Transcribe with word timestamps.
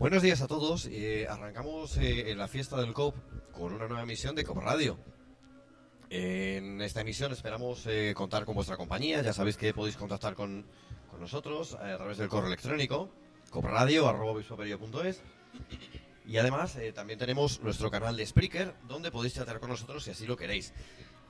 Buenos 0.00 0.22
días 0.22 0.40
a 0.40 0.46
todos. 0.46 0.88
Eh, 0.90 1.26
arrancamos 1.28 1.98
eh, 1.98 2.30
en 2.30 2.38
la 2.38 2.48
fiesta 2.48 2.80
del 2.80 2.94
COP 2.94 3.14
con 3.52 3.74
una 3.74 3.86
nueva 3.86 4.04
emisión 4.04 4.34
de 4.34 4.44
COP 4.44 4.56
Radio. 4.56 4.96
En 6.08 6.80
esta 6.80 7.02
emisión 7.02 7.32
esperamos 7.32 7.84
eh, 7.86 8.14
contar 8.16 8.46
con 8.46 8.54
vuestra 8.54 8.78
compañía. 8.78 9.20
Ya 9.20 9.34
sabéis 9.34 9.58
que 9.58 9.74
podéis 9.74 9.98
contactar 9.98 10.34
con, 10.34 10.64
con 11.10 11.20
nosotros 11.20 11.74
a 11.74 11.98
través 11.98 12.16
del 12.16 12.30
correo 12.30 12.46
electrónico 12.46 13.10
copradio.es 13.50 15.20
y 16.26 16.38
además 16.38 16.76
eh, 16.76 16.94
también 16.94 17.18
tenemos 17.18 17.60
nuestro 17.60 17.90
canal 17.90 18.16
de 18.16 18.24
Spreaker 18.24 18.74
donde 18.88 19.10
podéis 19.10 19.34
chatear 19.34 19.60
con 19.60 19.68
nosotros 19.68 20.02
si 20.02 20.12
así 20.12 20.26
lo 20.26 20.34
queréis. 20.34 20.72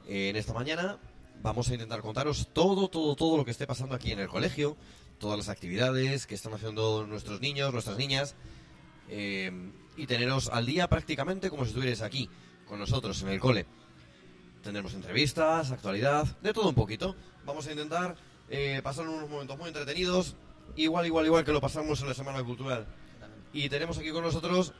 en 0.06 0.36
esta 0.36 0.52
mañana 0.52 1.00
vamos 1.42 1.68
a 1.70 1.72
intentar 1.72 2.02
contaros 2.02 2.50
todo, 2.52 2.86
todo, 2.86 3.16
todo 3.16 3.36
lo 3.36 3.44
que 3.44 3.50
esté 3.50 3.66
pasando 3.66 3.96
aquí 3.96 4.12
en 4.12 4.20
el 4.20 4.28
colegio, 4.28 4.76
todas 5.18 5.36
las 5.36 5.48
actividades 5.48 6.28
que 6.28 6.36
están 6.36 6.54
haciendo 6.54 7.04
nuestros 7.04 7.40
niños, 7.40 7.72
nuestras 7.72 7.98
niñas, 7.98 8.36
eh, 9.10 9.52
y 9.96 10.06
teneros 10.06 10.48
al 10.48 10.64
día 10.64 10.88
prácticamente 10.88 11.50
como 11.50 11.64
si 11.64 11.70
estuvierais 11.70 12.00
aquí 12.00 12.30
con 12.66 12.78
nosotros 12.78 13.20
en 13.22 13.28
el 13.28 13.40
cole. 13.40 13.66
Tendremos 14.62 14.94
entrevistas, 14.94 15.70
actualidad, 15.72 16.26
de 16.40 16.52
todo 16.52 16.68
un 16.68 16.74
poquito. 16.74 17.16
Vamos 17.44 17.66
a 17.66 17.72
intentar 17.72 18.14
eh, 18.48 18.80
pasar 18.82 19.08
unos 19.08 19.28
momentos 19.28 19.58
muy 19.58 19.68
entretenidos, 19.68 20.36
igual, 20.76 21.06
igual, 21.06 21.26
igual 21.26 21.44
que 21.44 21.52
lo 21.52 21.60
pasamos 21.60 22.00
en 22.00 22.08
la 22.08 22.14
Semana 22.14 22.42
Cultural. 22.44 22.86
Y 23.52 23.68
tenemos 23.68 23.98
aquí 23.98 24.10
con 24.10 24.22
nosotros 24.22 24.72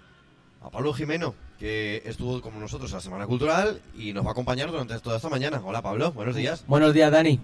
a 0.61 0.71
Pablo 0.71 0.93
Jimeno, 0.93 1.35
que 1.59 2.03
estuvo 2.05 2.41
con 2.41 2.59
nosotros 2.61 2.91
en 2.93 2.97
la 2.97 3.03
Semana 3.03 3.27
Cultural 3.27 3.81
y 3.97 4.13
nos 4.13 4.25
va 4.25 4.29
a 4.29 4.33
acompañar 4.33 4.71
durante 4.71 4.99
toda 5.01 5.17
esta 5.17 5.29
mañana. 5.29 5.61
Hola 5.65 5.83
Pablo, 5.83 6.13
buenos 6.13 6.37
días. 6.37 6.65
Buenos 6.67 6.95
días, 6.95 7.11
Dani. 7.11 7.41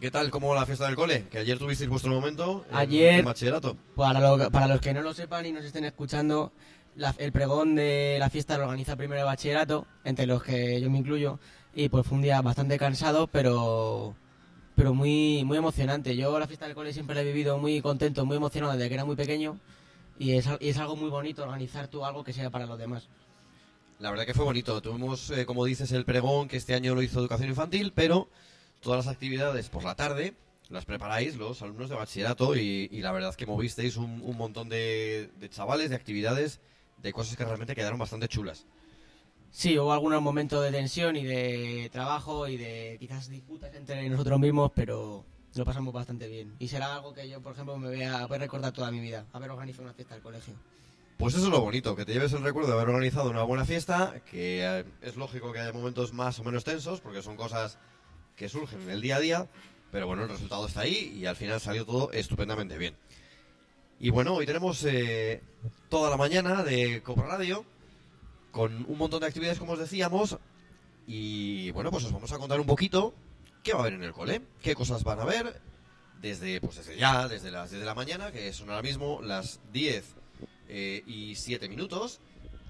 ¿Qué 0.00 0.10
tal? 0.10 0.30
¿Cómo 0.30 0.54
la 0.54 0.64
fiesta 0.64 0.86
del 0.86 0.96
cole? 0.96 1.26
Que 1.30 1.38
ayer 1.38 1.58
tuvisteis 1.58 1.90
vuestro 1.90 2.10
momento 2.12 2.64
en, 2.70 2.76
Ayer- 2.76 3.18
en 3.18 3.24
bachillerato. 3.24 3.76
Para, 3.96 4.18
lo- 4.20 4.50
para 4.50 4.66
los 4.66 4.80
que 4.80 4.94
no 4.94 5.02
lo 5.02 5.12
sepan 5.12 5.44
y 5.44 5.52
nos 5.52 5.64
estén 5.64 5.84
escuchando, 5.84 6.52
la- 6.96 7.14
el 7.18 7.32
pregón 7.32 7.74
de 7.74 8.16
la 8.18 8.30
fiesta 8.30 8.56
lo 8.56 8.64
organiza 8.64 8.96
primero 8.96 9.20
de 9.20 9.24
bachillerato, 9.26 9.86
entre 10.04 10.26
los 10.26 10.42
que 10.42 10.80
yo 10.80 10.88
me 10.90 10.98
incluyo, 10.98 11.38
y 11.74 11.90
pues 11.90 12.06
fue 12.06 12.16
un 12.16 12.22
día 12.22 12.40
bastante 12.40 12.78
cansado, 12.78 13.26
pero 13.26 14.14
pero 14.74 14.94
muy 14.94 15.44
muy 15.44 15.58
emocionante. 15.58 16.16
Yo 16.16 16.38
la 16.38 16.46
fiesta 16.46 16.64
del 16.64 16.74
cole 16.74 16.94
siempre 16.94 17.14
la 17.14 17.20
he 17.20 17.24
vivido 17.24 17.58
muy 17.58 17.82
contento, 17.82 18.24
muy 18.24 18.38
emocionado 18.38 18.72
desde 18.72 18.88
que 18.88 18.94
era 18.94 19.04
muy 19.04 19.16
pequeño, 19.16 19.58
y 20.18 20.32
es, 20.32 20.48
y 20.60 20.70
es 20.70 20.78
algo 20.78 20.96
muy 20.96 21.10
bonito 21.10 21.42
organizar 21.42 21.88
tú 21.88 22.06
algo 22.06 22.24
que 22.24 22.32
sea 22.32 22.48
para 22.48 22.64
los 22.64 22.78
demás. 22.78 23.08
La 23.98 24.08
verdad 24.10 24.24
que 24.24 24.32
fue 24.32 24.46
bonito. 24.46 24.80
Tuvimos, 24.80 25.28
eh, 25.30 25.44
como 25.44 25.66
dices, 25.66 25.92
el 25.92 26.06
pregón 26.06 26.48
que 26.48 26.56
este 26.56 26.72
año 26.74 26.94
lo 26.94 27.02
hizo 27.02 27.20
Educación 27.20 27.50
Infantil, 27.50 27.92
pero 27.94 28.28
todas 28.80 29.06
las 29.06 29.14
actividades 29.14 29.68
por 29.68 29.84
la 29.84 29.94
tarde 29.94 30.34
las 30.70 30.84
preparáis 30.84 31.36
los 31.36 31.60
alumnos 31.62 31.90
de 31.90 31.96
bachillerato 31.96 32.56
y, 32.56 32.88
y 32.92 33.00
la 33.00 33.12
verdad 33.12 33.34
que 33.34 33.44
movisteis 33.44 33.96
un, 33.96 34.22
un 34.22 34.36
montón 34.36 34.68
de, 34.68 35.30
de 35.38 35.50
chavales, 35.50 35.90
de 35.90 35.96
actividades, 35.96 36.60
de 36.98 37.12
cosas 37.12 37.36
que 37.36 37.44
realmente 37.44 37.74
quedaron 37.74 37.98
bastante 37.98 38.28
chulas. 38.28 38.66
Sí, 39.50 39.76
hubo 39.76 39.92
algunos 39.92 40.22
momentos 40.22 40.62
de 40.62 40.70
tensión 40.70 41.16
y 41.16 41.24
de 41.24 41.90
trabajo 41.92 42.46
y 42.46 42.56
de 42.56 42.96
quizás 43.00 43.28
disputas 43.28 43.74
entre 43.74 44.08
nosotros 44.08 44.38
mismos, 44.38 44.70
pero 44.72 45.24
lo 45.56 45.64
pasamos 45.64 45.92
bastante 45.92 46.28
bien. 46.28 46.54
Y 46.60 46.68
será 46.68 46.94
algo 46.94 47.12
que 47.12 47.28
yo, 47.28 47.42
por 47.42 47.54
ejemplo, 47.54 47.76
me 47.76 47.88
voy 47.88 48.02
a, 48.04 48.26
voy 48.26 48.36
a 48.36 48.40
recordar 48.40 48.72
toda 48.72 48.92
mi 48.92 49.00
vida, 49.00 49.26
haber 49.32 49.50
organizado 49.50 49.82
una 49.84 49.94
fiesta 49.94 50.14
del 50.14 50.22
colegio. 50.22 50.54
Pues 51.18 51.34
eso 51.34 51.46
es 51.46 51.50
lo 51.50 51.60
bonito, 51.60 51.96
que 51.96 52.04
te 52.04 52.12
lleves 52.12 52.32
el 52.32 52.44
recuerdo 52.44 52.68
de 52.68 52.74
haber 52.76 52.90
organizado 52.90 53.28
una 53.28 53.42
buena 53.42 53.64
fiesta, 53.64 54.22
que 54.30 54.64
eh, 54.64 54.84
es 55.02 55.16
lógico 55.16 55.52
que 55.52 55.58
haya 55.58 55.72
momentos 55.72 56.12
más 56.12 56.38
o 56.38 56.44
menos 56.44 56.62
tensos, 56.62 57.00
porque 57.00 57.20
son 57.20 57.36
cosas 57.36 57.76
que 58.40 58.48
surgen 58.48 58.80
en 58.80 58.88
el 58.88 59.02
día 59.02 59.16
a 59.16 59.20
día, 59.20 59.46
pero 59.92 60.06
bueno, 60.06 60.22
el 60.22 60.30
resultado 60.30 60.66
está 60.66 60.80
ahí 60.80 61.14
y 61.14 61.26
al 61.26 61.36
final 61.36 61.60
salió 61.60 61.84
todo 61.84 62.10
estupendamente 62.10 62.78
bien. 62.78 62.96
Y 63.98 64.08
bueno, 64.08 64.32
hoy 64.32 64.46
tenemos 64.46 64.82
eh, 64.84 65.42
toda 65.90 66.08
la 66.08 66.16
mañana 66.16 66.64
de 66.64 67.02
Copra 67.02 67.26
Radio, 67.26 67.66
con 68.50 68.86
un 68.88 68.96
montón 68.96 69.20
de 69.20 69.26
actividades, 69.26 69.58
como 69.58 69.72
os 69.72 69.78
decíamos, 69.78 70.38
y 71.06 71.70
bueno, 71.72 71.90
pues 71.90 72.04
os 72.04 72.12
vamos 72.12 72.32
a 72.32 72.38
contar 72.38 72.58
un 72.58 72.66
poquito 72.66 73.12
qué 73.62 73.74
va 73.74 73.80
a 73.80 73.82
haber 73.82 73.92
en 73.92 74.04
el 74.04 74.14
cole, 74.14 74.40
qué 74.62 74.74
cosas 74.74 75.04
van 75.04 75.20
a 75.20 75.26
ver, 75.26 75.60
desde, 76.22 76.62
pues 76.62 76.76
desde 76.76 76.96
ya, 76.96 77.28
desde 77.28 77.50
las 77.50 77.68
10 77.68 77.80
de 77.80 77.86
la 77.86 77.94
mañana, 77.94 78.32
que 78.32 78.54
son 78.54 78.70
ahora 78.70 78.80
mismo 78.80 79.20
las 79.20 79.60
10 79.74 80.14
eh, 80.70 81.02
y 81.06 81.34
7 81.34 81.68
minutos 81.68 82.20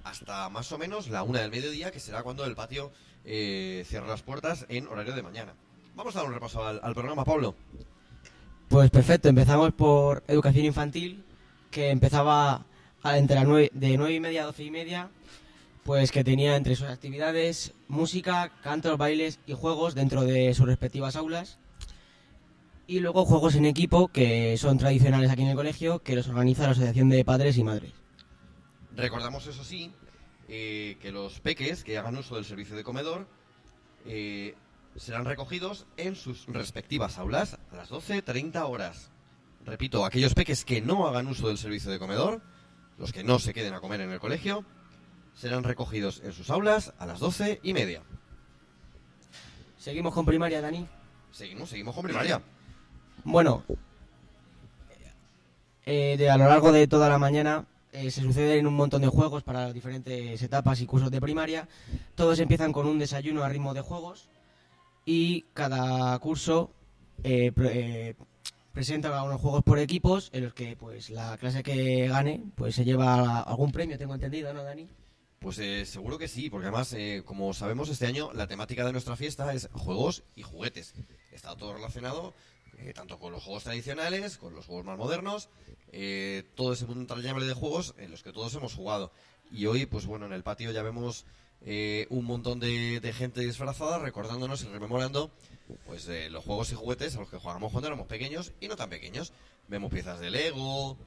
hasta 0.03 0.49
más 0.49 0.69
o 0.73 0.77
menos 0.77 1.07
la 1.07 1.23
una 1.23 1.39
del 1.39 1.51
mediodía, 1.51 1.91
que 1.91 2.01
será 2.01 2.23
cuando 2.23 2.43
el 2.43 2.55
patio 2.55 2.91
eh, 3.25 3.83
cierra 3.87 4.07
las 4.07 4.21
puertas 4.21 4.65
en 4.69 4.87
horario 4.87 5.13
de 5.15 5.23
mañana. 5.23 5.53
Vamos 5.95 6.15
a 6.15 6.19
dar 6.19 6.27
un 6.27 6.33
repaso 6.33 6.65
al, 6.65 6.79
al 6.83 6.93
programa, 6.93 7.23
Pablo. 7.25 7.55
Pues 8.69 8.89
perfecto, 8.89 9.27
empezamos 9.29 9.73
por 9.73 10.23
educación 10.27 10.65
infantil, 10.65 11.23
que 11.69 11.89
empezaba 11.89 12.65
a- 13.03 13.17
entre 13.17 13.43
nueve, 13.43 13.69
de 13.73 13.97
nueve 13.97 14.13
y 14.13 14.19
media 14.19 14.43
a 14.43 14.45
doce 14.45 14.63
y 14.63 14.71
media, 14.71 15.09
pues 15.83 16.11
que 16.11 16.23
tenía 16.23 16.55
entre 16.55 16.75
sus 16.75 16.87
actividades 16.87 17.73
música, 17.87 18.51
cantos, 18.63 18.97
bailes 18.97 19.39
y 19.47 19.53
juegos 19.53 19.95
dentro 19.95 20.23
de 20.23 20.53
sus 20.53 20.65
respectivas 20.67 21.15
aulas. 21.15 21.57
Y 22.87 22.99
luego 22.99 23.25
juegos 23.25 23.55
en 23.55 23.65
equipo, 23.65 24.09
que 24.09 24.57
son 24.57 24.77
tradicionales 24.77 25.31
aquí 25.31 25.43
en 25.43 25.49
el 25.49 25.55
colegio, 25.55 25.99
que 25.99 26.15
los 26.15 26.27
organiza 26.27 26.63
la 26.63 26.71
Asociación 26.71 27.09
de 27.09 27.23
Padres 27.23 27.57
y 27.57 27.63
Madres. 27.63 27.93
Recordamos, 28.95 29.47
eso 29.47 29.63
sí, 29.63 29.91
eh, 30.53 30.97
que 31.01 31.13
los 31.13 31.39
peques 31.39 31.81
que 31.85 31.97
hagan 31.97 32.17
uso 32.17 32.35
del 32.35 32.43
servicio 32.43 32.75
de 32.75 32.83
comedor 32.83 33.25
eh, 34.05 34.53
serán 34.97 35.23
recogidos 35.23 35.85
en 35.95 36.17
sus 36.17 36.45
respectivas 36.47 37.17
aulas 37.17 37.57
a 37.71 37.77
las 37.77 37.89
12.30 37.89 38.61
horas. 38.69 39.11
Repito, 39.65 40.03
aquellos 40.03 40.33
peques 40.33 40.65
que 40.65 40.81
no 40.81 41.07
hagan 41.07 41.27
uso 41.27 41.47
del 41.47 41.57
servicio 41.57 41.89
de 41.89 41.99
comedor, 41.99 42.41
los 42.97 43.13
que 43.13 43.23
no 43.23 43.39
se 43.39 43.53
queden 43.53 43.73
a 43.73 43.79
comer 43.79 44.01
en 44.01 44.11
el 44.11 44.19
colegio, 44.19 44.65
serán 45.33 45.63
recogidos 45.63 46.19
en 46.21 46.33
sus 46.33 46.49
aulas 46.49 46.93
a 46.99 47.05
las 47.05 47.19
12 47.19 47.61
y 47.63 47.71
media. 47.71 48.03
Seguimos 49.77 50.13
con 50.13 50.25
primaria, 50.25 50.59
Dani. 50.59 50.85
Seguimos, 51.31 51.69
seguimos 51.69 51.95
con 51.95 52.03
primaria. 52.03 52.41
Bueno, 53.23 53.63
eh, 55.85 56.17
de, 56.17 56.29
a 56.29 56.35
lo 56.35 56.49
largo 56.49 56.73
de 56.73 56.87
toda 56.87 57.07
la 57.07 57.17
mañana 57.17 57.67
eh, 57.91 58.11
se 58.11 58.21
suceden 58.21 58.67
un 58.67 58.75
montón 58.75 59.01
de 59.01 59.07
juegos 59.07 59.43
para 59.43 59.71
diferentes 59.73 60.41
etapas 60.41 60.81
y 60.81 60.85
cursos 60.85 61.11
de 61.11 61.21
primaria. 61.21 61.67
Todos 62.15 62.39
empiezan 62.39 62.71
con 62.73 62.87
un 62.87 62.99
desayuno 62.99 63.43
a 63.43 63.49
ritmo 63.49 63.73
de 63.73 63.81
juegos 63.81 64.29
y 65.05 65.41
cada 65.53 66.17
curso 66.19 66.71
eh, 67.23 67.51
pre- 67.51 68.09
eh, 68.09 68.15
presenta 68.71 69.23
unos 69.23 69.41
juegos 69.41 69.63
por 69.63 69.79
equipos 69.79 70.29
en 70.33 70.43
los 70.45 70.53
que 70.53 70.75
pues 70.75 71.09
la 71.09 71.37
clase 71.37 71.63
que 71.63 72.07
gane 72.07 72.43
pues 72.55 72.75
se 72.75 72.85
lleva 72.85 73.41
algún 73.41 73.71
premio, 73.71 73.97
tengo 73.97 74.13
entendido, 74.15 74.53
¿no, 74.53 74.63
Dani? 74.63 74.87
Pues 75.39 75.57
eh, 75.57 75.85
seguro 75.85 76.19
que 76.19 76.27
sí, 76.27 76.51
porque 76.51 76.67
además, 76.67 76.93
eh, 76.93 77.23
como 77.25 77.51
sabemos, 77.53 77.89
este 77.89 78.05
año 78.05 78.31
la 78.33 78.45
temática 78.45 78.85
de 78.85 78.91
nuestra 78.91 79.15
fiesta 79.15 79.53
es 79.53 79.69
juegos 79.73 80.23
y 80.35 80.43
juguetes. 80.43 80.93
Está 81.31 81.55
todo 81.55 81.73
relacionado 81.73 82.35
eh, 82.77 82.93
tanto 82.93 83.17
con 83.17 83.31
los 83.31 83.43
juegos 83.43 83.63
tradicionales, 83.63 84.37
con 84.37 84.53
los 84.53 84.67
juegos 84.67 84.85
más 84.85 84.99
modernos, 84.99 85.49
eh, 85.91 86.43
todo 86.55 86.73
ese 86.73 86.85
mundo 86.85 87.01
entrañable 87.01 87.45
de 87.45 87.53
juegos 87.53 87.93
en 87.97 88.11
los 88.11 88.23
que 88.23 88.31
todos 88.31 88.53
hemos 88.55 88.73
jugado. 88.73 89.11
Y 89.51 89.65
hoy, 89.65 89.85
pues 89.85 90.05
bueno, 90.05 90.25
en 90.25 90.33
el 90.33 90.43
patio 90.43 90.71
ya 90.71 90.81
vemos 90.83 91.25
eh, 91.65 92.07
un 92.09 92.25
montón 92.25 92.59
de, 92.59 92.99
de 92.99 93.13
gente 93.13 93.41
disfrazada 93.41 93.99
recordándonos 93.99 94.63
y 94.63 94.67
rememorando 94.67 95.31
pues 95.85 96.07
eh, 96.07 96.29
los 96.29 96.43
juegos 96.43 96.71
y 96.71 96.75
juguetes 96.75 97.15
a 97.15 97.19
los 97.19 97.29
que 97.29 97.37
jugábamos 97.37 97.71
cuando 97.71 97.87
éramos 97.87 98.07
pequeños 98.07 98.51
y 98.59 98.67
no 98.67 98.75
tan 98.75 98.89
pequeños. 98.89 99.31
Vemos 99.67 99.91
piezas 99.91 100.19
de 100.19 100.29
Lego, 100.29 100.97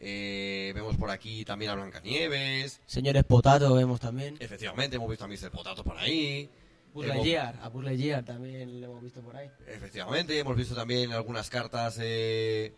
eh, 0.00 0.72
vemos 0.74 0.96
por 0.96 1.10
aquí 1.10 1.44
también 1.44 1.70
a 1.70 1.74
Blancanieves. 1.74 2.80
Señores 2.86 3.24
Potato 3.24 3.74
vemos 3.74 4.00
también. 4.00 4.36
Efectivamente, 4.40 4.96
hemos 4.96 5.08
visto 5.10 5.24
a 5.24 5.28
Mr. 5.28 5.50
Potato 5.50 5.84
por 5.84 5.96
ahí. 5.98 6.48
Buzz 6.94 7.04
Hemos- 7.04 7.16
Lightyear, 7.16 7.58
a 7.62 7.68
Buzz 7.68 7.84
Lightyear 7.84 8.24
también 8.24 8.80
lo 8.80 8.86
hemos 8.88 9.02
visto 9.02 9.20
por 9.20 9.36
ahí. 9.36 9.48
Efectivamente, 9.66 10.38
hemos 10.38 10.56
visto 10.56 10.74
también 10.74 11.12
algunas 11.12 11.50
cartas 11.50 11.98
eh, 12.00 12.72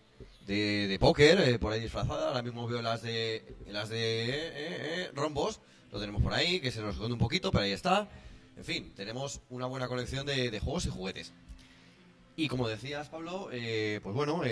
de, 0.51 0.89
de 0.89 0.99
póker 0.99 1.41
eh, 1.41 1.59
por 1.61 1.73
ahí 1.73 1.81
disfrazadas. 1.81 2.25
Ahora 2.25 2.43
mismo 2.43 2.67
veo 2.67 2.83
las 2.83 3.03
de 3.03 3.57
las 3.69 3.89
de 3.89 4.31
eh, 4.31 4.53
eh, 4.57 5.11
rombos. 5.15 5.61
Lo 5.93 6.01
tenemos 6.01 6.23
por 6.23 6.35
ahí, 6.35 6.61
que 6.61 6.73
se 6.73 6.81
nos 6.81 6.95
esconde 6.95 7.13
un 7.13 7.21
poquito, 7.21 7.53
pero 7.53 7.65
ahí 7.65 7.73
está. 7.73 8.09
En 8.57 8.65
fin, 8.65 8.93
tenemos 8.95 9.41
una 9.49 9.67
buena 9.67 9.87
colección 9.87 10.27
de, 10.27 10.51
de 10.51 10.61
juegos 10.61 10.87
y 10.87 10.91
juguetes. 10.91 11.33
Y 12.35 12.49
como 12.49 12.69
decías, 12.69 13.09
Pablo, 13.09 13.49
pues 13.51 14.15
bueno, 14.15 14.43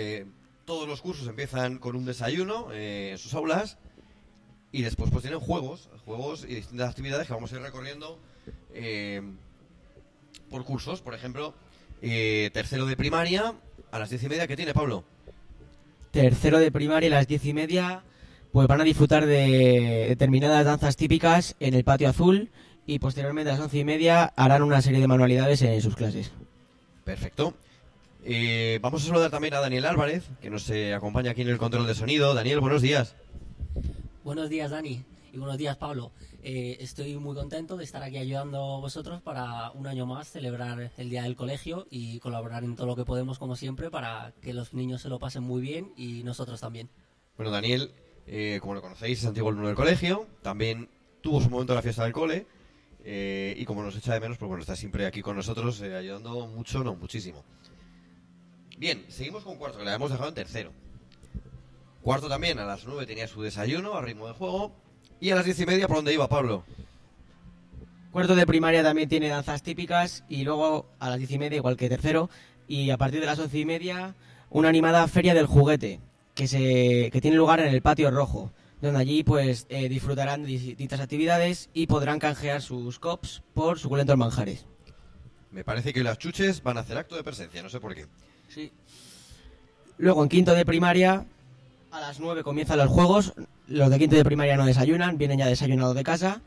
todos 0.65 0.87
los 0.87 1.01
cursos 1.01 1.27
empiezan 1.27 1.79
con 1.79 1.95
un 1.95 2.05
desayuno 2.05 2.71
en 2.73 3.17
sus 3.17 3.33
aulas 3.33 3.77
y 4.71 4.81
después 4.81 5.11
pues 5.11 5.21
tienen 5.21 5.39
juegos, 5.39 5.89
juegos 6.05 6.43
y 6.43 6.55
distintas 6.55 6.89
actividades 6.89 7.27
que 7.27 7.33
vamos 7.33 7.51
a 7.53 7.55
ir 7.55 7.61
recorriendo 7.61 8.19
por 10.49 10.65
cursos. 10.65 11.01
Por 11.01 11.13
ejemplo, 11.13 11.53
tercero 12.01 12.85
de 12.85 12.97
primaria 12.97 13.55
a 13.91 13.99
las 13.99 14.09
diez 14.09 14.23
y 14.23 14.29
media, 14.29 14.45
¿qué 14.47 14.57
tiene 14.57 14.73
Pablo? 14.73 15.05
Tercero 16.11 16.59
de 16.59 16.71
primaria 16.71 17.09
a 17.09 17.13
las 17.13 17.27
diez 17.27 17.45
y 17.45 17.53
media, 17.53 18.03
pues 18.51 18.67
van 18.67 18.81
a 18.81 18.83
disfrutar 18.83 19.25
de 19.25 20.05
determinadas 20.09 20.65
danzas 20.65 20.95
típicas 20.95 21.55
en 21.59 21.73
el 21.73 21.83
patio 21.83 22.09
azul 22.09 22.49
y 22.85 22.99
posteriormente 22.99 23.51
a 23.51 23.53
las 23.53 23.61
once 23.61 23.77
y 23.77 23.85
media 23.85 24.33
harán 24.35 24.63
una 24.63 24.81
serie 24.81 24.99
de 24.99 25.07
manualidades 25.07 25.61
en 25.61 25.81
sus 25.81 25.95
clases. 25.95 26.31
Perfecto. 27.03 27.53
Eh, 28.25 28.79
vamos 28.81 29.03
a 29.03 29.07
saludar 29.07 29.31
también 29.31 29.53
a 29.53 29.59
Daniel 29.59 29.85
Álvarez, 29.85 30.25
que 30.41 30.49
nos 30.49 30.69
eh, 30.69 30.93
acompaña 30.93 31.31
aquí 31.31 31.41
en 31.41 31.49
el 31.49 31.57
control 31.57 31.87
de 31.87 31.95
sonido. 31.95 32.33
Daniel, 32.33 32.59
buenos 32.59 32.81
días. 32.81 33.15
Buenos 34.23 34.49
días, 34.49 34.71
Dani. 34.71 35.03
Y 35.31 35.37
buenos 35.37 35.57
días, 35.57 35.77
Pablo. 35.77 36.11
Eh, 36.41 36.77
estoy 36.79 37.15
muy 37.17 37.35
contento 37.35 37.77
de 37.77 37.83
estar 37.83 38.01
aquí 38.01 38.17
ayudando 38.17 38.77
a 38.77 38.79
vosotros 38.79 39.21
para 39.21 39.69
un 39.71 39.85
año 39.85 40.05
más 40.07 40.27
celebrar 40.27 40.91
el 40.97 41.09
Día 41.09 41.23
del 41.23 41.35
Colegio 41.35 41.85
y 41.91 42.19
colaborar 42.19 42.63
en 42.63 42.75
todo 42.75 42.87
lo 42.87 42.95
que 42.95 43.05
podemos, 43.05 43.37
como 43.37 43.55
siempre, 43.55 43.91
para 43.91 44.33
que 44.41 44.53
los 44.53 44.73
niños 44.73 45.01
se 45.01 45.09
lo 45.09 45.19
pasen 45.19 45.43
muy 45.43 45.61
bien 45.61 45.93
y 45.95 46.23
nosotros 46.23 46.59
también. 46.59 46.89
Bueno, 47.37 47.51
Daniel, 47.51 47.91
eh, 48.25 48.57
como 48.61 48.73
lo 48.73 48.81
conocéis, 48.81 49.19
es 49.19 49.25
antiguo 49.25 49.49
alumno 49.49 49.67
del 49.67 49.75
colegio. 49.75 50.27
También 50.41 50.89
tuvo 51.21 51.41
su 51.41 51.49
momento 51.49 51.73
en 51.73 51.77
la 51.77 51.83
fiesta 51.83 52.03
del 52.03 52.13
cole. 52.13 52.47
eh, 53.03 53.55
y 53.57 53.65
como 53.65 53.81
nos 53.83 53.95
echa 53.95 54.13
de 54.13 54.19
menos, 54.19 54.37
pues 54.37 54.47
bueno, 54.47 54.61
está 54.61 54.75
siempre 54.75 55.05
aquí 55.05 55.21
con 55.21 55.35
nosotros, 55.35 55.79
eh, 55.81 55.95
ayudando 55.95 56.47
mucho, 56.47 56.83
no, 56.83 56.95
muchísimo. 56.95 57.43
Bien, 58.77 59.05
seguimos 59.09 59.43
con 59.43 59.57
cuarto, 59.57 59.77
que 59.77 59.83
le 59.83 59.91
habíamos 59.91 60.11
dejado 60.11 60.29
en 60.29 60.35
tercero. 60.35 60.71
Cuarto 62.01 62.27
también, 62.29 62.59
a 62.59 62.65
las 62.65 62.85
nueve 62.85 63.05
tenía 63.05 63.27
su 63.27 63.41
desayuno 63.41 63.93
a 63.93 64.01
ritmo 64.01 64.27
de 64.27 64.33
juego. 64.33 64.73
Y 65.21 65.31
a 65.31 65.35
las 65.35 65.45
diez 65.45 65.59
y 65.59 65.65
media, 65.65 65.87
¿por 65.87 65.97
dónde 65.97 66.13
iba 66.13 66.27
Pablo? 66.29 66.63
Cuarto 68.11 68.35
de 68.35 68.45
primaria 68.45 68.81
también 68.83 69.09
tiene 69.09 69.27
danzas 69.27 69.61
típicas 69.61 70.23
y 70.29 70.43
luego 70.43 70.87
a 70.99 71.09
las 71.09 71.19
diez 71.19 71.31
y 71.31 71.37
media, 71.37 71.57
igual 71.57 71.77
que 71.77 71.89
tercero, 71.89 72.29
y 72.67 72.89
a 72.89 72.97
partir 72.97 73.19
de 73.19 73.25
las 73.25 73.37
once 73.37 73.57
y 73.59 73.65
media, 73.65 74.15
una 74.49 74.69
animada 74.69 75.07
feria 75.07 75.33
del 75.33 75.45
juguete 75.45 75.99
que, 76.33 76.47
se, 76.47 77.09
que 77.11 77.21
tiene 77.21 77.37
lugar 77.37 77.59
en 77.59 77.67
el 77.67 77.81
patio 77.81 78.09
rojo, 78.11 78.51
donde 78.81 78.99
allí 78.99 79.23
pues 79.23 79.67
eh, 79.69 79.89
disfrutarán 79.89 80.43
de 80.43 80.49
distintas 80.49 81.01
actividades 81.01 81.69
y 81.73 81.87
podrán 81.87 82.19
canjear 82.19 82.61
sus 82.61 82.97
cops 82.97 83.43
por 83.53 83.77
suculentos 83.77 84.17
manjares. 84.17 84.65
Me 85.51 85.63
parece 85.63 85.93
que 85.93 86.03
las 86.03 86.17
chuches 86.17 86.63
van 86.63 86.77
a 86.77 86.81
hacer 86.81 86.97
acto 86.97 87.15
de 87.15 87.23
presencia, 87.23 87.61
no 87.61 87.69
sé 87.69 87.79
por 87.79 87.93
qué. 87.93 88.05
Sí. 88.47 88.71
Luego 89.97 90.23
en 90.23 90.29
quinto 90.29 90.53
de 90.53 90.65
primaria, 90.65 91.25
a 91.91 91.99
las 91.99 92.19
9 92.19 92.43
comienzan 92.43 92.77
los 92.77 92.89
juegos. 92.89 93.33
Los 93.67 93.89
de 93.89 93.99
quinto 93.99 94.15
de 94.15 94.23
primaria 94.23 94.57
no 94.57 94.65
desayunan, 94.65 95.17
vienen 95.17 95.39
ya 95.39 95.47
desayunados 95.47 95.95
de 95.95 96.03
casa. 96.03 96.41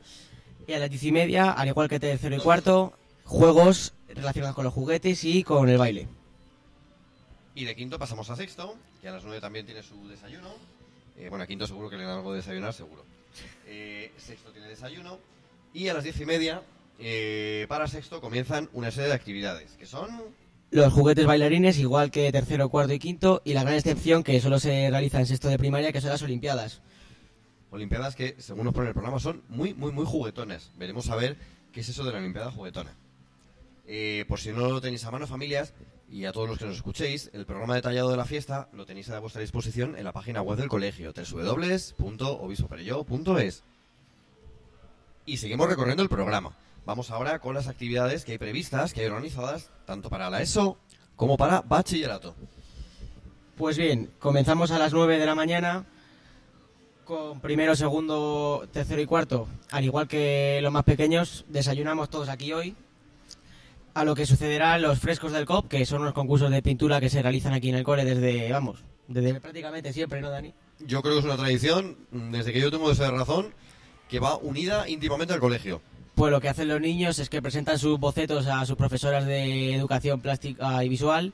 Y 0.66 0.72
a 0.72 0.78
las 0.78 0.90
diez 0.90 1.02
y 1.02 1.12
media, 1.12 1.50
al 1.50 1.68
igual 1.68 1.88
que 1.88 1.98
tercero 1.98 2.36
y 2.36 2.38
cuarto, 2.38 2.92
juegos 3.24 3.94
relacionados 4.08 4.54
con 4.54 4.64
los 4.64 4.72
juguetes 4.72 5.24
y 5.24 5.42
con 5.42 5.68
el 5.68 5.78
baile. 5.78 6.08
Y 7.54 7.64
de 7.64 7.74
quinto 7.74 7.98
pasamos 7.98 8.30
a 8.30 8.36
sexto, 8.36 8.76
que 9.00 9.08
a 9.08 9.12
las 9.12 9.24
nueve 9.24 9.40
también 9.40 9.66
tiene 9.66 9.82
su 9.82 10.08
desayuno. 10.08 10.50
Eh, 11.18 11.28
bueno, 11.28 11.44
a 11.44 11.46
quinto 11.46 11.66
seguro 11.66 11.90
que 11.90 11.96
le 11.96 12.04
dan 12.04 12.18
algo 12.18 12.32
de 12.32 12.38
desayunar, 12.38 12.72
seguro. 12.72 13.04
Eh, 13.66 14.12
sexto 14.16 14.50
tiene 14.52 14.68
desayuno. 14.68 15.18
Y 15.74 15.88
a 15.88 15.94
las 15.94 16.04
diez 16.04 16.18
y 16.20 16.24
media, 16.24 16.62
eh, 16.98 17.66
para 17.68 17.88
sexto, 17.88 18.20
comienzan 18.20 18.68
una 18.72 18.90
serie 18.90 19.08
de 19.08 19.14
actividades, 19.14 19.72
que 19.72 19.86
son... 19.86 20.22
Los 20.72 20.90
juguetes 20.90 21.26
bailarines, 21.26 21.78
igual 21.78 22.10
que 22.10 22.32
tercero, 22.32 22.70
cuarto 22.70 22.94
y 22.94 22.98
quinto. 22.98 23.42
Y 23.44 23.52
la 23.52 23.62
gran 23.62 23.74
excepción 23.74 24.22
que 24.22 24.40
solo 24.40 24.58
se 24.58 24.88
realiza 24.88 25.20
en 25.20 25.26
sexto 25.26 25.48
de 25.48 25.58
primaria, 25.58 25.92
que 25.92 26.00
son 26.00 26.08
las 26.08 26.22
Olimpiadas. 26.22 26.80
Olimpiadas 27.70 28.16
que, 28.16 28.36
según 28.38 28.64
nos 28.64 28.72
pone 28.72 28.88
el 28.88 28.94
programa, 28.94 29.20
son 29.20 29.42
muy, 29.50 29.74
muy, 29.74 29.92
muy 29.92 30.06
juguetones. 30.06 30.70
Veremos 30.78 31.10
a 31.10 31.16
ver 31.16 31.36
qué 31.72 31.80
es 31.80 31.90
eso 31.90 32.04
de 32.04 32.12
la 32.12 32.20
Olimpiada 32.20 32.50
juguetona. 32.50 32.96
Eh, 33.86 34.24
por 34.26 34.40
si 34.40 34.52
no 34.52 34.70
lo 34.70 34.80
tenéis 34.80 35.04
a 35.04 35.10
mano, 35.10 35.26
familias, 35.26 35.74
y 36.10 36.24
a 36.24 36.32
todos 36.32 36.48
los 36.48 36.56
que 36.56 36.64
nos 36.64 36.76
escuchéis, 36.76 37.28
el 37.34 37.44
programa 37.44 37.74
detallado 37.74 38.10
de 38.10 38.16
la 38.16 38.24
fiesta 38.24 38.70
lo 38.72 38.86
tenéis 38.86 39.10
a 39.10 39.18
vuestra 39.18 39.42
disposición 39.42 39.98
en 39.98 40.04
la 40.04 40.12
página 40.12 40.40
web 40.40 40.56
del 40.56 40.68
colegio, 40.68 41.12
www.obispoperelló.es. 41.12 43.62
Y 45.26 45.36
seguimos 45.36 45.68
recorriendo 45.68 46.02
el 46.02 46.08
programa. 46.08 46.56
Vamos 46.84 47.12
ahora 47.12 47.38
con 47.38 47.54
las 47.54 47.68
actividades 47.68 48.24
que 48.24 48.32
hay 48.32 48.38
previstas, 48.38 48.92
que 48.92 49.02
hay 49.02 49.06
organizadas, 49.06 49.70
tanto 49.86 50.10
para 50.10 50.30
la 50.30 50.42
ESO 50.42 50.78
como 51.14 51.36
para 51.36 51.60
bachillerato. 51.60 52.34
Pues 53.56 53.78
bien, 53.78 54.10
comenzamos 54.18 54.72
a 54.72 54.78
las 54.78 54.92
9 54.92 55.18
de 55.18 55.26
la 55.26 55.36
mañana 55.36 55.84
con 57.04 57.40
primero, 57.40 57.76
segundo, 57.76 58.68
tercero 58.72 59.00
y 59.00 59.06
cuarto. 59.06 59.46
Al 59.70 59.84
igual 59.84 60.08
que 60.08 60.58
los 60.60 60.72
más 60.72 60.82
pequeños, 60.82 61.44
desayunamos 61.48 62.10
todos 62.10 62.28
aquí 62.28 62.52
hoy. 62.52 62.74
A 63.94 64.04
lo 64.04 64.16
que 64.16 64.26
sucederá 64.26 64.74
en 64.74 64.82
los 64.82 64.98
frescos 64.98 65.32
del 65.32 65.46
COP, 65.46 65.68
que 65.68 65.86
son 65.86 66.00
unos 66.00 66.14
concursos 66.14 66.50
de 66.50 66.62
pintura 66.62 66.98
que 66.98 67.10
se 67.10 67.22
realizan 67.22 67.52
aquí 67.52 67.68
en 67.68 67.76
el 67.76 67.84
cole 67.84 68.04
desde, 68.04 68.50
vamos, 68.50 68.82
desde 69.06 69.38
prácticamente 69.38 69.92
siempre, 69.92 70.20
¿no, 70.20 70.30
Dani? 70.30 70.52
Yo 70.80 71.02
creo 71.02 71.14
que 71.14 71.20
es 71.20 71.24
una 71.26 71.36
tradición, 71.36 71.96
desde 72.10 72.52
que 72.52 72.60
yo 72.60 72.72
tengo 72.72 72.90
esa 72.90 73.10
razón, 73.10 73.54
que 74.08 74.18
va 74.18 74.36
unida 74.36 74.88
íntimamente 74.88 75.34
al 75.34 75.40
colegio. 75.40 75.80
Pues 76.14 76.30
lo 76.30 76.40
que 76.40 76.48
hacen 76.48 76.68
los 76.68 76.80
niños 76.80 77.18
es 77.18 77.28
que 77.28 77.40
presentan 77.40 77.78
sus 77.78 77.98
bocetos 77.98 78.46
a 78.46 78.64
sus 78.66 78.76
profesoras 78.76 79.26
de 79.26 79.74
educación 79.74 80.20
plástica 80.20 80.84
y 80.84 80.88
visual 80.88 81.32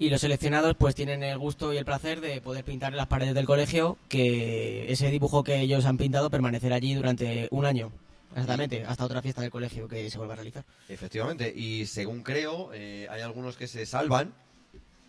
y 0.00 0.08
los 0.08 0.22
seleccionados 0.22 0.76
pues 0.78 0.94
tienen 0.94 1.22
el 1.22 1.38
gusto 1.38 1.74
y 1.74 1.76
el 1.76 1.84
placer 1.84 2.22
de 2.22 2.40
poder 2.40 2.64
pintar 2.64 2.92
en 2.92 2.96
las 2.96 3.06
paredes 3.06 3.34
del 3.34 3.44
colegio 3.44 3.98
que 4.08 4.90
ese 4.90 5.10
dibujo 5.10 5.44
que 5.44 5.60
ellos 5.60 5.84
han 5.84 5.98
pintado 5.98 6.30
permanecerá 6.30 6.76
allí 6.76 6.94
durante 6.94 7.48
un 7.50 7.66
año, 7.66 7.92
exactamente, 8.30 8.84
hasta 8.86 9.04
otra 9.04 9.20
fiesta 9.20 9.42
del 9.42 9.50
colegio 9.50 9.88
que 9.88 10.08
se 10.08 10.16
vuelva 10.16 10.32
a 10.32 10.36
realizar. 10.36 10.64
Efectivamente, 10.88 11.52
y 11.54 11.84
según 11.84 12.22
creo, 12.22 12.70
eh, 12.72 13.08
hay 13.10 13.20
algunos 13.20 13.56
que 13.56 13.66
se 13.66 13.84
salvan. 13.84 14.32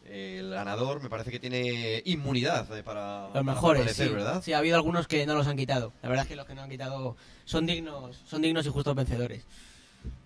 El 0.05 0.49
ganador 0.49 1.01
me 1.01 1.09
parece 1.09 1.31
que 1.31 1.39
tiene 1.39 2.01
inmunidad 2.05 2.77
eh, 2.77 2.83
para, 2.83 3.29
Los 3.33 3.45
mejores, 3.45 3.95
sí. 3.95 4.09
¿verdad? 4.09 4.41
Sí, 4.43 4.53
ha 4.53 4.57
habido 4.57 4.75
algunos 4.75 5.07
que 5.07 5.25
no 5.25 5.35
los 5.35 5.47
han 5.47 5.55
quitado. 5.55 5.93
La 6.01 6.09
verdad 6.09 6.25
es 6.25 6.29
que 6.29 6.35
los 6.35 6.45
que 6.45 6.55
no 6.55 6.63
han 6.63 6.69
quitado 6.69 7.15
son 7.45 7.65
dignos, 7.65 8.21
son 8.25 8.41
dignos 8.41 8.65
y 8.65 8.69
justos 8.69 8.95
vencedores. 8.95 9.45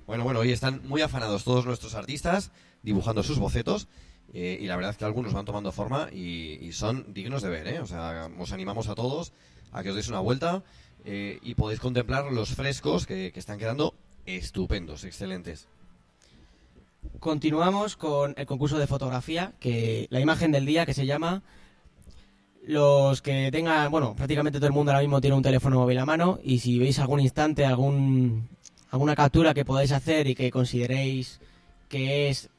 Bueno, 0.07 0.23
bueno, 0.23 0.39
hoy 0.39 0.51
están 0.51 0.81
muy 0.87 1.01
afanados 1.01 1.43
todos 1.43 1.65
nuestros 1.65 1.95
artistas 1.95 2.51
dibujando 2.83 3.23
sus 3.23 3.37
bocetos 3.39 3.87
eh, 4.33 4.57
y 4.59 4.67
la 4.67 4.75
verdad 4.75 4.91
es 4.91 4.97
que 4.97 5.05
algunos 5.05 5.33
van 5.33 5.45
tomando 5.45 5.71
forma 5.71 6.09
y, 6.11 6.59
y 6.61 6.71
son 6.71 7.13
dignos 7.13 7.41
de 7.41 7.49
ver, 7.49 7.67
¿eh? 7.67 7.79
O 7.79 7.85
sea, 7.85 8.29
os 8.37 8.51
animamos 8.51 8.87
a 8.87 8.95
todos 8.95 9.33
a 9.71 9.83
que 9.83 9.89
os 9.89 9.95
deis 9.95 10.07
una 10.07 10.19
vuelta 10.19 10.63
eh, 11.03 11.39
y 11.41 11.55
podéis 11.55 11.79
contemplar 11.79 12.31
los 12.31 12.49
frescos 12.49 13.05
que, 13.05 13.31
que 13.31 13.39
están 13.39 13.59
quedando 13.59 13.93
estupendos, 14.25 15.03
excelentes. 15.03 15.67
Continuamos 17.19 17.95
con 17.95 18.33
el 18.37 18.45
concurso 18.45 18.77
de 18.77 18.87
fotografía, 18.87 19.53
que 19.59 20.07
la 20.09 20.19
imagen 20.19 20.51
del 20.51 20.65
día 20.65 20.85
que 20.85 20.93
se 20.93 21.05
llama 21.05 21.43
los 22.67 23.21
que 23.21 23.49
tengan, 23.51 23.91
bueno, 23.91 24.15
prácticamente 24.15 24.59
todo 24.59 24.67
el 24.67 24.73
mundo 24.73 24.91
ahora 24.91 25.01
mismo 25.01 25.21
tiene 25.21 25.35
un 25.35 25.43
teléfono 25.43 25.77
móvil 25.77 25.99
a 25.99 26.05
mano 26.05 26.39
y 26.43 26.59
si 26.59 26.79
veis 26.79 26.99
algún 26.99 27.19
instante, 27.19 27.65
algún 27.65 28.49
alguna 28.89 29.15
captura 29.15 29.53
que 29.53 29.65
podáis 29.65 29.91
hacer 29.91 30.27
y 30.27 30.35
que 30.35 30.51
consideréis 30.51 31.39
que 31.89 32.29
es 32.29 32.49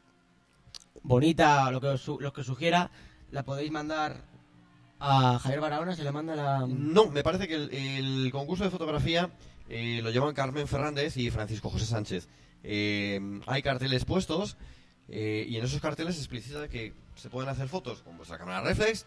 bonita, 1.02 1.70
lo 1.70 1.80
que 1.80 1.88
os, 1.88 2.06
lo 2.06 2.32
que 2.32 2.40
os 2.42 2.46
sugiera, 2.46 2.90
la 3.30 3.42
podéis 3.42 3.70
mandar 3.70 4.24
a 4.98 5.38
Javier 5.38 5.60
Barahona, 5.60 5.96
se 5.96 6.04
le 6.04 6.12
manda 6.12 6.36
la 6.36 6.66
No, 6.66 7.06
me 7.06 7.22
parece 7.22 7.48
que 7.48 7.54
el, 7.54 7.70
el 7.72 8.30
concurso 8.32 8.64
de 8.64 8.70
fotografía 8.70 9.30
eh, 9.68 10.00
lo 10.02 10.10
llevan 10.10 10.34
Carmen 10.34 10.68
Fernández 10.68 11.16
y 11.16 11.30
Francisco 11.30 11.70
José 11.70 11.86
Sánchez. 11.86 12.28
Eh, 12.68 13.20
hay 13.46 13.62
carteles 13.62 14.04
puestos 14.04 14.56
eh, 15.08 15.46
y 15.48 15.56
en 15.56 15.64
esos 15.64 15.80
carteles 15.80 16.16
se 16.16 16.20
explicita 16.20 16.66
que 16.66 16.92
se 17.14 17.30
pueden 17.30 17.48
hacer 17.48 17.68
fotos 17.68 18.02
con 18.02 18.16
vuestra 18.16 18.38
cámara 18.38 18.60
reflex 18.60 19.06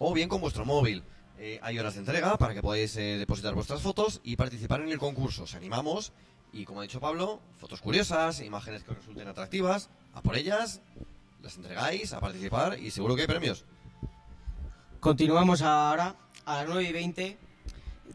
o 0.00 0.12
bien 0.12 0.28
con 0.28 0.40
vuestro 0.40 0.64
móvil. 0.64 1.04
Eh, 1.38 1.60
hay 1.62 1.78
horas 1.78 1.94
de 1.94 2.00
entrega 2.00 2.36
para 2.38 2.54
que 2.54 2.60
podáis 2.60 2.94
depositar 2.96 3.54
vuestras 3.54 3.80
fotos 3.80 4.20
y 4.24 4.34
participar 4.34 4.80
en 4.80 4.88
el 4.90 4.98
concurso. 4.98 5.44
Os 5.44 5.54
animamos 5.54 6.12
y, 6.52 6.64
como 6.64 6.80
ha 6.80 6.82
dicho 6.82 6.98
Pablo, 6.98 7.40
fotos 7.58 7.80
curiosas, 7.80 8.40
imágenes 8.40 8.82
que 8.82 8.94
resulten 8.94 9.28
atractivas, 9.28 9.90
a 10.14 10.20
por 10.20 10.34
ellas, 10.34 10.80
las 11.40 11.56
entregáis, 11.56 12.12
a 12.12 12.18
participar 12.18 12.80
y 12.80 12.90
seguro 12.90 13.14
que 13.14 13.22
hay 13.22 13.28
premios. 13.28 13.64
Continuamos 14.98 15.62
ahora 15.62 16.16
a 16.44 16.56
las 16.56 16.68
9 16.68 16.82
y 16.82 16.92
20. 16.92 17.38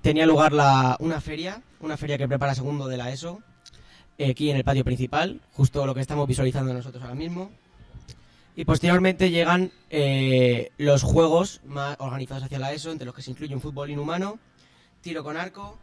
Tenía 0.02 0.26
lugar 0.26 0.52
la, 0.52 0.98
una 1.00 1.22
feria, 1.22 1.62
una 1.80 1.96
feria 1.96 2.18
que 2.18 2.28
prepara 2.28 2.54
segundo 2.54 2.90
de 2.90 2.98
la 2.98 3.10
ESO, 3.12 3.42
aquí 4.20 4.50
en 4.50 4.58
el 4.58 4.64
patio 4.64 4.84
principal, 4.84 5.42
justo 5.54 5.86
lo 5.86 5.94
que 5.94 6.02
estamos 6.02 6.28
visualizando 6.28 6.74
nosotros 6.74 7.04
ahora 7.04 7.16
mismo. 7.16 7.52
Y 8.56 8.66
posteriormente 8.66 9.32
llegan 9.32 9.72
eh, 9.90 10.72
los 10.78 11.02
juegos 11.02 11.62
más 11.66 11.96
organizados 12.00 12.44
hacia 12.44 12.60
la 12.60 12.72
ESO, 12.72 12.92
entre 12.92 13.06
los 13.06 13.16
que 13.16 13.24
se 13.24 13.32
incluye 13.32 13.56
un 13.56 13.62
fútbol 13.62 13.90
inhumano, 13.90 14.38
tiro 15.02 15.24
con 15.24 15.38
arco. 15.38 15.80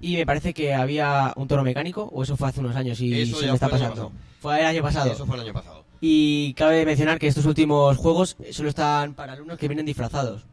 Y 0.00 0.16
me 0.16 0.26
parece 0.26 0.54
que 0.54 0.74
había 0.74 1.32
un 1.34 1.48
toro 1.48 1.64
mecánico, 1.64 2.04
o 2.12 2.22
eso 2.22 2.36
fue 2.36 2.48
hace 2.48 2.60
unos 2.60 2.76
años 2.76 3.00
y 3.00 3.22
Eso 3.22 3.38
se 3.38 3.46
ya 3.46 3.52
me 3.52 3.54
está 3.54 3.68
pasando. 3.68 4.12
Fue 4.40 4.60
el 4.60 4.66
año 4.66 4.82
pasado. 4.82 5.10
Eso 5.10 5.26
fue 5.26 5.34
el 5.36 5.42
año 5.42 5.52
pasado. 5.52 5.84
Y 6.00 6.54
cabe 6.54 6.86
mencionar 6.86 7.18
que 7.18 7.26
estos 7.26 7.44
últimos 7.44 7.96
juegos 7.96 8.36
solo 8.52 8.68
están 8.68 9.14
para 9.14 9.32
alumnos 9.32 9.58
que 9.58 9.66
vienen 9.66 9.86
disfrazados. 9.86 10.46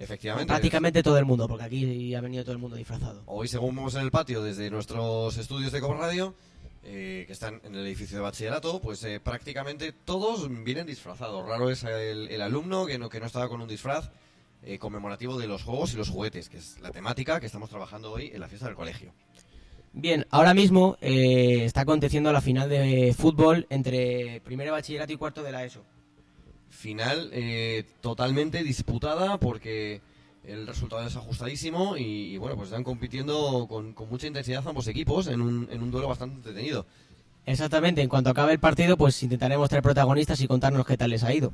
Efectivamente. 0.00 0.48
Prácticamente 0.50 1.02
todo 1.02 1.18
el 1.18 1.26
mundo, 1.26 1.46
porque 1.46 1.64
aquí 1.64 2.14
ha 2.14 2.20
venido 2.22 2.42
todo 2.42 2.54
el 2.54 2.58
mundo 2.58 2.74
disfrazado. 2.74 3.22
Hoy, 3.26 3.48
según 3.48 3.76
vemos 3.76 3.94
en 3.94 4.00
el 4.00 4.10
patio 4.10 4.42
desde 4.42 4.70
nuestros 4.70 5.36
estudios 5.36 5.72
de 5.72 5.80
Copa 5.82 5.96
Radio, 5.96 6.34
eh, 6.82 7.24
que 7.26 7.32
están 7.34 7.60
en 7.64 7.74
el 7.74 7.86
edificio 7.86 8.16
de 8.16 8.22
bachillerato, 8.22 8.80
pues 8.80 9.04
eh, 9.04 9.20
prácticamente 9.20 9.92
todos 9.92 10.48
vienen 10.64 10.86
disfrazados. 10.86 11.46
Raro 11.46 11.68
es 11.68 11.84
el, 11.84 12.28
el 12.28 12.40
alumno 12.40 12.86
que 12.86 12.98
no, 12.98 13.10
que 13.10 13.20
no 13.20 13.26
estaba 13.26 13.50
con 13.50 13.60
un 13.60 13.68
disfraz 13.68 14.10
eh, 14.62 14.78
conmemorativo 14.78 15.38
de 15.38 15.46
los 15.46 15.64
juegos 15.64 15.92
y 15.92 15.98
los 15.98 16.08
juguetes, 16.08 16.48
que 16.48 16.56
es 16.56 16.80
la 16.80 16.90
temática 16.90 17.38
que 17.38 17.46
estamos 17.46 17.68
trabajando 17.68 18.10
hoy 18.10 18.30
en 18.32 18.40
la 18.40 18.48
fiesta 18.48 18.68
del 18.68 18.76
colegio. 18.76 19.12
Bien, 19.92 20.26
ahora 20.30 20.54
mismo 20.54 20.96
está 21.00 21.82
aconteciendo 21.82 22.32
la 22.32 22.40
final 22.40 22.70
de 22.70 23.12
fútbol 23.18 23.66
entre 23.68 24.40
primero 24.44 24.68
de 24.68 24.78
bachillerato 24.78 25.12
y 25.12 25.16
cuarto 25.16 25.42
de 25.42 25.52
la 25.52 25.64
ESO. 25.64 25.84
Final 26.70 27.30
eh, 27.32 27.84
totalmente 28.00 28.62
disputada 28.62 29.38
porque 29.38 30.00
el 30.44 30.66
resultado 30.66 31.06
es 31.06 31.16
ajustadísimo 31.16 31.96
y, 31.96 32.34
y, 32.34 32.38
bueno, 32.38 32.56
pues 32.56 32.68
están 32.68 32.84
compitiendo 32.84 33.66
con, 33.68 33.92
con 33.92 34.08
mucha 34.08 34.26
intensidad 34.26 34.66
ambos 34.66 34.86
equipos 34.86 35.26
en 35.26 35.40
un, 35.40 35.68
en 35.70 35.82
un 35.82 35.90
duelo 35.90 36.08
bastante 36.08 36.36
entretenido. 36.36 36.86
Exactamente, 37.46 38.02
en 38.02 38.08
cuanto 38.08 38.30
acabe 38.30 38.52
el 38.52 38.60
partido, 38.60 38.96
pues 38.96 39.22
intentaremos 39.22 39.68
traer 39.68 39.82
protagonistas 39.82 40.40
y 40.40 40.46
contarnos 40.46 40.86
qué 40.86 40.96
tal 40.96 41.10
les 41.10 41.24
ha 41.24 41.34
ido. 41.34 41.52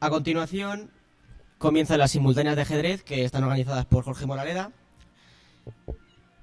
A 0.00 0.10
continuación, 0.10 0.90
comienzan 1.58 1.98
las 1.98 2.10
simultáneas 2.10 2.56
de 2.56 2.62
ajedrez 2.62 3.02
que 3.02 3.24
están 3.24 3.44
organizadas 3.44 3.86
por 3.86 4.04
Jorge 4.04 4.26
Moraleda 4.26 4.72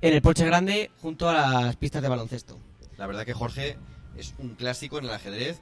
en 0.02 0.14
el 0.14 0.22
Porche 0.22 0.46
Grande 0.46 0.92
junto 1.02 1.30
a 1.30 1.34
las 1.34 1.76
pistas 1.76 2.02
de 2.02 2.10
baloncesto. 2.10 2.58
La 2.98 3.08
verdad 3.08 3.26
que 3.26 3.34
Jorge 3.34 3.78
es 4.18 4.34
un 4.38 4.56
clásico 4.56 5.00
en 5.00 5.06
el 5.06 5.12
ajedrez 5.12 5.62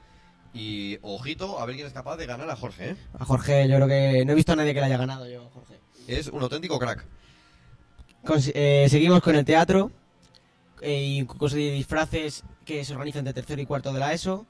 y 0.54 0.98
ojito 1.02 1.58
a 1.60 1.66
ver 1.66 1.74
quién 1.76 1.86
es 1.86 1.92
capaz 1.92 2.16
de 2.16 2.26
ganar 2.26 2.48
a 2.50 2.56
Jorge. 2.56 2.90
¿eh? 2.90 2.96
A 3.18 3.24
Jorge, 3.24 3.68
yo 3.68 3.76
creo 3.76 3.88
que 3.88 4.24
no 4.24 4.32
he 4.32 4.34
visto 4.34 4.52
a 4.52 4.56
nadie 4.56 4.74
que 4.74 4.80
le 4.80 4.86
haya 4.86 4.98
ganado 4.98 5.28
yo, 5.28 5.48
Jorge. 5.54 5.78
Es 6.08 6.28
un 6.28 6.42
auténtico 6.42 6.78
crack. 6.78 7.04
Con- 8.24 8.40
eh, 8.54 8.86
seguimos 8.90 9.22
con 9.22 9.34
el 9.34 9.44
teatro 9.44 9.90
eh, 10.80 11.02
y 11.04 11.20
un 11.20 11.26
concurso 11.26 11.56
de 11.56 11.70
disfraces 11.72 12.44
que 12.64 12.84
se 12.84 12.92
organiza 12.92 13.18
entre 13.20 13.32
tercero 13.34 13.60
y 13.62 13.66
cuarto 13.66 13.92
de 13.92 14.00
la 14.00 14.12
ESO. 14.12 14.46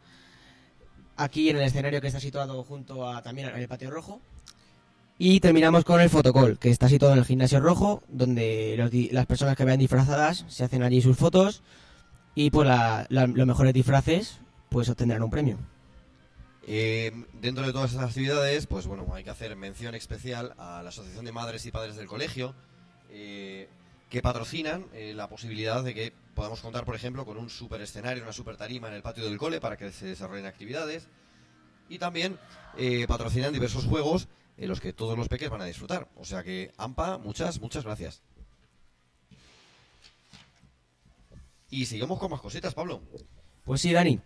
Aquí 1.16 1.50
en 1.50 1.56
el 1.56 1.62
escenario 1.62 2.00
que 2.00 2.06
está 2.08 2.20
situado 2.20 2.62
junto 2.64 3.08
a 3.08 3.22
también 3.22 3.48
en 3.48 3.56
el 3.56 3.68
patio 3.68 3.90
rojo. 3.90 4.20
Y 5.18 5.40
terminamos 5.40 5.84
con 5.84 6.00
el 6.00 6.10
fotocall, 6.10 6.58
que 6.58 6.70
está 6.70 6.88
situado 6.88 7.12
en 7.12 7.20
el 7.20 7.24
gimnasio 7.26 7.60
rojo, 7.60 8.02
donde 8.08 8.74
los 8.76 8.90
las 9.12 9.26
personas 9.26 9.56
que 9.56 9.64
vean 9.64 9.78
disfrazadas 9.78 10.44
se 10.48 10.64
hacen 10.64 10.82
allí 10.82 11.00
sus 11.00 11.16
fotos 11.16 11.62
y 12.34 12.50
pues 12.50 12.66
la- 12.66 13.06
la- 13.10 13.26
los 13.26 13.46
mejores 13.46 13.72
disfraces 13.74 14.40
pues 14.70 14.88
obtendrán 14.88 15.22
un 15.22 15.30
premio. 15.30 15.58
Eh, 16.64 17.12
dentro 17.34 17.66
de 17.66 17.72
todas 17.72 17.92
esas 17.92 18.08
actividades, 18.08 18.66
pues 18.66 18.86
bueno, 18.86 19.06
hay 19.14 19.24
que 19.24 19.30
hacer 19.30 19.54
mención 19.56 19.94
especial 19.94 20.54
a 20.58 20.82
la 20.82 20.90
Asociación 20.90 21.24
de 21.24 21.32
Madres 21.32 21.66
y 21.66 21.72
Padres 21.72 21.96
del 21.96 22.06
Colegio, 22.06 22.54
eh, 23.10 23.68
que 24.08 24.22
patrocinan 24.22 24.86
eh, 24.92 25.14
la 25.14 25.28
posibilidad 25.28 25.82
de 25.82 25.94
que 25.94 26.12
podamos 26.34 26.60
contar, 26.60 26.84
por 26.84 26.94
ejemplo, 26.94 27.24
con 27.24 27.36
un 27.38 27.50
super 27.50 27.80
escenario, 27.80 28.22
una 28.22 28.32
super 28.32 28.56
tarima 28.56 28.88
en 28.88 28.94
el 28.94 29.02
patio 29.02 29.24
del 29.24 29.38
cole 29.38 29.60
para 29.60 29.76
que 29.76 29.90
se 29.90 30.06
desarrollen 30.06 30.46
actividades. 30.46 31.08
Y 31.88 31.98
también 31.98 32.38
eh, 32.76 33.06
patrocinan 33.06 33.52
diversos 33.52 33.84
juegos 33.84 34.28
en 34.56 34.68
los 34.68 34.80
que 34.80 34.92
todos 34.92 35.16
los 35.16 35.28
peques 35.28 35.50
van 35.50 35.62
a 35.62 35.64
disfrutar. 35.64 36.08
O 36.16 36.24
sea 36.24 36.42
que, 36.42 36.72
AMPA, 36.76 37.18
muchas, 37.18 37.60
muchas 37.60 37.84
gracias. 37.84 38.22
Y 41.70 41.86
seguimos 41.86 42.18
con 42.18 42.30
más 42.30 42.40
cositas, 42.40 42.74
Pablo. 42.74 43.02
Pues 43.64 43.80
sí, 43.80 43.92
Dani. 43.92 44.20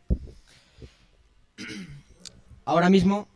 Ahora 2.67 2.91
mismo, 2.91 3.29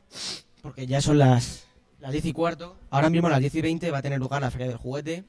porque 0.61 0.87
ya 0.89 1.01
son 1.01 1.17
las, 1.19 1.65
las 2.01 2.11
10 2.13 2.27
y 2.27 2.33
cuarto, 2.33 2.77
ahora 2.91 3.09
mismo 3.11 3.29
a 3.29 3.31
las 3.31 3.41
10 3.41 3.55
y 3.55 3.61
20 3.63 3.91
va 3.93 3.99
a 3.99 4.03
tener 4.03 4.19
lugar 4.19 4.43
la 4.43 4.51
Feria 4.51 4.67
del 4.67 4.77
Juguete. 4.77 5.25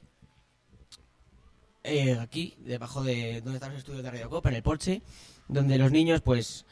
eh, 1.83 2.17
aquí, 2.19 2.55
debajo 2.59 3.03
de 3.03 3.41
donde 3.41 3.57
están 3.57 3.71
los 3.71 3.79
estudios 3.79 4.03
de 4.03 4.09
Radio 4.11 4.29
Copa, 4.29 4.49
en 4.49 4.55
el 4.55 4.63
Porche, 4.63 5.03
donde 5.47 5.77
los 5.77 5.91
niños, 5.91 6.21
pues, 6.21 6.65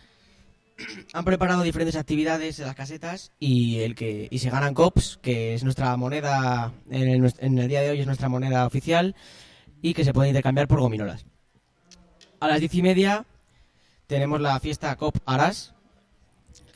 han 1.13 1.23
preparado 1.23 1.61
diferentes 1.61 1.95
actividades 1.95 2.59
en 2.59 2.65
las 2.65 2.75
casetas 2.75 3.31
y 3.39 3.79
el 3.81 3.93
que 3.93 4.27
y 4.31 4.39
se 4.39 4.49
ganan 4.49 4.73
cops, 4.73 5.19
que 5.21 5.53
es 5.53 5.63
nuestra 5.63 5.95
moneda, 5.97 6.73
en 6.89 7.07
el, 7.09 7.33
en 7.39 7.59
el 7.59 7.67
día 7.67 7.81
de 7.81 7.91
hoy 7.91 7.99
es 7.99 8.07
nuestra 8.07 8.29
moneda 8.29 8.65
oficial, 8.65 9.15
y 9.83 9.93
que 9.93 10.03
se 10.03 10.13
puede 10.13 10.29
intercambiar 10.29 10.67
por 10.67 10.79
gominolas. 10.79 11.25
A 12.39 12.47
las 12.47 12.59
diez 12.59 12.73
y 12.73 12.81
media 12.81 13.25
tenemos 14.07 14.41
la 14.41 14.59
fiesta 14.59 14.95
COP 14.95 15.17
Aras. 15.27 15.75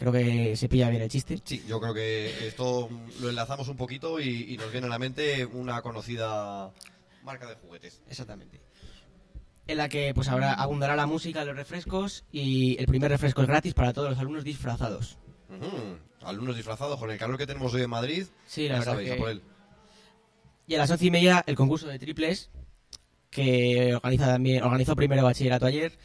Creo 0.04 0.12
que 0.12 0.58
se 0.58 0.68
pilla 0.68 0.90
bien 0.90 1.02
el 1.02 1.08
chiste. 1.10 1.40
Sí, 1.46 1.64
yo 1.66 1.80
creo 1.80 1.94
que 1.94 2.46
esto 2.46 2.90
lo 3.22 3.30
enlazamos 3.30 3.70
un 3.70 3.78
poquito 3.78 4.20
y, 4.20 4.54
y 4.54 4.58
nos 4.58 4.70
viene 4.70 4.88
a 4.88 4.90
la 4.90 5.00
mente 5.00 5.46
una 5.46 5.82
conocida 5.82 6.74
marca 7.24 7.48
de 7.48 7.56
juguetes. 7.56 8.02
Exactamente. 8.10 8.60
En 9.66 9.78
la 9.78 9.88
que 9.88 10.14
pues 10.14 10.28
habrá 10.28 10.56
abundará 10.56 10.98
la 10.98 11.06
música, 11.06 11.46
los 11.46 11.56
refrescos 11.56 12.26
y 12.34 12.76
el 12.82 12.86
primer 12.86 13.12
refresco 13.12 13.44
es 13.44 13.48
gratis 13.48 13.74
para 13.74 13.94
todos 13.94 14.10
los 14.10 14.20
alumnos 14.20 14.44
disfrazados. 14.44 15.18
Ujú, 15.50 15.98
Alumnos 16.28 16.58
disfrazados 16.58 17.00
con 17.00 17.10
el 17.10 17.18
calor 17.18 17.38
que 17.38 17.48
tenemos 17.48 17.74
hoy 17.74 17.84
en 17.84 17.90
Madrid. 17.90 18.26
Sí, 18.46 18.68
la 18.68 18.80
verdad 18.80 18.92
sabéis, 18.92 19.10
que- 19.10 19.16
a 19.16 19.18
por 19.20 19.30
él. 19.30 19.42
Y 20.68 20.76
a 20.76 20.80
las 20.80 20.92
once 20.92 21.06
y 21.06 21.12
media 21.12 21.46
el 21.48 21.56
concurso 21.56 21.88
de 21.88 21.98
triples 21.98 22.50
que 23.30 23.96
organiza 23.96 24.26
también 24.26 24.64
organizó 24.64 24.98
primero 24.98 25.24
bachillerato 25.24 25.66
ayer. 25.66 25.98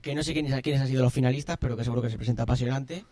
Que 0.00 0.14
no 0.14 0.22
sé 0.22 0.32
quiénes, 0.32 0.62
quiénes 0.62 0.80
han 0.80 0.86
sido 0.86 1.02
los 1.02 1.12
finalistas, 1.12 1.58
pero 1.60 1.76
que 1.76 1.82
seguro 1.82 2.02
que 2.02 2.10
se 2.10 2.16
presenta 2.18 2.44
apasionante. 2.44 3.04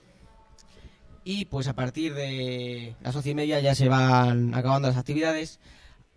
Y 1.25 1.45
pues 1.47 1.69
a 1.69 1.75
partir 1.75 2.15
de 2.15 2.95
las 3.03 3.15
once 3.15 3.31
y 3.31 3.35
media 3.35 3.61
ya 3.61 3.75
se 3.75 3.89
van 3.89 4.55
acabando 4.55 4.89
las 4.89 4.97
actividades. 4.97 5.61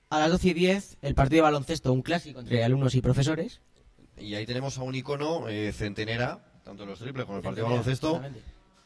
A 0.09 0.19
las 0.19 0.31
doce 0.31 0.49
y 0.49 0.53
diez 0.53 0.97
el 1.01 1.15
partido 1.15 1.37
de 1.37 1.51
baloncesto, 1.51 1.91
un 1.91 2.03
clásico 2.03 2.39
entre 2.39 2.63
alumnos 2.63 2.93
y 2.95 3.01
profesores. 3.01 3.61
Y 4.17 4.35
ahí 4.35 4.45
tenemos 4.45 4.77
a 4.77 4.83
un 4.83 4.93
icono 4.93 5.49
eh, 5.49 5.71
centenera, 5.73 6.43
tanto 6.63 6.83
en 6.83 6.89
los 6.89 6.99
triples 6.99 7.25
como 7.25 7.37
en 7.37 7.39
el 7.39 7.43
partido 7.43 7.65
de 7.65 7.71
baloncesto, 7.71 8.21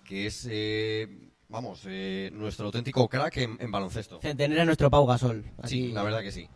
que 0.06 0.28
es, 0.28 0.48
eh, 0.50 1.30
vamos, 1.50 1.82
eh, 1.86 2.30
nuestro 2.34 2.68
auténtico 2.68 3.10
crack 3.10 3.38
en, 3.38 3.58
en 3.60 3.70
baloncesto. 3.70 4.20
Centenera 4.22 4.64
nuestro 4.64 4.90
Pau 4.90 5.06
Gasol. 5.06 5.44
Sí, 5.44 5.52
así- 5.62 5.92
la 5.92 6.04
verdad 6.04 6.22
que 6.22 6.32
sí. 6.32 6.48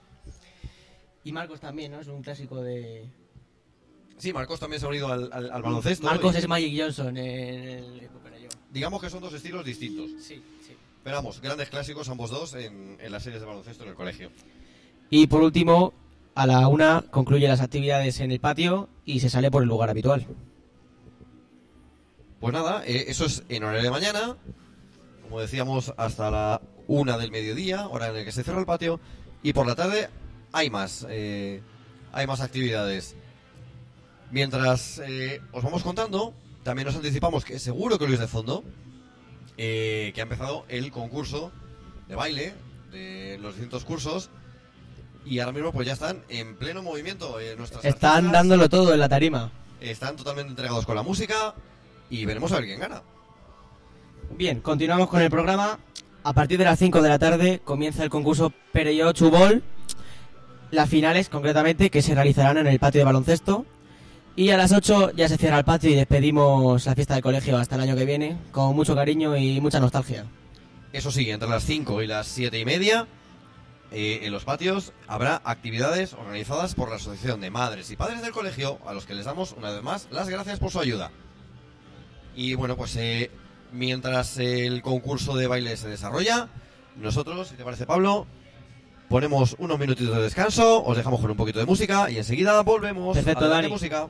Y 1.25 1.34
Marcos 1.34 1.60
también, 1.60 1.91
¿no? 1.91 2.00
Es 2.00 2.08
un 2.08 2.24
clásico 2.24 2.62
de... 2.62 3.10
Sí, 4.18 4.32
Marcos 4.34 4.60
también 4.60 4.80
se 4.80 4.86
ha 4.86 4.89
unido 4.89 5.08
al, 5.12 5.30
al- 5.34 5.51
al 5.51 5.62
baloncesto. 5.62 6.06
Marcos 6.08 6.34
y 6.34 6.38
es 6.38 6.48
Magic 6.48 6.74
Johnson 6.82 7.18
en 7.18 7.68
el... 7.68 8.10
Digamos 8.72 9.01
que 9.01 9.10
son 9.10 9.22
dos 9.22 9.34
estilos 9.34 9.66
distintos. 9.66 10.12
Sí, 10.24 10.42
sí. 10.66 10.75
Pero 11.04 11.16
vamos, 11.18 11.42
grandes 11.42 11.70
clásicos 11.70 12.08
ambos 12.10 12.30
dos 12.30 12.54
en, 12.54 12.98
en 13.00 13.12
las 13.12 13.24
series 13.24 13.42
de 13.42 13.48
baloncesto 13.48 13.84
en 13.84 13.90
el 13.90 13.96
colegio. 13.96 14.32
Y 15.10 15.28
por 15.28 15.42
último, 15.42 15.94
a 16.36 16.48
la 16.48 16.68
una 16.68 17.04
concluye 17.10 17.48
las 17.48 17.62
actividades 17.62 18.20
en 18.20 18.32
el 18.32 18.40
patio 18.40 18.88
y 19.06 19.20
se 19.20 19.30
sale 19.30 19.51
por 19.51 19.63
el 19.63 19.70
lugar 19.70 19.90
habitual. 19.90 20.25
Pues 22.40 22.54
nada, 22.54 22.84
eh, 22.86 23.06
eso 23.08 23.25
es 23.25 23.44
en 23.50 23.63
horario 23.63 23.84
de 23.84 23.92
mañana, 23.92 24.36
como 25.24 25.40
decíamos, 25.40 25.94
hasta 25.98 26.32
la 26.32 26.62
una 26.88 27.18
del 27.18 27.30
mediodía, 27.30 27.88
hora 27.88 28.08
en 28.08 28.16
la 28.16 28.25
que 28.25 28.32
se 28.32 28.44
cierra 28.44 28.60
el 28.60 28.66
patio, 28.66 29.00
y 29.44 29.54
por 29.54 29.68
la 29.68 29.75
tarde 29.75 30.10
hay 30.51 30.70
más, 30.70 31.06
eh, 31.10 31.62
hay 32.12 32.25
más 32.25 32.42
actividades. 32.42 33.16
Mientras 34.32 35.00
eh, 35.06 35.42
os 35.51 35.63
vamos 35.63 35.84
contando, 35.84 36.34
también 36.63 36.86
nos 36.88 36.96
anticipamos 36.96 37.46
que 37.46 37.60
seguro 37.60 37.98
que 37.98 38.08
Luis 38.08 38.20
de 38.20 38.27
Fondo, 38.27 38.63
eh, 39.58 40.12
que 40.13 40.22
ha 40.22 40.24
empezado 40.24 40.65
el 40.70 40.91
concurso 40.91 41.51
de 42.08 42.15
baile 42.15 42.53
de 42.91 43.38
los 43.41 43.53
distintos 43.56 43.86
cursos, 43.86 44.30
y 45.25 45.39
ahora 45.39 45.51
mismo 45.53 45.72
pues 45.72 45.88
ya 45.88 45.94
están 45.94 46.24
en 46.30 46.56
pleno 46.58 46.82
movimiento. 46.82 47.39
eh, 47.39 47.56
nuestras 47.58 47.86
Están 47.86 48.12
artistas 48.18 48.32
dándolo 48.34 48.70
todo 48.70 48.94
en 48.94 49.00
la 49.00 49.10
tarima. 49.10 49.51
están 49.80 50.15
totalmente 50.15 50.50
entregados 50.51 50.86
con 50.86 50.96
la 50.96 51.03
música, 51.03 51.53
y 52.10 52.25
veremos 52.25 52.51
a 52.51 52.56
ver 52.56 52.65
quién 52.65 52.80
gana. 52.80 53.01
Bien, 54.38 54.62
continuamos 54.62 55.10
con 55.10 55.22
el 55.22 55.30
programa. 55.30 55.80
A 56.24 56.34
partir 56.34 56.58
de 56.60 56.65
las 56.65 56.77
5 56.77 57.01
de 57.01 57.10
la 57.10 57.18
tarde 57.20 57.62
comienza 57.63 58.03
el 58.03 58.10
concurso 58.10 58.53
Pereyó 58.72 59.12
Chubol. 59.12 59.63
Las 60.70 60.89
finales, 60.89 61.30
concretamente, 61.30 61.89
que 61.89 62.01
se 62.01 62.15
realizarán 62.15 62.58
en 62.58 62.68
el 62.68 62.80
patio 62.80 63.00
de 63.00 63.06
baloncesto. 63.06 63.65
Y 64.35 64.50
a 64.50 64.57
las 64.57 64.71
8 64.71 65.11
ya 65.11 65.27
se 65.27 65.38
cierra 65.38 65.57
el 65.57 65.65
patio 65.65 65.89
y 65.89 65.95
despedimos 65.95 66.85
la 66.85 66.95
fiesta 66.95 67.15
de 67.15 67.21
colegio 67.21 67.57
hasta 67.57 67.75
el 67.75 67.81
año 67.81 67.95
que 67.95 68.05
viene, 68.05 68.38
con 68.51 68.75
mucho 68.75 68.95
cariño 68.95 69.35
y 69.35 69.59
mucha 69.59 69.79
nostalgia. 69.79 70.25
Eso 70.93 71.11
sí, 71.11 71.29
entre 71.29 71.50
las 71.50 71.63
5 71.65 72.01
y 72.01 72.07
las 72.07 72.27
7 72.27 72.57
y 72.57 72.63
media, 72.63 73.07
eh, 73.91 74.21
en 74.23 74.31
los 74.31 74.45
patios 74.45 74.93
habrá 75.07 75.41
actividades 75.43 76.13
organizadas 76.13 76.75
por 76.75 76.89
la 76.89 76.95
Asociación 76.95 77.41
de 77.41 77.51
Madres 77.51 77.91
y 77.91 77.97
Padres 77.97 78.21
del 78.21 78.31
Colegio, 78.31 78.79
a 78.88 78.93
los 78.93 79.05
que 79.05 79.15
les 79.15 79.25
damos 79.25 79.51
una 79.51 79.69
vez 79.69 79.83
más 79.83 80.07
las 80.11 80.29
gracias 80.29 80.59
por 80.59 80.71
su 80.71 80.79
ayuda. 80.79 81.11
Y 82.33 82.55
bueno, 82.55 82.77
pues 82.77 82.95
eh, 82.95 83.31
mientras 83.73 84.38
el 84.38 84.81
concurso 84.81 85.35
de 85.35 85.47
baile 85.47 85.75
se 85.75 85.89
desarrolla, 85.89 86.47
nosotros, 86.95 87.50
si 87.50 87.55
te 87.55 87.65
parece 87.65 87.85
Pablo, 87.85 88.27
ponemos 89.12 89.58
unos 89.60 89.77
minutitos 89.77 90.15
de 90.15 90.24
descanso, 90.24 90.84
os 90.84 90.96
dejamos 90.96 91.20
con 91.20 91.30
un 91.30 91.36
poquito 91.36 91.60
de 91.60 91.65
música 91.65 92.10
y 92.10 92.18
enseguida 92.18 92.62
volvemos. 92.63 93.15
Perfecto, 93.15 93.48
Dani. 93.50 93.68
música. 93.68 94.08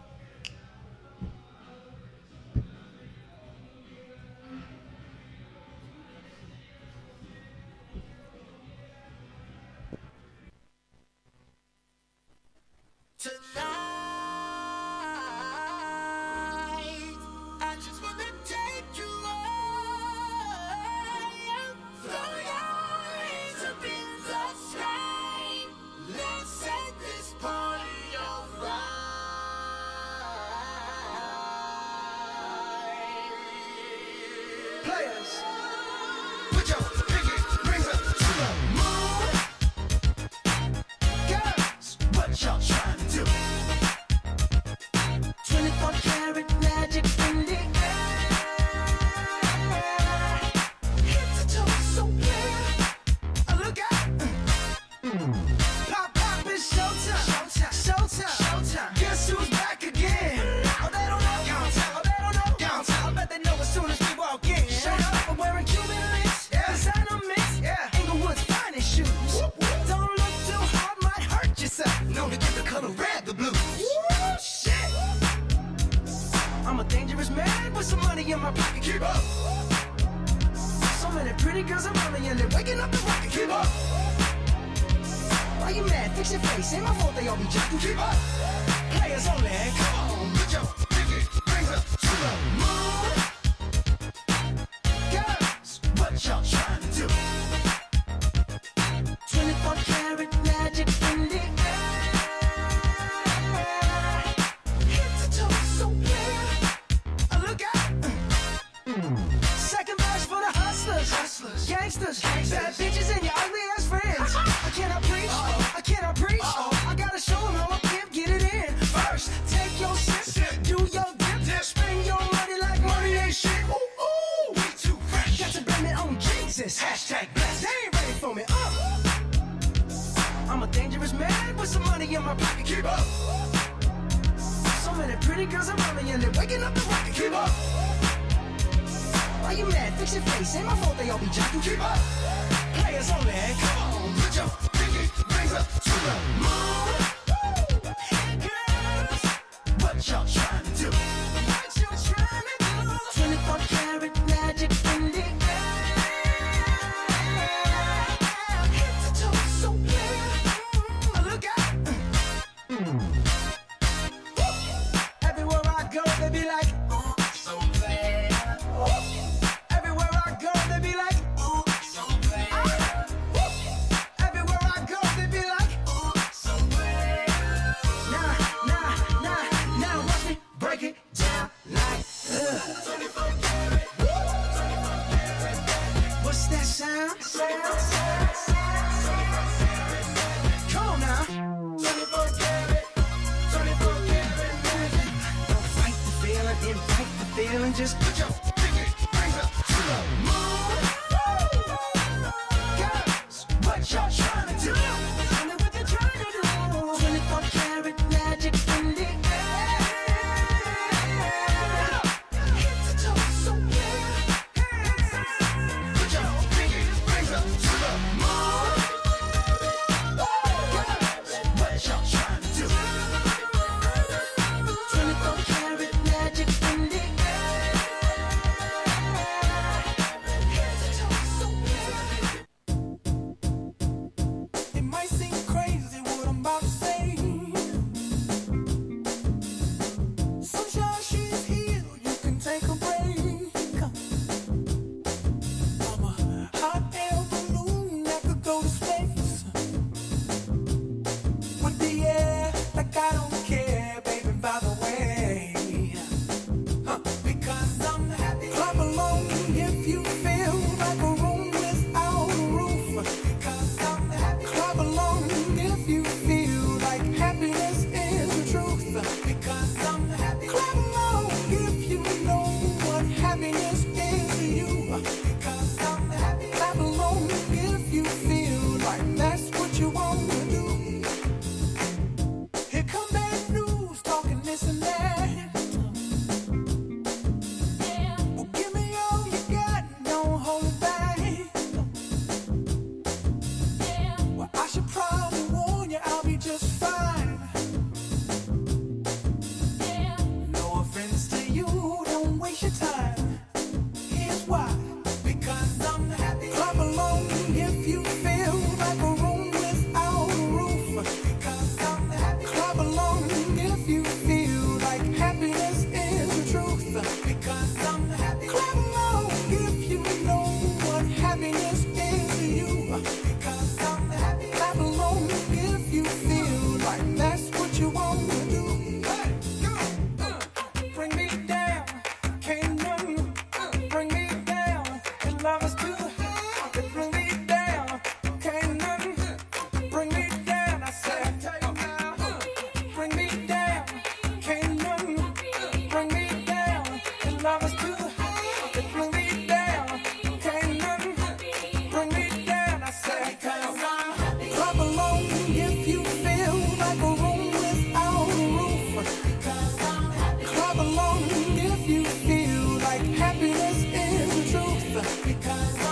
this 363.54 363.84
is 363.84 364.52
the 364.52 364.60
truth 364.60 365.24
because. 365.26 365.91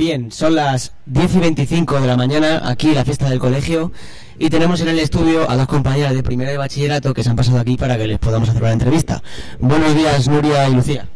Bien, 0.00 0.32
son 0.32 0.54
las 0.54 0.94
10 1.04 1.34
y 1.34 1.38
25 1.40 2.00
de 2.00 2.06
la 2.06 2.16
mañana, 2.16 2.62
aquí 2.64 2.94
la 2.94 3.04
fiesta 3.04 3.28
del 3.28 3.38
colegio, 3.38 3.92
y 4.38 4.48
tenemos 4.48 4.80
en 4.80 4.88
el 4.88 4.98
estudio 4.98 5.50
a 5.50 5.56
dos 5.56 5.66
compañeras 5.66 6.14
de 6.14 6.22
primero 6.22 6.50
de 6.50 6.56
bachillerato 6.56 7.12
que 7.12 7.22
se 7.22 7.28
han 7.28 7.36
pasado 7.36 7.58
aquí 7.58 7.76
para 7.76 7.98
que 7.98 8.06
les 8.06 8.18
podamos 8.18 8.48
hacer 8.48 8.62
una 8.62 8.72
entrevista. 8.72 9.22
Buenos 9.58 9.94
días, 9.94 10.26
Nuria 10.26 10.66
y 10.70 10.74
Lucía. 10.74 11.06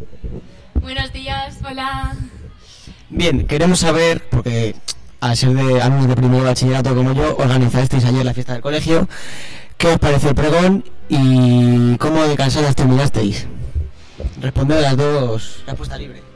Buenos 0.75 1.11
días, 1.15 1.57
hola. 1.67 2.15
Bien, 3.09 3.47
queremos 3.47 3.79
saber, 3.79 4.23
porque 4.29 4.77
al 5.19 5.35
ser 5.35 5.55
de 5.55 5.81
alumnos 5.81 6.09
de 6.09 6.17
primero 6.17 6.43
de 6.43 6.51
bachillerato 6.51 6.95
como 6.95 7.15
yo, 7.15 7.39
organizasteis 7.39 8.05
ayer 8.05 8.23
la 8.23 8.35
fiesta 8.35 8.53
del 8.53 8.61
colegio, 8.61 9.09
¿qué 9.79 9.87
os 9.87 9.99
pareció 9.99 10.29
el 10.29 10.35
pregón 10.35 10.85
y 11.09 11.97
cómo 11.97 12.23
de 12.25 12.37
cansadas 12.37 12.77
terminasteis? 12.77 13.47
Responded 14.43 14.83
las 14.83 14.95
dos, 14.95 15.65
respuesta 15.67 15.97
libre. 15.97 16.34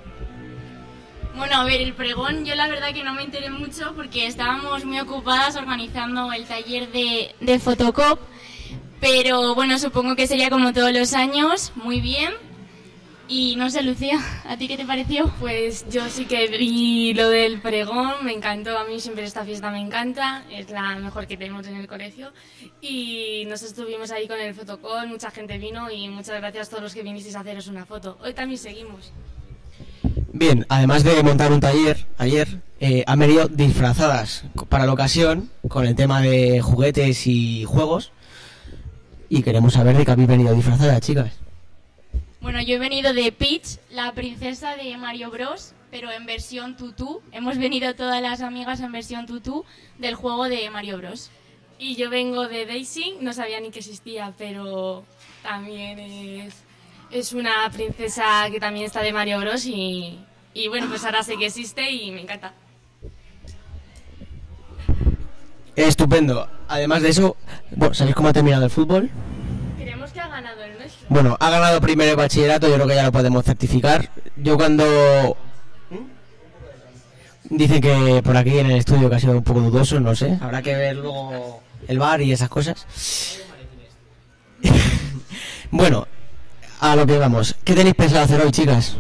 Bueno, 1.39 1.55
a 1.55 1.65
ver, 1.65 1.81
el 1.81 1.95
pregón 1.95 2.45
yo 2.45 2.57
la 2.57 2.67
verdad 2.67 2.93
que 2.93 3.05
no 3.05 3.15
me 3.15 3.23
enteré 3.23 3.49
mucho 3.49 3.95
porque 3.95 4.27
estábamos 4.27 4.85
muy 4.85 4.99
ocupadas 4.99 5.55
organizando 5.55 6.33
el 6.33 6.45
taller 6.47 6.91
de, 6.91 7.33
de 7.39 7.59
Photocop, 7.61 8.19
pero 9.01 9.55
bueno, 9.55 9.79
supongo 9.79 10.17
que 10.17 10.27
sería 10.27 10.51
como 10.51 10.73
todos 10.73 10.93
los 10.93 11.15
años, 11.15 11.71
muy 11.77 12.01
bien. 12.01 12.33
Y 13.29 13.55
no 13.55 13.71
sé, 13.71 13.85
Lucía, 13.85 14.19
¿a 14.47 14.57
ti 14.57 14.67
qué 14.67 14.77
te 14.77 14.85
pareció? 14.85 15.33
Pues 15.39 15.89
yo 15.89 16.09
sí 16.09 16.25
que 16.25 16.49
vi 16.49 17.15
lo 17.15 17.31
del 17.31 17.61
pregón, 17.61 18.25
me 18.25 18.33
encantó, 18.33 18.77
a 18.77 18.85
mí 18.85 18.99
siempre 18.99 19.23
esta 19.23 19.45
fiesta 19.45 19.71
me 19.71 19.81
encanta, 19.81 20.45
es 20.51 20.69
la 20.71 20.97
mejor 20.97 21.29
que 21.29 21.37
tenemos 21.37 21.69
en 21.69 21.77
el 21.77 21.87
colegio 21.87 22.33
y 22.81 23.45
nos 23.47 23.63
estuvimos 23.63 24.11
ahí 24.11 24.27
con 24.27 24.41
el 24.41 24.55
fotocall, 24.55 25.07
mucha 25.07 25.31
gente 25.31 25.57
vino 25.57 25.89
y 25.89 26.09
muchas 26.09 26.41
gracias 26.41 26.67
a 26.67 26.71
todos 26.71 26.83
los 26.83 26.95
que 26.95 27.05
vinisteis 27.05 27.37
a 27.37 27.41
haceros 27.41 27.69
una 27.69 27.87
foto. 27.87 28.19
Hoy 28.25 28.35
también 28.35 28.59
seguimos. 28.59 29.13
Bien, 30.33 30.67
además 30.69 31.05
de 31.05 31.23
montar 31.23 31.53
un 31.53 31.61
taller 31.61 32.07
ayer, 32.19 32.61
eh, 32.81 33.03
han 33.07 33.19
venido 33.19 33.49
disfrazadas 33.49 34.45
para 34.69 34.87
la 34.87 34.93
ocasión 34.93 35.51
con 35.69 35.87
el 35.87 35.95
tema 35.95 36.21
de 36.21 36.61
juguetes 36.61 37.27
y 37.27 37.65
juegos. 37.65 38.13
Y 39.29 39.43
queremos 39.43 39.75
saber 39.75 39.97
de 39.97 40.05
qué 40.05 40.11
habéis 40.13 40.29
venido 40.29 40.55
disfrazadas, 40.55 41.01
chicas. 41.01 41.33
Bueno, 42.41 42.63
yo 42.63 42.77
he 42.77 42.79
venido 42.79 43.13
de 43.13 43.33
Peach, 43.33 43.79
la 43.91 44.13
princesa 44.13 44.77
de 44.77 44.97
Mario 44.97 45.31
Bros, 45.31 45.75
pero 45.91 46.11
en 46.13 46.25
versión 46.25 46.77
tutú. 46.77 47.21
Hemos 47.33 47.59
venido 47.59 47.95
todas 47.95 48.23
las 48.23 48.41
amigas 48.41 48.81
en 48.81 48.93
versión 48.93 49.27
tutú 49.27 49.65
del 49.99 50.15
juego 50.15 50.45
de 50.45 50.71
Mario 50.71 50.99
Bros. 50.99 51.31
Y 51.79 51.97
yo 51.97 52.11
vengo 52.11 52.49
de 52.49 52.65
Daisy, 52.65 53.17
no 53.21 53.33
sabía 53.33 53.61
ni 53.61 53.71
que 53.71 53.81
existía, 53.81 54.33
pero 54.39 55.05
también 55.43 55.99
es, 55.99 56.55
es 57.11 57.33
una 57.33 57.71
princesa 57.71 58.49
que 58.51 58.61
también 58.61 58.87
está 58.87 59.03
de 59.03 59.13
Mario 59.13 59.41
Bros 59.41 59.65
y, 59.67 60.19
y 60.55 60.69
bueno, 60.69 60.87
pues 60.89 61.05
ahora 61.05 61.23
sé 61.23 61.37
que 61.37 61.47
existe 61.47 61.91
y 61.91 62.11
me 62.11 62.23
encanta. 62.23 62.53
Estupendo. 65.77 66.49
Además 66.67 67.03
de 67.03 67.11
eso, 67.11 67.37
bueno, 67.71 67.95
¿sabéis 67.95 68.17
cómo 68.17 68.29
ha 68.29 68.33
terminado 68.33 68.65
el 68.65 68.71
fútbol? 68.71 69.11
Queremos 69.79 70.11
que 70.11 70.21
ha 70.21 70.29
ganado 70.29 70.63
el 70.63 70.77
nuestro. 70.77 71.07
Bueno, 71.09 71.37
ha 71.39 71.51
ganado 71.51 71.81
primero 71.81 72.11
de 72.11 72.17
bachillerato, 72.17 72.69
yo 72.69 72.75
creo 72.75 72.87
que 72.87 72.95
ya 72.97 73.05
lo 73.05 73.13
podemos 73.13 73.45
certificar. 73.45 74.11
Yo 74.37 74.57
cuando... 74.57 75.37
Dicen 77.51 77.81
que 77.81 78.21
por 78.23 78.37
aquí 78.37 78.59
en 78.59 78.71
el 78.71 78.79
estudio 78.79 79.09
que 79.09 79.17
ha 79.17 79.21
sido 79.21 79.33
un 79.33 79.43
poco 79.43 79.61
dudoso, 79.61 79.99
no 80.01 80.15
sé. 80.15 80.37
Habrá 80.43 80.61
que 80.61 80.75
ver 80.75 80.97
luego 80.97 81.63
el 81.87 81.99
bar 81.99 82.21
y 82.21 82.33
esas 82.33 82.51
cosas. 82.51 82.87
bueno, 85.71 86.07
a 86.81 86.97
lo 86.97 87.07
que 87.07 87.19
vamos. 87.19 87.55
¿Qué 87.65 87.75
tenéis 87.75 87.95
pensado 87.95 88.25
hacer 88.25 88.41
hoy, 88.41 88.51
chicas? 88.51 88.97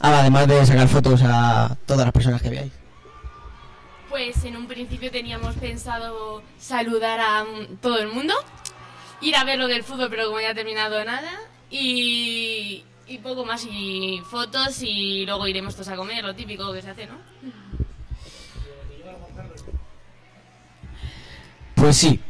Ah, 0.00 0.20
además 0.20 0.46
de 0.46 0.66
sacar 0.66 0.88
fotos 0.88 1.22
a 1.24 1.76
todas 1.86 2.04
las 2.04 2.12
personas 2.12 2.42
que 2.42 2.50
veáis. 2.50 2.72
Pues 4.10 4.44
en 4.44 4.56
un 4.56 4.66
principio 4.66 5.10
teníamos 5.10 5.54
pensado 5.56 6.42
saludar 6.58 7.20
a 7.20 7.44
mm, 7.44 7.76
todo 7.80 7.98
el 7.98 8.08
mundo, 8.08 8.34
ir 9.20 9.36
a 9.36 9.44
ver 9.44 9.58
lo 9.58 9.68
del 9.68 9.82
fútbol, 9.82 10.08
pero 10.10 10.26
como 10.26 10.40
ya 10.40 10.50
ha 10.50 10.54
terminado 10.54 11.04
nada, 11.04 11.32
y, 11.70 12.84
y 13.06 13.18
poco 13.18 13.44
más, 13.44 13.66
y 13.70 14.20
fotos, 14.30 14.82
y 14.82 15.26
luego 15.26 15.46
iremos 15.46 15.74
todos 15.74 15.88
a 15.88 15.96
comer, 15.96 16.24
lo 16.24 16.34
típico 16.34 16.72
que 16.72 16.82
se 16.82 16.90
hace, 16.90 17.06
¿no? 17.06 17.14
Pues 21.74 21.96
sí. 21.96 22.20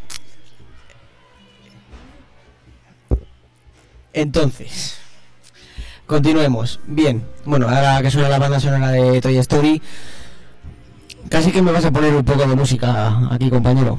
Entonces, 4.17 4.97
continuemos. 6.07 6.81
Bien, 6.87 7.23
bueno, 7.45 7.69
ahora 7.69 8.01
que 8.01 8.11
suena 8.11 8.31
la 8.31 8.39
banda 8.39 8.59
sonora 8.59 8.89
de 8.89 9.21
Toy 9.21 9.37
Story, 9.37 9.83
casi 11.29 11.53
que 11.53 11.61
me 11.61 11.71
vas 11.71 11.85
a 11.85 11.91
poner 11.91 12.15
un 12.15 12.25
poco 12.25 12.47
de 12.47 12.57
música 12.57 13.29
aquí, 13.31 13.51
compañero. 13.51 13.99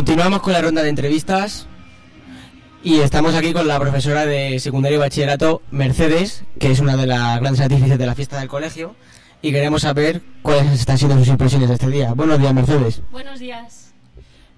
Continuamos 0.00 0.40
con 0.40 0.54
la 0.54 0.62
ronda 0.62 0.82
de 0.82 0.88
entrevistas 0.88 1.66
y 2.82 3.00
estamos 3.00 3.34
aquí 3.34 3.52
con 3.52 3.68
la 3.68 3.78
profesora 3.78 4.24
de 4.24 4.58
secundario 4.58 4.96
y 4.96 4.98
bachillerato, 4.98 5.60
Mercedes, 5.70 6.42
que 6.58 6.70
es 6.70 6.80
una 6.80 6.96
de 6.96 7.06
las 7.06 7.38
grandes 7.38 7.60
artífices 7.60 7.98
de 7.98 8.06
la 8.06 8.14
fiesta 8.14 8.40
del 8.40 8.48
colegio 8.48 8.96
y 9.42 9.52
queremos 9.52 9.82
saber 9.82 10.22
cuáles 10.40 10.72
están 10.72 10.96
siendo 10.96 11.18
sus 11.18 11.28
impresiones 11.28 11.68
de 11.68 11.74
este 11.74 11.88
día. 11.88 12.14
Buenos 12.14 12.38
días, 12.38 12.54
Mercedes. 12.54 13.02
Buenos 13.10 13.40
días. 13.40 13.92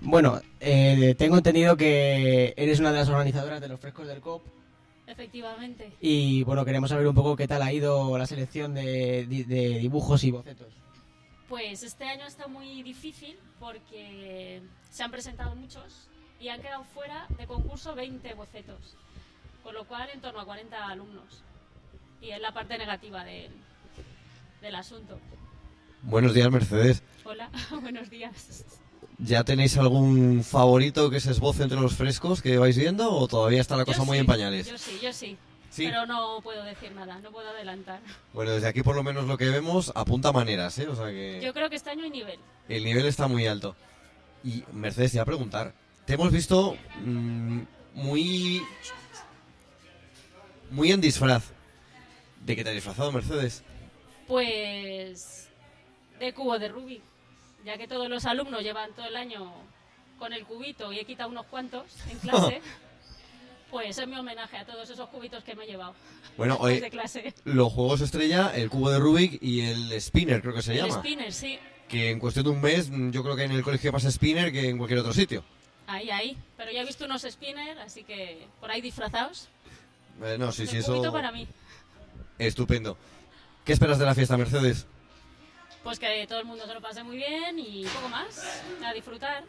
Bueno, 0.01 0.41
eh, 0.61 1.17
tengo 1.19 1.39
entendido 1.39 1.77
que 1.77 2.55
eres 2.57 2.79
una 2.79 2.93
de 2.93 2.99
las 2.99 3.09
organizadoras 3.09 3.61
de 3.61 3.67
los 3.67 3.81
frescos 3.81 4.07
del 4.07 4.21
COP 4.21 4.45
Efectivamente. 5.09 5.91
y 6.01 6.45
bueno, 6.45 6.65
queremos 6.65 6.91
saber 6.91 7.09
un 7.09 7.17
poco 7.17 7.35
qué 7.35 7.49
tal 7.49 7.63
ha 7.63 7.73
ido 7.73 8.17
la 8.17 8.27
selección 8.27 8.75
de, 8.75 9.27
de 9.27 9.79
dibujos 9.81 10.23
y 10.23 10.31
bocetos. 10.31 10.69
Pues 11.49 11.83
este 11.83 12.05
año 12.05 12.27
está 12.29 12.47
muy 12.47 12.85
difícil 12.85 13.37
porque 13.63 14.61
se 14.91 15.05
han 15.05 15.13
presentado 15.13 15.55
muchos 15.55 16.09
y 16.41 16.49
han 16.49 16.61
quedado 16.61 16.83
fuera 16.83 17.27
de 17.39 17.47
concurso 17.47 17.95
20 17.95 18.35
bocetos, 18.35 18.97
con 19.63 19.73
lo 19.75 19.87
cual 19.87 20.11
en 20.13 20.21
torno 20.21 20.41
a 20.41 20.45
40 20.45 20.85
alumnos. 20.89 21.45
Y 22.21 22.31
es 22.31 22.41
la 22.41 22.53
parte 22.53 22.77
negativa 22.77 23.25
del, 23.25 23.53
del 24.61 24.75
asunto. 24.75 25.17
Buenos 26.03 26.35
días, 26.35 26.51
Mercedes. 26.51 27.05
Hola, 27.25 27.51
buenos 27.81 28.11
días. 28.11 28.65
¿Ya 29.19 29.45
tenéis 29.45 29.77
algún 29.77 30.43
favorito 30.43 31.09
que 31.09 31.21
se 31.21 31.31
esboce 31.31 31.63
entre 31.63 31.81
los 31.81 31.95
frescos 31.95 32.43
que 32.43 32.59
vais 32.59 32.77
viendo 32.77 33.13
o 33.13 33.29
todavía 33.29 33.61
está 33.61 33.77
la 33.77 33.85
cosa 33.85 34.03
muy 34.03 34.19
en 34.19 34.27
pañales? 34.27 34.67
Yo 34.67 34.77
sí, 34.77 34.99
yo 35.01 35.13
sí. 35.13 35.39
Sí. 35.73 35.87
Pero 35.87 36.05
no 36.05 36.41
puedo 36.43 36.63
decir 36.65 36.93
nada, 36.93 37.19
no 37.21 37.33
puedo 37.33 37.49
adelantar. 37.49 38.01
Bueno, 38.35 38.51
desde 38.51 38.69
aquí 38.69 38.83
por 38.83 38.95
lo 38.95 39.03
menos 39.03 39.25
lo 39.27 39.39
que 39.39 39.49
vemos 39.49 39.91
apunta 39.95 40.31
maneras, 40.31 40.79
¿eh? 40.79 40.87
O 40.87 40.95
sea 40.95 41.07
que 41.07 41.41
Yo 41.43 41.55
creo 41.55 41.71
que 41.71 41.77
este 41.77 41.89
año 41.89 42.05
hay 42.05 42.11
nivel. 42.11 42.39
el 42.69 42.85
nivel 42.85 43.07
está 43.07 43.27
muy 43.27 43.47
alto. 43.47 43.75
Y 44.45 44.65
Mercedes, 44.73 45.13
te 45.13 45.17
iba 45.17 45.23
a 45.23 45.27
preguntar, 45.27 45.73
te 46.05 46.13
hemos 46.15 46.31
visto 46.31 46.77
mm, 47.05 47.63
muy 47.95 48.63
muy 50.71 50.93
en 50.93 51.01
disfraz. 51.01 51.53
¿De 52.45 52.55
qué 52.57 52.65
te 52.65 52.71
has 52.71 52.75
disfrazado, 52.75 53.11
Mercedes? 53.13 53.63
Pues 54.27 55.49
de 56.19 56.33
cubo 56.35 56.59
de 56.59 56.69
Rubik, 56.69 57.03
ya 57.65 57.79
que 57.79 57.89
todos 57.89 58.09
los 58.09 58.25
alumnos 58.27 58.63
llevan 58.63 58.93
todo 58.95 59.07
el 59.07 59.17
año 59.17 59.53
con 60.19 60.33
el 60.33 60.45
cubito 60.45 60.93
y 60.93 60.99
he 60.99 61.05
quitado 61.05 61.31
unos 61.31 61.47
cuantos 61.47 61.85
en 62.11 62.19
clase, 62.21 62.61
pues 63.73 63.99
es 63.99 64.07
mi 64.07 64.17
homenaje 64.17 64.57
a 64.59 64.65
todos 64.65 64.89
esos 64.89 65.09
cubitos 65.09 65.43
que 65.43 65.57
me 65.57 65.65
he 65.65 65.67
llevado 65.67 65.95
Bueno, 66.37 66.57
hoy 66.61 66.79
de 66.79 66.91
clase. 66.91 67.35
los 67.45 67.73
juegos 67.73 68.03
estrella, 68.03 68.53
el 68.55 68.71
cubo 68.71 68.91
de 68.91 69.01
Rubik 69.01 69.43
y 69.43 69.63
el 69.63 70.01
spinner, 70.01 70.41
creo 70.43 70.55
que 70.55 70.63
se 70.63 70.73
el 70.73 70.79
llama. 70.79 70.95
spinner, 70.95 71.33
sí, 71.33 71.59
Que 71.89 72.11
en 72.11 72.21
cuestión 72.21 72.45
de 72.45 72.51
un 72.53 72.61
mes, 72.61 72.89
mm, 72.91 73.11
yo 73.11 73.25
creo 73.25 73.35
que 73.35 73.43
en 73.45 73.53
el 73.53 73.63
colegio 73.65 73.91
más 73.91 74.05
spinner 74.05 74.53
que 74.53 74.69
en 74.69 74.79
cualquier 74.79 75.01
otro 75.01 75.13
sitio. 75.13 75.43
ahí, 75.89 76.11
ahí. 76.11 76.37
Pero 76.57 76.71
ya 76.71 76.83
he 76.83 76.85
visto 76.85 77.05
unos 77.07 77.23
spinner, 77.23 77.79
así 77.81 78.05
que 78.05 78.47
por 78.61 78.71
ahí 78.71 78.81
disfrazados. 78.81 79.49
Eh, 80.23 80.37
no, 80.39 80.53
sí, 80.53 80.63
El 80.63 80.69
sí, 80.69 80.77
eso. 80.77 81.11
para 81.11 81.33
mí. 81.33 81.49
Estupendo. 82.39 82.97
¿Qué 83.65 83.73
esperas 83.73 83.99
de 83.99 84.05
la 84.07 84.15
fiesta, 84.15 84.37
Mercedes? 84.37 84.87
Pues 85.83 85.99
que 85.99 86.27
todo 86.29 86.39
el 86.39 86.45
mundo 86.45 86.67
se 86.67 86.75
lo 86.75 86.81
pase 86.81 87.03
muy 87.03 87.17
bien 87.17 87.59
y 87.59 87.85
poco 87.87 88.09
más, 88.09 88.63
a 88.85 88.93
disfrutar. 88.93 89.45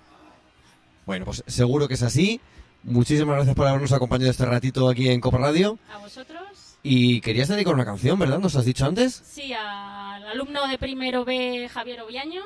Bueno, 1.05 1.25
pues 1.25 1.43
seguro 1.47 1.87
que 1.87 1.93
es 1.95 2.01
así. 2.03 2.39
Muchísimas 2.83 3.35
gracias 3.35 3.55
por 3.55 3.67
habernos 3.67 3.91
acompañado 3.93 4.31
este 4.31 4.45
ratito 4.45 4.89
aquí 4.89 5.09
en 5.09 5.21
Copa 5.21 5.37
Radio. 5.37 5.77
A 5.93 5.97
vosotros. 5.99 6.41
Y 6.83 7.21
querías 7.21 7.47
dedicar 7.47 7.73
una 7.73 7.85
canción, 7.85 8.19
¿verdad? 8.19 8.39
¿Nos 8.39 8.55
has 8.57 8.65
dicho 8.65 8.85
antes? 8.85 9.23
Sí, 9.25 9.53
al 9.53 10.27
alumno 10.27 10.67
de 10.67 10.77
primero 10.77 11.23
B, 11.23 11.69
Javier 11.73 12.01
Oviaño, 12.01 12.41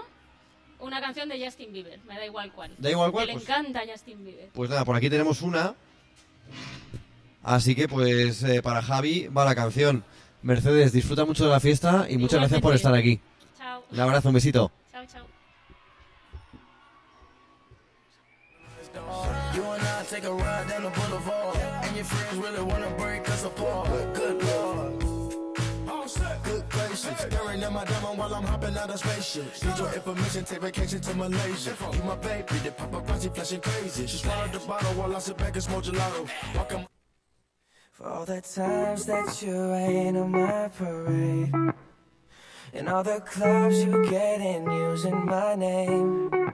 una 0.80 1.02
canción 1.02 1.28
de 1.28 1.43
Justin 1.43 1.73
Bieber, 1.73 2.00
me 2.08 2.15
da 2.15 2.26
igual 2.26 2.52
cuál. 2.52 2.71
Da 2.78 2.91
igual 2.91 3.12
cuál, 3.12 3.26
Que 3.26 3.34
le 3.34 3.39
pues- 3.39 3.50
encanta 3.50 3.82
Justin 3.91 4.23
Bieber. 4.23 4.50
Pues 4.54 4.69
nada, 4.69 4.86
por 4.86 4.95
aquí 4.95 5.10
tenemos 5.10 5.41
una. 5.41 5.73
Así 7.41 7.73
que 7.73 7.88
pues 7.88 8.43
eh, 8.43 8.62
para 8.62 8.82
Javi 8.84 9.28
va 9.28 9.43
la 9.45 9.56
canción. 9.56 10.04
Mercedes, 10.43 10.91
disfruta 10.93 11.26
mucho 11.26 11.45
de 11.45 11.52
la 11.52 11.60
fiesta 11.60 12.06
y 12.08 12.17
muchas 12.17 12.39
gracias 12.39 12.62
por 12.62 12.76
estar 12.76 12.93
aquí. 12.93 13.19
Chao. 13.58 13.84
Un 13.91 14.00
abrazo, 14.00 14.28
un 14.28 14.36
besito. 14.36 14.71
Chao, 14.91 15.04
chao. 15.12 15.26
Take 20.08 20.24
a 20.24 20.34
ride 20.34 20.67
down 20.70 20.84
the 20.84 20.89
boulevard, 20.89 21.58
and 21.58 21.96
your 21.96 22.06
friends 22.06 22.38
really 22.38 22.63
wanna 22.63 22.89
break 22.98 23.30
us 23.30 23.43
apart. 23.43 23.89
Good 24.13 24.41
lord. 24.43 25.04
Good 26.43 26.70
gracious, 26.70 27.20
staring 27.20 27.62
at 27.62 27.74
my 27.74 27.84
diamond 27.84 28.17
while 28.17 28.34
I'm 28.34 28.43
hopping 28.43 28.78
out 28.78 28.89
of 28.89 29.00
spaceship. 29.00 29.46
Need 29.63 29.78
your 29.78 29.93
information, 29.93 30.46
take 30.46 30.62
vacation 30.62 31.02
to 31.02 31.13
Malaysia. 31.15 31.76
You 31.93 32.04
my 32.04 32.15
baby, 32.15 32.58
the 32.63 32.72
paparazzi 32.72 33.36
flashing 33.36 33.60
crazy. 33.60 34.08
She 34.08 34.17
swallowed 34.17 34.54
the 34.54 34.60
bottle 34.60 34.93
while 34.93 35.13
I 35.13 35.20
sit 35.20 35.38
back 35.38 35.54
and 35.56 35.63
smoke 35.63 35.84
gelato. 35.84 36.30
Walking 36.56 36.88
For 37.91 38.08
all 38.08 38.26
the 38.26 38.39
times 38.39 39.06
that 39.08 39.41
you 39.41 39.72
rain 39.72 40.15
on 40.15 40.32
my 40.32 40.70
parade 40.70 41.52
And 42.74 42.88
all 42.88 43.04
the 43.04 43.20
clubs 43.20 43.84
you 43.84 44.06
get 44.10 44.39
in 44.39 44.72
using 44.72 45.26
my 45.26 45.56
name 45.56 46.54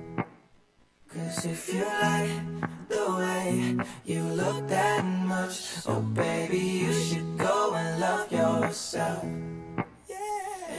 Cause 1.13 1.45
if 1.45 1.73
you 1.73 1.83
like 1.83 2.31
the 2.87 3.15
way 3.17 3.77
you 4.05 4.23
look 4.23 4.67
that 4.69 5.03
much, 5.03 5.83
oh 5.85 5.99
baby, 5.99 6.57
you 6.57 6.93
should 6.93 7.37
go 7.37 7.73
and 7.73 7.99
love 7.99 8.31
yourself. 8.31 9.23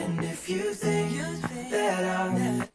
And 0.01 0.25
if 0.25 0.49
you 0.49 0.73
think 0.73 1.71
that 1.71 2.05
I'm 2.21 2.72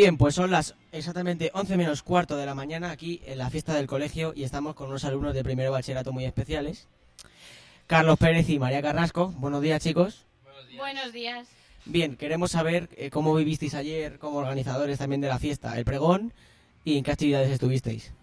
Bien, 0.00 0.16
pues 0.16 0.34
son 0.34 0.50
las 0.50 0.76
exactamente 0.92 1.50
11 1.52 1.76
menos 1.76 2.02
cuarto 2.02 2.38
de 2.38 2.46
la 2.46 2.54
mañana 2.54 2.90
aquí 2.90 3.20
en 3.26 3.36
la 3.36 3.50
fiesta 3.50 3.74
del 3.74 3.86
colegio 3.86 4.32
y 4.34 4.44
estamos 4.44 4.74
con 4.74 4.88
unos 4.88 5.04
alumnos 5.04 5.34
de 5.34 5.44
primero 5.44 5.72
bachillerato 5.72 6.10
muy 6.10 6.24
especiales. 6.24 6.88
Carlos 7.86 8.16
Pérez 8.18 8.48
y 8.48 8.58
María 8.58 8.80
Carrasco. 8.80 9.26
Buenos 9.36 9.60
días, 9.60 9.82
chicos. 9.82 10.24
Buenos 10.74 11.12
días. 11.12 11.48
Bien, 11.84 12.16
queremos 12.16 12.52
saber 12.52 12.88
eh, 12.96 13.10
cómo 13.10 13.34
vivisteis 13.34 13.74
ayer 13.74 14.18
como 14.18 14.38
organizadores 14.38 14.96
también 14.96 15.20
de 15.20 15.28
la 15.28 15.38
fiesta, 15.38 15.76
el 15.76 15.84
pregón 15.84 16.32
y 16.82 16.96
en 16.96 17.04
qué 17.04 17.10
actividades 17.10 17.50
estuvisteis. 17.50 18.14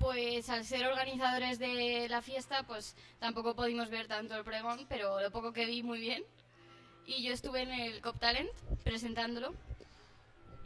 Pues 0.00 0.50
al 0.50 0.64
ser 0.64 0.86
organizadores 0.86 1.60
de 1.60 2.08
la 2.08 2.20
fiesta, 2.20 2.64
pues 2.66 2.96
tampoco 3.20 3.54
pudimos 3.54 3.90
ver 3.90 4.08
tanto 4.08 4.34
el 4.34 4.42
pregón, 4.42 4.86
pero 4.88 5.20
lo 5.20 5.30
poco 5.30 5.52
que 5.52 5.66
vi 5.66 5.84
muy 5.84 6.00
bien. 6.00 6.24
Y 7.06 7.22
yo 7.22 7.32
estuve 7.32 7.62
en 7.62 7.70
el 7.70 8.00
Cop 8.00 8.18
Talent 8.18 8.50
presentándolo. 8.82 9.54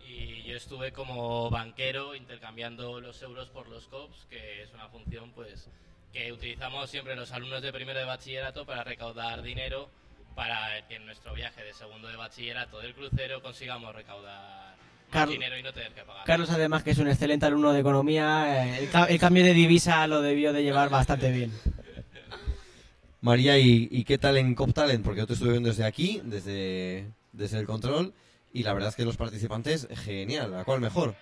Y 0.08 0.42
yo 0.44 0.56
estuve 0.56 0.90
como 0.92 1.50
banquero 1.50 2.14
intercambiando 2.14 2.98
los 3.00 3.20
euros 3.22 3.48
por 3.50 3.68
los 3.68 3.86
COPs, 3.88 4.26
que 4.30 4.62
es 4.62 4.72
una 4.72 4.88
función 4.88 5.30
pues 5.32 5.68
que 6.12 6.32
utilizamos 6.32 6.88
siempre 6.88 7.14
los 7.14 7.30
alumnos 7.32 7.60
de 7.60 7.70
primero 7.72 7.98
de 7.98 8.06
bachillerato 8.06 8.64
para 8.64 8.82
recaudar 8.84 9.42
dinero 9.42 9.90
para 10.34 10.86
que 10.88 10.94
en 10.96 11.04
nuestro 11.04 11.34
viaje 11.34 11.62
de 11.62 11.74
segundo 11.74 12.08
de 12.08 12.16
bachillerato 12.16 12.78
del 12.80 12.94
crucero 12.94 13.42
consigamos 13.42 13.94
recaudar 13.94 14.76
más 14.78 15.10
Carl- 15.10 15.30
dinero 15.30 15.58
y 15.58 15.62
no 15.62 15.72
tener 15.72 15.92
que 15.92 16.02
pagar. 16.02 16.24
Carlos, 16.24 16.48
además, 16.50 16.82
que 16.82 16.92
es 16.92 16.98
un 16.98 17.08
excelente 17.08 17.44
alumno 17.44 17.72
de 17.72 17.80
economía, 17.80 18.64
eh, 18.78 18.88
el, 18.90 19.10
el 19.10 19.18
cambio 19.18 19.44
de 19.44 19.52
divisa 19.52 20.06
lo 20.06 20.22
debió 20.22 20.52
de 20.54 20.62
llevar 20.62 20.88
bastante 20.88 21.30
bien. 21.30 21.52
María, 23.20 23.58
¿y, 23.58 23.88
y 23.90 24.04
qué 24.04 24.16
tal 24.16 24.36
en 24.36 24.54
Cop 24.54 24.72
Talent? 24.72 25.04
Porque 25.04 25.20
yo 25.20 25.26
te 25.26 25.32
estuve 25.32 25.50
viendo 25.50 25.68
desde 25.68 25.84
aquí, 25.84 26.20
desde, 26.24 27.10
desde 27.32 27.58
el 27.58 27.66
control, 27.66 28.14
y 28.52 28.62
la 28.62 28.72
verdad 28.72 28.90
es 28.90 28.96
que 28.96 29.04
los 29.04 29.16
participantes, 29.16 29.88
genial. 30.04 30.54
¿A 30.54 30.64
cuál 30.64 30.80
mejor? 30.80 31.14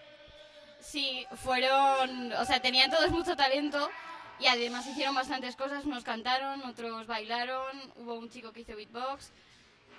Sí, 0.81 1.27
fueron, 1.35 2.33
o 2.33 2.45
sea, 2.45 2.61
tenían 2.61 2.91
todos 2.91 3.11
mucho 3.11 3.37
talento 3.37 3.91
y 4.39 4.47
además 4.47 4.87
hicieron 4.87 5.15
bastantes 5.15 5.57
cosas. 5.57 5.85
Unos 5.85 6.05
cantaron, 6.05 6.63
otros 6.63 7.07
bailaron, 7.07 7.77
hubo 7.97 8.15
un 8.15 8.31
chico 8.31 8.53
que 8.53 8.61
hizo 8.61 8.77
beatbox, 8.77 9.33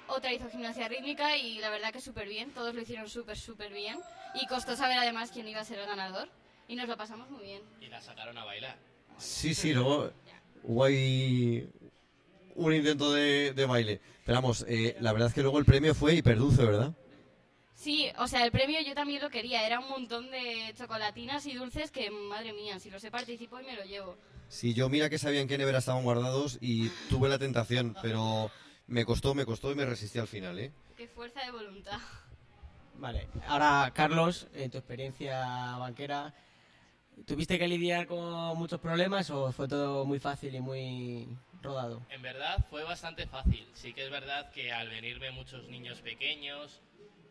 otra 0.08 0.32
hizo 0.34 0.50
gimnasia 0.50 0.88
rítmica 0.88 1.36
y 1.36 1.60
la 1.60 1.70
verdad 1.70 1.92
que 1.92 2.00
súper 2.00 2.28
bien. 2.28 2.52
Todos 2.52 2.74
lo 2.74 2.82
hicieron 2.82 3.10
súper, 3.10 3.38
súper 3.38 3.74
bien. 3.74 3.98
Y 4.34 4.48
costó 4.48 4.76
saber 4.76 4.98
además 4.98 5.32
quién 5.32 5.48
iba 5.48 5.60
a 5.60 5.66
ser 5.66 5.80
el 5.80 5.88
ganador. 5.88 6.30
Y 6.70 6.76
nos 6.76 6.88
lo 6.88 6.98
pasamos 6.98 7.30
muy 7.30 7.44
bien. 7.44 7.62
Y 7.82 7.88
la 7.88 8.02
sacaron 8.02 8.38
a 8.38 8.46
bailar. 8.46 8.78
Sí, 9.18 9.54
sí, 9.54 9.74
luego 9.74 10.12
hubo 10.64 10.84
ahí 10.84 11.70
un 12.56 12.74
intento 12.74 13.12
de, 13.12 13.54
de 13.54 13.66
baile. 13.66 14.02
Pero 14.26 14.38
vamos, 14.42 14.66
eh, 14.68 14.96
la 15.00 15.14
verdad 15.14 15.30
es 15.30 15.34
que 15.34 15.42
luego 15.42 15.60
el 15.60 15.66
premio 15.66 15.96
fue 15.96 16.16
hiperdulce, 16.16 16.64
¿verdad? 16.64 16.94
Sí, 17.78 18.10
o 18.18 18.28
sea, 18.28 18.44
el 18.44 18.52
premio 18.52 18.82
yo 18.82 18.96
también 18.96 19.22
lo 19.22 19.30
quería. 19.30 19.64
Era 19.64 19.80
un 19.80 19.88
montón 19.88 20.32
de 20.32 20.74
chocolatinas 20.76 21.46
y 21.46 21.54
dulces 21.54 21.92
que, 21.92 22.10
madre 22.10 22.52
mía, 22.52 22.80
si 22.80 22.90
lo 22.90 23.00
sé 23.00 23.12
participo 23.12 23.60
y 23.62 23.66
me 23.66 23.76
lo 23.76 23.84
llevo. 23.84 24.18
Sí, 24.50 24.74
yo 24.74 24.90
mira 24.90 25.12
que 25.12 25.20
sabía 25.20 25.42
en 25.42 25.48
qué 25.48 25.60
nevera 25.60 25.78
estaban 25.78 26.04
guardados 26.04 26.58
y 26.60 26.90
tuve 27.08 27.30
la 27.30 27.38
tentación, 27.38 27.96
pero 28.02 28.50
me 28.88 29.06
costó, 29.06 29.36
me 29.36 29.46
costó 29.46 29.72
y 29.72 29.76
me 29.76 29.86
resistí 29.86 30.18
al 30.18 30.28
final, 30.28 30.58
¿eh? 30.58 30.72
Qué 30.98 31.08
fuerza 31.08 31.46
de 31.46 31.52
voluntad. 31.52 32.00
Vale, 32.96 33.28
ahora 33.46 33.92
Carlos, 33.94 34.48
en 34.56 34.72
tu 34.72 34.80
experiencia 34.80 35.78
banquera, 35.78 36.34
¿tuviste 37.28 37.60
que 37.60 37.68
lidiar 37.68 38.08
con 38.08 38.58
muchos 38.58 38.80
problemas 38.80 39.30
o 39.30 39.52
fue 39.52 39.68
todo 39.68 40.04
muy 40.04 40.20
fácil 40.20 40.56
y 40.56 40.62
muy 40.62 41.28
rodado? 41.62 42.02
En 42.10 42.24
verdad 42.24 42.66
fue 42.72 42.84
bastante 42.84 43.28
fácil. 43.28 43.68
Sí 43.74 43.94
que 43.94 44.04
es 44.04 44.10
verdad 44.10 44.50
que 44.50 44.72
al 44.72 44.90
venirme 44.90 45.30
muchos 45.30 45.68
niños 45.68 46.02
pequeños, 46.02 46.82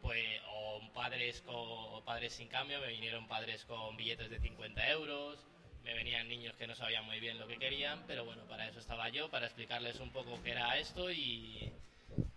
pues, 0.07 0.25
o 0.55 0.81
padres, 0.95 1.43
con, 1.43 1.57
o 1.57 2.01
padres 2.05 2.33
sin 2.33 2.47
cambio, 2.47 2.81
me 2.81 2.89
vinieron 2.89 3.27
padres 3.27 3.65
con 3.65 3.97
billetes 3.97 4.31
de 4.31 4.39
50 4.39 4.89
euros, 4.91 5.37
me 5.83 5.95
venían 5.95 6.29
niños 6.29 6.55
que 6.55 6.69
no 6.69 6.77
sabían 6.77 7.05
muy 7.07 7.19
bien 7.19 7.39
lo 7.41 7.49
que 7.49 7.59
querían, 7.59 8.05
pero 8.07 8.25
bueno, 8.25 8.45
para 8.45 8.69
eso 8.69 8.79
estaba 8.79 9.09
yo, 9.09 9.29
para 9.29 9.47
explicarles 9.47 9.99
un 9.99 10.11
poco 10.11 10.41
qué 10.45 10.53
era 10.53 10.79
esto 10.79 11.11
y, 11.11 11.73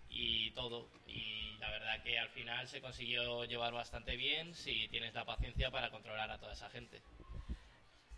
y 0.08 0.50
todo. 0.50 0.88
Y 1.06 1.56
la 1.60 1.70
verdad 1.70 2.02
que 2.02 2.18
al 2.18 2.28
final 2.30 2.66
se 2.66 2.80
consiguió 2.80 3.44
llevar 3.44 3.72
bastante 3.72 4.16
bien 4.16 4.52
si 4.54 4.88
tienes 4.88 5.14
la 5.14 5.24
paciencia 5.24 5.70
para 5.70 5.90
controlar 5.90 6.28
a 6.32 6.38
toda 6.38 6.52
esa 6.52 6.68
gente. 6.70 7.00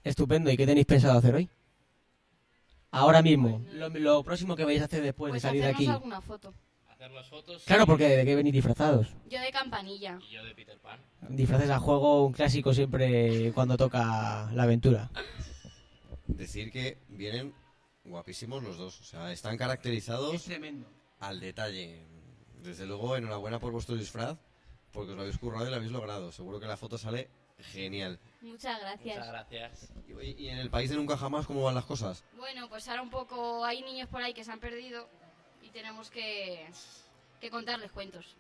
Estupendo, 0.02 0.50
¿y 0.50 0.56
qué 0.56 0.64
tenéis 0.64 0.86
pensado 0.86 1.18
hacer 1.18 1.34
hoy? 1.34 1.48
Ahora 2.90 3.20
mismo, 3.22 3.62
lo, 3.72 3.90
lo 3.90 4.22
próximo 4.22 4.56
que 4.56 4.64
vais 4.64 4.80
a 4.80 4.86
hacer 4.86 5.02
después 5.02 5.30
Pues 5.30 5.42
de 5.42 5.48
salir 5.48 5.62
de 5.62 5.68
aquí. 5.68 5.86
alguna 5.86 6.20
foto. 6.22 6.54
Hacernos 7.02 7.26
fotos. 7.26 7.64
Claro, 7.64 7.84
porque 7.84 8.06
¿de 8.06 8.24
qué 8.24 8.36
venís 8.36 8.52
disfrazados? 8.52 9.08
Yo 9.28 9.40
de 9.40 9.50
campanilla. 9.50 10.20
Y 10.22 10.34
yo 10.34 10.44
de 10.44 10.54
Peter 10.54 10.78
Pan. 10.78 11.00
Disfraces 11.30 11.68
a 11.68 11.80
juego, 11.80 12.24
un 12.24 12.32
clásico 12.32 12.72
siempre 12.72 13.50
cuando 13.54 13.76
toca 13.76 14.48
la 14.52 14.62
aventura. 14.62 15.10
Decir 16.28 16.70
que 16.70 16.98
vienen 17.08 17.52
guapísimos 18.04 18.62
los 18.62 18.78
dos, 18.78 19.00
o 19.00 19.02
sea, 19.04 19.32
están 19.32 19.56
caracterizados 19.56 20.44
tremendo. 20.44 20.86
al 21.18 21.40
detalle. 21.40 22.06
Desde 22.62 22.86
luego, 22.86 23.16
enhorabuena 23.16 23.58
por 23.58 23.72
vuestro 23.72 23.96
disfraz, 23.96 24.38
porque 24.92 25.10
os 25.10 25.16
lo 25.16 25.22
habéis 25.22 25.38
currado 25.38 25.66
y 25.66 25.70
lo 25.70 25.76
habéis 25.76 25.90
logrado. 25.90 26.30
Seguro 26.30 26.60
que 26.60 26.66
la 26.68 26.76
foto 26.76 26.98
sale 26.98 27.28
genial. 27.58 28.20
Muchas 28.42 28.78
gracias. 28.80 29.16
Muchas 29.16 29.28
gracias. 29.28 29.92
Y, 30.06 30.44
y 30.44 30.48
en 30.50 30.58
el 30.58 30.70
país 30.70 30.88
de 30.88 30.94
nunca 30.94 31.16
jamás, 31.16 31.48
¿cómo 31.48 31.64
van 31.64 31.74
las 31.74 31.84
cosas? 31.84 32.22
Bueno, 32.36 32.68
pues 32.68 32.86
ahora 32.86 33.02
un 33.02 33.10
poco 33.10 33.64
hay 33.64 33.82
niños 33.82 34.08
por 34.08 34.22
ahí 34.22 34.32
que 34.32 34.44
se 34.44 34.52
han 34.52 34.60
perdido 34.60 35.08
tenemos 35.72 36.10
que, 36.10 36.66
que 37.40 37.50
contarles 37.50 37.90
cuentos. 37.90 38.36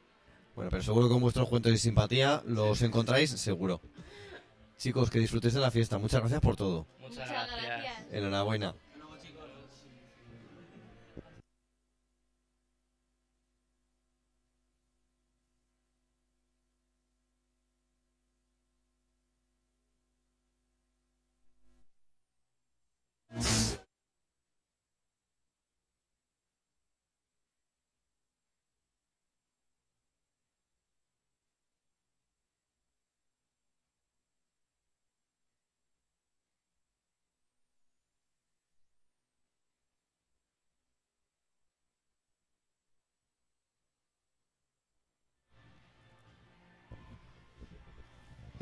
Bueno, 0.54 0.70
pero 0.70 0.82
seguro 0.82 1.06
que 1.06 1.12
con 1.12 1.22
vuestros 1.22 1.48
cuentos 1.48 1.72
y 1.72 1.78
simpatía 1.78 2.42
los 2.46 2.82
encontráis 2.82 3.30
seguro. 3.30 3.80
Chicos, 4.76 5.10
que 5.10 5.18
disfrutéis 5.18 5.54
de 5.54 5.60
la 5.60 5.70
fiesta. 5.70 5.98
Muchas 5.98 6.20
gracias 6.20 6.40
por 6.40 6.56
todo. 6.56 6.86
Muchas 7.00 7.28
gracias. 7.28 8.06
Enhorabuena. 8.10 8.74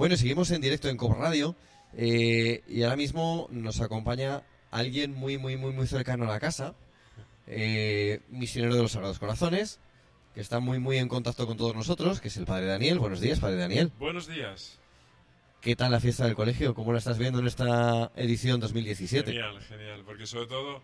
Bueno, 0.01 0.17
seguimos 0.17 0.51
en 0.51 0.63
directo 0.63 0.89
en 0.89 0.97
Cop 0.97 1.13
Radio 1.19 1.55
eh, 1.93 2.63
y 2.67 2.85
ahora 2.85 2.97
mismo 2.97 3.49
nos 3.51 3.83
acompaña 3.83 4.43
alguien 4.71 5.13
muy, 5.13 5.37
muy, 5.37 5.59
muy, 5.59 5.75
muy 5.75 5.87
cercano 5.87 6.25
a 6.25 6.29
la 6.29 6.41
casa, 6.41 6.75
eh, 7.47 8.23
misionero 8.31 8.77
de 8.77 8.81
los 8.81 8.93
Sagrados 8.93 9.19
Corazones, 9.19 9.79
que 10.33 10.41
está 10.41 10.59
muy, 10.59 10.79
muy 10.79 10.97
en 10.97 11.07
contacto 11.07 11.47
con 11.47 11.59
todos 11.59 11.77
nosotros, 11.77 12.23
que 12.23 12.29
es 12.29 12.37
el 12.39 12.47
Padre 12.47 12.65
Daniel. 12.65 12.99
Buenos 12.99 13.21
días, 13.21 13.41
Padre 13.41 13.57
Daniel. 13.57 13.93
Buenos 13.99 14.27
días. 14.27 14.79
¿Qué 15.61 15.77
tal 15.77 15.93
la 15.93 16.01
fiesta 16.01 16.25
del 16.25 16.35
colegio? 16.35 16.75
¿Cómo 16.75 16.93
la 16.95 16.99
estás 16.99 17.19
viendo 17.19 17.39
en 17.39 17.47
esta 17.47 18.11
edición 18.17 18.59
2017? 18.59 19.33
Genial, 19.33 19.61
genial, 19.61 20.03
porque 20.07 20.25
sobre 20.25 20.47
todo 20.47 20.81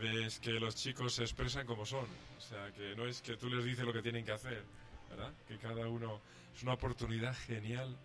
ves 0.00 0.40
que 0.40 0.50
los 0.54 0.74
chicos 0.74 1.14
se 1.14 1.22
expresan 1.22 1.64
como 1.64 1.86
son, 1.86 2.06
o 2.36 2.40
sea, 2.40 2.72
que 2.72 2.96
no 2.96 3.06
es 3.06 3.22
que 3.22 3.36
tú 3.36 3.48
les 3.48 3.64
dices 3.64 3.84
lo 3.84 3.92
que 3.92 4.02
tienen 4.02 4.24
que 4.24 4.32
hacer, 4.32 4.64
¿verdad? 5.10 5.32
Que 5.46 5.58
cada 5.58 5.86
uno 5.86 6.20
es 6.52 6.64
una 6.64 6.72
oportunidad 6.72 7.36
genial 7.46 7.96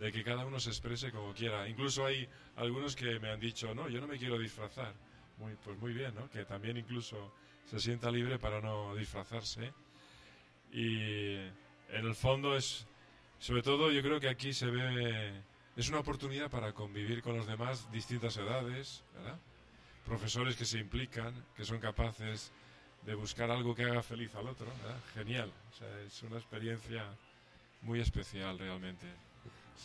de 0.00 0.10
que 0.10 0.24
cada 0.24 0.46
uno 0.46 0.58
se 0.58 0.70
exprese 0.70 1.12
como 1.12 1.34
quiera. 1.34 1.68
Incluso 1.68 2.06
hay 2.06 2.26
algunos 2.56 2.96
que 2.96 3.20
me 3.20 3.30
han 3.30 3.38
dicho, 3.38 3.74
no, 3.74 3.88
yo 3.88 4.00
no 4.00 4.06
me 4.06 4.16
quiero 4.16 4.38
disfrazar. 4.38 4.94
Muy, 5.36 5.54
pues 5.62 5.78
muy 5.78 5.92
bien, 5.92 6.14
¿no? 6.14 6.28
Que 6.30 6.44
también 6.46 6.78
incluso 6.78 7.32
se 7.66 7.78
sienta 7.78 8.10
libre 8.10 8.38
para 8.38 8.62
no 8.62 8.94
disfrazarse. 8.96 9.72
Y 10.72 11.34
en 11.90 12.06
el 12.06 12.14
fondo 12.14 12.56
es, 12.56 12.86
sobre 13.38 13.62
todo 13.62 13.92
yo 13.92 14.02
creo 14.02 14.18
que 14.18 14.28
aquí 14.28 14.54
se 14.54 14.66
ve, 14.70 15.42
es 15.76 15.88
una 15.90 16.00
oportunidad 16.00 16.50
para 16.50 16.72
convivir 16.72 17.20
con 17.22 17.36
los 17.36 17.46
demás, 17.46 17.90
distintas 17.92 18.36
edades. 18.38 19.04
Profesores 20.06 20.56
que 20.56 20.64
se 20.64 20.78
implican, 20.78 21.34
que 21.54 21.64
son 21.64 21.78
capaces 21.78 22.52
de 23.04 23.14
buscar 23.14 23.50
algo 23.50 23.74
que 23.74 23.84
haga 23.84 24.02
feliz 24.02 24.34
al 24.34 24.48
otro. 24.48 24.66
Genial, 25.12 25.52
es 26.06 26.22
una 26.22 26.38
experiencia 26.38 27.04
muy 27.82 28.00
especial 28.00 28.58
realmente. 28.58 29.06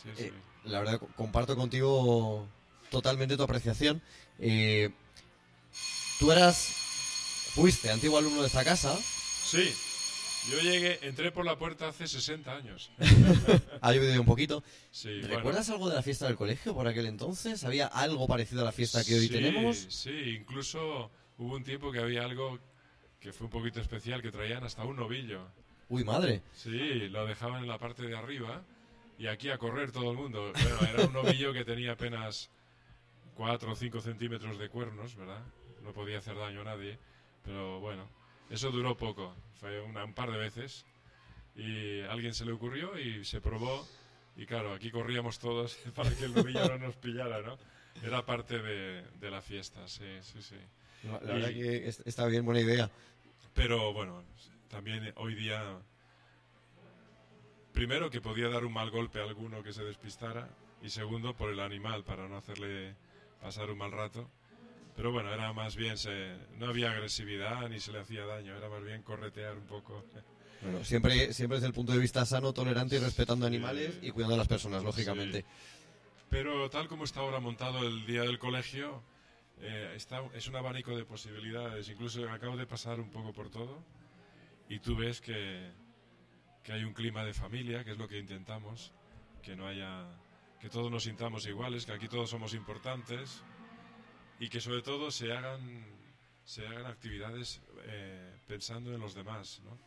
Sí, 0.03 0.09
sí. 0.15 0.23
Eh, 0.25 0.33
la 0.65 0.79
verdad, 0.79 0.99
co- 0.99 1.07
comparto 1.15 1.55
contigo 1.55 2.47
totalmente 2.89 3.37
tu 3.37 3.43
apreciación. 3.43 4.01
Eh, 4.39 4.89
tú 6.19 6.31
eras, 6.31 6.57
fuiste 7.53 7.89
antiguo 7.91 8.17
alumno 8.17 8.41
de 8.41 8.47
esta 8.47 8.63
casa. 8.63 8.97
Sí, 8.97 9.71
yo 10.51 10.59
llegué, 10.59 10.99
entré 11.07 11.31
por 11.31 11.45
la 11.45 11.57
puerta 11.57 11.87
hace 11.89 12.07
60 12.07 12.55
años. 12.55 12.89
ha 13.81 13.91
llovido 13.91 14.19
un 14.19 14.25
poquito. 14.25 14.63
Sí, 14.91 15.19
bueno. 15.21 15.35
¿Recuerdas 15.37 15.69
algo 15.69 15.89
de 15.89 15.95
la 15.95 16.01
fiesta 16.03 16.25
del 16.27 16.35
colegio 16.35 16.73
por 16.73 16.87
aquel 16.87 17.05
entonces? 17.05 17.63
¿Había 17.63 17.87
algo 17.87 18.27
parecido 18.27 18.61
a 18.61 18.65
la 18.65 18.71
fiesta 18.71 19.03
que 19.03 19.15
hoy 19.15 19.29
tenemos? 19.29 19.77
Sí, 19.89 20.37
incluso 20.39 21.09
hubo 21.37 21.55
un 21.55 21.63
tiempo 21.63 21.91
que 21.91 21.99
había 21.99 22.23
algo 22.23 22.59
que 23.19 23.33
fue 23.33 23.45
un 23.45 23.51
poquito 23.51 23.81
especial, 23.81 24.21
que 24.21 24.31
traían 24.31 24.63
hasta 24.63 24.83
un 24.83 24.97
novillo. 24.97 25.47
Uy, 25.89 26.03
madre. 26.03 26.41
Sí, 26.55 27.07
lo 27.09 27.25
dejaban 27.25 27.61
en 27.63 27.67
la 27.69 27.77
parte 27.79 28.03
de 28.03 28.15
arriba 28.17 28.63
y 29.17 29.27
aquí 29.27 29.49
a 29.49 29.57
correr 29.57 29.91
todo 29.91 30.11
el 30.11 30.17
mundo. 30.17 30.51
Bueno, 30.53 30.79
era 30.93 31.05
un 31.05 31.13
novillo 31.13 31.53
que 31.53 31.63
tenía 31.65 31.93
apenas 31.93 32.49
4 33.35 33.71
o 33.71 33.75
5 33.75 34.01
centímetros 34.01 34.57
de 34.57 34.69
cuernos, 34.69 35.15
¿verdad? 35.15 35.43
No 35.83 35.93
podía 35.93 36.19
hacer 36.19 36.35
daño 36.37 36.61
a 36.61 36.65
nadie, 36.65 36.97
pero 37.43 37.79
bueno, 37.79 38.07
eso 38.49 38.71
duró 38.71 38.95
poco, 38.97 39.35
fue 39.59 39.79
una- 39.81 40.03
un 40.05 40.13
par 40.13 40.31
de 40.31 40.37
veces 40.37 40.85
y 41.55 42.01
a 42.01 42.11
alguien 42.11 42.33
se 42.33 42.45
le 42.45 42.51
ocurrió 42.51 42.97
y 42.99 43.23
se 43.25 43.39
probó 43.41 43.87
y 44.37 44.45
claro, 44.45 44.73
aquí 44.73 44.91
corríamos 44.91 45.39
todos 45.39 45.75
para 45.95 46.09
que 46.15 46.25
el 46.25 46.33
novillo 46.33 46.67
no 46.67 46.77
nos 46.77 46.95
pillara, 46.95 47.41
¿no? 47.41 47.57
Era 48.03 48.25
parte 48.25 48.59
de, 48.59 49.03
de 49.19 49.31
la 49.31 49.41
fiesta, 49.41 49.87
sí, 49.87 50.03
sí, 50.21 50.41
sí. 50.41 50.55
La 51.03 51.19
verdad 51.19 51.49
que 51.49 51.87
es- 51.87 52.01
está 52.05 52.25
bien, 52.25 52.43
buena 52.45 52.59
idea. 52.61 52.89
pero 53.53 53.93
bueno, 53.93 54.23
también 54.69 55.13
hoy 55.17 55.35
día, 55.35 55.77
primero 57.75 58.09
que 58.09 58.21
podía 58.21 58.47
dar 58.47 58.65
un 58.65 58.73
mal 58.73 58.89
golpe 58.89 59.19
a 59.19 59.23
alguno 59.23 59.61
que 59.61 59.73
se 59.73 59.83
despistara 59.83 60.47
y 60.81 60.89
segundo 60.89 61.35
por 61.35 61.51
el 61.51 61.59
animal 61.59 62.03
para 62.03 62.27
no 62.27 62.37
hacerle 62.37 62.95
pasar 63.41 63.69
un 63.69 63.77
mal 63.77 63.91
rato. 63.91 64.27
Pero 64.95 65.11
bueno, 65.11 65.31
era 65.31 65.51
más 65.51 65.75
bien, 65.75 65.97
se, 65.97 66.37
no 66.57 66.67
había 66.67 66.91
agresividad 66.91 67.67
ni 67.69 67.81
se 67.81 67.91
le 67.91 67.99
hacía 67.99 68.25
daño, 68.25 68.55
era 68.55 68.69
más 68.69 68.81
bien 68.81 69.03
corretear 69.03 69.57
un 69.57 69.65
poco. 69.65 70.05
Bueno, 70.61 70.85
siempre, 70.85 71.33
siempre 71.33 71.57
desde 71.57 71.67
el 71.67 71.73
punto 71.73 71.91
de 71.91 71.99
vista 71.99 72.25
sano, 72.25 72.53
tolerante 72.53 72.95
y 72.95 72.99
respetando 72.99 73.45
animales 73.45 73.99
y 74.01 74.11
cuidando 74.11 74.35
a 74.35 74.37
las 74.37 74.47
personas, 74.47 74.81
lógicamente. 74.81 75.43
Pero 76.29 76.69
tal 76.69 76.87
como 76.87 77.03
está 77.03 77.19
ahora 77.19 77.41
montado 77.41 77.85
el 77.85 78.05
día 78.05 78.21
del 78.21 78.39
colegio, 78.39 79.03
eh, 79.59 79.93
está, 79.97 80.23
es 80.33 80.47
un 80.47 80.55
abanico 80.55 80.95
de 80.95 81.03
posibilidades. 81.03 81.89
Incluso 81.89 82.27
acabo 82.29 82.55
de 82.55 82.65
pasar 82.65 83.01
un 83.01 83.09
poco 83.09 83.33
por 83.33 83.49
todo 83.49 83.83
y 84.69 84.79
tú 84.79 84.95
ves 84.95 85.19
que, 85.19 85.71
que 86.65 86.73
hay 86.73 86.83
un 86.83 86.93
clima 86.93 87.23
de 87.23 87.33
familia, 87.33 87.83
que 87.83 87.91
es 87.91 87.97
lo 87.97 88.07
que 88.07 88.17
intentamos, 88.17 88.91
que 89.43 89.55
no 89.55 89.67
haya, 89.67 90.03
que 90.59 90.67
todos 90.67 90.91
nos 90.91 91.03
sintamos 91.03 91.45
iguales, 91.45 91.85
que 91.85 91.93
aquí 91.93 92.07
todos 92.07 92.31
somos 92.31 92.55
importantes 92.55 93.43
y 94.39 94.49
que 94.49 94.59
sobre 94.59 94.81
todo 94.81 95.11
se 95.11 95.31
hagan, 95.31 95.85
se 96.43 96.65
hagan 96.65 96.87
actividades 96.87 97.61
eh, 97.83 98.35
pensando 98.47 98.91
en 98.93 98.99
los 98.99 99.13
demás, 99.13 99.61
¿no? 99.63 99.77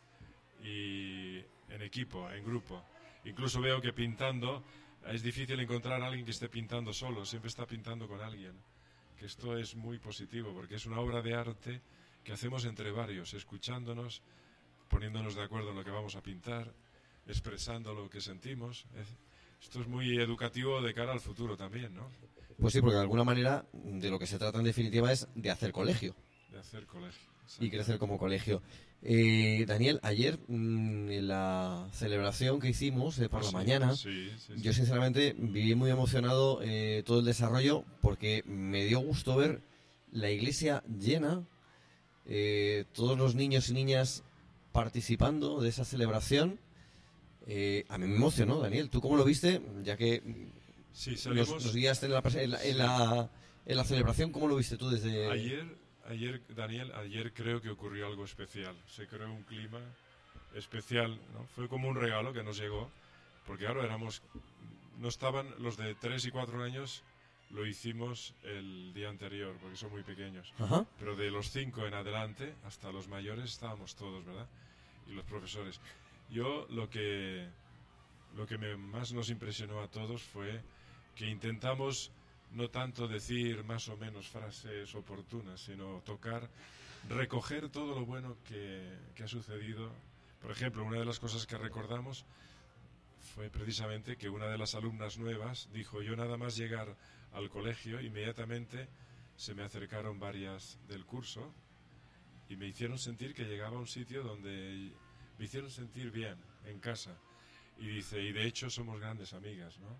y 0.63 1.37
en 1.69 1.81
equipo, 1.81 2.31
en 2.31 2.45
grupo. 2.45 2.81
Incluso 3.25 3.59
veo 3.59 3.81
que 3.81 3.91
pintando 3.91 4.63
es 5.05 5.21
difícil 5.21 5.59
encontrar 5.59 6.01
a 6.01 6.07
alguien 6.07 6.23
que 6.23 6.31
esté 6.31 6.47
pintando 6.47 6.93
solo, 6.93 7.25
siempre 7.25 7.49
está 7.49 7.65
pintando 7.65 8.07
con 8.07 8.21
alguien. 8.21 8.53
Que 9.17 9.25
esto 9.25 9.57
es 9.57 9.75
muy 9.75 9.99
positivo 9.99 10.53
porque 10.53 10.75
es 10.75 10.85
una 10.85 11.01
obra 11.01 11.21
de 11.21 11.33
arte 11.33 11.81
que 12.23 12.31
hacemos 12.31 12.63
entre 12.63 12.91
varios, 12.91 13.33
escuchándonos, 13.33 14.21
poniéndonos 14.89 15.35
de 15.35 15.43
acuerdo 15.43 15.69
en 15.71 15.75
lo 15.77 15.83
que 15.83 15.91
vamos 15.91 16.15
a 16.15 16.21
pintar, 16.23 16.73
expresando 17.27 17.93
lo 17.93 18.09
que 18.09 18.21
sentimos. 18.21 18.85
Es- 18.99 19.17
esto 19.61 19.81
es 19.81 19.87
muy 19.87 20.17
educativo 20.19 20.81
de 20.81 20.93
cara 20.93 21.11
al 21.13 21.19
futuro 21.19 21.55
también, 21.57 21.93
¿no? 21.93 22.09
Pues 22.59 22.73
sí, 22.73 22.81
porque 22.81 22.95
de 22.95 23.01
alguna 23.01 23.23
manera 23.23 23.65
de 23.73 24.09
lo 24.09 24.19
que 24.19 24.25
se 24.27 24.37
trata 24.39 24.57
en 24.59 24.65
definitiva 24.65 25.11
es 25.11 25.27
de 25.35 25.49
hacer 25.49 25.71
colegio 25.71 26.15
De 26.51 26.59
hacer 26.59 26.85
colegio. 26.85 27.29
y 27.59 27.69
crecer 27.69 27.97
como 27.99 28.17
colegio. 28.17 28.61
Eh, 29.01 29.63
Daniel, 29.65 29.99
ayer 30.03 30.37
mm, 30.47 31.09
en 31.09 31.27
la 31.29 31.87
celebración 31.93 32.59
que 32.59 32.69
hicimos 32.69 33.17
eh, 33.19 33.29
por 33.29 33.39
Ah, 33.39 33.43
la 33.43 33.49
sí, 33.49 33.55
mañana, 33.55 33.95
sí, 33.95 34.29
sí, 34.37 34.53
sí. 34.55 34.61
yo 34.61 34.73
sinceramente 34.73 35.33
viví 35.37 35.73
muy 35.75 35.89
emocionado 35.89 36.59
eh, 36.61 37.01
todo 37.05 37.19
el 37.19 37.25
desarrollo 37.25 37.85
porque 38.01 38.43
me 38.45 38.83
dio 38.85 38.99
gusto 38.99 39.37
ver 39.37 39.61
la 40.11 40.29
iglesia 40.31 40.83
llena, 40.99 41.45
eh, 42.25 42.85
todos 42.93 43.17
los 43.17 43.35
niños 43.35 43.69
y 43.69 43.73
niñas 43.73 44.23
participando 44.71 45.61
de 45.61 45.69
esa 45.69 45.85
celebración. 45.85 46.59
Eh, 47.47 47.85
a 47.89 47.97
mí 47.97 48.05
me 48.07 48.15
emocionó, 48.15 48.59
Daniel. 48.59 48.89
¿Tú 48.89 49.01
cómo 49.01 49.17
lo 49.17 49.23
viste? 49.25 49.61
Ya 49.83 49.97
que 49.97 50.21
Sí, 50.93 51.15
salimos- 51.17 51.63
nos 51.63 51.73
guiaste 51.75 52.05
en 52.07 52.13
la, 52.13 52.21
prese- 52.21 52.43
en 52.43 52.51
la- 52.51 52.63
en 52.63 52.77
la- 52.77 53.29
en 53.65 53.77
la 53.77 53.83
celebración, 53.83 54.31
¿cómo 54.31 54.47
lo 54.47 54.55
viste 54.55 54.77
tú 54.77 54.89
desde...? 54.89 55.29
Ayer, 55.31 55.65
ayer, 56.07 56.41
Daniel, 56.55 56.91
ayer 56.93 57.33
creo 57.33 57.61
que 57.61 57.69
ocurrió 57.69 58.07
algo 58.07 58.25
especial. 58.25 58.75
Se 58.87 59.07
creó 59.07 59.31
un 59.31 59.43
clima 59.43 59.79
especial, 60.55 61.19
¿no? 61.33 61.45
Fue 61.55 61.67
como 61.69 61.87
un 61.87 61.95
regalo 61.95 62.33
que 62.33 62.43
nos 62.43 62.57
llegó, 62.57 62.89
porque 63.45 63.67
ahora 63.67 63.83
éramos, 63.85 64.21
no 64.99 65.07
estaban 65.07 65.47
los 65.59 65.77
de 65.77 65.95
3 65.95 66.25
y 66.25 66.31
4 66.31 66.63
años, 66.63 67.03
lo 67.51 67.65
hicimos 67.65 68.33
el 68.43 68.93
día 68.93 69.09
anterior, 69.09 69.55
porque 69.61 69.75
son 69.77 69.91
muy 69.91 70.03
pequeños. 70.03 70.53
Ajá. 70.59 70.85
Pero 70.99 71.15
de 71.15 71.31
los 71.31 71.49
5 71.51 71.85
en 71.87 71.93
adelante, 71.95 72.53
hasta 72.65 72.91
los 72.91 73.07
mayores, 73.07 73.45
estábamos 73.45 73.95
todos, 73.95 74.23
¿verdad? 74.25 74.47
Y 75.07 75.13
los 75.13 75.25
profesores. 75.25 75.79
Yo 76.29 76.67
lo 76.69 76.89
que, 76.89 77.47
lo 78.35 78.45
que 78.45 78.57
me- 78.59 78.77
más 78.77 79.11
nos 79.13 79.29
impresionó 79.31 79.81
a 79.81 79.87
todos 79.87 80.21
fue 80.21 80.61
que 81.15 81.27
intentamos 81.27 82.11
no 82.53 82.69
tanto 82.69 83.07
decir 83.07 83.63
más 83.63 83.89
o 83.89 83.97
menos 83.97 84.27
frases 84.27 84.93
oportunas, 84.95 85.59
sino 85.61 86.01
tocar, 86.05 86.49
recoger 87.09 87.69
todo 87.69 87.99
lo 87.99 88.05
bueno 88.05 88.37
que, 88.47 88.91
que 89.15 89.23
ha 89.23 89.27
sucedido, 89.27 89.91
Por 90.41 90.51
ejemplo, 90.51 90.83
una 90.85 90.97
de 90.99 91.05
las 91.05 91.19
cosas 91.19 91.45
que 91.45 91.57
recordamos 91.57 92.25
fue 93.35 93.49
precisamente 93.49 94.15
que 94.17 94.29
una 94.29 94.47
de 94.47 94.57
las 94.57 94.73
alumnas 94.75 95.17
nuevas 95.17 95.67
dijo, 95.73 96.01
yo 96.01 96.15
nada 96.15 96.37
más 96.37 96.55
llegar 96.55 96.95
al 97.33 97.49
colegio, 97.49 98.01
inmediatamente 98.01 98.87
se 99.35 99.53
me 99.53 99.63
acercaron 99.63 100.19
varias 100.19 100.79
del 100.87 101.05
curso 101.05 101.53
y 102.49 102.55
me 102.55 102.67
hicieron 102.67 102.97
sentir 102.97 103.33
que 103.33 103.45
llegaba 103.45 103.77
a 103.77 103.79
un 103.79 103.87
sitio 103.87 104.23
donde 104.23 104.91
me 105.37 105.45
hicieron 105.45 105.69
sentir 105.69 106.11
bien, 106.11 106.35
en 106.65 106.79
casa. 106.79 107.15
Y 107.77 107.87
dice, 107.87 108.21
y 108.21 108.31
de 108.31 108.45
hecho 108.45 108.69
somos 108.69 108.99
grandes 108.99 109.33
amigas, 109.33 109.79
¿no? 109.79 109.97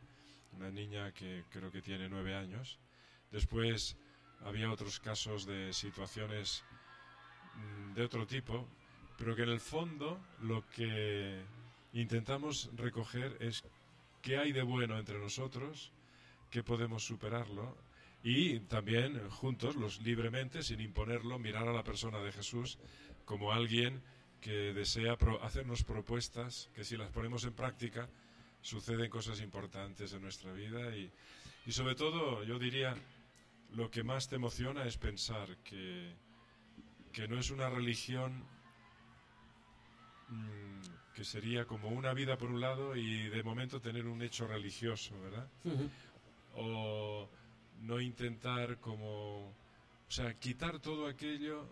Una 0.58 0.70
niña 0.70 1.14
que 1.14 1.46
creo 1.50 1.72
que 1.72 1.82
tiene 1.82 2.10
nueve 2.10 2.36
años. 2.36 2.80
Después 3.32 3.96
había 4.44 4.72
otros 4.72 5.00
casos 5.00 5.46
de 5.46 5.72
situaciones 5.74 6.64
mm, 7.56 7.94
de 7.94 8.04
otro 8.04 8.26
tipo, 8.26 8.68
pero 9.18 9.36
que 9.36 9.44
en 9.44 9.50
el 9.50 9.60
fondo 9.60 10.20
lo 10.42 10.68
que 10.70 11.42
intentamos 11.94 12.70
recoger 12.76 13.38
es 13.40 13.64
qué 14.22 14.38
hay 14.38 14.52
de 14.52 14.64
bueno 14.64 14.98
entre 14.98 15.20
nosotros, 15.20 15.92
qué 16.50 16.64
podemos 16.64 17.04
superarlo. 17.04 17.78
Y 18.24 18.60
también 18.62 19.30
juntos, 19.30 19.76
los 19.76 20.02
libremente, 20.02 20.62
sin 20.64 20.82
imponerlo, 20.82 21.40
mirar 21.40 21.68
a 21.68 21.74
la 21.74 21.84
persona 21.84 22.20
de 22.20 22.32
Jesús 22.32 22.78
como 23.26 23.54
alguien 23.54 24.02
que 24.42 24.74
desea 24.74 25.18
hacernos 25.42 25.84
propuestas 25.84 26.70
que 26.74 26.84
si 26.84 26.98
las 26.98 27.12
ponemos 27.12 27.44
en 27.44 27.54
práctica 27.54 28.10
suceden 28.62 29.10
cosas 29.10 29.42
importantes 29.42 30.14
en 30.14 30.22
nuestra 30.22 30.52
vida. 30.54 30.96
Y, 30.96 31.12
y 31.66 31.72
sobre 31.72 31.96
todo 31.96 32.44
yo 32.44 32.60
diría 32.60 32.96
lo 33.76 33.90
que 33.90 34.04
más 34.04 34.28
te 34.28 34.36
emociona 34.36 34.86
es 34.86 34.98
pensar 34.98 35.58
que, 35.58 36.14
que 37.12 37.28
no 37.28 37.40
es 37.40 37.52
una 37.52 37.70
religión 37.70 38.44
mm, 40.30 41.14
que 41.14 41.24
sería 41.24 41.66
como 41.66 41.90
una 41.90 42.14
vida 42.14 42.38
por 42.38 42.50
un 42.50 42.62
lado 42.62 42.96
y 42.96 43.30
de 43.30 43.44
momento 43.44 43.82
tener 43.82 44.08
un 44.08 44.22
hecho 44.22 44.48
religioso, 44.48 45.20
¿verdad? 45.22 45.48
O 46.56 47.28
no 47.82 48.00
intentar 48.02 48.78
como, 48.78 49.48
o 49.48 49.54
sea, 50.12 50.34
quitar 50.34 50.80
todo 50.80 51.08
aquello 51.08 51.66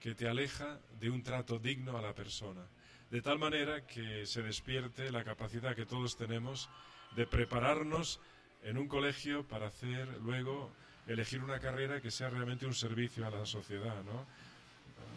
que 0.00 0.14
te 0.14 0.28
aleja 0.28 0.78
de 1.00 1.10
un 1.10 1.22
trato 1.22 1.58
digno 1.58 1.96
a 1.96 2.02
la 2.02 2.14
persona, 2.14 2.62
de 3.10 3.22
tal 3.22 3.38
manera 3.38 3.86
que 3.86 4.26
se 4.26 4.42
despierte 4.42 5.10
la 5.10 5.24
capacidad 5.24 5.74
que 5.76 5.86
todos 5.86 6.16
tenemos 6.16 6.68
de 7.14 7.26
prepararnos 7.26 8.20
en 8.62 8.78
un 8.78 8.88
colegio 8.88 9.44
para 9.44 9.66
hacer 9.68 10.08
luego 10.22 10.70
elegir 11.06 11.42
una 11.42 11.60
carrera 11.60 12.00
que 12.00 12.10
sea 12.10 12.30
realmente 12.30 12.66
un 12.66 12.74
servicio 12.74 13.26
a 13.26 13.30
la 13.30 13.46
sociedad, 13.46 14.02
¿no? 14.04 14.26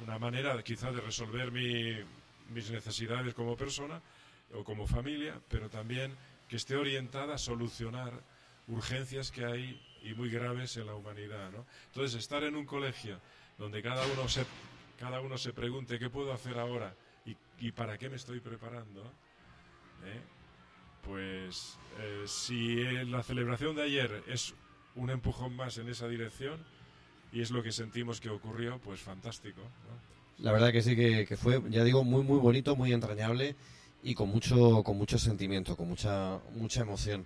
Una 0.03 0.20
manera 0.20 0.62
quizá 0.64 0.91
de 0.91 1.01
resolver 1.01 1.51
mi- 1.51 1.97
mis 2.53 2.70
necesidades 2.70 3.34
como 3.34 3.57
persona 3.57 4.01
o 4.53 4.64
como 4.64 4.88
familia, 4.88 5.39
pero 5.49 5.70
también 5.70 6.16
que 6.47 6.55
esté 6.57 6.76
orientada 6.76 7.36
a 7.36 7.38
solucionar 7.38 8.14
urgencias 8.70 9.32
que 9.32 9.45
hay 9.45 9.82
y 10.03 10.13
muy 10.13 10.30
graves 10.30 10.78
en 10.78 10.86
la 10.86 10.95
humanidad, 10.95 11.51
¿no? 11.51 11.65
Entonces, 11.88 12.20
estar 12.20 12.43
en 12.43 12.55
un 12.55 12.65
colegio 12.65 13.20
donde 13.57 13.82
cada 13.82 14.05
uno 14.07 14.28
se, 14.30 14.45
cada 14.97 15.20
uno 15.22 15.38
se 15.38 15.53
pregunte 15.53 15.99
qué 15.99 16.09
puedo 16.09 16.32
hacer 16.32 16.57
ahora 16.57 16.95
y, 17.59 17.72
para 17.74 17.97
qué 17.97 18.09
me 18.09 18.15
estoy 18.15 18.39
preparando, 18.39 19.01
¿eh? 20.05 20.22
pues 21.05 21.78
eh, 21.99 22.24
si 22.26 22.80
eh, 22.80 23.03
la 23.03 23.22
celebración 23.22 23.76
de 23.76 23.84
ayer 23.84 24.24
es 24.28 24.55
un 24.95 25.09
empujón 25.09 25.55
más 25.55 25.78
en 25.78 25.89
esa 25.89 26.07
dirección 26.07 26.57
y 27.34 27.41
es 27.41 27.51
lo 27.51 27.61
que 27.61 27.72
sentimos 27.72 28.22
que 28.22 28.30
ocurrió, 28.30 28.80
pues 28.80 29.01
fantástico. 29.01 29.61
La 30.39 30.53
verdad 30.53 30.72
que 30.72 30.82
sí 30.82 30.95
que, 30.95 31.26
que 31.26 31.36
fue, 31.36 31.61
ya 31.70 31.84
digo, 31.84 32.03
muy 32.05 32.24
muy 32.24 32.39
bonito, 32.39 32.78
muy 32.78 32.93
entrañable 32.93 33.55
y 34.01 34.15
con 34.15 34.30
mucho 34.30 34.84
con 34.84 34.97
mucho 34.97 35.20
sentimiento, 35.20 35.76
con 35.76 35.89
mucha 35.89 36.39
mucha 36.55 36.82
emoción. 36.82 37.26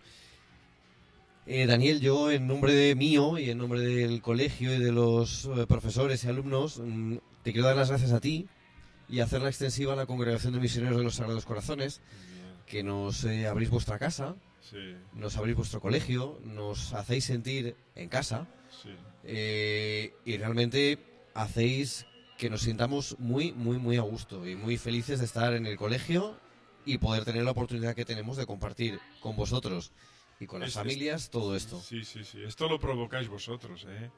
Eh, 1.46 1.66
Daniel, 1.66 2.00
yo 2.00 2.32
en 2.32 2.48
nombre 2.48 2.74
de 2.74 2.96
mío 2.96 3.38
y 3.38 3.50
en 3.50 3.58
nombre 3.58 3.82
del 3.82 4.22
colegio 4.22 4.74
y 4.74 4.80
de 4.80 4.94
los 4.94 5.46
eh, 5.46 5.66
profesores 5.68 6.24
y 6.24 6.30
alumnos, 6.30 6.80
mm, 6.80 7.18
te 7.44 7.52
quiero 7.52 7.68
dar 7.68 7.76
las 7.76 7.90
gracias 7.90 8.14
a 8.14 8.22
ti 8.22 8.48
y 9.10 9.20
hacerla 9.20 9.50
extensiva 9.50 9.92
a 9.94 9.96
la 9.98 10.06
Congregación 10.06 10.54
de 10.54 10.62
Misioneros 10.62 10.98
de 10.98 11.04
los 11.04 11.16
Sagrados 11.16 11.46
Corazones, 11.46 12.00
que 12.66 12.82
nos 12.82 13.26
eh, 13.26 13.48
abrís 13.48 13.70
vuestra 13.70 14.00
casa, 14.00 14.36
Sí, 14.62 14.96
nos 15.14 15.36
abrís 15.36 15.58
vuestro 15.58 15.82
colegio, 15.82 16.40
nos 16.46 16.94
hacéis 16.94 17.26
sentir 17.26 17.76
en 17.96 18.08
casa 18.08 18.48
sí. 18.82 18.96
eh, 19.26 20.14
y 20.24 20.38
realmente 20.38 20.98
hacéis 21.34 22.06
que 22.38 22.50
nos 22.50 22.62
sintamos 22.62 23.18
muy, 23.20 23.52
muy, 23.52 23.78
muy 23.78 23.98
a 23.98 24.02
gusto 24.02 24.48
y 24.48 24.56
muy 24.56 24.78
felices 24.78 25.20
de 25.20 25.26
estar 25.26 25.54
en 25.54 25.66
el 25.66 25.76
colegio 25.76 26.38
y 26.86 26.98
poder 26.98 27.26
tener 27.26 27.44
la 27.44 27.52
oportunidad 27.52 27.94
que 27.94 28.06
tenemos 28.06 28.38
de 28.38 28.46
compartir 28.46 29.00
con 29.20 29.36
vosotros 29.36 29.92
y 30.44 30.48
con 30.48 30.60
las 30.62 30.70
Es- 30.70 30.76
es- 30.76 30.82
familias 30.82 31.30
todo 31.30 31.56
esto. 31.56 31.80
Sí, 31.82 32.04
sí, 32.06 32.24
sí. 32.24 32.42
Esto 32.44 32.68
lo 32.70 32.80
provocáis 32.80 33.28
vosotros, 33.28 33.86
¿eh? 33.88 34.12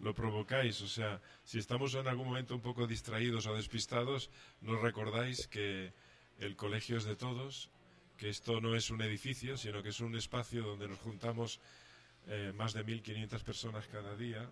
Lo 0.00 0.14
provocáis. 0.14 0.80
O 0.82 0.88
sea, 0.88 1.20
si 1.44 1.58
estamos 1.58 1.94
en 1.94 2.06
algún 2.08 2.26
momento 2.28 2.54
un 2.54 2.60
poco 2.62 2.86
distraídos 2.86 3.46
o 3.46 3.54
despistados, 3.54 4.30
nos 4.62 4.80
recordáis 4.80 5.46
que 5.46 5.92
el 6.38 6.56
colegio 6.56 6.96
es 6.96 7.04
de 7.04 7.16
todos, 7.16 7.70
que 8.16 8.28
esto 8.30 8.60
no 8.60 8.74
es 8.76 8.90
un 8.90 9.02
edificio, 9.02 9.56
sino 9.56 9.82
que 9.82 9.90
es 9.90 10.00
un 10.00 10.14
espacio 10.16 10.62
donde 10.62 10.88
nos 10.88 10.98
juntamos 10.98 11.60
eh, 12.26 12.52
más 12.54 12.72
de 12.74 12.84
1.500 12.84 13.42
personas 13.42 13.86
cada 13.88 14.14
día 14.16 14.48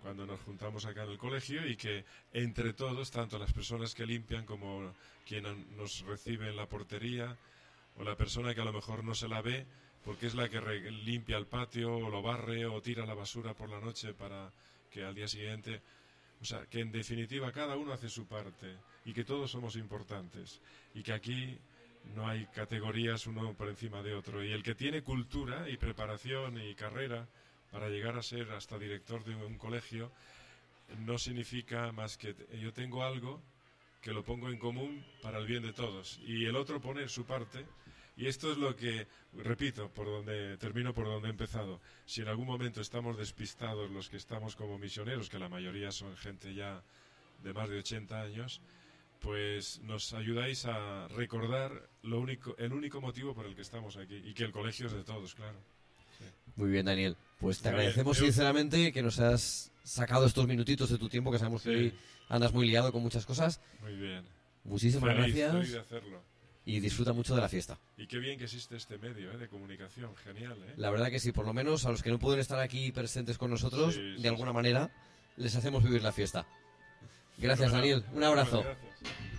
cuando 0.00 0.24
nos 0.24 0.40
juntamos 0.40 0.86
acá 0.86 1.04
en 1.04 1.10
el 1.10 1.18
colegio 1.18 1.66
y 1.68 1.76
que 1.76 2.06
entre 2.32 2.72
todos, 2.72 3.10
tanto 3.10 3.38
las 3.38 3.52
personas 3.52 3.94
que 3.94 4.06
limpian 4.06 4.46
como 4.46 4.94
quien 5.26 5.44
nos 5.76 6.00
recibe 6.06 6.48
en 6.48 6.56
la 6.56 6.66
portería 6.66 7.36
o 7.96 8.02
la 8.04 8.16
persona 8.16 8.54
que 8.54 8.62
a 8.62 8.64
lo 8.64 8.72
mejor 8.72 9.04
no 9.04 9.14
se 9.14 9.28
la 9.28 9.42
ve 9.42 9.66
porque 10.04 10.26
es 10.26 10.34
la 10.34 10.48
que 10.48 10.60
limpia 10.90 11.36
el 11.36 11.46
patio 11.46 11.96
o 11.96 12.10
lo 12.10 12.22
barre 12.22 12.66
o 12.66 12.80
tira 12.80 13.06
la 13.06 13.14
basura 13.14 13.54
por 13.54 13.68
la 13.68 13.80
noche 13.80 14.14
para 14.14 14.50
que 14.90 15.04
al 15.04 15.14
día 15.14 15.28
siguiente, 15.28 15.80
o 16.40 16.44
sea, 16.44 16.66
que 16.66 16.80
en 16.80 16.90
definitiva 16.90 17.52
cada 17.52 17.76
uno 17.76 17.92
hace 17.92 18.08
su 18.08 18.26
parte 18.26 18.76
y 19.04 19.12
que 19.12 19.24
todos 19.24 19.50
somos 19.50 19.76
importantes 19.76 20.60
y 20.94 21.02
que 21.02 21.12
aquí 21.12 21.58
no 22.14 22.26
hay 22.26 22.46
categorías 22.46 23.26
uno 23.26 23.54
por 23.54 23.68
encima 23.68 24.02
de 24.02 24.14
otro. 24.14 24.44
Y 24.44 24.52
el 24.52 24.62
que 24.62 24.74
tiene 24.74 25.02
cultura 25.02 25.68
y 25.68 25.76
preparación 25.76 26.60
y 26.60 26.74
carrera 26.74 27.28
para 27.70 27.88
llegar 27.88 28.16
a 28.16 28.22
ser 28.22 28.50
hasta 28.52 28.78
director 28.78 29.24
de 29.24 29.34
un 29.34 29.58
colegio 29.58 30.10
no 30.98 31.18
significa 31.18 31.92
más 31.92 32.16
que 32.16 32.34
yo 32.60 32.72
tengo 32.72 33.04
algo 33.04 33.40
que 34.02 34.12
lo 34.12 34.24
pongo 34.24 34.48
en 34.48 34.58
común 34.58 35.04
para 35.22 35.38
el 35.38 35.46
bien 35.46 35.62
de 35.62 35.72
todos 35.72 36.18
y 36.24 36.46
el 36.46 36.56
otro 36.56 36.80
pone 36.80 37.06
su 37.08 37.26
parte 37.26 37.64
y 38.20 38.26
esto 38.26 38.52
es 38.52 38.58
lo 38.58 38.76
que 38.76 39.06
repito 39.32 39.88
por 39.90 40.06
donde 40.06 40.56
termino 40.58 40.92
por 40.92 41.06
donde 41.06 41.28
he 41.28 41.30
empezado. 41.30 41.80
Si 42.04 42.20
en 42.20 42.28
algún 42.28 42.46
momento 42.46 42.80
estamos 42.80 43.16
despistados 43.16 43.90
los 43.90 44.08
que 44.10 44.16
estamos 44.18 44.56
como 44.56 44.78
misioneros 44.78 45.28
que 45.30 45.38
la 45.38 45.48
mayoría 45.48 45.90
son 45.90 46.16
gente 46.16 46.54
ya 46.54 46.82
de 47.42 47.52
más 47.54 47.68
de 47.70 47.78
80 47.78 48.20
años 48.20 48.60
pues 49.20 49.80
nos 49.82 50.12
ayudáis 50.14 50.64
a 50.66 51.06
recordar 51.08 51.88
lo 52.02 52.20
único 52.20 52.54
el 52.58 52.72
único 52.72 53.00
motivo 53.00 53.34
por 53.34 53.46
el 53.46 53.54
que 53.54 53.62
estamos 53.62 53.96
aquí 53.96 54.16
y 54.16 54.32
que 54.34 54.44
el 54.44 54.52
colegio 54.52 54.86
es 54.86 54.92
de 54.92 55.04
todos 55.04 55.34
claro. 55.34 55.58
Muy 56.56 56.70
bien, 56.70 56.84
Daniel. 56.86 57.16
Pues 57.38 57.60
te 57.60 57.68
agradecemos 57.70 58.18
Yo- 58.18 58.24
sinceramente 58.24 58.92
que 58.92 59.02
nos 59.02 59.18
has 59.20 59.72
sacado 59.82 60.26
estos 60.26 60.46
minutitos 60.46 60.90
de 60.90 60.98
tu 60.98 61.08
tiempo, 61.08 61.30
que 61.32 61.38
sabemos 61.38 61.62
que 61.62 61.70
hoy 61.70 61.94
andas 62.28 62.52
muy 62.52 62.66
liado 62.68 62.92
con 62.92 63.02
muchas 63.02 63.24
cosas. 63.24 63.60
muy 63.80 63.94
bien. 63.94 64.24
Muchísimas 64.64 65.14
Feliz, 65.14 65.34
gracias. 65.36 65.52
feliz 65.52 65.72
de 65.72 65.78
hacerlo 65.80 66.22
y 66.76 66.80
disfruta 66.80 67.12
mucho 67.12 67.34
de 67.34 67.40
la 67.40 67.48
fiesta. 67.48 67.78
y 67.96 68.06
qué 68.06 68.18
bien 68.18 68.38
que 68.38 68.44
existe 68.44 68.76
este 68.76 68.98
medio 68.98 69.32
¿eh? 69.32 69.36
de 69.38 69.48
comunicación 69.48 70.14
genial 70.16 70.56
¿eh? 70.66 70.74
La 70.76 70.90
verdad 70.90 71.10
que 71.10 71.18
sí, 71.20 71.32
por 71.32 71.46
lo 71.46 71.52
menos 71.52 71.84
a 71.86 71.90
los 71.90 72.02
que 72.02 72.10
no 72.10 72.18
pueden 72.18 72.40
estar 72.40 72.58
aquí 72.60 72.92
presentes 72.92 73.38
con 73.38 73.50
nosotros, 73.50 73.94
Sí, 73.94 74.14
sí, 74.16 74.22
de 74.22 74.28
alguna 74.28 74.50
sí. 74.50 74.54
manera, 74.54 74.90
les 75.36 75.54
hacemos 75.56 75.82
vivir 75.82 76.02
la 76.02 76.12
fiesta. 76.12 76.46
Gracias. 77.38 77.72
Daniel. 77.72 78.04
Un 78.12 78.24
abrazo. 78.24 78.62
Gracias. 78.62 79.29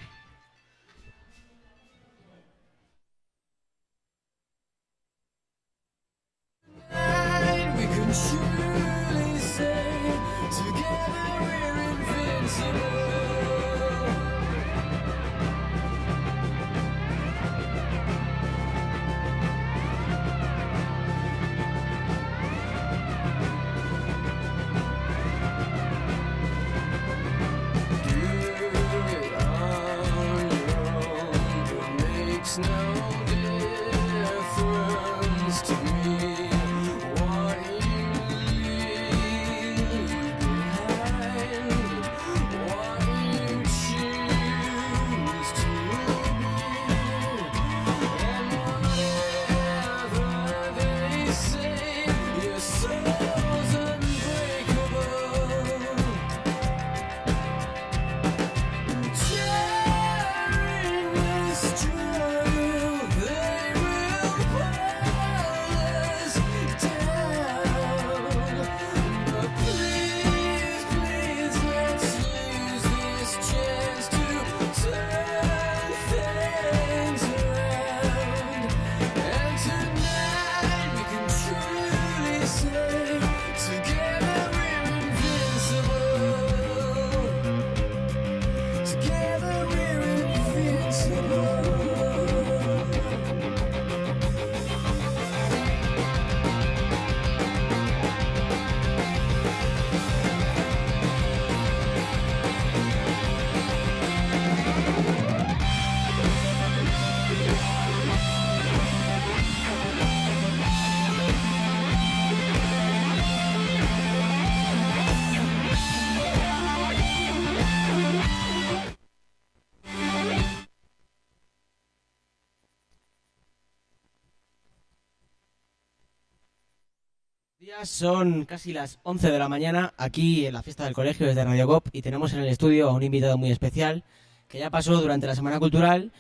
Son 127.86 128.46
casi 128.46 128.74
las 128.74 129.00
11 129.04 129.32
de 129.32 129.40
la 129.40 129.50
mañana 129.50 129.94
aquí 129.98 130.46
en 130.46 130.54
la 130.54 130.62
fiesta 130.62 130.84
del 130.86 130.94
colegio 130.94 131.26
desde 131.26 131.44
Radio 131.44 131.68
Cop 131.68 131.88
y 131.92 132.02
tenemos 132.02 132.34
en 132.34 132.40
el 132.40 132.48
estudio 132.48 132.90
a 132.90 132.94
un 132.94 133.02
invitado 133.02 133.38
muy 133.38 133.52
especial 133.52 134.04
que 134.48 134.60
ya 134.60 134.70
pasó 134.70 135.00
durante 135.02 135.28
la 135.28 135.36
Semana 135.36 135.60
Cultural 135.60 136.12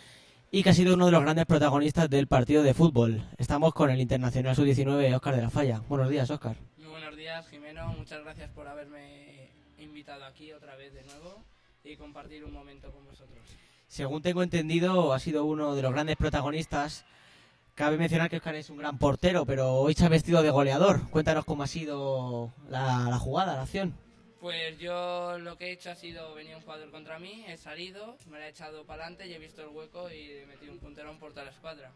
y 0.50 0.64
que 0.64 0.72
ha 0.72 0.74
sido 0.74 0.96
uno 0.96 1.06
de 1.06 1.12
los 1.12 1.22
grandes 1.22 1.46
protagonistas 1.46 2.10
del 2.10 2.28
partido 2.28 2.64
de 2.64 2.74
fútbol. 2.74 3.24
Estamos 3.38 3.74
con 3.74 3.90
el 3.90 4.00
Internacional 4.00 4.56
Sub-19 4.56 5.16
Óscar 5.16 5.36
de 5.36 5.42
la 5.44 5.50
Falla. 5.50 5.82
Buenos 5.88 6.10
días, 6.10 6.30
Óscar. 6.30 6.56
Muy 6.78 6.88
buenos 6.88 7.16
días, 7.16 7.48
Jimeno. 7.48 7.88
Muchas 7.98 8.24
gracias 8.24 8.50
por 8.50 8.68
haberme 8.68 9.50
invitado 9.78 10.26
aquí 10.26 10.52
otra 10.54 10.76
vez 10.76 10.94
de 10.94 11.04
nuevo 11.04 11.44
y 11.84 11.96
compartir 11.96 12.44
un 12.44 12.54
momento 12.54 12.92
con 12.92 13.06
vosotros. 13.06 13.40
Según 13.88 14.22
tengo 14.22 14.42
entendido, 14.42 15.14
ha 15.14 15.20
sido 15.20 15.46
uno 15.46 15.76
de 15.76 15.82
los 15.82 15.94
grandes 15.94 16.18
protagonistas. 16.18 17.06
Cabe 17.76 17.98
mencionar 17.98 18.30
que 18.30 18.38
Óscar 18.38 18.56
es 18.56 18.70
un 18.70 18.78
gran 18.78 18.98
portero, 18.98 19.46
pero 19.46 19.74
hoy 19.76 19.94
se 19.94 20.06
ha 20.06 20.10
vestido 20.10 20.44
de 20.44 20.50
goleador. 20.52 21.10
Cuéntanos 21.10 21.46
cómo 21.46 21.64
ha 21.64 21.68
sido 21.68 22.52
la, 22.70 23.08
la 23.10 23.18
jugada, 23.18 23.56
la 23.56 23.62
acción. 23.64 23.96
Pues 24.40 24.78
yo 24.80 25.38
lo 25.40 25.58
que 25.58 25.68
he 25.68 25.72
hecho 25.74 25.92
ha 25.92 25.96
sido 25.96 26.34
venir 26.34 26.56
un 26.56 26.62
jugador 26.64 26.90
contra 26.92 27.20
mí, 27.20 27.46
he 27.48 27.58
salido, 27.58 28.18
me 28.30 28.40
lo 28.40 28.44
he 28.44 28.50
echado 28.50 28.86
para 28.86 29.04
adelante 29.04 29.28
y 29.28 29.34
he 29.34 29.40
visto 29.40 29.62
el 29.62 29.70
hueco 29.70 30.10
y 30.12 30.32
he 30.32 30.46
metido 30.48 30.74
un 30.74 30.80
punterón 30.80 31.18
por 31.20 31.32
toda 31.32 31.46
la 31.46 31.52
escuadra. 31.52 31.92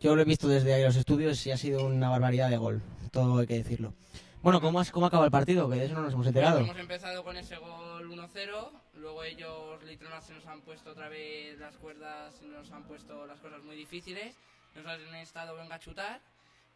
Yo 0.00 0.14
lo 0.16 0.22
he 0.22 0.24
visto 0.24 0.46
desde 0.48 0.72
ahí 0.72 0.82
los 0.84 0.96
estudios 0.96 1.44
y 1.46 1.50
ha 1.50 1.56
sido 1.56 1.84
una 1.84 2.08
barbaridad 2.08 2.48
de 2.48 2.56
gol, 2.56 2.80
todo 3.10 3.38
hay 3.40 3.46
que 3.46 3.54
decirlo. 3.58 3.92
Bueno, 4.40 4.60
¿cómo, 4.60 4.80
has- 4.80 4.90
cómo 4.92 5.06
acaba 5.06 5.24
el 5.26 5.30
partido? 5.32 5.68
Que 5.68 5.76
de 5.76 5.84
eso 5.86 5.94
no 5.94 6.02
nos 6.02 6.14
hemos 6.14 6.26
enterado. 6.28 6.60
Hemos 6.60 6.78
empezado 6.78 7.22
con 7.24 7.36
ese 7.36 7.56
gol 7.56 8.08
1-0, 8.08 8.70
luego 8.94 9.24
ellos, 9.24 9.82
Litronas, 9.84 10.24
se 10.24 10.32
nos 10.32 10.46
han 10.46 10.60
puesto 10.62 10.90
otra 10.92 11.08
vez 11.08 11.58
las 11.58 11.76
cuerdas, 11.76 12.34
y 12.42 12.46
nos 12.46 12.70
han 12.70 12.84
puesto 12.84 13.26
las 13.26 13.38
cosas 13.40 13.62
muy 13.64 13.74
difíciles, 13.76 14.34
nos 14.74 14.86
han 14.86 15.14
estado 15.16 15.56
venga 15.56 15.76
a 15.76 15.78
chutar, 15.78 16.20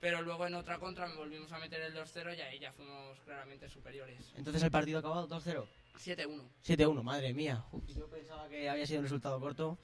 pero 0.01 0.23
luego 0.23 0.47
en 0.47 0.55
otra 0.55 0.79
contra 0.79 1.07
me 1.07 1.17
volvimos 1.17 1.51
a 1.53 1.59
meter 1.59 1.81
el 1.81 1.95
2-0 1.95 2.37
y 2.37 2.41
ahí 2.41 2.59
ya 2.59 2.73
fuimos 2.73 3.19
claramente 3.21 3.69
superiores. 3.69 4.33
Entonces 4.37 4.63
el 4.63 4.71
partido 4.71 4.99
ha 4.99 5.01
acabado 5.01 5.29
2-0. 5.29 5.65
7-1. 5.99 6.43
7-1, 6.65 7.03
madre 7.03 7.33
mía. 7.33 7.65
Uf, 7.73 7.85
yo 7.89 8.07
pensaba 8.09 8.49
que 8.49 8.69
había 8.69 8.87
sido 8.87 9.01
un 9.01 9.05
resultado 9.05 9.41
corto. 9.41 9.79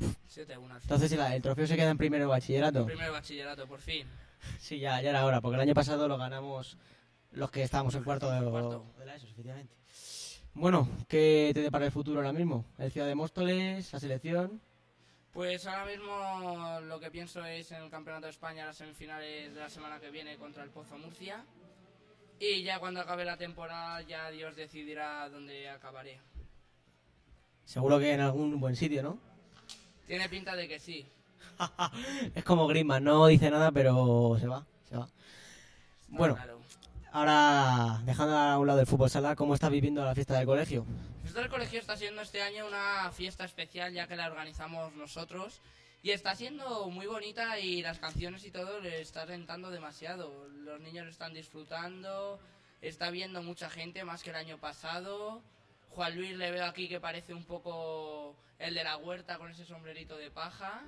7-1 0.00 0.10
al 0.40 0.46
final. 0.46 0.80
Entonces 0.82 1.12
el, 1.12 1.42
trofeo 1.42 1.66
se 1.66 1.76
queda 1.76 1.90
en 1.90 1.98
primero 1.98 2.24
de 2.24 2.28
bachillerato. 2.28 2.86
Primer 2.86 3.10
bachillerato, 3.10 3.66
por 3.66 3.80
fin. 3.80 4.06
Sí, 4.58 4.78
ya, 4.78 5.00
ya 5.00 5.08
era 5.08 5.24
hora, 5.24 5.40
porque 5.40 5.54
el 5.54 5.62
año 5.62 5.72
pasado 5.72 6.06
lo 6.06 6.18
ganamos 6.18 6.76
los 7.32 7.50
que 7.50 7.62
estábamos 7.62 7.94
en 7.94 8.04
cuarto 8.04 8.30
de, 8.30 8.48
Cuarto. 8.50 8.84
de 8.98 9.06
la 9.06 9.16
ESO, 9.16 9.26
efectivamente. 9.26 9.74
Bueno, 10.52 10.88
¿qué 11.08 11.50
te 11.54 11.62
depara 11.62 11.86
el 11.86 11.92
futuro 11.92 12.18
ahora 12.18 12.32
mismo? 12.32 12.64
El 12.78 12.92
Ciudad 12.92 13.06
de 13.06 13.14
Móstoles, 13.14 13.92
la 13.92 13.98
selección. 13.98 14.60
Pues 15.34 15.66
ahora 15.66 15.84
mismo 15.86 16.80
lo 16.82 17.00
que 17.00 17.10
pienso 17.10 17.44
es 17.44 17.72
en 17.72 17.82
el 17.82 17.90
Campeonato 17.90 18.26
de 18.26 18.30
España, 18.30 18.66
las 18.66 18.76
semifinales 18.76 19.52
de 19.52 19.60
la 19.60 19.68
semana 19.68 19.98
que 19.98 20.08
viene 20.08 20.36
contra 20.36 20.62
el 20.62 20.70
Pozo 20.70 20.96
Murcia. 20.96 21.44
Y 22.38 22.62
ya 22.62 22.78
cuando 22.78 23.00
acabe 23.00 23.24
la 23.24 23.36
temporada 23.36 24.00
ya 24.02 24.30
Dios 24.30 24.54
decidirá 24.54 25.28
dónde 25.28 25.68
acabaré. 25.68 26.20
Seguro 27.64 27.98
que 27.98 28.12
en 28.12 28.20
algún 28.20 28.60
buen 28.60 28.76
sitio, 28.76 29.02
¿no? 29.02 29.18
Tiene 30.06 30.28
pinta 30.28 30.54
de 30.54 30.68
que 30.68 30.78
sí. 30.78 31.04
Es 32.36 32.44
como 32.44 32.68
Griezmann, 32.68 33.02
no 33.02 33.26
dice 33.26 33.50
nada, 33.50 33.72
pero 33.72 34.36
se 34.38 34.46
va, 34.46 34.64
se 34.88 34.96
va. 34.96 35.08
Bueno, 36.06 36.36
claro. 36.36 36.60
Ahora 37.14 38.00
dejando 38.04 38.36
a 38.36 38.58
un 38.58 38.66
lado 38.66 38.80
el 38.80 38.86
fútbol 38.88 39.08
sala, 39.08 39.36
¿cómo 39.36 39.54
estás 39.54 39.70
viviendo 39.70 40.04
la 40.04 40.16
fiesta 40.16 40.36
del 40.36 40.46
colegio? 40.46 40.84
Esto 41.24 41.38
del 41.38 41.48
colegio 41.48 41.78
está 41.78 41.96
siendo 41.96 42.20
este 42.22 42.42
año 42.42 42.66
una 42.66 43.10
fiesta 43.12 43.44
especial 43.44 43.92
ya 43.92 44.08
que 44.08 44.16
la 44.16 44.26
organizamos 44.26 44.92
nosotros 44.94 45.60
y 46.02 46.10
está 46.10 46.34
siendo 46.34 46.90
muy 46.90 47.06
bonita 47.06 47.60
y 47.60 47.82
las 47.82 48.00
canciones 48.00 48.44
y 48.44 48.50
todo 48.50 48.80
le 48.80 49.00
está 49.00 49.24
rentando 49.26 49.70
demasiado. 49.70 50.48
Los 50.48 50.80
niños 50.80 51.06
están 51.06 51.32
disfrutando, 51.32 52.40
está 52.82 53.10
viendo 53.10 53.44
mucha 53.44 53.70
gente 53.70 54.04
más 54.04 54.24
que 54.24 54.30
el 54.30 54.36
año 54.36 54.58
pasado. 54.58 55.40
Juan 55.90 56.16
Luis 56.16 56.36
le 56.36 56.50
veo 56.50 56.66
aquí 56.66 56.88
que 56.88 56.98
parece 56.98 57.32
un 57.32 57.44
poco 57.44 58.34
el 58.58 58.74
de 58.74 58.82
la 58.82 58.96
huerta 58.96 59.38
con 59.38 59.52
ese 59.52 59.64
sombrerito 59.64 60.16
de 60.16 60.32
paja 60.32 60.82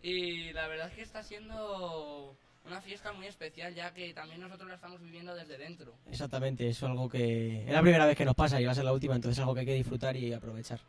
y 0.00 0.50
la 0.54 0.66
verdad 0.66 0.88
es 0.88 0.94
que 0.94 1.02
está 1.02 1.22
siendo 1.22 2.38
una 2.68 2.80
fiesta 2.80 3.12
muy 3.12 3.26
especial 3.26 3.74
ya 3.74 3.92
que 3.92 4.12
también 4.14 4.40
nosotros 4.40 4.68
la 4.68 4.74
estamos 4.76 5.00
viviendo 5.00 5.34
desde 5.34 5.58
dentro. 5.58 5.94
Exactamente, 6.10 6.68
eso 6.68 6.86
es 6.86 6.90
algo 6.90 7.08
que 7.08 7.64
es 7.64 7.70
la 7.72 7.80
primera 7.82 8.06
vez 8.06 8.16
que 8.16 8.24
nos 8.24 8.34
pasa 8.34 8.60
y 8.60 8.64
va 8.64 8.72
a 8.72 8.74
ser 8.74 8.84
la 8.84 8.92
última, 8.92 9.14
entonces 9.14 9.38
es 9.38 9.40
algo 9.40 9.54
que 9.54 9.60
hay 9.60 9.66
que 9.66 9.74
disfrutar 9.74 10.16
y 10.16 10.32
aprovechar. 10.32 10.80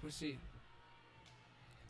Pues 0.00 0.14
sí. 0.14 0.38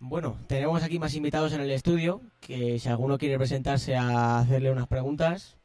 Bueno, 0.00 0.36
tenemos 0.48 0.82
aquí 0.82 0.98
más 0.98 1.14
invitados 1.14 1.52
en 1.52 1.60
el 1.60 1.70
estudio, 1.70 2.20
que 2.40 2.78
si 2.78 2.88
alguno 2.88 3.18
quiere 3.18 3.38
presentarse 3.38 3.94
a 3.96 4.38
hacerle 4.40 4.70
unas 4.70 4.88
preguntas. 4.88 5.56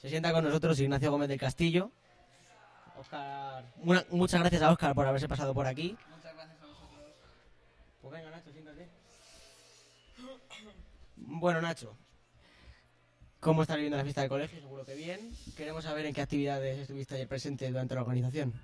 Se 0.00 0.08
sienta 0.10 0.32
con 0.32 0.44
nosotros 0.44 0.78
Ignacio 0.78 1.10
Gómez 1.10 1.28
del 1.28 1.40
Castillo. 1.40 1.90
Una- 3.82 4.04
muchas 4.10 4.38
gracias 4.40 4.62
a 4.62 4.70
Oscar 4.70 4.94
por 4.94 5.06
haberse 5.06 5.26
pasado 5.28 5.52
por 5.52 5.66
aquí. 5.66 5.96
Muchas 6.14 6.32
gracias 6.34 6.62
a 6.62 6.66
vosotros. 6.66 7.12
Pues 8.02 8.12
venga, 8.12 8.30
Nacho, 8.30 8.52
siéntate. 8.52 8.88
Bueno, 11.38 11.60
Nacho, 11.60 11.94
¿cómo 13.40 13.60
estás 13.60 13.76
viviendo 13.76 13.98
la 13.98 14.04
fiesta 14.04 14.22
del 14.22 14.30
colegio? 14.30 14.58
Seguro 14.58 14.86
que 14.86 14.94
bien. 14.94 15.20
Queremos 15.54 15.84
saber 15.84 16.06
en 16.06 16.14
qué 16.14 16.22
actividades 16.22 16.78
estuviste 16.78 17.14
ayer 17.14 17.28
presente 17.28 17.68
durante 17.68 17.94
la 17.94 18.00
organización. 18.00 18.54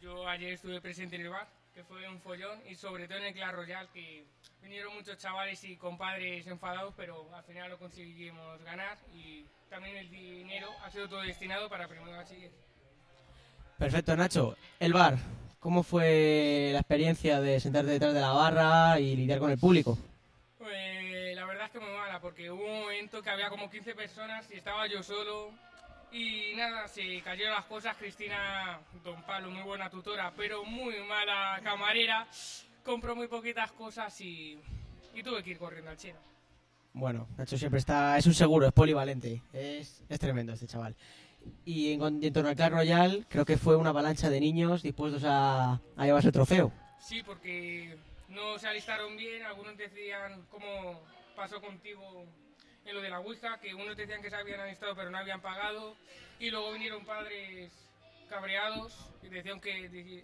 Yo 0.00 0.28
ayer 0.28 0.52
estuve 0.52 0.80
presente 0.80 1.16
en 1.16 1.22
el 1.22 1.30
bar, 1.30 1.48
que 1.74 1.82
fue 1.82 2.08
un 2.08 2.20
follón, 2.20 2.60
y 2.70 2.76
sobre 2.76 3.08
todo 3.08 3.18
en 3.18 3.24
el 3.24 3.34
Clash 3.34 3.52
Royale, 3.52 3.88
que 3.92 4.24
vinieron 4.62 4.94
muchos 4.94 5.18
chavales 5.18 5.64
y 5.64 5.76
compadres 5.76 6.46
enfadados, 6.46 6.94
pero 6.96 7.28
al 7.34 7.42
final 7.42 7.70
lo 7.70 7.78
conseguimos 7.78 8.62
ganar 8.62 8.98
y 9.12 9.44
también 9.68 9.96
el 9.96 10.08
dinero 10.08 10.68
ha 10.84 10.90
sido 10.92 11.08
todo 11.08 11.22
destinado 11.22 11.68
para 11.68 11.88
primero 11.88 12.12
bachiller. 12.12 12.52
Perfecto, 13.78 14.14
Nacho. 14.14 14.56
El 14.78 14.92
bar, 14.92 15.18
¿cómo 15.58 15.82
fue 15.82 16.70
la 16.72 16.78
experiencia 16.78 17.40
de 17.40 17.58
sentarte 17.58 17.90
detrás 17.90 18.14
de 18.14 18.20
la 18.20 18.30
barra 18.30 19.00
y 19.00 19.16
lidiar 19.16 19.40
con 19.40 19.50
el 19.50 19.58
público? 19.58 19.98
Pues 20.56 21.06
verdad 21.66 21.70
es 21.72 21.72
que 21.72 21.78
muy 21.80 21.98
mala, 21.98 22.20
porque 22.20 22.50
hubo 22.50 22.64
un 22.64 22.80
momento 22.82 23.22
que 23.22 23.30
había 23.30 23.48
como 23.48 23.70
15 23.70 23.94
personas 23.94 24.46
y 24.50 24.54
estaba 24.54 24.86
yo 24.86 25.02
solo. 25.02 25.52
Y 26.12 26.54
nada, 26.54 26.86
se 26.88 27.20
cayeron 27.22 27.54
las 27.54 27.64
cosas. 27.64 27.96
Cristina 27.96 28.78
Don 29.04 29.22
Pablo, 29.24 29.50
muy 29.50 29.62
buena 29.62 29.90
tutora, 29.90 30.32
pero 30.36 30.64
muy 30.64 30.98
mala 31.00 31.60
camarera. 31.62 32.26
Compró 32.84 33.16
muy 33.16 33.26
poquitas 33.26 33.72
cosas 33.72 34.18
y, 34.20 34.58
y 35.14 35.22
tuve 35.22 35.42
que 35.42 35.50
ir 35.50 35.58
corriendo 35.58 35.90
al 35.90 35.96
chino. 35.96 36.18
Bueno, 36.92 37.26
Nacho 37.36 37.58
siempre 37.58 37.78
está, 37.78 38.16
es 38.16 38.26
un 38.26 38.32
seguro, 38.32 38.66
es 38.66 38.72
polivalente, 38.72 39.42
es, 39.52 40.02
es 40.08 40.18
tremendo 40.18 40.54
este 40.54 40.66
chaval. 40.66 40.94
Y 41.64 41.92
en, 41.92 42.22
y 42.22 42.26
en 42.28 42.32
torno 42.32 42.48
al 42.48 42.56
Clash 42.56 42.70
Royale, 42.70 43.24
creo 43.28 43.44
que 43.44 43.58
fue 43.58 43.76
una 43.76 43.90
avalancha 43.90 44.30
de 44.30 44.40
niños 44.40 44.82
dispuestos 44.82 45.22
a, 45.24 45.80
a 45.96 46.04
llevarse 46.04 46.28
el 46.28 46.32
trofeo. 46.32 46.72
Sí, 46.98 47.22
porque 47.22 47.98
no 48.28 48.58
se 48.58 48.68
alistaron 48.68 49.16
bien. 49.16 49.42
Algunos 49.42 49.76
decían, 49.76 50.46
como 50.50 51.02
pasó 51.36 51.60
contigo 51.60 52.24
en 52.84 52.94
lo 52.94 53.00
de 53.00 53.10
la 53.10 53.20
Ouija, 53.20 53.58
que 53.60 53.74
unos 53.74 53.96
decían 53.96 54.22
que 54.22 54.30
se 54.30 54.36
habían 54.36 54.60
alistado 54.60 54.96
pero 54.96 55.10
no 55.10 55.18
habían 55.18 55.40
pagado. 55.40 55.94
Y 56.40 56.50
luego 56.50 56.72
vinieron 56.72 57.04
padres 57.04 57.70
cabreados 58.28 59.10
y 59.22 59.28
decían 59.28 59.60
que, 59.60 60.22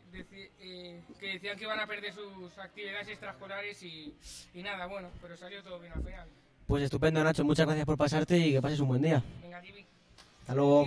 eh, 0.61 1.03
que 1.21 1.27
decían 1.27 1.57
que 1.57 1.65
iban 1.65 1.79
a 1.79 1.87
perder 1.87 2.13
sus 2.13 2.59
actividades 2.59 3.09
extraescolares 3.09 3.83
y, 3.83 4.15
y 4.55 4.63
nada, 4.63 4.87
bueno, 4.87 5.11
pero 5.21 5.37
salió 5.37 5.63
todo 5.63 5.79
bien 5.79 5.93
al 5.93 6.03
final. 6.03 6.29
Pues 6.67 6.85
estupendo, 6.85 7.23
Nacho, 7.23 7.45
muchas 7.45 7.67
gracias 7.67 7.87
por 7.87 7.97
pasarte 7.97 8.37
y 8.39 8.53
que 8.53 8.63
pases 8.63 8.81
un 8.81 8.89
buen 8.89 9.03
día. 9.03 9.23
Venga, 9.43 9.61
Jimmy. 9.61 9.87
Hasta 10.41 10.55
luego. 10.55 10.87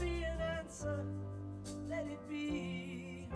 be 0.00 0.24
an 0.24 0.40
answer, 0.40 1.04
let 1.88 2.06
it 2.06 2.28
be. 2.28 3.28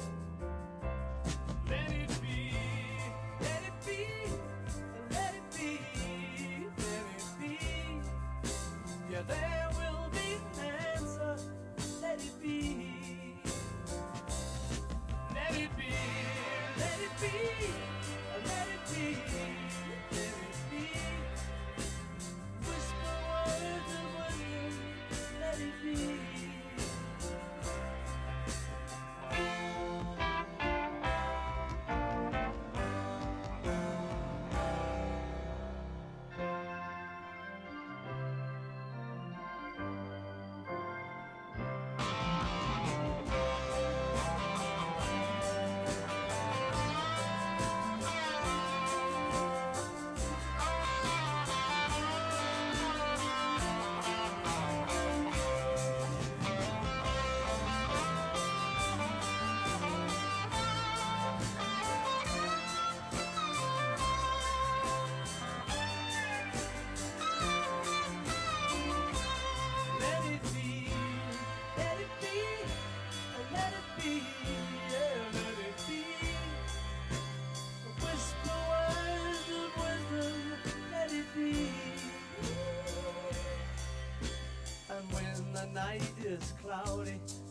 about 86.85 87.09
it 87.09 87.46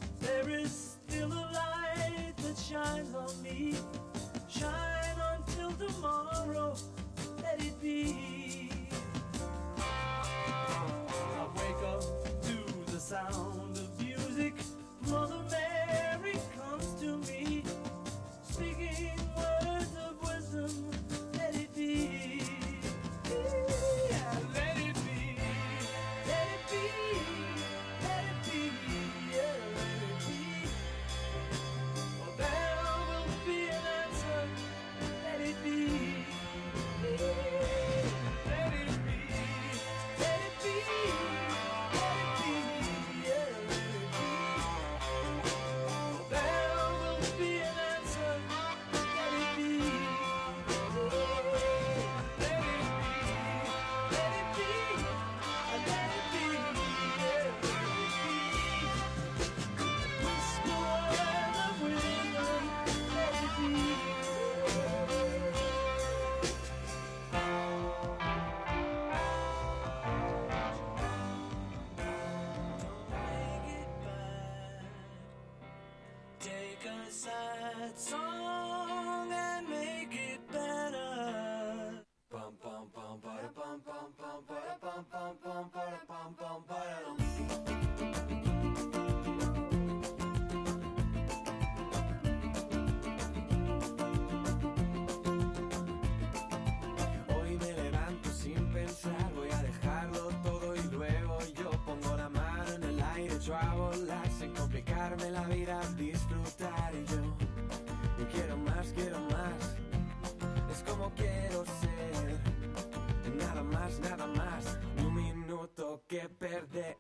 that 116.74 116.97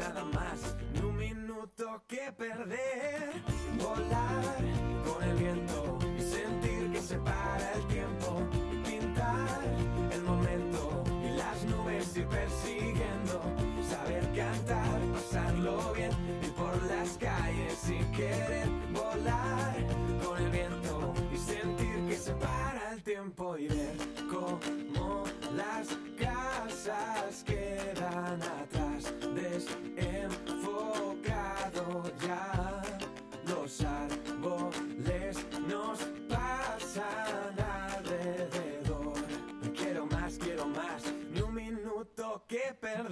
Nada 0.00 0.24
más, 0.32 0.39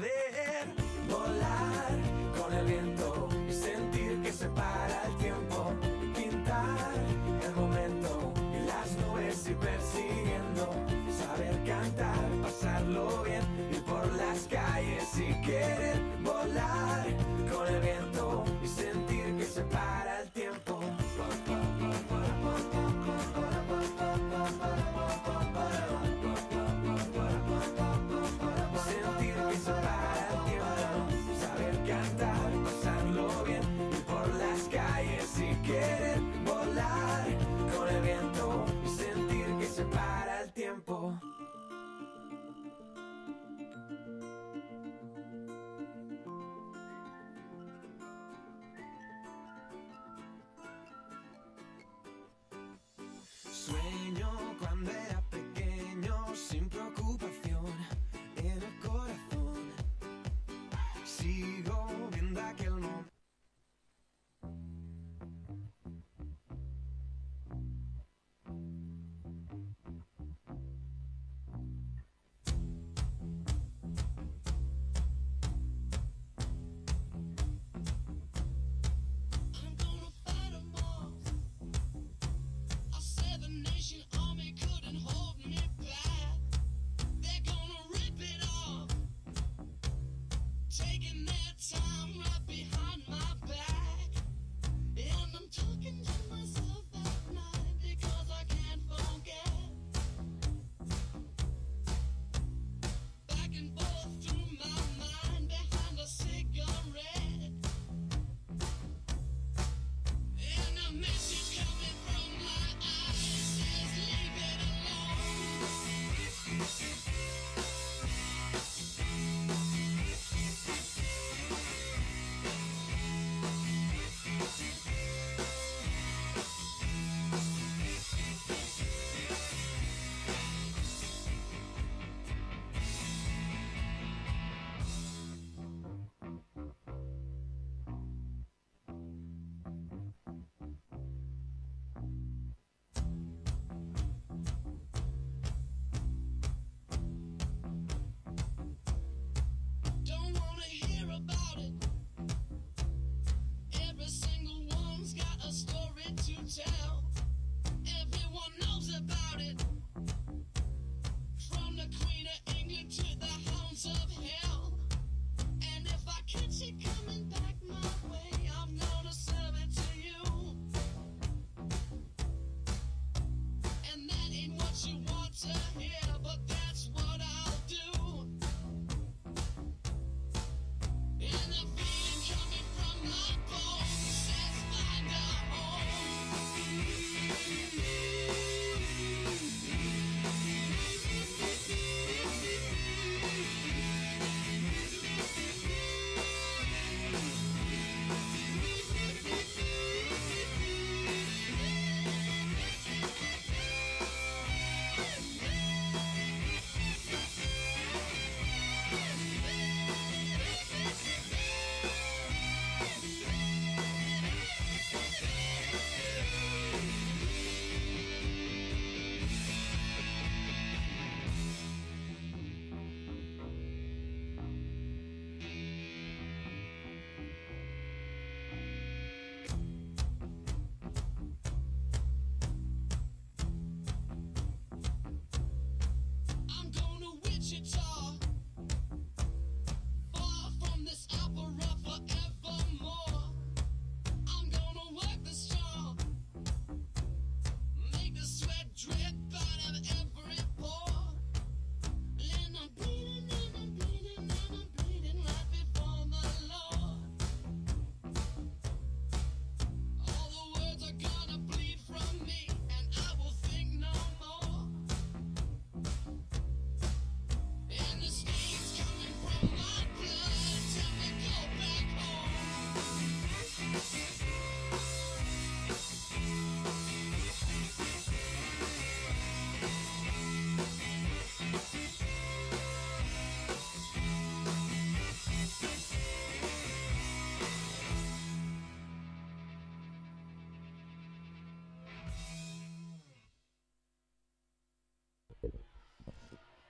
there. 0.01 0.28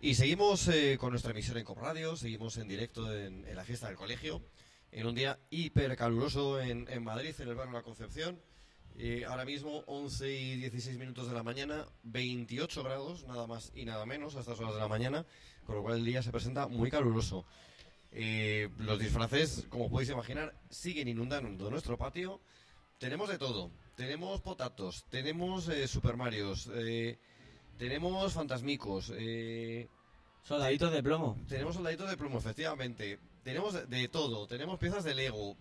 Y 0.08 0.14
seguimos 0.14 0.66
eh, 0.68 0.96
con 0.98 1.10
nuestra 1.10 1.32
emisión 1.32 1.58
en 1.58 1.64
Cop 1.64 1.76
Radio, 1.76 2.16
seguimos 2.16 2.56
en 2.56 2.66
directo 2.66 3.14
en, 3.14 3.44
la 3.54 3.62
fiesta 3.62 3.88
del 3.88 3.96
colegio, 3.96 4.40
en 4.90 5.06
un 5.06 5.14
día 5.14 5.38
hiper 5.50 5.94
caluroso 5.98 6.62
en, 6.62 6.86
Madrid, 7.04 7.34
en 7.38 7.48
el 7.48 7.54
barrio 7.54 7.74
La 7.74 7.82
Concepción. 7.82 8.40
Eh, 8.96 9.26
ahora 9.28 9.44
mismo 9.44 9.84
11 9.86 10.32
y 10.32 10.56
16 10.56 10.96
minutos 10.96 11.28
de 11.28 11.34
la 11.34 11.42
mañana, 11.42 11.84
28 12.04 12.82
grados, 12.84 13.26
nada 13.26 13.46
más 13.46 13.70
y 13.74 13.84
nada 13.84 14.06
menos 14.06 14.34
a 14.34 14.40
estas 14.40 14.58
horas 14.60 14.72
de 14.72 14.80
la 14.80 14.88
mañana, 14.88 15.26
con 15.66 15.76
lo 15.76 15.82
cual 15.82 15.98
el 15.98 16.06
día 16.06 16.22
se 16.22 16.30
presenta 16.30 16.68
muy 16.68 16.90
caluroso. 16.90 17.44
Eh, 18.10 18.70
los 18.78 18.98
disfraces, 18.98 19.66
como 19.68 19.90
podéis 19.90 20.08
imaginar, 20.08 20.58
siguen 20.70 21.08
inundando 21.08 21.70
nuestro 21.70 21.98
patio. 21.98 22.40
Tenemos 22.96 23.28
de 23.28 23.36
todo. 23.36 23.70
Tenemos 23.94 24.40
potatos, 24.40 25.04
tenemos 25.10 25.68
eh, 25.68 25.86
Super 25.86 26.16
Marios, 26.16 26.70
eh, 26.72 27.18
tenemos 27.76 28.32
fantasmicos, 28.32 29.12
Soldaditos 30.42 30.92
de 30.92 31.02
plomo. 31.02 31.36
tenemos 31.48 31.74
soldaditos 31.74 32.08
de 32.08 32.16
plomo, 32.16 32.38
efectivamente. 32.38 33.18
Tenemos 33.42 33.88
de, 33.88 34.08
todo. 34.08 34.46
Tenemos 34.46 34.78
piezas 34.78 35.04
de 35.04 35.14
Lego. 35.14 35.56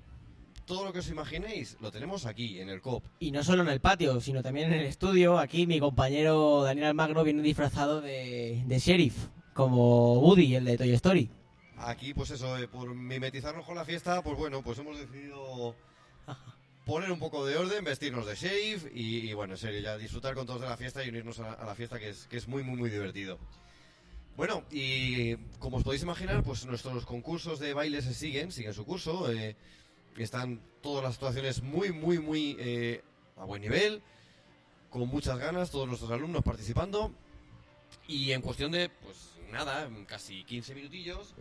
Todo 0.66 0.84
lo 0.84 0.91
que 0.91 0.99
os 0.99 1.10
imaginéis 1.10 1.78
lo 1.80 1.91
tenemos 1.91 2.26
aquí, 2.26 2.60
en 2.60 2.70
el 2.70 2.82
COP. 2.82 3.04
Y 3.20 3.32
no 3.32 3.44
solo 3.44 3.64
en 3.64 3.70
el 3.70 3.80
patio, 3.80 4.20
sino 4.20 4.44
también 4.44 4.74
en 4.74 4.80
el 4.80 4.86
estudio. 4.86 5.40
Aquí 5.40 5.66
mi 5.66 5.80
compañero 5.80 6.64
Daniel 6.64 6.88
Almagro 6.88 7.24
viene 7.24 7.41
disfrazado 7.41 8.02
de, 8.02 8.64
de 8.66 8.80
sheriff, 8.80 9.28
como 9.54 10.20
Woody, 10.20 10.56
el 10.56 10.66
de 10.66 10.78
Toy 10.78 10.91
Story. 10.94 11.30
Aquí, 11.78 12.14
pues 12.14 12.32
eso, 12.32 12.58
eh, 12.58 12.68
por 12.68 12.94
mimetizarnos 12.94 13.66
con 13.66 13.76
la 13.76 13.86
fiesta, 13.86 14.22
pues 14.22 14.38
bueno, 14.38 14.62
pues 14.62 14.80
hemos 14.80 14.98
decidido 14.98 15.76
poner 16.86 17.12
un 17.12 17.20
poco 17.20 17.45
de 17.45 17.56
orden, 17.56 17.86
vestirnos 17.86 18.26
de 18.26 18.36
sheriff 18.36 18.88
y, 18.94 19.30
y, 19.30 19.34
bueno, 19.34 19.54
en 19.54 19.60
serio, 19.60 19.80
ya 19.80 19.98
disfrutar 19.98 20.34
con 20.34 20.45
todos 20.45 20.62
de 20.62 20.68
la 20.68 20.76
fiesta 20.76 21.04
y 21.04 21.10
unirnos 21.10 21.40
a, 21.40 21.54
a 21.54 21.66
la 21.66 21.76
fiesta, 21.76 21.99
que 21.99 22.10
es, 22.10 22.28
que 22.28 22.38
es 22.38 22.48
muy, 22.48 22.64
muy, 22.64 22.76
muy 22.76 22.90
divertido. 22.90 23.38
Bueno, 24.38 24.64
y 24.69 25.35
como 25.57 25.77
os 25.77 25.84
podéis 25.84 26.03
imaginar, 26.03 26.43
pues 26.43 26.64
nuestros 26.68 27.05
concursos 27.07 27.57
de 27.57 27.73
baile 27.73 28.03
se 28.03 28.14
siguen, 28.14 28.51
siguen 28.51 28.76
su 28.76 28.85
curso. 28.85 29.31
eh, 29.31 29.55
están 30.15 30.61
todas 30.81 31.03
las 31.03 31.15
actuaciones 31.15 31.64
muy, 31.64 31.91
muy, 31.91 32.19
muy 32.19 32.55
eh, 32.59 33.01
a 33.35 33.45
buen 33.45 33.64
nivel, 33.64 34.01
con 34.91 35.07
muchas 35.07 35.39
ganas, 35.39 35.72
todos 35.72 35.88
nuestros 35.88 36.11
alumnos 36.11 36.43
participando. 36.43 37.11
Y 38.07 38.31
en 38.31 38.41
cuestión 38.41 38.72
de, 38.72 38.89
pues 38.89 39.31
nada, 39.51 39.89
casi 40.05 40.43
15 40.43 40.76
minutillos, 40.76 41.34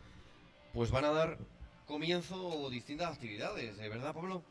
pues 0.72 0.90
van 0.90 1.04
a 1.04 1.10
dar 1.10 1.38
comienzo 1.86 2.70
distintas 2.70 3.12
actividades, 3.12 3.78
¿eh? 3.78 3.88
¿verdad, 3.90 4.14
Pablo? 4.14 4.42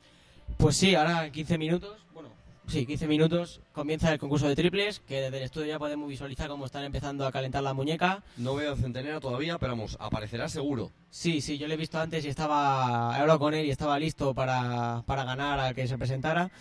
Pues 0.58 0.78
sí, 0.78 0.94
ahora 0.94 1.26
en 1.26 1.32
15 1.32 1.58
minutos, 1.58 1.98
bueno, 2.14 2.30
sí, 2.68 2.86
15 2.86 3.08
minutos 3.08 3.62
comienza 3.72 4.12
el 4.12 4.20
concurso 4.20 4.48
de 4.48 4.56
triples, 4.56 5.00
que 5.00 5.22
desde 5.22 5.38
el 5.38 5.44
estudio 5.44 5.68
ya 5.68 5.80
podemos 5.80 6.08
visualizar 6.08 6.48
cómo 6.50 6.66
están 6.66 6.84
empezando 6.84 7.26
a 7.26 7.32
calentar 7.32 7.64
la 7.64 7.74
muñeca. 7.74 8.24
No 8.38 8.56
veo 8.56 8.74
a 8.74 8.76
Centenera 8.76 9.20
todavía, 9.20 9.58
pero 9.58 9.74
vamos, 9.74 9.98
aparecerá 10.00 10.50
seguro. 10.50 10.92
Sí, 11.10 11.42
sí, 11.42 11.58
yo 11.58 11.68
le 11.68 11.76
he 11.76 11.78
visto 11.78 12.00
antes 12.00 12.26
y 12.26 12.30
estaba, 12.30 13.14
he 13.18 13.22
hablado 13.22 13.40
con 13.40 13.54
él 13.54 13.66
y 13.66 13.72
estaba 13.72 13.98
listo 14.00 14.34
para, 14.34 15.04
para 15.06 15.24
ganar 15.24 15.60
al 15.60 15.76
que 15.76 15.88
se 15.88 15.98
presentara. 15.98 16.52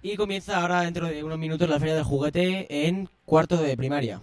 Y 0.00 0.16
comienza 0.16 0.60
ahora 0.60 0.82
dentro 0.82 1.08
de 1.08 1.24
unos 1.24 1.38
minutos 1.38 1.68
la 1.68 1.78
feria 1.80 1.96
del 1.96 2.04
juguete 2.04 2.86
en 2.86 3.08
cuarto 3.24 3.56
de 3.56 3.76
primaria. 3.76 4.20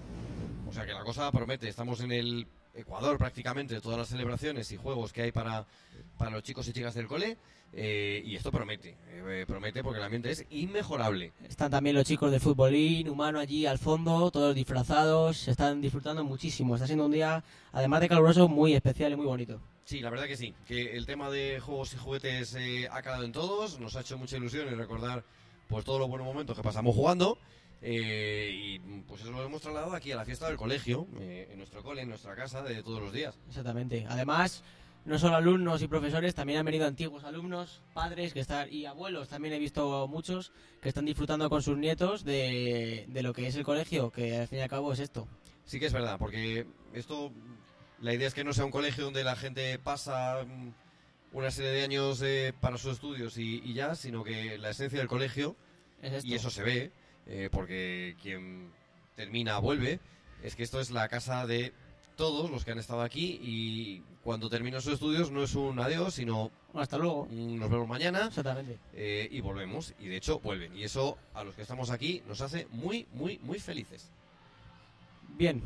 O 0.70 0.74
sea 0.74 0.86
que 0.86 0.94
la 0.94 1.04
cosa 1.04 1.32
promete. 1.32 1.68
Estamos 1.68 2.00
en 2.02 2.12
el 2.12 2.48
Ecuador 2.76 3.18
prácticamente 3.18 3.80
todas 3.82 3.98
las 3.98 4.08
celebraciones 4.10 4.72
y 4.72 4.78
juegos 4.78 5.14
que 5.14 5.24
hay 5.24 5.32
para, 5.32 5.66
para 6.18 6.32
los 6.32 6.44
chicos 6.44 6.68
y 6.68 6.74
chicas 6.74 6.94
del 6.94 7.08
cole. 7.08 7.38
eh, 7.74 8.22
y 8.26 8.36
esto 8.36 8.52
promete. 8.52 8.96
eh, 9.12 9.46
promete 9.48 9.84
porque 9.84 10.00
el 10.00 10.06
ambiente 10.06 10.32
es 10.32 10.46
inmejorable. 10.50 11.34
Están 11.48 11.72
también 11.72 11.96
los 11.96 12.06
chicos 12.06 12.32
de 12.32 12.40
futbolín, 12.40 13.10
humano 13.10 13.40
allí 13.40 13.66
al 13.66 13.80
fondo, 13.80 14.32
todos 14.32 14.56
disfrazados, 14.56 15.38
se 15.38 15.52
están 15.52 15.82
disfrutando 15.82 16.24
muchísimo. 16.24 16.76
Está 16.76 16.88
siendo 16.88 17.06
un 17.06 17.12
día, 17.12 17.44
además 17.74 18.02
de 18.02 18.10
caluroso, 18.10 18.48
muy 18.48 18.74
especial 18.74 19.12
y 19.14 19.16
muy 19.16 19.26
bonito. 19.26 19.60
Sí, 19.84 20.00
la 20.00 20.10
verdad 20.10 20.26
que 20.26 20.38
sí. 20.38 20.54
Que 20.66 20.96
el 20.96 21.06
tema 21.06 21.30
de 21.30 21.60
juegos 21.60 21.94
y 21.94 21.98
juguetes 21.98 22.56
eh, 22.56 22.88
ha 22.92 23.02
calado 23.02 23.24
en 23.24 23.32
todos. 23.32 23.80
Nos 23.80 23.96
ha 23.96 24.02
hecho 24.02 24.18
mucha 24.18 24.38
ilusión 24.38 24.68
y 24.72 24.76
recordar 24.76 25.24
pues 25.68 25.84
todos 25.84 26.00
los 26.00 26.10
buenos 26.10 26.26
momentos 26.26 26.56
que 26.56 26.64
pasamos 26.64 26.96
jugando. 26.96 27.38
Eh, 27.82 28.52
y 28.54 28.80
pues 29.08 29.22
eso 29.22 29.32
lo 29.32 29.44
hemos 29.44 29.62
trasladado 29.62 29.94
aquí 29.94 30.12
a 30.12 30.16
la 30.16 30.26
fiesta 30.26 30.48
del 30.48 30.58
colegio, 30.58 31.08
eh, 31.20 31.50
en 31.52 31.58
nuestro 31.58 31.84
cole, 31.84 32.02
en 32.02 32.10
nuestra 32.10 32.36
casa, 32.36 32.62
de 32.62 32.82
todos 32.84 33.02
los 33.02 33.14
días. 33.14 33.38
Exactamente. 33.48 34.06
Además, 34.10 34.64
no 35.06 35.20
solo 35.20 35.36
alumnos 35.36 35.82
y 35.82 35.88
profesores, 35.88 36.34
también 36.34 36.60
han 36.60 36.66
venido 36.66 36.88
antiguos 36.88 37.24
alumnos, 37.24 37.84
padres 37.94 38.34
que 38.34 38.40
están 38.40 38.72
y 38.74 38.86
abuelos. 38.86 39.30
También 39.30 39.54
he 39.54 39.60
visto 39.60 40.08
muchos 40.08 40.52
que 40.82 40.90
están 40.90 41.06
disfrutando 41.06 41.50
con 41.50 41.62
sus 41.62 41.78
nietos 41.78 42.24
de, 42.24 43.06
de 43.08 43.24
lo 43.24 43.34
que 43.34 43.48
es 43.48 43.56
el 43.56 43.64
colegio, 43.64 44.10
que 44.10 44.38
al 44.38 44.48
fin 44.48 44.60
y 44.60 44.62
al 44.62 44.70
cabo 44.70 44.92
es 44.94 45.00
esto. 45.00 45.28
Sí 45.66 45.80
que 45.80 45.86
es 45.86 45.94
verdad, 45.94 46.18
porque 46.18 46.66
esto, 46.94 47.32
la 48.02 48.14
idea 48.14 48.28
es 48.28 48.34
que 48.34 48.44
no 48.44 48.54
sea 48.54 48.66
un 48.66 48.72
colegio 48.72 49.06
donde 49.06 49.24
la 49.24 49.36
gente 49.36 49.78
pasa 49.80 50.44
mm, 50.44 51.38
una 51.38 51.52
serie 51.52 51.72
de 51.72 51.84
años 51.84 52.22
eh, 52.24 52.54
para 52.60 52.78
sus 52.78 52.94
estudios 52.94 53.38
y, 53.38 53.62
y 53.64 53.74
ya, 53.74 53.96
sino 53.96 54.24
que 54.24 54.58
la 54.58 54.70
esencia 54.70 55.00
del 55.00 55.08
colegio, 55.08 55.56
Es 56.02 56.24
y 56.24 56.34
eso 56.34 56.50
se 56.50 56.64
ve, 56.64 56.92
eh, 57.28 57.50
porque 57.52 58.16
quien 58.22 58.72
termina 59.16 59.58
vuelve, 59.60 60.00
es 60.44 60.56
que 60.56 60.64
esto 60.64 60.80
es 60.80 60.92
la 60.92 61.08
casa 61.08 61.48
de 61.48 61.74
todos 62.16 62.50
los 62.50 62.64
que 62.64 62.72
han 62.72 62.80
estado 62.80 63.02
aquí 63.02 63.40
y 63.42 64.04
cuando 64.24 64.50
terminan 64.50 64.82
sus 64.82 64.94
estudios 64.94 65.32
no 65.32 65.44
es 65.44 65.56
un 65.56 65.80
adiós, 65.80 66.14
sino 66.16 66.52
hasta 66.74 66.98
luego. 66.98 67.28
Nos 67.32 67.70
vemos 67.70 67.88
mañana. 67.88 68.28
Exactamente. 68.28 68.78
eh, 68.94 69.28
y 69.32 69.42
volvemos. 69.42 69.94
Y 70.00 70.08
de 70.08 70.18
hecho 70.18 70.40
vuelven. 70.40 70.76
Y 70.76 70.84
eso 70.84 71.18
a 71.34 71.44
los 71.44 71.56
que 71.56 71.62
estamos 71.62 71.90
aquí 71.90 72.22
nos 72.28 72.42
hace 72.42 72.68
muy, 72.72 73.06
muy, 73.14 73.40
muy 73.40 73.60
felices. 73.60 74.10
Bien. 75.38 75.62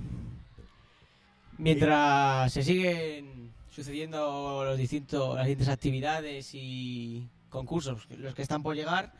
Mientras 1.57 2.51
se 2.53 2.63
siguen 2.63 3.51
sucediendo 3.69 4.63
los 4.65 4.77
distintos, 4.77 5.35
las 5.35 5.45
distintas 5.45 5.73
actividades 5.73 6.51
y 6.53 7.27
concursos, 7.49 8.07
los 8.17 8.33
que 8.33 8.41
están 8.41 8.63
por 8.63 8.75
llegar, 8.75 9.13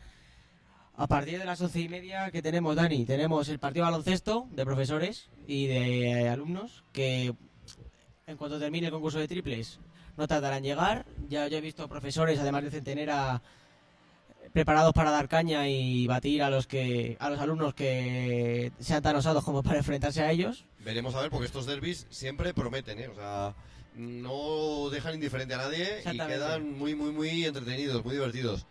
a 1.00 1.06
partir 1.06 1.38
de 1.38 1.46
las 1.46 1.58
once 1.62 1.80
y 1.80 1.88
media 1.88 2.30
que 2.30 2.42
tenemos, 2.42 2.76
Dani, 2.76 3.06
tenemos 3.06 3.48
el 3.48 3.58
partido 3.58 3.86
baloncesto 3.86 4.46
de 4.52 4.66
profesores 4.66 5.30
y 5.46 5.66
de 5.66 6.28
alumnos 6.28 6.84
que 6.92 7.34
en 8.26 8.36
cuanto 8.36 8.58
termine 8.58 8.88
el 8.88 8.92
concurso 8.92 9.18
de 9.18 9.26
triples 9.26 9.80
no 10.18 10.28
tardarán 10.28 10.58
en 10.58 10.64
llegar. 10.64 11.06
Ya, 11.30 11.48
ya 11.48 11.56
he 11.56 11.62
visto 11.62 11.88
profesores, 11.88 12.38
además 12.38 12.64
de 12.64 12.70
Centenera, 12.70 13.40
preparados 14.52 14.92
para 14.92 15.10
dar 15.10 15.26
caña 15.26 15.66
y 15.70 16.06
batir 16.06 16.42
a 16.42 16.50
los 16.50 16.66
que 16.66 17.16
a 17.18 17.30
los 17.30 17.40
alumnos 17.40 17.72
que 17.72 18.70
sean 18.78 19.02
tan 19.02 19.16
osados 19.16 19.42
como 19.42 19.62
para 19.62 19.78
enfrentarse 19.78 20.20
a 20.20 20.30
ellos. 20.30 20.66
Veremos 20.80 21.14
a 21.14 21.22
ver, 21.22 21.30
porque 21.30 21.46
estos 21.46 21.64
derbis 21.64 22.08
siempre 22.10 22.52
prometen, 22.52 22.98
¿eh? 23.00 23.08
O 23.08 23.14
sea, 23.14 23.54
no 23.94 24.90
dejan 24.90 25.14
indiferente 25.14 25.54
a 25.54 25.56
nadie 25.56 26.02
y 26.12 26.18
quedan 26.18 26.76
muy, 26.78 26.94
muy, 26.94 27.10
muy 27.10 27.46
entretenidos, 27.46 28.04
muy 28.04 28.16
divertidos. 28.16 28.66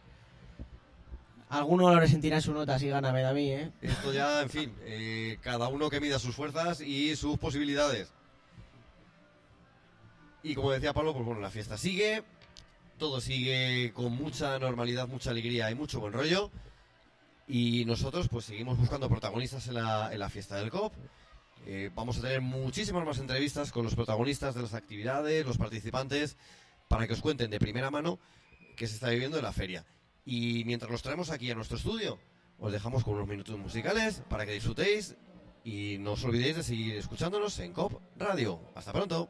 Algunos 1.49 1.91
lo 1.91 1.99
resentirán 1.99 2.43
su 2.43 2.53
nota 2.53 2.77
si 2.77 2.89
gana, 2.89 3.11
me 3.11 3.23
da 3.23 3.31
a 3.31 3.33
mí, 3.33 3.51
¿eh? 3.51 3.71
Esto 3.81 4.13
ya, 4.13 4.43
en 4.43 4.49
fin, 4.49 4.75
eh, 4.81 5.39
cada 5.41 5.67
uno 5.67 5.89
que 5.89 5.99
mida 5.99 6.19
sus 6.19 6.35
fuerzas 6.35 6.79
y 6.79 7.15
sus 7.15 7.39
posibilidades. 7.39 8.13
Y 10.43 10.53
como 10.53 10.71
decía 10.71 10.93
Pablo, 10.93 11.13
pues 11.13 11.25
bueno, 11.25 11.41
la 11.41 11.49
fiesta 11.49 11.75
sigue, 11.75 12.23
todo 12.99 13.19
sigue 13.19 13.91
con 13.93 14.13
mucha 14.13 14.59
normalidad, 14.59 15.07
mucha 15.07 15.31
alegría 15.31 15.71
y 15.71 15.75
mucho 15.75 15.99
buen 15.99 16.13
rollo. 16.13 16.51
Y 17.47 17.83
nosotros 17.85 18.29
pues 18.29 18.45
seguimos 18.45 18.77
buscando 18.77 19.09
protagonistas 19.09 19.67
en 19.67 19.73
la, 19.73 20.13
en 20.13 20.19
la 20.19 20.29
fiesta 20.29 20.57
del 20.57 20.69
COP. 20.69 20.93
Eh, 21.65 21.89
vamos 21.95 22.19
a 22.19 22.21
tener 22.21 22.41
muchísimas 22.41 23.03
más 23.05 23.17
entrevistas 23.17 23.71
con 23.71 23.83
los 23.83 23.95
protagonistas 23.95 24.53
de 24.53 24.61
las 24.61 24.75
actividades, 24.75 25.47
los 25.47 25.57
participantes, 25.57 26.37
para 26.87 27.07
que 27.07 27.13
os 27.13 27.21
cuenten 27.21 27.49
de 27.49 27.59
primera 27.59 27.89
mano 27.89 28.19
qué 28.75 28.87
se 28.87 28.93
está 28.93 29.09
viviendo 29.09 29.37
en 29.37 29.43
la 29.43 29.51
feria. 29.51 29.83
Y 30.25 30.63
mientras 30.65 30.91
los 30.91 31.01
traemos 31.01 31.29
aquí 31.31 31.49
a 31.51 31.55
nuestro 31.55 31.77
estudio, 31.77 32.19
os 32.59 32.71
dejamos 32.71 33.03
con 33.03 33.15
unos 33.15 33.27
minutos 33.27 33.57
musicales 33.57 34.21
para 34.29 34.45
que 34.45 34.53
disfrutéis 34.53 35.15
y 35.63 35.97
no 35.99 36.13
os 36.13 36.23
olvidéis 36.23 36.57
de 36.57 36.63
seguir 36.63 36.95
escuchándonos 36.95 37.57
en 37.59 37.73
COP 37.73 38.01
Radio. 38.17 38.59
Hasta 38.75 38.91
pronto. 38.93 39.29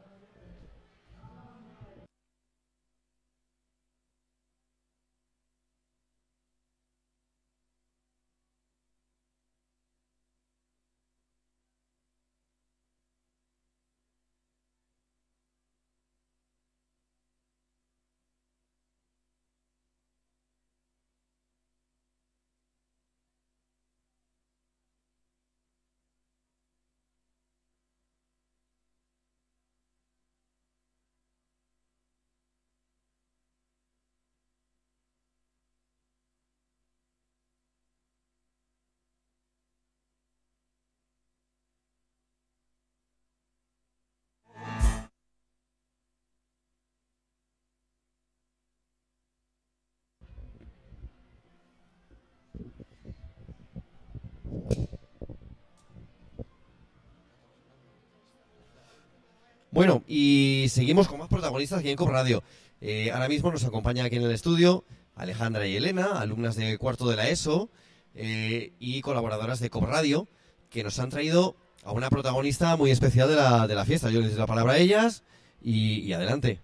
Bueno, 59.80 60.04
y 60.06 60.66
seguimos 60.68 61.08
con 61.08 61.18
más 61.18 61.28
protagonistas 61.28 61.78
aquí 61.78 61.88
en 61.88 61.96
Cop 61.96 62.10
Radio. 62.10 62.44
Eh, 62.82 63.10
ahora 63.12 63.28
mismo 63.28 63.50
nos 63.50 63.64
acompaña 63.64 64.04
aquí 64.04 64.16
en 64.16 64.24
el 64.24 64.30
estudio 64.30 64.84
Alejandra 65.16 65.66
y 65.66 65.74
Elena, 65.74 66.20
alumnas 66.20 66.54
de 66.54 66.76
cuarto 66.76 67.08
de 67.08 67.16
la 67.16 67.30
ESO 67.30 67.70
eh, 68.14 68.74
y 68.78 69.00
colaboradoras 69.00 69.58
de 69.58 69.70
Cop 69.70 69.84
Radio, 69.84 70.28
que 70.68 70.84
nos 70.84 70.98
han 70.98 71.08
traído 71.08 71.56
a 71.82 71.92
una 71.92 72.10
protagonista 72.10 72.76
muy 72.76 72.90
especial 72.90 73.30
de 73.30 73.36
la, 73.36 73.66
de 73.66 73.74
la 73.74 73.86
fiesta. 73.86 74.10
Yo 74.10 74.20
les 74.20 74.32
doy 74.32 74.40
la 74.40 74.46
palabra 74.46 74.74
a 74.74 74.76
ellas 74.76 75.22
y, 75.62 76.00
y 76.00 76.12
adelante. 76.12 76.60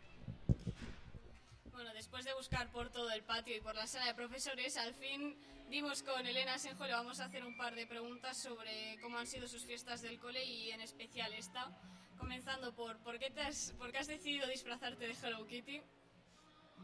Bueno, 1.73 1.95
después 1.95 2.23
de 2.27 2.35
buscar 2.35 2.71
por 2.71 2.91
todo 2.91 3.11
el 3.13 3.23
patio 3.23 3.57
y 3.57 3.61
por 3.63 3.77
la 3.77 3.87
sala 3.87 4.09
de 4.09 4.15
profesores, 4.15 4.77
al 4.77 4.93
fin 4.93 5.39
dimos 5.71 6.03
con 6.03 6.27
Elena 6.27 6.59
Senjo 6.59 6.85
y 6.85 6.89
le 6.89 6.93
vamos 6.93 7.19
a 7.21 7.25
hacer 7.25 7.47
un 7.47 7.57
par 7.57 7.77
de 7.77 7.87
preguntas 7.87 8.37
sobre 8.37 8.99
cómo 9.01 9.17
han 9.17 9.27
sido 9.27 9.49
sus 9.49 9.65
fiestas 9.65 10.03
del 10.03 10.19
cole 10.19 10.45
y 10.45 10.71
en 10.73 10.83
especial 10.83 11.33
esta. 11.33 11.73
Comenzando 12.19 12.75
por, 12.75 12.99
¿por 12.99 13.19
qué, 13.19 13.31
te 13.31 13.41
has, 13.41 13.75
por 13.79 13.93
qué 13.93 13.99
has 13.99 14.07
decidido 14.07 14.47
disfrazarte 14.49 15.07
de 15.07 15.15
Hello 15.15 15.47
Kitty? 15.47 15.83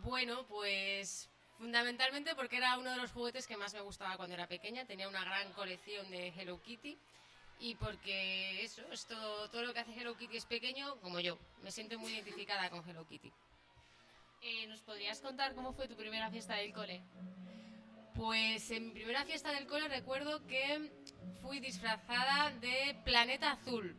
Bueno, 0.02 0.46
pues 0.46 1.28
fundamentalmente 1.58 2.34
porque 2.34 2.56
era 2.56 2.76
uno 2.78 2.90
de 2.90 2.96
los 2.96 3.12
juguetes 3.12 3.46
que 3.46 3.56
más 3.56 3.72
me 3.72 3.80
gustaba 3.80 4.16
cuando 4.16 4.34
era 4.34 4.46
pequeña. 4.46 4.84
Tenía 4.84 5.08
una 5.08 5.24
gran 5.24 5.52
colección 5.52 6.10
de 6.10 6.28
Hello 6.28 6.60
Kitty 6.62 6.98
y 7.60 7.74
porque 7.76 8.62
eso, 8.62 8.82
es 8.90 9.06
todo, 9.06 9.48
todo 9.48 9.62
lo 9.62 9.72
que 9.72 9.80
hace 9.80 9.92
Hello 9.92 10.16
Kitty 10.16 10.36
es 10.36 10.46
pequeño 10.46 10.96
como 11.00 11.20
yo. 11.20 11.38
Me 11.62 11.70
siento 11.70 11.98
muy 11.98 12.12
identificada 12.12 12.68
con 12.70 12.88
Hello 12.88 13.06
Kitty. 13.06 13.32
Eh, 14.42 14.66
¿Nos 14.66 14.80
podrías 14.80 15.20
contar 15.20 15.54
cómo 15.54 15.72
fue 15.72 15.86
tu 15.86 15.94
primera 15.94 16.28
fiesta 16.30 16.56
del 16.56 16.72
cole? 16.72 17.00
Pues 18.14 18.70
en 18.72 18.88
mi 18.88 18.92
primera 18.92 19.24
fiesta 19.24 19.52
del 19.52 19.66
cole 19.66 19.86
recuerdo 19.86 20.44
que 20.46 20.90
fui 21.40 21.60
disfrazada 21.60 22.50
de 22.58 23.00
Planeta 23.04 23.52
Azul. 23.52 23.96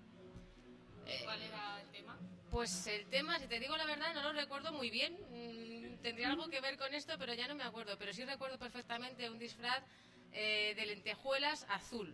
¿Cuál 1.23 1.41
era 1.41 1.81
el 1.81 1.89
tema? 1.89 2.17
Pues 2.51 2.87
el 2.87 3.05
tema, 3.07 3.39
si 3.39 3.47
te 3.47 3.59
digo 3.59 3.75
la 3.77 3.85
verdad, 3.85 4.13
no 4.13 4.21
lo 4.21 4.33
recuerdo 4.33 4.71
muy 4.71 4.89
bien. 4.89 5.13
Mm, 5.29 6.01
tendría 6.01 6.29
algo 6.29 6.47
que 6.49 6.61
ver 6.61 6.77
con 6.77 6.93
esto, 6.93 7.15
pero 7.17 7.33
ya 7.33 7.47
no 7.47 7.55
me 7.55 7.63
acuerdo. 7.63 7.97
Pero 7.97 8.13
sí 8.13 8.23
recuerdo 8.25 8.57
perfectamente 8.59 9.29
un 9.29 9.39
disfraz 9.39 9.83
eh, 10.31 10.73
de 10.75 10.85
lentejuelas 10.85 11.65
azul. 11.69 12.13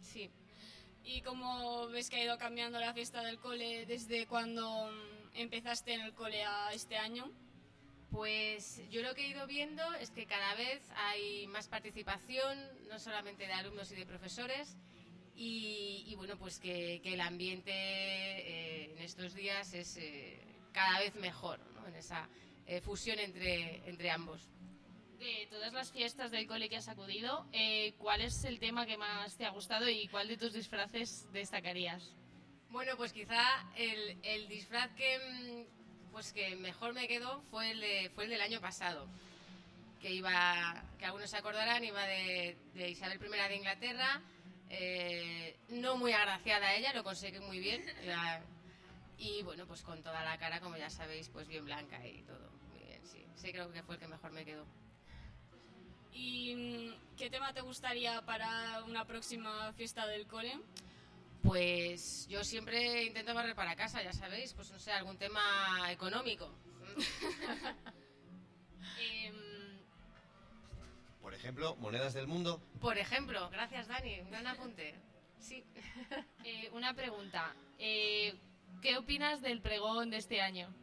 Sí. 0.00 0.30
¿Y 1.04 1.20
cómo 1.22 1.88
ves 1.88 2.08
que 2.08 2.16
ha 2.16 2.24
ido 2.24 2.38
cambiando 2.38 2.78
la 2.78 2.94
fiesta 2.94 3.22
del 3.22 3.38
cole 3.38 3.86
desde 3.86 4.26
cuando 4.26 4.90
mm, 4.90 5.36
empezaste 5.36 5.92
en 5.92 6.00
el 6.00 6.14
cole 6.14 6.44
a 6.44 6.72
este 6.72 6.96
año? 6.96 7.30
Pues 8.10 8.80
yo 8.90 9.02
lo 9.02 9.14
que 9.14 9.26
he 9.26 9.28
ido 9.28 9.46
viendo 9.46 9.82
es 9.94 10.10
que 10.10 10.26
cada 10.26 10.54
vez 10.54 10.82
hay 10.96 11.46
más 11.48 11.68
participación, 11.68 12.58
no 12.88 12.98
solamente 12.98 13.46
de 13.46 13.52
alumnos 13.52 13.92
y 13.92 13.96
de 13.96 14.06
profesores, 14.06 14.78
y, 15.38 16.04
y 16.08 16.14
bueno, 16.16 16.36
pues 16.36 16.58
que, 16.58 17.00
que 17.02 17.14
el 17.14 17.20
ambiente 17.20 17.70
eh, 17.72 18.92
en 18.92 18.98
estos 18.98 19.34
días 19.34 19.72
es 19.72 19.96
eh, 19.96 20.40
cada 20.72 20.98
vez 20.98 21.14
mejor, 21.14 21.60
¿no? 21.74 21.86
en 21.86 21.94
esa 21.94 22.28
eh, 22.66 22.80
fusión 22.80 23.18
entre, 23.20 23.88
entre 23.88 24.10
ambos. 24.10 24.48
De 25.18 25.46
todas 25.50 25.72
las 25.72 25.90
fiestas 25.92 26.30
del 26.30 26.46
cole 26.46 26.68
que 26.68 26.76
has 26.76 26.88
acudido, 26.88 27.46
eh, 27.52 27.94
¿cuál 27.98 28.20
es 28.20 28.44
el 28.44 28.58
tema 28.60 28.86
que 28.86 28.96
más 28.96 29.36
te 29.36 29.44
ha 29.46 29.50
gustado 29.50 29.88
y 29.88 30.06
cuál 30.08 30.28
de 30.28 30.36
tus 30.36 30.52
disfraces 30.52 31.26
destacarías? 31.32 32.12
Bueno, 32.70 32.96
pues 32.96 33.12
quizá 33.12 33.42
el, 33.76 34.18
el 34.22 34.46
disfraz 34.48 34.90
que, 34.94 35.18
mm, 35.18 36.10
pues 36.12 36.32
que 36.32 36.54
mejor 36.56 36.94
me 36.94 37.08
quedó 37.08 37.40
fue 37.50 37.70
el, 37.72 37.80
de- 37.80 38.10
fue 38.14 38.24
el 38.24 38.30
del 38.30 38.40
año 38.40 38.60
pasado, 38.60 39.08
que 40.00 40.12
iba, 40.12 40.84
que 40.98 41.04
algunos 41.06 41.30
se 41.30 41.36
acordarán, 41.36 41.84
iba 41.84 42.04
de, 42.06 42.56
de 42.74 42.90
Isabel 42.90 43.18
I 43.24 43.48
de 43.48 43.56
Inglaterra, 43.56 44.22
eh, 44.70 45.56
no 45.70 45.96
muy 45.96 46.12
agraciada 46.12 46.74
ella, 46.74 46.92
lo 46.92 47.04
conseguí 47.04 47.40
muy 47.40 47.58
bien, 47.58 47.84
iba- 48.04 48.40
y 49.18 49.42
bueno, 49.42 49.66
pues 49.66 49.82
con 49.82 50.02
toda 50.02 50.22
la 50.24 50.38
cara, 50.38 50.60
como 50.60 50.76
ya 50.76 50.90
sabéis, 50.90 51.28
pues 51.28 51.48
bien 51.48 51.64
blanca 51.64 52.06
y 52.06 52.22
todo, 52.22 52.50
muy 52.70 52.84
bien, 52.84 53.04
sí, 53.06 53.24
sí 53.36 53.50
creo 53.52 53.72
que 53.72 53.82
fue 53.82 53.94
el 53.96 54.00
que 54.00 54.08
mejor 54.08 54.30
me 54.32 54.44
quedó. 54.44 54.64
¿Y 56.12 56.54
mm, 56.54 57.16
qué 57.16 57.30
tema 57.30 57.52
te 57.52 57.60
gustaría 57.60 58.20
para 58.22 58.82
una 58.84 59.04
próxima 59.04 59.72
fiesta 59.74 60.06
del 60.06 60.26
cole? 60.26 60.58
Pues 61.42 62.26
yo 62.28 62.42
siempre 62.44 63.04
intento 63.04 63.32
barrer 63.34 63.54
para 63.54 63.76
casa, 63.76 64.02
ya 64.02 64.12
sabéis, 64.12 64.52
pues 64.54 64.70
no 64.70 64.78
sé, 64.78 64.92
algún 64.92 65.16
tema 65.18 65.90
económico. 65.92 66.50
Por 71.28 71.34
ejemplo, 71.34 71.76
monedas 71.76 72.14
del 72.14 72.26
mundo. 72.26 72.58
Por 72.80 72.96
ejemplo, 72.96 73.50
gracias 73.50 73.86
Dani, 73.86 74.18
un 74.20 74.30
gran 74.30 74.46
apunte. 74.46 74.94
Sí. 75.38 75.62
Eh, 76.42 76.70
una 76.72 76.94
pregunta. 76.94 77.54
eh, 77.78 78.34
¿Qué 78.80 78.96
opinas 78.96 79.42
del 79.42 79.60
pregón 79.60 80.08
de 80.08 80.16
este 80.16 80.40
año? 80.40 80.74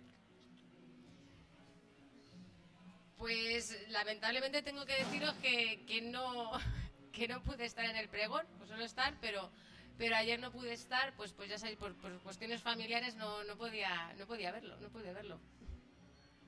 Pues 3.18 3.76
lamentablemente 3.90 4.62
tengo 4.62 4.86
que 4.86 4.94
deciros 4.94 5.34
que, 5.42 5.84
que 5.88 6.02
no 6.02 6.52
que 7.12 7.28
no 7.28 7.42
pude 7.42 7.66
estar 7.66 7.86
en 7.86 7.96
el 7.96 8.08
pregón, 8.08 8.46
pues 8.58 8.70
suelo 8.70 8.86
estar, 8.86 9.18
pero 9.20 9.50
pero 9.98 10.16
ayer 10.16 10.40
no 10.40 10.52
pude 10.52 10.74
estar, 10.74 11.16
pues 11.16 11.34
pues 11.34 11.50
ya 11.50 11.58
sabéis, 11.58 11.80
por, 11.80 11.96
por 11.96 12.20
cuestiones 12.20 12.62
familiares 12.62 13.16
no, 13.16 13.44
no 13.46 13.58
podía 13.58 14.14
no 14.20 14.28
podía 14.28 14.52
verlo, 14.52 14.80
no 14.80 14.90
pude 14.90 15.12
verlo. 15.12 15.40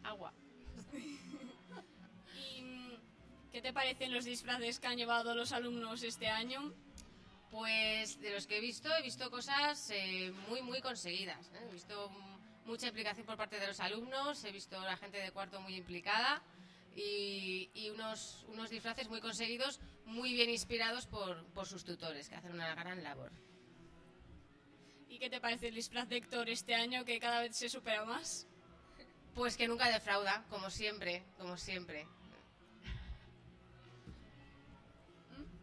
Agua. 0.03 0.31
¿Y 3.57 3.59
mm, 3.59 3.63
qué 3.63 3.69
te 3.69 3.73
parecen 3.73 4.13
los 4.13 4.25
disfraces 4.25 4.79
que 4.79 4.85
han 4.85 4.97
llevado 4.97 5.33
los 5.33 5.51
alumnos 5.51 6.03
este 6.03 6.27
año? 6.27 6.73
Pues 7.49 8.19
de 8.21 8.31
los 8.31 8.45
que 8.45 8.57
he 8.57 8.61
visto, 8.61 8.87
he 8.95 9.01
visto 9.01 9.31
cosas 9.31 9.89
eh, 9.89 10.31
muy, 10.47 10.61
muy 10.61 10.79
conseguidas. 10.79 11.47
¿eh? 11.55 11.65
He 11.67 11.73
visto 11.73 12.11
mucha 12.65 12.87
implicación 12.87 13.25
por 13.25 13.35
parte 13.35 13.59
de 13.59 13.65
los 13.65 13.79
alumnos, 13.79 14.43
he 14.43 14.51
visto 14.51 14.79
la 14.81 14.95
gente 14.97 15.17
de 15.17 15.31
cuarto 15.31 15.59
muy 15.59 15.75
implicada 15.75 16.43
y, 16.95 17.71
y 17.73 17.89
unos, 17.89 18.45
unos 18.49 18.69
disfraces 18.69 19.09
muy 19.09 19.21
conseguidos, 19.21 19.79
muy 20.05 20.33
bien 20.33 20.51
inspirados 20.51 21.07
por, 21.07 21.43
por 21.53 21.65
sus 21.65 21.83
tutores, 21.83 22.29
que 22.29 22.35
hacen 22.35 22.51
una 22.51 22.75
gran 22.75 23.01
labor. 23.01 23.31
¿Y 25.09 25.17
qué 25.17 25.31
te 25.31 25.41
parece 25.41 25.69
el 25.69 25.75
disfraz 25.75 26.07
de 26.09 26.17
Héctor 26.17 26.47
este 26.49 26.75
año 26.75 27.05
que 27.05 27.19
cada 27.19 27.41
vez 27.41 27.55
se 27.55 27.69
supera 27.69 28.05
más? 28.05 28.45
Pues 29.33 29.57
que 29.57 29.67
nunca 29.67 29.89
defrauda, 29.89 30.45
como 30.49 30.69
siempre, 30.69 31.23
como 31.39 31.57
siempre. 31.57 32.07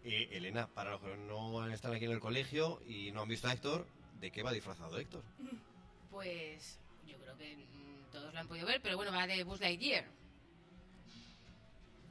Eh, 0.04 0.28
Elena, 0.32 0.66
para 0.66 0.92
los 0.92 1.00
que 1.00 1.16
no 1.16 1.66
están 1.68 1.94
aquí 1.94 2.04
en 2.04 2.12
el 2.12 2.20
colegio 2.20 2.82
y 2.86 3.10
no 3.12 3.22
han 3.22 3.28
visto 3.28 3.48
a 3.48 3.54
Héctor, 3.54 3.86
¿de 4.20 4.30
qué 4.30 4.42
va 4.42 4.52
disfrazado 4.52 4.98
Héctor? 4.98 5.22
Pues 6.10 6.78
yo 7.06 7.16
creo 7.16 7.34
que 7.38 7.56
mm, 7.56 8.10
todos 8.12 8.34
lo 8.34 8.38
han 8.38 8.46
podido 8.46 8.66
ver, 8.66 8.82
pero 8.82 8.96
bueno, 8.96 9.12
va 9.12 9.26
de 9.26 9.42
Buzz 9.44 9.60
Lightyear. 9.60 10.04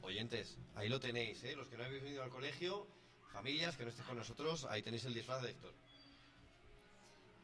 Oyentes, 0.02 0.58
ahí 0.74 0.88
lo 0.88 0.98
tenéis, 0.98 1.44
¿eh? 1.44 1.54
Los 1.54 1.68
que 1.68 1.76
no 1.76 1.84
habéis 1.84 2.02
venido 2.02 2.24
al 2.24 2.30
colegio, 2.30 2.88
familias 3.32 3.76
que 3.76 3.84
no 3.84 3.90
estéis 3.90 4.08
con 4.08 4.18
nosotros, 4.18 4.64
ahí 4.64 4.82
tenéis 4.82 5.04
el 5.04 5.14
disfraz 5.14 5.42
de 5.42 5.50
Héctor. 5.50 5.72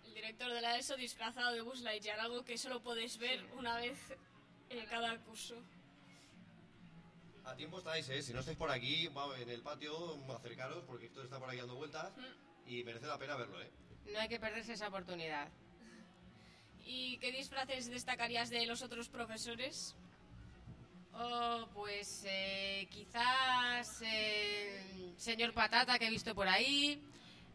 El 0.05 0.15
director 0.15 0.53
de 0.53 0.61
la 0.61 0.77
ESO 0.77 0.97
disfrazado 0.97 1.53
de 1.53 1.63
Buzz 1.63 1.83
Lightyear, 1.83 2.19
algo 2.19 2.45
que 2.45 2.59
solo 2.59 2.83
podéis 2.83 3.19
ver 3.19 3.45
una 3.57 3.77
vez 3.77 3.99
en 4.69 4.85
cada 4.87 5.17
curso. 5.21 5.63
A 7.51 7.57
tiempo 7.57 7.79
estáis, 7.79 8.09
¿eh? 8.11 8.23
Si 8.23 8.33
no 8.33 8.41
estáis 8.41 8.57
por 8.57 8.71
aquí, 8.71 9.11
en 9.41 9.51
el 9.51 9.61
patio, 9.61 10.17
acercaros, 10.33 10.85
porque 10.87 11.07
Héctor 11.07 11.25
está 11.25 11.41
por 11.41 11.51
ahí 11.51 11.59
dando 11.59 11.75
vueltas 11.75 12.13
y 12.65 12.85
merece 12.85 13.09
la 13.09 13.19
pena 13.19 13.35
verlo, 13.35 13.61
¿eh? 13.61 13.69
No 14.13 14.21
hay 14.21 14.29
que 14.29 14.39
perderse 14.39 14.75
esa 14.75 14.87
oportunidad. 14.87 15.49
¿Y 16.85 17.19
qué 17.19 17.33
disfraces 17.33 17.91
destacarías 17.91 18.51
de 18.51 18.67
los 18.67 18.83
otros 18.83 19.09
profesores? 19.09 19.97
Oh, 21.13 21.67
pues 21.75 22.23
eh, 22.25 22.87
quizás 22.89 24.01
eh, 24.03 25.13
señor 25.17 25.53
Patata 25.53 25.99
que 25.99 26.07
he 26.07 26.11
visto 26.11 26.37
por 26.37 26.47
ahí. 26.47 27.03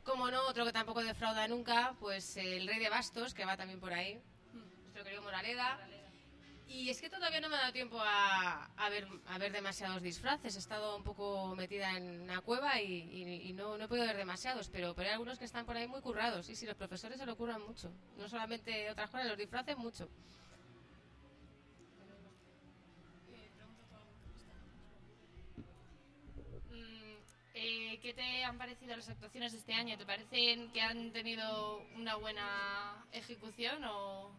Como 0.03 0.29
no, 0.29 0.45
otro 0.45 0.65
que 0.65 0.73
tampoco 0.73 1.01
defrauda 1.01 1.47
nunca, 1.47 1.95
pues 2.01 2.35
eh, 2.35 2.57
el 2.57 2.67
rey 2.67 2.79
de 2.79 2.89
bastos 2.89 3.33
que 3.33 3.45
va 3.45 3.55
también 3.55 3.79
por 3.79 3.93
ahí. 3.93 4.21
Nuestro 4.53 5.05
querido 5.05 5.21
Moraleda. 5.21 5.79
Y 6.67 6.89
es 6.89 6.99
que 6.99 7.09
todavía 7.09 7.39
no 7.39 7.47
me 7.49 7.55
ha 7.55 7.61
dado 7.61 7.73
tiempo 7.73 7.97
a, 7.99 8.65
a 8.75 8.89
ver, 8.89 9.07
a 9.27 9.37
ver 9.37 9.51
demasiados 9.51 10.01
disfraces. 10.01 10.55
He 10.55 10.59
estado 10.59 10.97
un 10.97 11.03
poco 11.03 11.55
metida 11.55 11.95
en 11.97 12.21
una 12.21 12.41
cueva 12.41 12.81
y, 12.81 12.93
y- 13.03 13.49
y 13.49 13.53
no, 13.53 13.77
no 13.77 13.85
he 13.85 13.87
podido 13.87 14.05
ver 14.07 14.17
demasiados, 14.17 14.69
pero, 14.69 14.93
pero 14.95 15.07
hay 15.09 15.13
algunos 15.13 15.37
que 15.39 15.45
están 15.45 15.65
por 15.65 15.77
ahí 15.77 15.87
muy 15.87 16.01
currados. 16.01 16.49
Y 16.49 16.55
sí, 16.55 16.65
los 16.65 16.75
profesores 16.75 17.19
se 17.19 17.25
lo 17.25 17.37
curran 17.37 17.61
mucho. 17.61 17.91
No 18.17 18.27
solamente 18.27 18.89
otras 18.89 19.09
cosas, 19.09 19.27
los 19.27 19.37
disfraces 19.37 19.77
mucho. 19.77 20.09
Mm, 26.71 27.15
eh, 27.53 27.99
¿Qué 28.01 28.13
te 28.13 28.43
han 28.43 28.57
parecido 28.57 28.95
las 28.95 29.09
actuaciones 29.09 29.51
de 29.53 29.59
este 29.59 29.73
año? 29.73 29.97
¿Te 29.97 30.05
parecen 30.05 30.71
que 30.71 30.81
han 30.81 31.11
tenido 31.11 31.79
una 31.95 32.15
buena 32.15 33.05
ejecución 33.11 33.83
o...? 33.85 34.31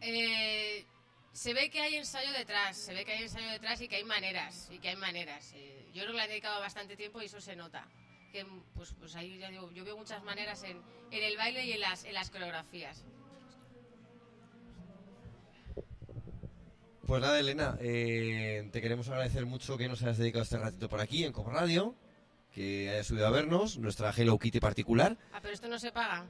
Eh, 0.00 0.84
se 1.32 1.54
ve 1.54 1.70
que 1.70 1.80
hay 1.80 1.96
ensayo 1.96 2.30
detrás, 2.32 2.76
se 2.76 2.94
ve 2.94 3.04
que 3.04 3.12
hay 3.12 3.22
ensayo 3.22 3.48
detrás 3.50 3.80
y 3.80 3.88
que 3.88 3.96
hay 3.96 4.04
maneras, 4.04 4.68
y 4.70 4.78
que 4.78 4.90
hay 4.90 4.96
maneras. 4.96 5.52
Eh, 5.54 5.86
yo 5.94 6.02
creo 6.02 6.12
que 6.12 6.18
le 6.18 6.24
he 6.24 6.28
dedicado 6.28 6.60
bastante 6.60 6.96
tiempo 6.96 7.20
y 7.22 7.26
eso 7.26 7.40
se 7.40 7.56
nota. 7.56 7.88
Que, 8.32 8.46
pues, 8.74 8.94
pues 8.98 9.14
ahí 9.16 9.38
ya 9.38 9.50
digo, 9.50 9.70
yo 9.72 9.84
veo 9.84 9.96
muchas 9.96 10.22
maneras 10.24 10.62
en, 10.62 10.80
en 11.10 11.22
el 11.22 11.36
baile 11.36 11.64
y 11.66 11.72
en 11.72 11.80
las, 11.80 12.04
en 12.04 12.14
las 12.14 12.30
coreografías. 12.30 13.04
Pues 17.06 17.20
nada, 17.20 17.38
Elena, 17.38 17.76
eh, 17.80 18.68
te 18.72 18.80
queremos 18.80 19.08
agradecer 19.08 19.44
mucho 19.44 19.76
que 19.76 19.88
nos 19.88 20.02
hayas 20.02 20.18
dedicado 20.18 20.44
este 20.44 20.56
ratito 20.56 20.88
por 20.88 21.00
aquí 21.00 21.24
en 21.24 21.32
Cop 21.32 21.48
Radio, 21.48 21.94
que 22.54 22.88
hayas 22.88 23.06
subido 23.06 23.26
a 23.26 23.30
vernos, 23.30 23.76
nuestra 23.78 24.14
Hello 24.16 24.38
Kitty 24.38 24.60
particular. 24.60 25.18
Ah, 25.32 25.40
pero 25.42 25.52
esto 25.52 25.68
no 25.68 25.78
se 25.78 25.92
paga. 25.92 26.26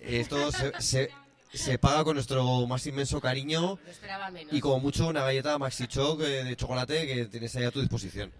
Esto 0.00 0.52
se, 0.52 1.10
se 1.52 1.78
paga 1.78 2.04
con 2.04 2.14
nuestro 2.14 2.66
más 2.66 2.86
inmenso 2.86 3.20
cariño 3.20 3.78
y 4.50 4.60
como 4.60 4.80
mucho 4.80 5.08
una 5.08 5.22
galleta 5.22 5.58
Maxi 5.58 5.86
Choc 5.86 6.20
eh, 6.20 6.44
de 6.44 6.56
chocolate 6.56 7.06
que 7.06 7.24
tienes 7.26 7.54
ahí 7.56 7.64
a 7.64 7.70
tu 7.70 7.80
disposición. 7.80 8.32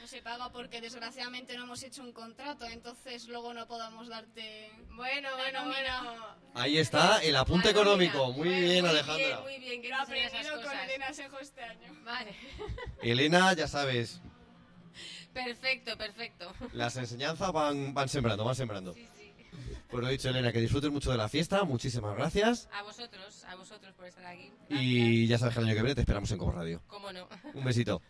No 0.00 0.06
se 0.06 0.20
paga 0.20 0.50
porque 0.50 0.80
desgraciadamente 0.80 1.56
no 1.56 1.64
hemos 1.64 1.82
hecho 1.82 2.02
un 2.02 2.12
contrato, 2.12 2.66
entonces 2.66 3.28
luego 3.28 3.54
no 3.54 3.66
podamos 3.66 4.08
darte... 4.08 4.70
Bueno, 4.90 5.28
bueno, 5.36 5.64
bueno. 5.64 6.26
Ahí 6.54 6.78
está 6.78 7.22
el 7.22 7.36
apunte 7.36 7.70
económico. 7.70 8.32
Muy 8.32 8.48
bueno, 8.48 8.60
bien, 8.60 8.84
muy 8.84 9.16
Bien, 9.16 9.40
muy 9.42 9.58
bien, 9.58 9.82
que 9.82 9.88
lo 9.88 9.96
no 9.96 10.02
aprendido 10.02 10.62
con 10.62 10.76
Elena 10.76 11.12
Sejo 11.12 11.38
este 11.38 11.62
año. 11.62 11.94
Elena, 13.02 13.52
ya 13.54 13.68
sabes. 13.68 14.20
Perfecto, 15.32 15.96
perfecto. 15.96 16.52
Las 16.72 16.96
enseñanzas 16.96 17.52
van, 17.52 17.94
van 17.94 18.08
sembrando, 18.08 18.44
van 18.44 18.54
sembrando. 18.54 18.94
Pues 19.92 20.02
lo 20.02 20.08
dicho, 20.08 20.30
Elena, 20.30 20.50
que 20.52 20.60
disfrutes 20.62 20.90
mucho 20.90 21.10
de 21.10 21.18
la 21.18 21.28
fiesta, 21.28 21.64
muchísimas 21.64 22.16
gracias. 22.16 22.66
A 22.72 22.82
vosotros, 22.82 23.44
a 23.44 23.56
vosotros 23.56 23.92
por 23.92 24.06
estar 24.06 24.24
aquí. 24.24 24.50
Y 24.70 25.26
ya 25.26 25.36
sabes 25.36 25.52
que 25.52 25.60
el 25.60 25.66
año 25.66 25.74
que 25.74 25.82
viene 25.82 25.94
te 25.94 26.00
esperamos 26.00 26.30
en 26.30 26.38
Como 26.38 26.50
Radio. 26.50 26.80
Cómo 26.86 27.12
no. 27.12 27.28
Un 27.52 27.62
besito. 27.62 28.00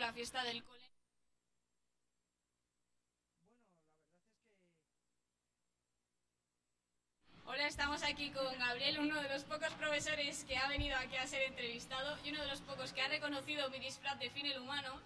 La 0.00 0.12
fiesta 0.14 0.42
del 0.44 0.64
cole. 0.64 0.80
Hola, 7.44 7.66
estamos 7.66 8.02
aquí 8.02 8.30
con 8.30 8.58
Gabriel, 8.58 9.00
uno 9.00 9.20
de 9.20 9.28
los 9.28 9.44
pocos 9.44 9.72
profesores 9.74 10.44
que 10.44 10.56
ha 10.56 10.68
venido 10.68 10.96
aquí 10.96 11.16
a 11.16 11.26
ser 11.26 11.42
entrevistado 11.42 12.16
y 12.24 12.30
uno 12.30 12.40
de 12.40 12.48
los 12.48 12.60
pocos 12.62 12.92
que 12.92 13.02
ha 13.02 13.08
reconocido 13.08 13.68
mi 13.70 13.78
disfraz 13.78 14.18
de 14.18 14.30
fin 14.30 14.46
el 14.46 14.58
humano. 14.58 15.00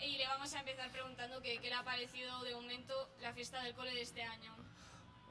Y 0.00 0.16
le 0.16 0.26
vamos 0.26 0.54
a 0.54 0.60
empezar 0.60 0.90
preguntando 0.90 1.42
qué 1.42 1.60
le 1.60 1.74
ha 1.74 1.82
parecido 1.82 2.42
de 2.42 2.54
momento 2.54 3.10
la 3.20 3.34
fiesta 3.34 3.62
del 3.62 3.74
cole 3.74 3.92
de 3.92 4.00
este 4.00 4.22
año. 4.22 4.56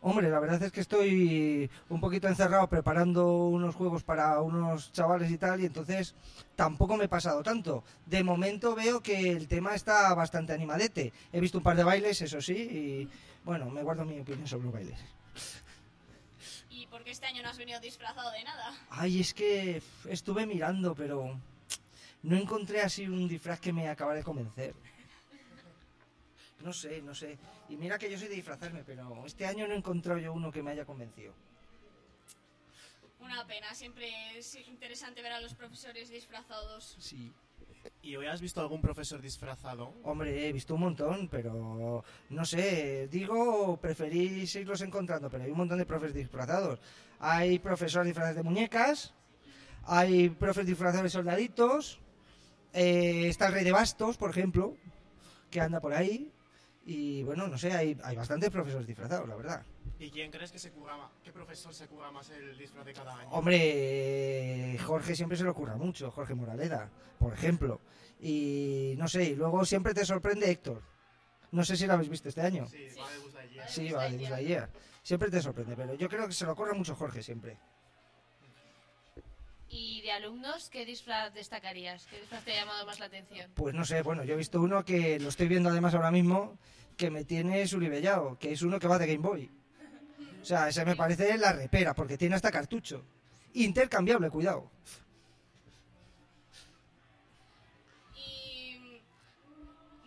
Hombre, 0.02 0.30
la 0.30 0.40
verdad 0.40 0.64
es 0.64 0.72
que 0.72 0.80
estoy 0.80 1.70
un 1.90 2.00
poquito 2.00 2.30
encerrado 2.30 2.68
preparando 2.70 3.48
unos 3.48 3.76
juegos 3.76 4.04
para 4.04 4.40
unos 4.40 4.94
chavales 4.94 5.30
y 5.30 5.38
tal, 5.38 5.60
y 5.60 5.66
entonces 5.66 6.16
tampoco 6.56 6.96
me 6.96 7.06
he 7.06 7.10
pasado 7.10 7.44
tanto. 7.44 7.84
De 8.06 8.24
momento 8.24 8.76
veo 8.76 9.02
que 9.02 9.32
el 9.32 9.50
tema 9.50 9.76
está 9.76 10.14
bastante 10.16 10.54
animadete. 10.54 11.12
He 11.34 11.42
visto 11.42 11.58
un 11.58 11.66
par 11.66 11.76
de 11.76 11.84
bailes, 11.84 12.22
eso 12.22 12.42
sí, 12.42 12.54
y 12.54 13.10
bueno, 13.44 13.70
me 13.70 13.84
guardo 13.84 14.06
mi 14.06 14.20
opinión 14.20 14.48
sobre 14.48 14.66
los 14.66 14.74
bailes. 14.74 15.00
¿Y 16.70 16.88
por 16.88 17.04
qué 17.04 17.12
este 17.12 17.26
año 17.26 17.44
no 17.44 17.50
has 17.50 17.58
venido 17.58 17.82
disfrazado 17.82 18.32
de 18.32 18.44
nada? 18.46 18.74
Ay, 18.90 19.20
es 19.20 19.34
que 19.34 19.82
estuve 20.08 20.46
mirando, 20.46 20.96
pero 20.96 21.38
no 22.24 22.38
encontré 22.38 22.82
así 22.82 23.06
un 23.06 23.28
disfraz 23.28 23.60
que 23.60 23.74
me 23.74 23.90
acabara 23.90 24.20
de 24.20 24.24
convencer. 24.24 24.76
No 26.64 26.74
sé, 26.74 27.02
no 27.02 27.16
sé. 27.16 27.38
Y 27.70 27.78
mira 27.78 27.98
que 27.98 28.12
yo 28.12 28.18
soy 28.18 28.28
de 28.28 28.36
disfrazarme, 28.36 28.84
pero 28.84 29.26
este 29.26 29.46
año 29.46 29.68
no 29.68 29.74
he 29.74 29.78
encontrado 29.78 30.20
yo 30.20 30.34
uno 30.34 30.52
que 30.52 30.62
me 30.62 30.72
haya 30.72 30.86
convencido. 30.86 31.34
Una 33.20 33.46
pena, 33.46 33.74
siempre 33.74 34.38
es 34.38 34.56
interesante 34.68 35.22
ver 35.22 35.34
a 35.34 35.42
los 35.42 35.54
profesores 35.54 36.10
disfrazados. 36.10 36.96
Sí. 37.00 37.34
¿Y 38.02 38.16
hoy 38.16 38.28
has 38.28 38.42
visto 38.42 38.62
algún 38.62 38.82
profesor 38.82 39.22
disfrazado? 39.22 39.94
Hombre, 40.04 40.48
he 40.48 40.54
visto 40.54 40.76
un 40.76 40.82
montón, 40.82 41.28
pero 41.30 42.04
no 42.30 42.46
sé, 42.46 43.08
digo, 43.10 43.78
preferís 43.78 44.56
irlos 44.56 44.82
encontrando, 44.82 45.30
pero 45.30 45.44
hay 45.44 45.52
un 45.52 45.58
montón 45.58 45.78
de 45.78 45.86
profes 45.86 46.14
disfrazados. 46.14 46.80
Hay 47.20 47.60
profesores 47.60 48.08
disfrazados 48.08 48.38
de 48.38 48.44
muñecas, 48.44 49.14
hay 49.84 50.30
profes 50.30 50.66
disfrazados 50.66 51.04
de 51.04 51.10
soldaditos, 51.10 52.00
eh, 52.74 53.28
está 53.28 53.48
el 53.48 53.54
rey 53.54 53.64
de 53.64 53.72
bastos, 53.72 54.18
por 54.18 54.30
ejemplo, 54.30 54.76
que 55.50 55.60
anda 55.60 55.82
por 55.82 55.94
ahí, 55.94 56.32
y 56.92 57.22
bueno, 57.22 57.48
no 57.48 57.56
sé, 57.56 57.72
hay, 57.72 57.96
hay 58.04 58.16
bastantes 58.16 58.50
profesores 58.50 58.88
disfrazados, 58.88 59.30
la 59.30 59.36
verdad. 59.36 59.64
¿Y 60.00 60.10
quién 60.10 60.32
crees 60.32 60.52
que 60.52 60.58
se 60.58 60.72
curra 60.72 60.98
más? 60.98 61.12
¿Qué 61.24 61.32
profesor 61.32 61.72
se 61.72 61.86
curra 61.86 62.10
más 62.10 62.32
el 62.32 62.58
disfraz 62.58 62.84
de 62.84 62.94
cada 62.94 63.16
año? 63.16 63.30
Hombre, 63.30 64.76
Jorge 64.84 65.16
siempre 65.16 65.38
se 65.38 65.44
le 65.44 65.52
ocurra 65.52 65.76
mucho, 65.76 66.10
Jorge 66.10 66.34
Moraleda, 66.34 66.90
por 67.20 67.32
ejemplo. 67.32 67.80
Y 68.20 68.96
no 68.98 69.08
sé, 69.08 69.24
y 69.26 69.36
luego 69.36 69.64
siempre 69.66 69.94
te 69.94 70.04
sorprende 70.04 70.50
Héctor. 70.50 70.82
No 71.52 71.64
sé 71.64 71.78
si 71.78 71.86
lo 71.86 71.94
habéis 71.94 72.10
visto 72.10 72.28
este 72.28 72.42
año. 72.42 72.66
Sí, 72.66 72.88
va 72.98 73.08
de 73.12 73.30
Lightyear. 73.34 73.70
Sí, 73.70 73.92
va 73.92 74.10
de. 74.10 74.68
Siempre 75.04 75.30
te 75.30 75.44
sorprende, 75.44 75.76
pero 75.76 75.94
yo 75.94 76.10
creo 76.10 76.26
que 76.26 76.34
se 76.34 76.46
le 76.46 76.52
ocurre 76.52 76.74
mucho 76.74 76.96
Jorge 76.96 77.22
siempre. 77.22 77.60
¿Y 79.70 80.02
de 80.02 80.12
alumnos 80.12 80.70
qué 80.70 80.86
disfraz 80.86 81.34
destacarías? 81.34 82.08
¿Qué 82.08 82.20
disfraz 82.20 82.44
te 82.44 82.54
ha 82.54 82.62
llamado 82.62 82.86
más 82.88 83.00
la 83.00 83.06
atención? 83.06 83.52
Pues 83.54 83.76
no 83.76 83.86
sé, 83.86 84.02
bueno, 84.02 84.24
yo 84.24 84.34
he 84.34 84.38
visto 84.38 84.60
uno 84.60 84.84
que 84.84 85.20
lo 85.20 85.30
estoy 85.30 85.48
viendo 85.48 85.70
además 85.70 85.94
ahora 85.94 86.10
mismo, 86.10 86.58
que 87.00 87.10
me 87.10 87.24
tiene 87.24 87.66
suribellado, 87.66 88.38
que 88.38 88.52
es 88.52 88.62
uno 88.62 88.78
que 88.78 88.88
va 88.90 89.00
de 89.00 89.08
Game 89.08 89.26
Boy. 89.26 89.50
O 90.42 90.46
sea, 90.46 90.68
ese 90.68 90.84
me 90.84 90.98
parece 90.98 91.38
la 91.38 91.54
repera, 91.54 91.94
porque 91.96 92.18
tiene 92.18 92.36
hasta 92.36 92.52
cartucho. 92.52 93.06
Intercambiable, 93.54 94.30
cuidado. 94.30 94.70
Y 98.18 99.02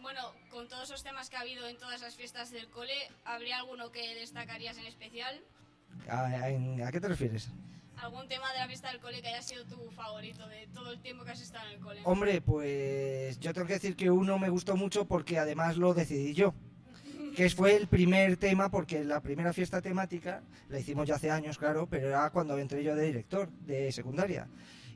bueno, 0.03 0.21
con 0.51 0.69
todos 0.69 0.85
esos 0.85 1.03
temas 1.03 1.31
que 1.31 1.37
ha 1.37 1.41
habido 1.41 1.67
en 1.67 1.79
todas 1.79 2.03
las 2.03 2.15
fiestas 2.15 2.51
del 2.51 2.69
cole, 2.69 2.93
¿habría 3.25 3.57
alguno 3.57 3.91
que 3.91 4.15
destacarías 4.17 4.77
en 4.77 4.85
especial? 4.87 5.41
¿A, 6.11 6.51
en- 6.51 6.83
¿a 6.83 6.93
qué 6.93 7.01
te 7.01 7.09
refieres? 7.09 7.49
¿Algún 8.03 8.29
tema 8.29 8.53
de 8.53 8.59
la 8.59 8.67
fiesta 8.67 8.91
del 8.91 9.01
cole 9.01 9.23
que 9.23 9.29
haya 9.29 9.41
sido 9.43 9.65
tu 9.65 9.79
favorito 9.93 10.47
de 10.49 10.67
todo 10.75 10.93
el 10.93 11.01
tiempo 11.01 11.25
que 11.25 11.31
has 11.31 11.41
estado 11.41 11.69
en 11.69 11.75
el 11.75 11.81
cole? 11.81 12.01
Hombre, 12.05 12.43
pues 12.43 13.41
yo 13.41 13.55
tengo 13.55 13.67
que 13.67 13.75
decir 13.75 13.97
que 13.97 14.11
uno 14.11 14.39
me 14.39 14.51
gustó 14.51 14.77
mucho 14.77 15.07
porque 15.07 15.39
además 15.39 15.79
lo 15.79 15.95
decidí 15.95 16.35
yo. 16.35 16.53
Que 17.35 17.49
fue 17.49 17.77
el 17.77 17.87
primer 17.87 18.37
tema, 18.37 18.71
porque 18.71 19.05
la 19.05 19.21
primera 19.21 19.53
fiesta 19.53 19.81
temática 19.81 20.43
la 20.69 20.79
hicimos 20.79 21.09
ya 21.09 21.15
hace 21.15 21.31
años, 21.31 21.57
claro, 21.57 21.87
pero 21.89 22.09
era 22.09 22.29
cuando 22.31 22.59
entré 22.59 22.85
yo 22.85 22.95
de 22.95 23.07
director 23.07 23.49
de 23.67 23.91
secundaria. 23.91 24.49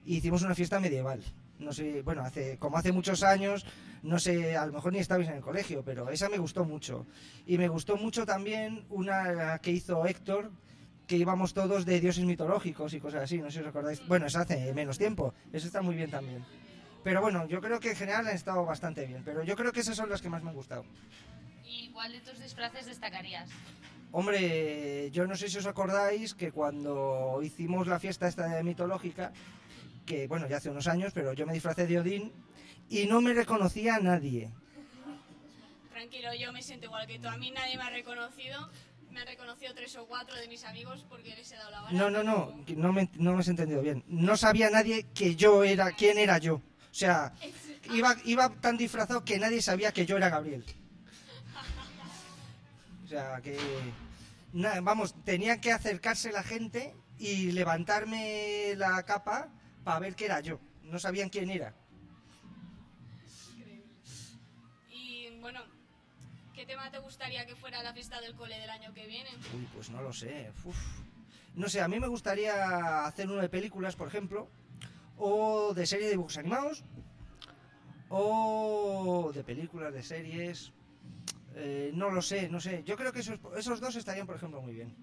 Y 0.04 0.18
hicimos 0.18 0.42
una 0.42 0.54
fiesta 0.54 0.78
medieval. 0.78 1.22
No 1.58 1.72
sé, 1.72 2.02
bueno, 2.02 2.22
hace, 2.22 2.58
como 2.58 2.76
hace 2.76 2.92
muchos 2.92 3.22
años, 3.22 3.64
no 4.02 4.18
sé, 4.18 4.56
a 4.56 4.66
lo 4.66 4.74
mejor 4.74 4.92
ni 4.92 4.98
estabais 4.98 5.28
en 5.28 5.36
el 5.36 5.40
colegio, 5.40 5.82
pero 5.82 6.10
esa 6.10 6.28
me 6.28 6.36
gustó 6.36 6.64
mucho. 6.64 7.06
Y 7.46 7.56
me 7.56 7.68
gustó 7.68 7.96
mucho 7.96 8.26
también 8.26 8.84
una 8.90 9.58
que 9.58 9.70
hizo 9.70 10.06
Héctor, 10.06 10.50
que 11.06 11.16
íbamos 11.16 11.54
todos 11.54 11.86
de 11.86 12.00
dioses 12.00 12.24
mitológicos 12.24 12.92
y 12.92 13.00
cosas 13.00 13.22
así, 13.22 13.38
no 13.38 13.46
sé 13.50 13.58
si 13.58 13.60
os 13.60 13.68
acordáis. 13.68 14.06
Bueno, 14.06 14.26
eso 14.26 14.40
hace 14.40 14.74
menos 14.74 14.98
tiempo, 14.98 15.32
eso 15.52 15.66
está 15.66 15.80
muy 15.80 15.94
bien 15.94 16.10
también. 16.10 16.44
Pero 17.02 17.22
bueno, 17.22 17.46
yo 17.46 17.60
creo 17.60 17.80
que 17.80 17.90
en 17.90 17.96
general 17.96 18.26
han 18.26 18.34
estado 18.34 18.64
bastante 18.66 19.06
bien, 19.06 19.22
pero 19.24 19.42
yo 19.44 19.56
creo 19.56 19.72
que 19.72 19.80
esas 19.80 19.96
son 19.96 20.10
las 20.10 20.20
que 20.20 20.28
más 20.28 20.42
me 20.42 20.50
han 20.50 20.56
gustado. 20.56 20.84
¿Y 21.97 21.98
cuál 21.98 22.12
de 22.12 22.20
tus 22.20 22.39
disfraces 22.39 22.85
destacarías? 22.85 23.48
Hombre, 24.12 25.10
yo 25.12 25.27
no 25.27 25.35
sé 25.35 25.48
si 25.48 25.56
os 25.56 25.64
acordáis 25.64 26.35
que 26.35 26.52
cuando 26.52 27.40
hicimos 27.43 27.86
la 27.86 27.98
fiesta 27.98 28.28
esta 28.28 28.47
de 28.48 28.62
mitológica, 28.62 29.32
que 30.05 30.27
bueno, 30.27 30.47
ya 30.47 30.59
hace 30.59 30.68
unos 30.68 30.89
años, 30.89 31.14
pero 31.14 31.32
yo 31.32 31.47
me 31.47 31.55
disfracé 31.55 31.86
de 31.86 31.98
Odín 31.98 32.32
y 32.90 33.06
no 33.06 33.23
me 33.23 33.32
reconocía 33.32 33.94
a 33.94 34.01
nadie. 34.01 34.51
Tranquilo, 35.90 36.35
yo 36.39 36.52
me 36.52 36.60
siento 36.60 36.85
igual 36.85 37.06
que 37.06 37.18
tú. 37.18 37.28
A 37.28 37.39
mí 37.39 37.51
nadie 37.51 37.78
me 37.78 37.85
ha 37.85 37.90
reconocido. 37.90 38.70
Me 39.10 39.23
han 39.23 39.27
reconocido 39.28 39.73
tres 39.74 39.97
o 39.97 40.06
cuatro 40.06 40.36
de 40.36 40.48
mis 40.48 40.64
amigos 40.64 41.06
porque 41.09 41.35
les 41.35 41.51
he 41.51 41.56
dado 41.56 41.70
la 41.70 41.81
vara. 41.81 41.97
No, 41.97 42.10
no, 42.10 42.23
no, 42.23 42.62
que 42.66 42.77
no 42.77 42.93
me, 42.93 43.09
no 43.14 43.32
me 43.32 43.40
has 43.40 43.48
entendido 43.48 43.81
bien. 43.81 44.05
No 44.06 44.36
sabía 44.36 44.68
nadie 44.68 45.06
que 45.14 45.35
yo 45.35 45.64
era, 45.64 45.93
quién 45.93 46.18
era 46.18 46.36
yo. 46.36 46.56
O 46.56 46.62
sea, 46.90 47.32
iba, 47.94 48.14
iba 48.27 48.51
tan 48.51 48.77
disfrazado 48.77 49.24
que 49.24 49.39
nadie 49.39 49.62
sabía 49.62 49.93
que 49.93 50.05
yo 50.05 50.18
era 50.18 50.28
Gabriel. 50.28 50.62
O 53.07 53.09
sea, 53.09 53.41
que... 53.41 53.57
vamos, 54.83 55.15
tenía 55.24 55.61
que 55.61 55.70
acercarse 55.70 56.33
la 56.33 56.43
gente 56.43 56.93
y 57.19 57.53
levantarme 57.53 58.74
la 58.77 59.01
capa 59.05 59.49
para 59.85 60.01
ver 60.01 60.16
que 60.16 60.24
era 60.24 60.41
yo. 60.41 60.59
No 60.83 60.99
sabían 60.99 61.28
quién 61.28 61.49
era. 61.51 61.73
Y 64.91 65.39
bueno, 65.39 65.61
¿qué 66.53 66.66
tema 66.66 66.91
te 66.91 66.99
gustaría 66.99 67.47
que 67.47 67.55
fuera 67.55 67.81
la 67.85 67.95
fiesta 67.95 68.20
del 68.20 68.35
cole 68.35 68.59
del 68.59 68.70
año 68.70 68.93
que 68.93 69.07
viene? 69.07 69.31
Uy, 69.55 69.69
pues 69.73 69.89
no 69.89 70.03
lo 70.03 70.12
sé. 70.12 70.51
uf. 70.65 70.77
No 71.55 71.69
sé, 71.69 71.81
a 71.81 71.87
mí 71.87 72.01
me 72.01 72.09
gustaría 72.09 73.07
hacer 73.07 73.31
uno 73.31 73.41
de 73.41 73.49
películas, 73.49 73.95
por 73.95 74.09
ejemplo, 74.09 74.51
o 75.16 75.73
de 75.74 75.87
serie 75.87 76.07
de 76.07 76.11
dibujos 76.12 76.39
animados, 76.39 76.85
o 78.09 79.31
de 79.33 79.45
películas, 79.45 79.95
de 79.95 80.03
series. 80.03 80.73
Eh, 81.57 81.91
no 81.95 82.11
lo 82.11 82.20
sé, 82.20 82.49
no 82.51 82.61
sé. 82.61 82.83
Yo 82.85 82.97
creo 82.97 83.12
que 83.12 83.20
esos, 83.20 83.39
esos 83.57 83.81
dos 83.81 83.97
estarían, 83.97 84.27
por 84.27 84.37
ejemplo, 84.37 84.61
muy 84.61 84.74
bien. 84.74 84.95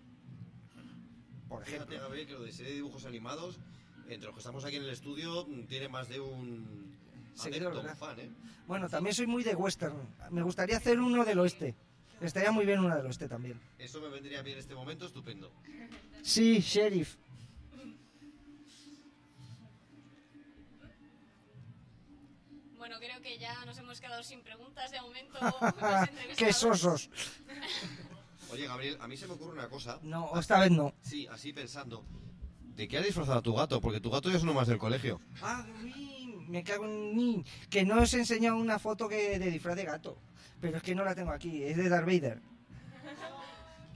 Por 1.49 1.63
ejemplo. 1.63 1.87
Fíjate, 1.87 1.99
Gabriel, 2.01 2.27
que 2.27 2.33
lo 2.33 2.43
de 2.43 2.51
serie 2.51 2.71
de 2.71 2.75
dibujos 2.77 3.05
animados, 3.05 3.59
entre 4.07 4.27
los 4.27 4.35
que 4.35 4.39
estamos 4.39 4.63
aquí 4.63 4.75
en 4.75 4.83
el 4.83 4.89
estudio, 4.89 5.47
tiene 5.67 5.89
más 5.89 6.09
de 6.09 6.19
un 6.19 6.95
Seguidor, 7.33 7.73
adepto, 7.73 7.89
un 7.89 7.97
fan, 7.97 8.19
¿eh? 8.19 8.29
Bueno, 8.67 8.87
también 8.87 9.15
soy 9.15 9.25
muy 9.25 9.43
de 9.43 9.55
western. 9.55 9.95
Me 10.29 10.43
gustaría 10.43 10.77
hacer 10.77 10.99
uno 10.99 11.25
del 11.25 11.39
oeste. 11.39 11.73
Estaría 12.21 12.51
muy 12.51 12.65
bien 12.65 12.79
uno 12.79 12.95
del 12.95 13.05
oeste 13.07 13.27
también. 13.27 13.59
Eso 13.79 13.99
me 13.99 14.09
vendría 14.09 14.43
bien 14.43 14.57
en 14.57 14.59
este 14.59 14.75
momento, 14.75 15.07
estupendo. 15.07 15.51
Sí, 16.21 16.59
sheriff. 16.59 17.15
Bueno, 22.83 22.97
creo 22.99 23.21
que 23.21 23.37
ya 23.37 23.63
nos 23.63 23.77
hemos 23.77 24.01
quedado 24.01 24.21
sin 24.23 24.41
preguntas 24.41 24.91
de 24.91 24.99
momento. 24.99 25.39
¡Qué 26.37 26.51
sosos! 26.51 27.09
Oye, 28.51 28.67
Gabriel, 28.67 28.97
a 28.99 29.07
mí 29.07 29.15
se 29.15 29.25
me 29.25 29.35
ocurre 29.35 29.53
una 29.53 29.69
cosa. 29.69 29.99
No, 30.03 30.37
esta 30.37 30.59
vez 30.59 30.69
no. 30.69 30.93
Sí, 30.99 31.25
así 31.27 31.53
pensando. 31.53 32.03
¿De 32.75 32.85
qué 32.89 32.97
ha 32.97 33.01
disfrazado 33.01 33.39
a 33.39 33.41
tu 33.41 33.55
gato? 33.55 33.79
Porque 33.79 34.01
tu 34.01 34.09
gato 34.11 34.29
ya 34.29 34.35
es 34.35 34.43
uno 34.43 34.53
más 34.53 34.67
del 34.67 34.79
colegio. 34.79 35.21
Ah, 35.41 35.65
me 36.49 36.61
cago 36.65 36.83
en 36.83 37.15
mí. 37.15 37.45
Que 37.69 37.85
no 37.85 38.01
os 38.01 38.13
he 38.15 38.17
enseñado 38.17 38.57
una 38.57 38.77
foto 38.79 39.07
que 39.07 39.39
de 39.39 39.49
disfraz 39.49 39.77
de 39.77 39.85
gato. 39.85 40.17
Pero 40.59 40.75
es 40.75 40.83
que 40.83 40.93
no 40.93 41.05
la 41.05 41.15
tengo 41.15 41.31
aquí. 41.31 41.63
Es 41.63 41.77
de 41.77 41.87
Darth 41.87 42.05
Vader. 42.05 42.41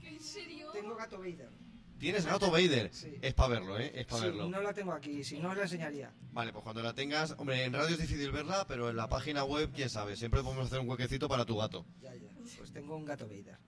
¿En 0.02 0.18
serio? 0.18 0.70
Tengo 0.72 0.96
gato 0.96 1.18
Vader. 1.18 1.50
¿Tienes 1.98 2.24
gato 2.26 2.50
Vader? 2.50 2.90
Sí. 2.92 3.18
Es 3.20 3.34
para 3.34 3.48
verlo, 3.50 3.78
¿eh? 3.78 3.90
Es 3.94 4.06
para 4.06 4.20
Sí, 4.20 4.26
verlo. 4.26 4.48
no 4.48 4.62
la 4.62 4.72
tengo 4.72 4.92
aquí. 4.92 5.24
Si 5.24 5.38
no, 5.38 5.50
os 5.50 5.56
la 5.56 5.64
enseñaría. 5.64 6.12
Vale, 6.32 6.52
pues 6.52 6.62
cuando 6.62 6.82
la 6.82 6.94
tengas... 6.94 7.34
Hombre, 7.38 7.64
en 7.64 7.72
radio 7.72 7.94
es 7.96 8.00
difícil 8.00 8.30
verla, 8.30 8.64
pero 8.68 8.88
en 8.88 8.96
la 8.96 9.08
página 9.08 9.42
web, 9.44 9.70
quién 9.74 9.90
sabe. 9.90 10.16
Siempre 10.16 10.42
podemos 10.42 10.66
hacer 10.66 10.78
un 10.78 10.88
huequecito 10.88 11.28
para 11.28 11.44
tu 11.44 11.56
gato. 11.56 11.84
Ya, 12.00 12.14
ya. 12.14 12.28
Pues 12.56 12.72
tengo 12.72 12.96
un 12.96 13.04
gato 13.04 13.26
Vader. 13.26 13.58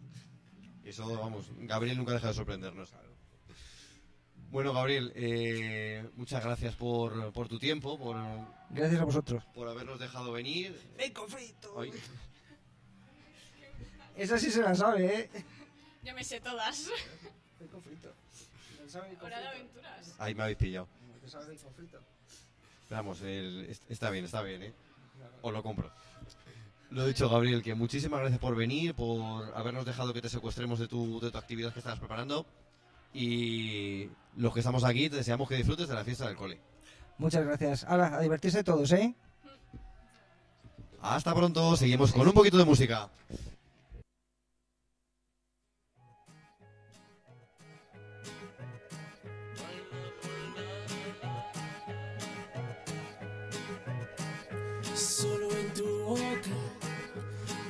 Eso, 0.85 1.07
vamos, 1.19 1.51
Gabriel 1.59 1.97
nunca 1.99 2.13
deja 2.13 2.29
de 2.29 2.35
sorprendernos. 2.35 2.93
Bueno, 4.51 4.73
Gabriel, 4.73 5.13
eh, 5.15 6.09
muchas 6.17 6.43
gracias 6.45 6.75
por, 6.75 7.33
por 7.33 7.47
tu 7.49 7.59
tiempo, 7.59 7.97
por, 7.99 8.17
Gracias 8.71 9.01
a 9.01 9.05
vosotros. 9.05 9.45
por 9.55 9.69
habernos 9.69 9.99
dejado 10.01 10.33
venir. 10.33 10.77
¡Bacon 10.99 11.29
frito! 11.29 11.73
Hoy- 11.75 11.93
Esa 14.17 14.39
sí 14.39 14.51
se 14.51 14.63
la 14.63 14.75
sabe, 14.75 15.21
¿eh? 15.21 15.31
Yo 16.03 16.15
me 16.15 16.25
sé 16.25 16.41
todas. 16.41 16.91
Bacon 17.61 17.83
frito. 17.83 18.13
¿No 18.93 19.01
sabe 19.01 19.17
Hora 19.23 19.39
de 19.39 19.47
aventuras. 19.47 20.15
Ahí 20.19 20.35
me 20.35 20.43
habéis 20.43 20.59
pillado. 20.59 20.89
¿No 21.23 21.29
sabe 21.29 21.55
bacon 21.55 21.73
frito? 21.75 21.99
Vamos, 22.91 23.21
el- 23.21 23.67
est- 23.71 23.89
está 23.89 24.11
bien, 24.11 24.25
está 24.25 24.43
bien, 24.43 24.65
¿eh? 24.65 24.73
Os 25.43 25.53
lo 25.53 25.63
compro. 25.63 25.93
Lo 26.91 27.07
dicho, 27.07 27.29
Gabriel, 27.29 27.63
que 27.63 27.77
muchísimas 27.77 28.19
gracias 28.19 28.41
por 28.41 28.57
venir, 28.57 28.95
por 28.97 29.57
habernos 29.57 29.85
dejado 29.85 30.13
que 30.13 30.21
te 30.21 30.29
secuestremos 30.29 30.81
de 30.81 30.89
tu, 30.89 31.21
de 31.21 31.31
tu 31.31 31.39
actividad 31.39 31.73
que 31.73 31.79
estabas 31.79 32.01
preparando. 32.01 32.45
Y 33.15 34.09
los 34.37 34.53
que 34.53 34.59
estamos 34.59 34.83
aquí, 34.83 35.09
te 35.09 35.17
deseamos 35.17 35.49
que 35.49 35.55
disfrutes 35.55 35.87
de 35.87 35.95
la 35.95 36.03
fiesta 36.05 36.27
del 36.27 36.35
cole. 36.35 36.59
Muchas 37.19 37.45
gracias. 37.47 37.85
Hala, 37.85 38.17
a 38.17 38.21
divertirse 38.21 38.65
todos, 38.65 38.91
¿eh? 38.91 39.15
Hasta 41.01 41.33
pronto, 41.33 41.77
seguimos 41.77 42.13
con 42.13 42.27
un 42.27 42.35
poquito 42.35 42.59
de 42.59 42.65
música. 42.65 43.09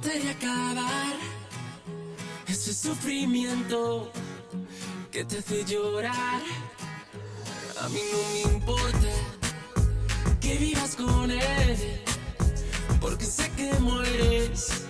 Te 0.00 0.10
haré 0.10 0.30
acabar 0.30 1.14
ese 2.46 2.72
sufrimiento 2.74 4.10
que 5.10 5.24
te 5.24 5.38
hace 5.38 5.64
llorar. 5.64 6.40
A 7.80 7.88
mí 7.88 8.00
no 8.12 8.18
me 8.32 8.54
importa 8.54 9.08
que 10.40 10.56
vivas 10.56 10.96
con 10.96 11.30
él, 11.30 12.02
porque 13.00 13.24
sé 13.24 13.50
que 13.56 13.72
mueres 13.80 14.86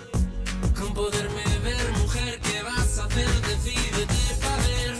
con 0.78 0.92
poderme 0.94 1.44
ver, 1.62 1.92
mujer. 1.98 2.40
¿Qué 2.40 2.62
vas 2.62 2.98
a 2.98 3.04
hacer? 3.04 3.28
Decídete 3.42 4.34
para 4.40 4.56
ver 4.66 4.99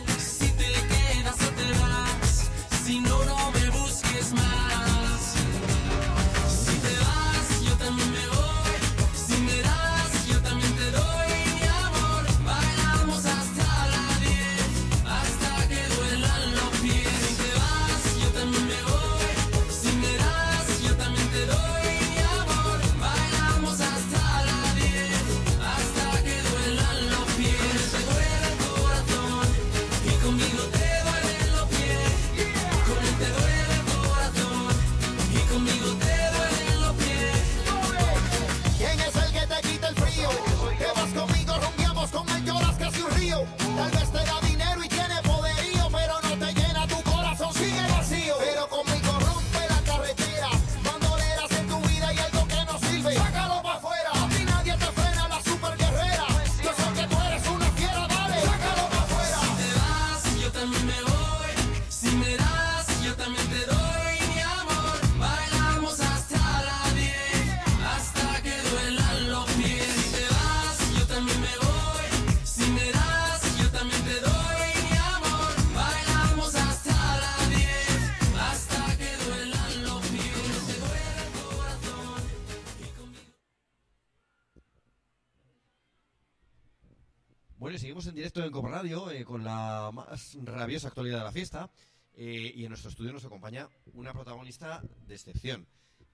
Eh, 88.82 89.24
con 89.26 89.44
la 89.44 89.90
más 89.92 90.38
rabiosa 90.42 90.88
actualidad 90.88 91.18
de 91.18 91.24
la 91.24 91.32
fiesta. 91.32 91.70
eh, 92.14 92.50
y 92.54 92.64
en 92.64 92.70
nuestro 92.70 92.88
estudio 92.88 93.12
nos 93.12 93.24
acompaña 93.26 93.68
una 93.92 94.12
protagonista 94.14 94.82
de 95.06 95.14
excepción. 95.14 95.66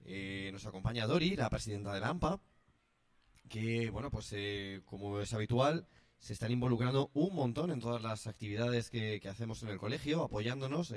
Eh, 0.03 0.49
nos 0.51 0.65
acompaña 0.65 1.07
Dori, 1.07 1.37
la 1.37 1.49
presidenta 1.49 1.93
de 1.93 2.01
la 2.01 2.09
AMPA, 2.09 2.41
que, 3.47 3.89
bueno, 3.89 4.11
pues 4.11 4.35
como 4.85 5.21
es 5.21 5.33
habitual, 5.33 5.87
se 6.19 6.33
están 6.33 6.51
involucrando 6.51 7.09
un 7.13 7.33
montón 7.35 7.71
en 7.71 7.79
todas 7.79 8.01
las 8.01 8.27
actividades 8.27 8.89
que, 8.89 9.21
hacemos 9.29 9.63
en 9.63 9.69
el 9.69 9.77
colegio, 9.77 10.23
apoyándonos 10.23 10.93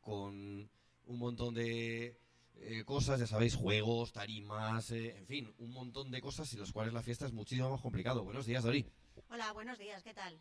con 0.00 0.70
un 1.06 1.18
montón 1.18 1.54
de 1.54 2.16
cosas, 2.84 3.18
ya 3.18 3.26
sabéis, 3.26 3.56
juegos, 3.56 4.12
tarimas, 4.12 4.90
en 4.92 5.26
fin, 5.26 5.52
un 5.58 5.72
montón 5.72 6.12
de 6.12 6.20
cosas 6.20 6.48
sin 6.48 6.60
las 6.60 6.72
cuales 6.72 6.94
la 6.94 7.02
fiesta 7.02 7.26
es 7.26 7.32
muchísimo 7.32 7.70
más 7.70 7.80
complicado. 7.80 8.22
Buenos 8.22 8.46
días, 8.46 8.62
Dori. 8.62 8.86
Hola, 9.28 9.52
buenos 9.52 9.78
días, 9.78 10.02
¿qué 10.04 10.14
tal? 10.14 10.40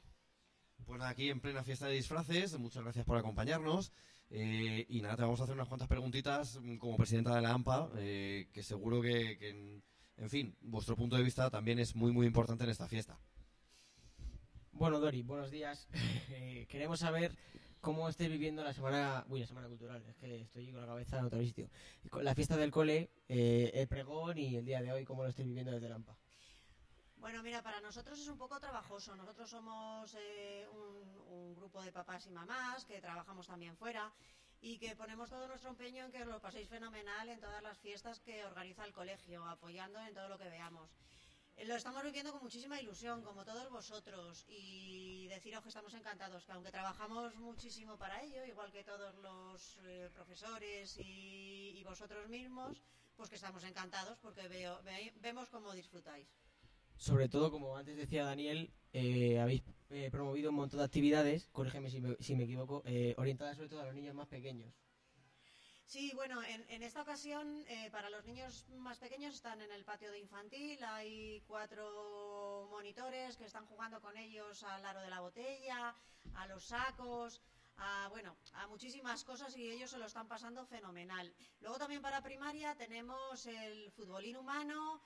Pues 0.86 1.02
aquí 1.02 1.30
en 1.30 1.40
plena 1.40 1.64
fiesta 1.64 1.88
de 1.88 1.96
disfraces, 1.96 2.58
muchas 2.60 2.84
gracias 2.84 3.06
por 3.06 3.18
acompañarnos. 3.18 3.92
eh, 4.30 4.86
y 4.90 5.02
nada, 5.02 5.16
te 5.16 5.22
vamos 5.24 5.40
a 5.40 5.44
hacer 5.44 5.56
unas 5.56 5.68
cuantas 5.68 5.88
preguntitas 5.88 6.60
mm, 6.62 6.78
como 6.78 6.98
presidenta 6.98 7.36
de 7.36 7.42
la 7.42 7.52
AMPA, 7.52 7.90
eh, 7.98 8.50
que 8.54 8.62
seguro 8.62 9.02
que, 9.02 9.38
en, 10.18 10.30
fin, 10.30 10.56
vuestro 10.62 10.96
punto 10.96 11.16
de 11.16 11.24
vista 11.24 11.50
también 11.50 11.80
es 11.80 11.96
muy, 11.96 12.12
muy 12.12 12.28
importante 12.28 12.64
en 12.64 12.70
esta 12.70 12.88
fiesta. 12.88 13.20
Bueno, 14.72 15.00
Dori, 15.00 15.22
buenos 15.22 15.52
días. 15.52 15.88
Eh, 16.30 16.66
queremos 16.68 17.00
saber 17.00 17.36
cómo 17.82 18.10
estáis 18.10 18.30
viviendo 18.30 18.64
la 18.64 18.74
semana, 18.74 19.26
uy, 19.30 19.40
la 19.40 19.48
semana 19.48 19.68
cultural, 19.68 20.04
es 20.08 20.16
que 20.18 20.42
estoy 20.42 20.72
con 20.72 20.82
la 20.82 20.88
cabeza 20.88 21.20
en 21.20 21.26
otro 21.26 21.40
sitio. 21.42 21.70
La 22.22 22.36
fiesta 22.36 22.58
del 22.58 22.72
cole, 22.72 23.10
el 23.28 23.88
pregón 23.88 24.38
y 24.38 24.56
el 24.56 24.66
día 24.66 24.82
de 24.82 24.92
hoy, 24.92 25.06
cómo 25.06 25.24
lo 25.24 25.30
estáis 25.30 25.48
viviendo 25.48 25.72
desde 25.72 25.90
la 25.90 25.96
AMPA. 25.96 26.18
Bueno, 27.18 27.42
mira, 27.42 27.62
para 27.62 27.80
nosotros 27.82 28.20
es 28.20 28.28
un 28.28 28.38
poco 28.38 28.60
trabajoso. 28.60 29.16
Nosotros 29.16 29.50
somos 29.50 30.14
eh, 30.18 30.68
un, 30.72 31.56
grupo 31.56 31.82
de 31.82 31.92
papás 31.92 32.26
y 32.28 32.32
mamás 32.32 32.86
que 32.86 33.02
trabajamos 33.02 33.48
también 33.48 33.76
fuera 33.76 34.12
y 34.62 34.78
que 34.78 34.96
ponemos 34.96 35.30
todo 35.30 35.48
nuestro 35.48 35.70
empeño 35.70 36.06
en 36.06 36.12
que 36.12 36.24
lo 36.26 36.40
paséis 36.40 36.68
fenomenal 36.70 37.28
en 37.30 37.40
todas 37.40 37.62
las 37.64 37.78
fiestas 37.80 38.20
que 38.20 38.46
organiza 38.46 38.86
el 38.86 38.94
colegio, 38.94 39.44
apoyando 39.46 40.00
en 40.02 40.14
todo 40.14 40.28
lo 40.30 40.38
que 40.38 40.50
veamos. 40.50 40.90
Eh, 41.56 41.66
Lo 41.66 41.76
estamos 41.76 42.04
viviendo 42.04 42.32
con 42.32 42.42
muchísima 42.44 42.80
ilusión, 42.80 43.24
como 43.24 43.44
todos 43.46 43.70
vosotros, 43.72 44.46
y 44.48 45.28
deciros 45.30 45.64
que 45.64 45.70
estamos 45.70 45.94
encantados, 45.94 46.46
que 46.46 46.52
aunque 46.52 46.72
trabajamos 46.72 47.34
muchísimo 47.36 47.98
para 47.98 48.22
ello, 48.22 48.46
igual 48.46 48.72
que 48.72 48.84
todos 48.84 49.16
los 49.16 49.78
eh, 49.86 50.10
profesores 50.14 50.98
y, 51.00 51.74
y 51.80 51.84
vosotros 51.84 52.28
mismos, 52.28 52.82
pues 53.16 53.30
que 53.30 53.36
estamos 53.36 53.64
encantados 53.64 54.20
porque 54.20 54.48
veo, 54.48 54.82
ve- 54.84 55.14
vemos 55.18 55.50
cómo 55.50 55.74
disfrutáis. 55.74 56.28
Sobre 56.98 57.30
todo, 57.30 57.52
como 57.52 57.78
antes 57.78 57.98
decía 57.98 58.26
Daniel, 58.26 58.74
eh, 58.94 59.40
habéis 59.40 59.64
eh, 59.90 60.10
promovido 60.10 60.50
un 60.50 60.56
montón 60.56 60.80
de 60.80 60.86
actividades, 60.86 61.50
corrígeme 61.52 61.90
si 61.90 62.00
me, 62.00 62.16
si 62.20 62.36
me 62.36 62.44
equivoco, 62.46 62.82
eh, 62.86 63.14
orientadas 63.18 63.58
sobre 63.58 63.70
todo 63.70 63.82
a 63.82 63.86
los 63.86 63.96
niños 63.96 64.16
más 64.16 64.28
pequeños. 64.28 64.74
Sí, 65.86 66.12
bueno, 66.16 66.42
en, 66.44 66.82
esta 66.82 67.04
ocasión 67.04 67.64
para 67.92 68.10
los 68.10 68.26
niños 68.26 68.66
más 68.70 68.98
pequeños 68.98 69.36
están 69.36 69.62
en 69.62 69.72
el 69.72 69.86
patio 69.86 70.10
de 70.10 70.18
infantil, 70.18 70.84
hay 70.84 71.44
cuatro 71.46 72.68
monitores 72.72 73.38
que 73.38 73.46
están 73.46 73.68
jugando 73.68 74.02
con 74.02 74.18
ellos 74.18 74.64
al 74.64 74.84
aro 74.84 75.02
de 75.02 75.12
la 75.12 75.20
botella, 75.20 75.94
a 76.34 76.48
los 76.48 76.66
sacos, 76.66 77.40
a, 77.78 78.08
bueno, 78.10 78.36
a 78.54 78.68
muchísimas 78.68 79.24
cosas 79.24 79.56
y 79.58 79.70
ellos 79.70 79.92
se 79.92 80.00
lo 80.00 80.06
están 80.06 80.28
pasando 80.28 80.66
fenomenal. 80.66 81.32
Luego 81.62 81.78
también 81.78 82.02
para 82.02 82.22
primaria 82.22 82.76
tenemos 82.76 83.46
el 83.46 83.92
futbolín 83.92 84.38
humano, 84.38 85.02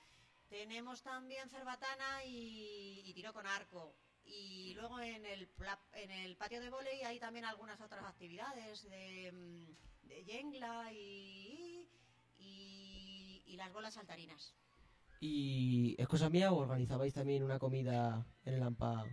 tenemos 0.50 1.02
también 1.02 1.48
cerbatana 1.48 2.24
y, 2.24 3.02
y 3.06 3.14
tiro 3.14 3.32
con 3.32 3.46
arco. 3.46 3.94
Y 4.24 4.74
luego 4.74 5.00
en 5.00 5.24
el, 5.24 5.48
en 5.94 6.10
el 6.10 6.36
patio 6.36 6.60
de 6.60 6.70
volei 6.70 7.02
hay 7.02 7.18
también 7.18 7.44
algunas 7.44 7.80
otras 7.80 8.04
actividades 8.04 8.82
de, 8.90 9.32
mm, 9.32 10.08
de 10.08 10.24
yengla 10.24 10.92
y, 10.92 11.88
y, 12.38 13.42
y 13.46 13.56
las 13.56 13.72
bolas 13.72 13.94
saltarinas. 13.94 14.54
¿Y 15.20 15.94
es 15.98 16.08
cosa 16.08 16.28
mía 16.28 16.52
o 16.52 16.56
organizabais 16.56 17.14
también 17.14 17.42
una 17.42 17.58
comida 17.58 18.26
en 18.44 18.54
el 18.54 18.62
AMPA? 18.62 19.06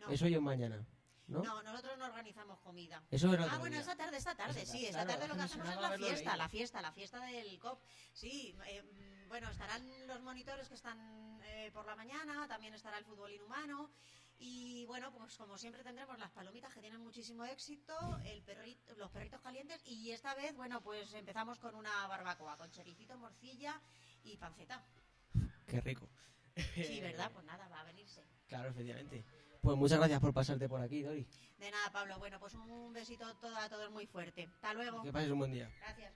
No. 0.00 0.10
Eso 0.10 0.28
yo 0.28 0.40
mañana, 0.40 0.86
¿no? 1.28 1.62
nosotros 1.62 1.98
no 1.98 2.06
organizamos 2.06 2.58
comida. 2.60 3.02
Eso 3.10 3.32
era 3.32 3.44
Ah, 3.44 3.58
bueno, 3.58 3.74
día. 3.74 3.80
esta 3.80 3.96
tarde, 3.96 4.16
esta 4.16 4.34
tarde, 4.34 4.62
Esta 4.62 4.72
sí, 4.72 4.78
tarde, 4.78 4.86
esta 4.88 5.04
claro, 5.04 5.18
tarde 5.20 5.28
lo 5.28 5.34
que 5.36 5.42
hacemos 5.42 5.68
es 5.68 5.80
la 5.80 5.90
fiesta, 5.98 6.36
la 6.36 6.48
fiesta, 6.48 6.82
la 6.82 6.92
fiesta 6.92 7.20
del 7.20 7.58
COP. 7.58 7.82
Sí, 8.12 8.56
eh, 8.66 8.82
bueno, 9.28 9.48
estarán 9.50 10.06
los 10.06 10.20
monitores 10.22 10.68
que 10.68 10.74
están 10.74 11.40
eh, 11.44 11.70
por 11.72 11.86
la 11.86 11.94
mañana, 11.96 12.46
también 12.48 12.74
estará 12.74 12.98
el 12.98 13.04
fútbol 13.04 13.30
inhumano. 13.32 13.90
Y 14.40 14.86
bueno, 14.86 15.12
pues 15.12 15.36
como 15.36 15.58
siempre 15.58 15.82
tendremos 15.82 16.16
las 16.18 16.30
palomitas 16.30 16.72
que 16.72 16.80
tienen 16.80 17.00
muchísimo 17.00 17.44
éxito, 17.44 17.94
el 18.24 18.40
perrito, 18.42 18.94
los 18.94 19.10
perritos 19.10 19.40
calientes 19.40 19.82
y 19.84 20.12
esta 20.12 20.32
vez, 20.34 20.54
bueno, 20.54 20.80
pues 20.80 21.12
empezamos 21.14 21.58
con 21.58 21.74
una 21.74 22.06
barbacoa, 22.06 22.56
con 22.56 22.70
choricito, 22.70 23.18
morcilla 23.18 23.80
y 24.22 24.36
panceta. 24.36 24.84
Qué 25.66 25.80
rico. 25.80 26.08
Sí, 26.74 27.00
¿verdad? 27.00 27.30
Pues 27.32 27.44
nada, 27.46 27.68
va 27.68 27.80
a 27.80 27.84
venirse. 27.84 28.24
Claro, 28.46 28.68
efectivamente. 28.70 29.24
Pues 29.60 29.76
muchas 29.76 29.98
gracias 29.98 30.20
por 30.20 30.32
pasarte 30.32 30.68
por 30.68 30.80
aquí, 30.80 31.02
Dori. 31.02 31.26
De 31.58 31.70
nada, 31.70 31.90
Pablo. 31.92 32.18
Bueno, 32.18 32.38
pues 32.38 32.54
un 32.54 32.92
besito 32.92 33.24
a 33.26 33.68
todos 33.68 33.90
muy 33.90 34.06
fuerte. 34.06 34.48
Hasta 34.54 34.74
luego. 34.74 35.02
Que 35.02 35.12
pases 35.12 35.30
un 35.30 35.38
buen 35.38 35.52
día. 35.52 35.70
Gracias. 35.80 36.12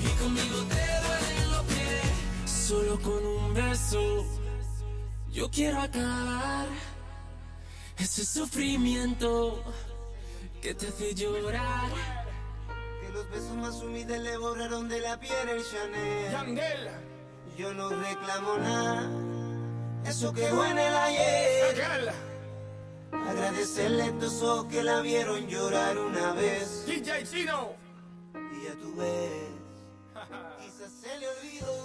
Y 0.00 0.22
conmigo 0.22 0.56
te 0.68 0.86
duelen 1.02 1.50
los 1.50 1.66
pies. 1.66 2.50
Solo 2.50 3.00
con 3.00 3.26
un 3.26 3.54
beso. 3.54 4.24
Yo 5.30 5.50
quiero 5.50 5.80
acabar 5.80 6.68
ese 7.96 8.24
sufrimiento 8.24 9.64
que 10.60 10.74
te 10.74 10.88
hace 10.88 11.14
llorar. 11.14 12.21
Los 13.12 13.28
besos 13.30 13.56
más 13.56 13.82
humildes 13.82 14.20
le 14.20 14.36
borraron 14.38 14.88
de 14.88 15.00
la 15.00 15.18
piel 15.20 15.48
el 15.48 15.62
Chanel. 15.64 16.88
Yo 17.58 17.74
no 17.74 17.90
reclamo 17.90 18.56
nada, 18.56 19.10
eso 20.06 20.32
quedó 20.32 20.64
en 20.64 20.78
el 20.78 20.94
ayer. 20.94 22.12
Agradecerle 23.12 24.04
a 24.04 24.06
estos 24.06 24.42
ojos 24.42 24.66
que 24.72 24.82
la 24.82 25.00
vieron 25.00 25.46
llorar 25.46 25.98
una 25.98 26.32
vez. 26.32 26.86
DJ 26.86 27.24
Chino. 27.24 27.72
Y 28.34 28.64
ya 28.64 28.74
tú 28.80 28.94
ves, 28.96 29.50
quizás 30.58 30.90
se 30.92 31.18
le 31.18 31.28
olvidó. 31.28 31.81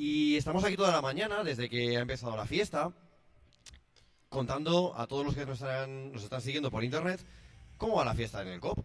Y 0.00 0.36
estamos 0.36 0.62
aquí 0.62 0.76
toda 0.76 0.92
la 0.92 1.02
mañana, 1.02 1.42
desde 1.42 1.68
que 1.68 1.96
ha 1.96 2.00
empezado 2.02 2.36
la 2.36 2.46
fiesta, 2.46 2.92
contando 4.28 4.96
a 4.96 5.08
todos 5.08 5.26
los 5.26 5.34
que 5.34 5.44
nos 5.44 5.60
están, 5.60 6.40
siguiendo 6.40 6.70
por 6.70 6.84
internet 6.84 7.20
cómo 7.78 7.96
va 7.96 8.04
la 8.04 8.14
fiesta 8.14 8.40
en 8.42 8.46
el 8.46 8.60
COP. 8.60 8.78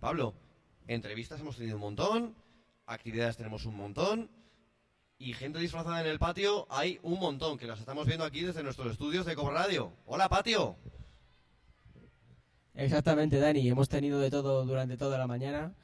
Pablo, 0.00 0.34
entrevistas 0.88 1.38
hemos 1.38 1.54
tenido 1.56 1.76
un 1.76 1.82
montón, 1.82 2.34
actividades 2.84 3.36
tenemos 3.36 3.64
un 3.64 3.76
montón, 3.76 4.28
y 5.18 5.34
gente 5.34 5.60
disfrazada 5.60 6.00
en 6.00 6.08
el 6.08 6.18
patio 6.18 6.66
hay 6.68 6.98
un 7.04 7.20
montón, 7.20 7.58
que 7.58 7.68
las 7.68 7.78
estamos 7.78 8.04
viendo 8.04 8.24
aquí 8.24 8.40
desde 8.40 8.64
nuestros 8.64 8.90
estudios 8.90 9.24
de 9.24 9.36
COP 9.36 9.52
Radio. 9.52 9.92
¡Hola, 10.04 10.28
patio! 10.28 10.74
Exactamente, 12.74 13.38
Dani. 13.38 13.68
Hemos 13.68 13.88
tenido 13.88 14.18
de 14.18 14.32
todo 14.32 14.64
durante 14.64 14.96
toda 14.96 15.16
la 15.16 15.28
mañana. 15.28 15.76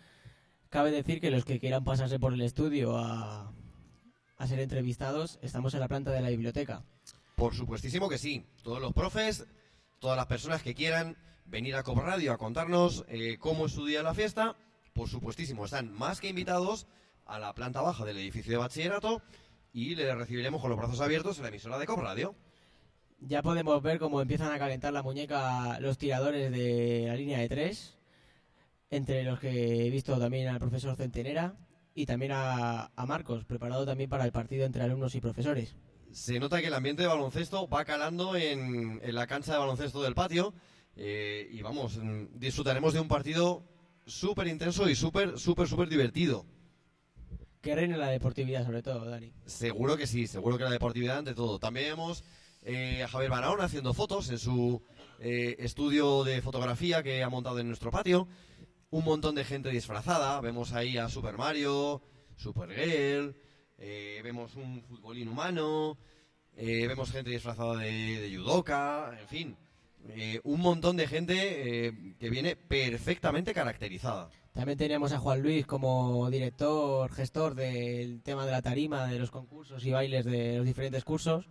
Cabe 0.70 0.90
decir 0.90 1.20
que 1.20 1.30
los 1.30 1.44
que 1.44 1.60
quieran 1.60 1.84
pasarse 1.84 2.18
por 2.18 2.32
el 2.32 2.40
estudio 2.40 2.98
a, 2.98 3.52
a 4.38 4.46
ser 4.46 4.60
entrevistados, 4.60 5.38
estamos 5.42 5.74
en 5.74 5.80
la 5.80 5.88
planta 5.88 6.10
de 6.10 6.20
la 6.20 6.30
biblioteca. 6.30 6.84
Por 7.36 7.54
supuestísimo 7.54 8.09
que 8.09 8.18
sí. 8.18 8.44
Todos 8.62 8.80
los 8.80 8.92
profes, 8.92 9.46
todas 9.98 10.16
las 10.16 10.26
personas 10.26 10.62
que 10.62 10.74
quieran 10.74 11.16
venir 11.44 11.74
a 11.74 11.82
Cop 11.82 11.98
Radio 11.98 12.32
a 12.32 12.38
contarnos 12.38 13.04
eh, 13.09 13.36
cómo 13.38 13.66
es 13.66 13.72
su 13.72 13.84
día 13.84 13.98
de 13.98 14.04
la 14.04 14.14
fiesta, 14.14 14.56
por 14.92 15.09
supuestísimo, 15.09 15.64
están 15.64 15.92
más 15.92 16.20
que 16.20 16.28
invitados 16.28 16.86
a 17.26 17.38
la 17.38 17.54
planta 17.54 17.80
baja 17.80 18.04
del 18.04 18.18
edificio 18.18 18.52
de 18.52 18.59
bachillerato 18.59 19.22
y 19.72 19.94
les 19.94 20.14
recibiremos 20.16 20.60
con 20.60 20.70
los 20.70 20.78
brazos 20.78 21.00
abiertos 21.00 21.38
en 21.38 21.44
la 21.44 21.48
emisora 21.48 21.78
de 21.78 21.86
Cop 21.86 22.00
Radio. 22.00 22.34
Ya 23.20 23.42
podemos 23.42 23.80
ver 23.82 23.98
cómo 23.98 24.20
empiezan 24.20 24.52
a 24.52 24.59
calentar 24.59 24.92
la 24.92 25.02
muñeca 25.02 25.78
los 25.80 25.96
tiradores 25.96 26.50
de 26.50 27.04
la 27.06 27.14
línea 27.14 27.38
de 27.38 27.48
tres, 27.48 27.96
entre 28.90 29.22
los 29.22 29.38
que 29.38 29.86
he 29.86 29.90
visto 29.90 30.18
también 30.18 30.48
al 30.48 30.59
profesor 30.59 30.96
Centenera 30.96 31.54
y 31.94 32.06
también 32.06 32.32
a, 32.32 32.90
a 32.94 33.06
Marcos, 33.06 33.44
preparado 33.44 33.85
también 33.85 34.09
para 34.09 34.24
el 34.24 34.32
partido 34.32 34.64
entre 34.64 34.82
alumnos 34.82 35.14
y 35.14 35.20
profesores. 35.20 35.77
Se 36.12 36.39
nota 36.39 36.60
que 36.60 36.66
el 36.66 36.74
ambiente 36.74 37.02
de 37.02 37.09
baloncesto 37.09 37.69
va 37.69 37.85
calando 37.85 38.36
en, 38.36 39.01
en 39.02 39.14
la 39.14 39.27
cancha 39.27 39.52
de 39.52 39.59
baloncesto 39.59 40.02
del 40.02 40.14
patio 40.14 40.52
eh, 40.97 41.48
y 41.51 41.62
vamos, 41.62 41.97
mm, 41.97 42.39
disfrutaremos 42.39 42.93
de 42.93 43.01
un 43.01 43.09
partido 43.09 43.64
súper 44.06 44.47
intenso 44.48 44.89
y 44.89 44.94
súper, 44.94 45.39
súper, 45.39 45.69
súper 45.69 45.89
divertido. 45.89 46.44
Que 47.60 47.74
reine 47.74 47.97
la 47.97 48.09
deportividad 48.09 48.64
sobre 48.66 48.82
todo, 48.82 49.05
Dani. 49.05 49.32
Seguro 49.47 49.97
que 49.97 50.06
sí, 50.06 50.27
seguro 50.27 50.59
que 50.59 50.64
la 50.64 50.70
deportividad 50.70 51.19
ante 51.19 51.35
todo. 51.35 51.59
También 51.59 51.90
vemos 51.90 52.24
eh, 52.62 53.02
a 53.05 53.09
Javier 53.09 53.31
Barahona 53.31 53.64
haciendo 53.64 53.94
fotos 53.94 54.28
en 54.31 54.39
su 54.39 54.82
eh, 55.20 55.56
estudio 55.60 56.24
de 56.24 56.43
fotografía 56.43 57.02
que 57.02 57.23
ha 57.23 57.28
montado 57.28 57.60
en 57.60 57.69
nuestro 57.69 57.90
patio. 57.90 58.27
Un 58.93 59.05
montón 59.05 59.35
de 59.35 59.44
gente 59.44 59.70
disfrazada. 59.70 60.39
Vemos 60.40 60.73
ahí 60.73 60.98
a 60.98 61.09
Super 61.09 61.36
Mario, 61.39 62.02
Supergirl. 62.36 63.35
eh, 63.78 64.20
vemos 64.23 64.55
un 64.55 64.82
futbolín 64.82 65.28
humano. 65.28 65.97
eh, 66.55 66.86
vemos 66.86 67.10
gente 67.10 67.31
disfrazada 67.31 67.77
de, 67.78 67.90
de 68.20 68.36
judoka. 68.36 69.16
En 69.19 69.28
fin, 69.28 69.56
eh, 70.10 70.40
un 70.44 70.60
montón 70.60 70.98
de 70.98 71.06
gente 71.06 71.86
eh, 71.86 72.14
que 72.20 72.28
viene 72.28 72.55
perfectamente 72.55 73.55
caracterizada. 73.55 74.28
También 74.52 74.77
teníamos 74.77 75.12
a 75.12 75.19
Juan 75.19 75.40
Luis 75.40 75.64
como 75.66 76.28
director, 76.28 77.10
gestor 77.10 77.55
del 77.55 78.20
tema 78.23 78.44
de 78.44 78.52
la 78.52 78.60
tarima, 78.60 79.06
de 79.06 79.19
los 79.19 79.31
concursos 79.31 79.82
y 79.86 79.90
bailes 79.90 80.27
de 80.27 80.59
los 80.59 80.66
diferentes 80.66 81.02
cursos, 81.05 81.48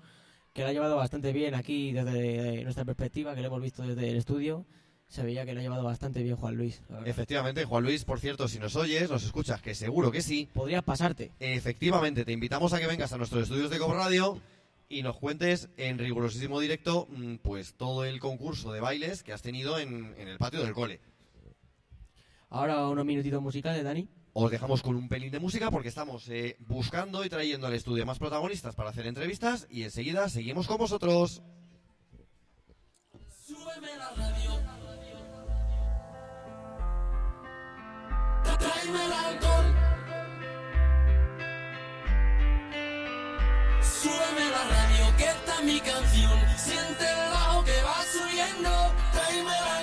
que 0.54 0.62
lo 0.62 0.68
ha 0.68 0.74
llevado 0.74 0.96
bastante 0.98 1.34
bien 1.34 1.56
aquí 1.56 1.92
desde 1.92 2.64
nuestra 2.64 2.86
perspectiva, 2.86 3.34
que 3.34 3.42
lo 3.42 3.48
hemos 3.48 3.62
visto 3.64 3.82
desde 3.82 4.12
el 4.12 4.18
estudio. 4.18 4.68
Se 5.12 5.24
veía 5.24 5.46
que 5.46 5.54
lo 5.54 5.60
ha 5.60 5.64
llevado 5.64 5.84
bastante 5.84 6.24
bien 6.24 6.38
Juan 6.38 6.56
Luis. 6.56 6.82
Efectivamente, 7.04 7.66
Juan 7.66 7.84
Luis, 7.84 8.06
por 8.06 8.22
cierto, 8.22 8.48
si 8.48 8.60
nos 8.60 8.78
oyes, 8.78 9.10
nos 9.10 9.26
escuchas, 9.26 9.62
que 9.62 9.76
seguro 9.76 10.10
que 10.10 10.22
sí. 10.22 10.48
Podrías 10.54 10.84
pasarte. 10.84 11.34
Efectivamente, 11.42 12.24
te 12.24 12.32
invitamos 12.32 12.72
a 12.72 12.80
que 12.80 12.88
vengas 12.88 13.12
a 13.12 13.18
nuestros 13.18 13.44
estudios 13.44 13.70
de 13.70 13.78
Cob 13.78 13.92
Radio 13.92 14.40
y 14.88 15.04
nos 15.04 15.18
cuentes 15.18 15.68
en 15.76 15.98
rigurosísimo 15.98 16.62
directo 16.62 17.10
mm, 17.10 17.36
pues 17.44 17.74
todo 17.74 18.06
el 18.06 18.22
concurso 18.22 18.72
de 18.72 18.80
bailes 18.80 19.22
que 19.22 19.34
has 19.34 19.42
tenido 19.42 19.80
en, 19.80 20.16
en 20.18 20.30
el 20.30 20.38
patio 20.38 20.64
del 20.64 20.72
cole. 20.72 21.02
Ahora 22.50 22.88
unos 22.88 23.04
minutitos 23.04 23.42
musicales, 23.42 23.84
Dani. 23.84 24.08
Os 24.32 24.50
dejamos 24.50 24.82
con 24.82 24.96
un 24.96 25.10
pelín 25.10 25.30
de 25.30 25.42
música 25.42 25.70
porque 25.72 25.90
estamos 25.90 26.30
eh, 26.30 26.56
buscando 26.60 27.26
y 27.26 27.30
trayendo 27.30 27.68
al 27.68 27.74
estudio 27.74 28.06
más 28.06 28.18
protagonistas 28.18 28.76
para 28.76 28.92
hacer 28.92 29.08
entrevistas 29.08 29.68
y 29.70 29.84
enseguida 29.84 30.30
seguimos 30.30 30.68
con 30.68 30.78
vosotros. 30.78 31.44
Súbeme 33.46 33.98
la 33.98 34.12
radio. 34.12 34.41
Tráeme 38.44 39.06
el 39.06 39.14
alcohol. 39.14 39.76
Súbeme 43.82 44.46
la 44.56 44.64
radio, 44.76 45.18
que 45.18 45.26
está 45.26 45.62
mi 45.62 45.80
canción. 45.80 46.40
Siente 46.58 47.04
el 47.04 47.30
bajo 47.32 47.64
que 47.64 47.82
va 47.84 48.04
subiendo. 48.12 48.94
Tráeme 49.14 49.52
el 49.58 49.64
alcohol 49.64 49.81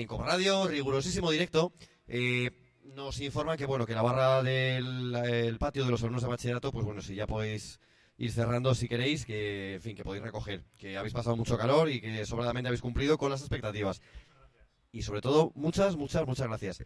en 0.00 0.08
Radio, 0.08 0.66
rigurosísimo 0.66 1.30
directo. 1.30 1.72
Eh, 2.06 2.50
nos 2.94 3.20
informan 3.20 3.58
que 3.58 3.66
bueno 3.66 3.86
que 3.86 3.94
la 3.94 4.02
barra 4.02 4.42
del 4.42 5.14
el 5.14 5.58
patio 5.58 5.84
de 5.84 5.90
los 5.90 6.02
alumnos 6.02 6.22
de 6.22 6.28
bachillerato, 6.28 6.72
pues 6.72 6.84
bueno, 6.84 7.02
si 7.02 7.14
ya 7.14 7.26
podéis 7.26 7.80
ir 8.16 8.32
cerrando 8.32 8.74
si 8.74 8.88
queréis, 8.88 9.26
que 9.26 9.74
en 9.74 9.82
fin, 9.82 9.94
que 9.94 10.02
podéis 10.02 10.24
recoger, 10.24 10.64
que 10.78 10.96
habéis 10.96 11.12
pasado 11.12 11.36
mucho 11.36 11.58
calor 11.58 11.90
y 11.90 12.00
que 12.00 12.24
sobradamente 12.24 12.68
habéis 12.68 12.80
cumplido 12.80 13.18
con 13.18 13.30
las 13.30 13.40
expectativas. 13.40 14.00
Y 14.92 15.02
sobre 15.02 15.20
todo, 15.20 15.52
muchas, 15.54 15.96
muchas, 15.96 16.26
muchas 16.26 16.48
gracias. 16.48 16.84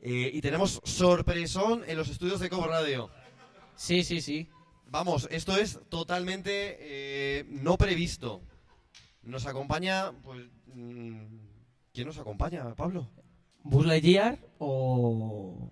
Eh, 0.00 0.30
y 0.32 0.40
tenemos 0.40 0.80
sorpresón 0.84 1.82
en 1.86 1.96
los 1.96 2.08
estudios 2.08 2.40
de 2.40 2.48
Cobo 2.48 2.68
Radio. 2.68 3.10
Sí, 3.74 4.04
sí, 4.04 4.20
sí. 4.20 4.48
Vamos, 4.86 5.28
esto 5.30 5.56
es 5.56 5.80
totalmente 5.88 6.76
eh, 6.80 7.44
no 7.48 7.76
previsto. 7.76 8.42
Nos 9.22 9.46
acompaña, 9.46 10.12
pues... 10.22 10.46
mm, 10.66 11.47
¿Quién 11.98 12.06
nos 12.06 12.18
acompaña, 12.18 12.76
Pablo? 12.76 13.10
Buzz 13.64 13.84
Lightyear 13.84 14.38
o, 14.60 15.68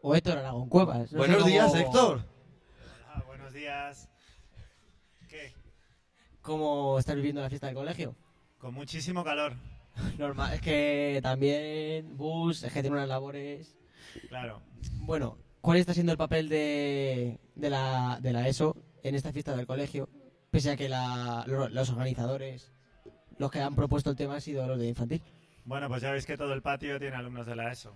o 0.00 0.14
Héctor 0.14 0.38
Aragón 0.38 0.70
Cuevas. 0.70 1.12
No 1.12 1.18
Buenos 1.18 1.36
cómo- 1.36 1.48
días, 1.50 1.74
Héctor. 1.74 2.24
Hola, 3.12 3.24
buenos 3.26 3.52
días. 3.52 4.08
¿Qué? 5.28 5.52
¿Cómo 6.40 6.98
estás 6.98 7.14
viviendo 7.16 7.42
la 7.42 7.50
fiesta 7.50 7.66
del 7.66 7.76
colegio? 7.76 8.16
Con 8.56 8.72
muchísimo 8.72 9.22
calor. 9.22 9.52
Normal, 10.18 10.54
es 10.54 10.62
que 10.62 11.20
también 11.22 12.16
Bus, 12.16 12.62
es 12.62 12.72
que 12.72 12.80
tiene 12.80 12.96
unas 12.96 13.08
labores. 13.08 13.76
Claro. 14.30 14.62
Bueno, 15.00 15.36
¿cuál 15.60 15.76
está 15.76 15.92
siendo 15.92 16.12
el 16.12 16.16
papel 16.16 16.48
de, 16.48 17.38
de, 17.54 17.68
la, 17.68 18.18
de 18.22 18.32
la 18.32 18.48
ESO 18.48 18.74
en 19.02 19.14
esta 19.14 19.30
fiesta 19.30 19.54
del 19.54 19.66
colegio? 19.66 20.08
Pese 20.50 20.70
a 20.70 20.76
que 20.78 20.88
la- 20.88 21.44
lo- 21.46 21.68
los 21.68 21.90
organizadores, 21.90 22.72
los 23.36 23.50
que 23.50 23.60
han 23.60 23.74
propuesto 23.76 24.08
el 24.08 24.16
tema 24.16 24.36
han 24.36 24.40
sido 24.40 24.66
los 24.66 24.78
de 24.78 24.88
infantil. 24.88 25.22
Bueno, 25.66 25.88
pues 25.88 26.00
ya 26.00 26.12
veis 26.12 26.24
que 26.24 26.36
todo 26.36 26.52
el 26.52 26.62
patio 26.62 26.98
tiene 27.00 27.16
alumnos 27.16 27.44
de 27.44 27.56
la 27.56 27.72
ESO. 27.72 27.92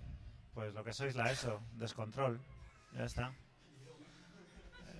Pues 0.54 0.74
lo 0.74 0.82
que 0.82 0.92
sois 0.92 1.14
la 1.14 1.30
ESO, 1.30 1.60
descontrol. 1.74 2.40
Ya 2.96 3.04
está. 3.04 3.32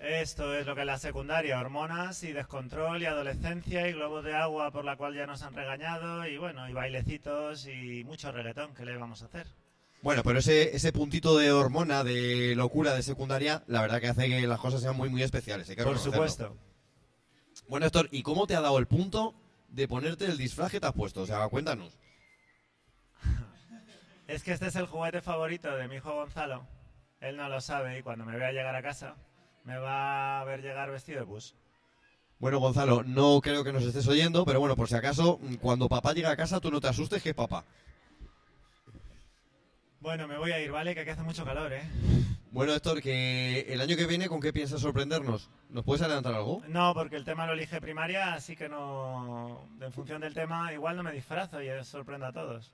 Esto 0.01 0.55
es 0.55 0.65
lo 0.65 0.73
que 0.73 0.81
es 0.81 0.87
la 0.87 0.97
secundaria, 0.97 1.59
hormonas 1.59 2.23
y 2.23 2.31
descontrol 2.31 3.01
y 3.01 3.05
adolescencia 3.05 3.87
y 3.87 3.93
globos 3.93 4.23
de 4.23 4.33
agua 4.33 4.71
por 4.71 4.85
la 4.85 4.95
cual 4.95 5.13
ya 5.13 5.27
nos 5.27 5.43
han 5.43 5.53
regañado 5.53 6.25
y 6.25 6.37
bueno, 6.37 6.67
y 6.67 6.73
bailecitos 6.73 7.67
y 7.67 8.03
mucho 8.05 8.31
reggaetón, 8.31 8.73
¿qué 8.73 8.85
le 8.85 8.97
vamos 8.97 9.21
a 9.21 9.25
hacer? 9.25 9.45
Bueno, 10.01 10.23
pero 10.23 10.39
ese, 10.39 10.75
ese 10.75 10.93
puntito 10.93 11.37
de 11.37 11.51
hormona, 11.51 12.03
de 12.03 12.55
locura 12.55 12.95
de 12.95 13.03
secundaria, 13.03 13.63
la 13.67 13.81
verdad 13.81 13.99
que 13.99 14.07
hace 14.07 14.29
que 14.29 14.47
las 14.47 14.59
cosas 14.59 14.81
sean 14.81 14.95
muy, 14.95 15.09
muy 15.09 15.21
especiales. 15.21 15.69
hay 15.69 15.75
que 15.75 15.83
Por 15.83 15.99
supuesto. 15.99 16.57
Bueno, 17.67 17.85
Héctor, 17.85 18.07
¿y 18.11 18.23
cómo 18.23 18.47
te 18.47 18.55
ha 18.55 18.61
dado 18.61 18.79
el 18.79 18.87
punto 18.87 19.35
de 19.67 19.87
ponerte 19.87 20.25
el 20.25 20.37
disfraz 20.37 20.71
que 20.71 20.79
te 20.79 20.87
has 20.87 20.93
puesto? 20.93 21.21
O 21.21 21.25
sea, 21.27 21.47
cuéntanos. 21.49 21.99
Es 24.31 24.43
que 24.43 24.53
este 24.53 24.67
es 24.67 24.77
el 24.77 24.85
juguete 24.85 25.21
favorito 25.21 25.75
de 25.75 25.89
mi 25.89 25.95
hijo 25.95 26.15
Gonzalo. 26.15 26.65
Él 27.19 27.35
no 27.35 27.49
lo 27.49 27.59
sabe 27.59 27.99
y 27.99 28.01
cuando 28.01 28.23
me 28.25 28.37
vea 28.37 28.53
llegar 28.53 28.73
a 28.73 28.81
casa 28.81 29.15
me 29.65 29.77
va 29.77 30.39
a 30.39 30.45
ver 30.45 30.61
llegar 30.61 30.89
vestido 30.89 31.19
de 31.19 31.25
bus. 31.25 31.53
Bueno, 32.39 32.59
Gonzalo, 32.59 33.03
no 33.03 33.41
creo 33.41 33.65
que 33.65 33.73
nos 33.73 33.83
estés 33.83 34.07
oyendo, 34.07 34.45
pero 34.45 34.61
bueno, 34.61 34.77
por 34.77 34.87
si 34.87 34.95
acaso, 34.95 35.37
cuando 35.59 35.89
papá 35.89 36.13
llega 36.13 36.31
a 36.31 36.37
casa, 36.37 36.61
tú 36.61 36.71
no 36.71 36.79
te 36.79 36.87
asustes 36.87 37.21
que 37.21 37.31
es 37.31 37.35
papá. 37.35 37.65
Bueno, 39.99 40.29
me 40.29 40.37
voy 40.37 40.53
a 40.53 40.61
ir, 40.61 40.71
¿vale? 40.71 40.95
Que 40.95 41.01
aquí 41.01 41.09
hace 41.09 41.23
mucho 41.23 41.43
calor, 41.43 41.73
¿eh? 41.73 41.83
Bueno, 42.51 42.73
Héctor, 42.73 43.01
que 43.01 43.65
el 43.67 43.81
año 43.81 43.97
que 43.97 44.07
viene, 44.07 44.29
¿con 44.29 44.39
qué 44.39 44.53
piensas 44.53 44.79
sorprendernos? 44.79 45.49
¿Nos 45.69 45.83
puedes 45.83 46.03
adelantar 46.03 46.35
algo? 46.35 46.63
No, 46.69 46.93
porque 46.93 47.17
el 47.17 47.25
tema 47.25 47.45
lo 47.45 47.53
elige 47.53 47.81
primaria, 47.81 48.33
así 48.33 48.55
que 48.55 48.69
no. 48.69 49.67
En 49.81 49.91
función 49.91 50.21
del 50.21 50.33
tema, 50.33 50.71
igual 50.71 50.95
no 50.95 51.03
me 51.03 51.11
disfrazo 51.11 51.61
y 51.61 51.67
sorprendo 51.83 52.27
a 52.27 52.31
todos. 52.31 52.71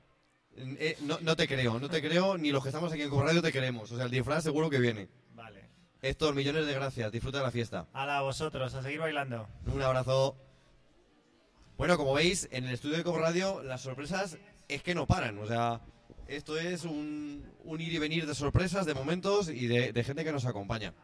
Eh, 0.58 0.98
no, 1.02 1.20
no 1.22 1.36
te 1.36 1.48
creo, 1.48 1.80
no 1.80 1.88
te 1.90 2.02
creo, 2.02 2.38
ni 2.38 2.52
los 2.52 2.64
que 2.64 2.70
estamos 2.70 2.92
aquí 2.92 3.04
en 3.04 3.12
Radio 3.12 3.42
te 3.42 3.52
queremos. 3.52 3.92
O 3.92 3.96
sea, 3.96 4.06
el 4.06 4.12
disfraz 4.12 4.44
seguro 4.44 4.70
que 4.70 4.80
viene. 4.80 5.08
Vale. 5.36 5.70
Héctor, 6.02 6.34
millones 6.34 6.66
de 6.66 6.74
gracias, 6.74 7.12
disfruta 7.12 7.38
de 7.38 7.44
la 7.44 7.52
fiesta. 7.52 7.88
Hala, 7.94 8.18
a 8.18 8.22
vosotros, 8.24 8.74
a 8.74 8.82
seguir 8.82 9.00
bailando. 9.00 9.48
Un 9.72 9.82
abrazo. 9.82 10.36
Bueno, 11.78 11.96
como 11.96 12.14
veis, 12.14 12.48
en 12.52 12.66
el 12.66 12.74
estudio 12.74 12.98
de 12.98 13.04
Cobo 13.04 13.20
Radio 13.20 13.62
las 13.62 13.82
sorpresas 13.82 14.38
es 14.68 14.82
que 14.82 14.96
no 14.96 15.06
paran. 15.06 15.38
O 15.38 15.46
sea, 15.46 15.82
esto 16.28 16.58
es 16.58 16.86
un, 16.86 17.46
un 17.64 17.80
ir 17.80 17.94
y 17.94 18.00
venir 18.00 18.26
de 18.26 18.34
sorpresas, 18.34 18.88
de 18.88 18.96
momentos 18.96 19.50
y 19.50 19.68
de, 19.68 19.94
de 19.94 20.04
gente 20.04 20.24
que 20.24 20.32
nos 20.32 20.46
acompaña. 20.46 20.96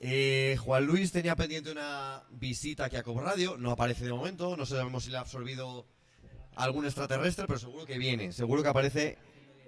Eh, 0.00 0.56
Juan 0.60 0.84
Luis 0.84 1.10
tenía 1.10 1.34
pendiente 1.34 1.72
una 1.72 2.22
visita 2.30 2.84
aquí 2.84 2.96
a 2.96 3.02
Cobo 3.02 3.20
Radio, 3.20 3.56
no 3.56 3.70
aparece 3.70 4.04
de 4.04 4.12
momento, 4.12 4.56
no 4.56 4.64
sabemos 4.64 5.04
si 5.04 5.10
le 5.10 5.16
ha 5.16 5.20
absorbido 5.20 5.86
algún 6.58 6.84
extraterrestre, 6.84 7.46
pero 7.46 7.58
seguro 7.58 7.86
que 7.86 7.98
viene, 7.98 8.32
seguro 8.32 8.62
que 8.62 8.68
aparece 8.68 9.18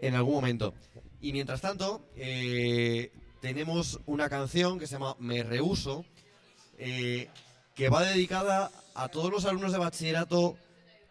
en 0.02 0.14
algún 0.14 0.34
momento. 0.34 0.74
Y 1.20 1.32
mientras 1.32 1.60
tanto, 1.60 2.04
eh, 2.16 3.12
tenemos 3.40 4.00
una 4.06 4.28
canción 4.28 4.78
que 4.78 4.86
se 4.86 4.94
llama 4.94 5.16
Me 5.18 5.42
Rehuso, 5.42 6.04
eh, 6.78 7.28
que 7.74 7.88
va 7.88 8.02
dedicada 8.02 8.70
a 8.94 9.08
todos 9.08 9.30
los 9.30 9.44
alumnos 9.44 9.72
de 9.72 9.78
bachillerato 9.78 10.56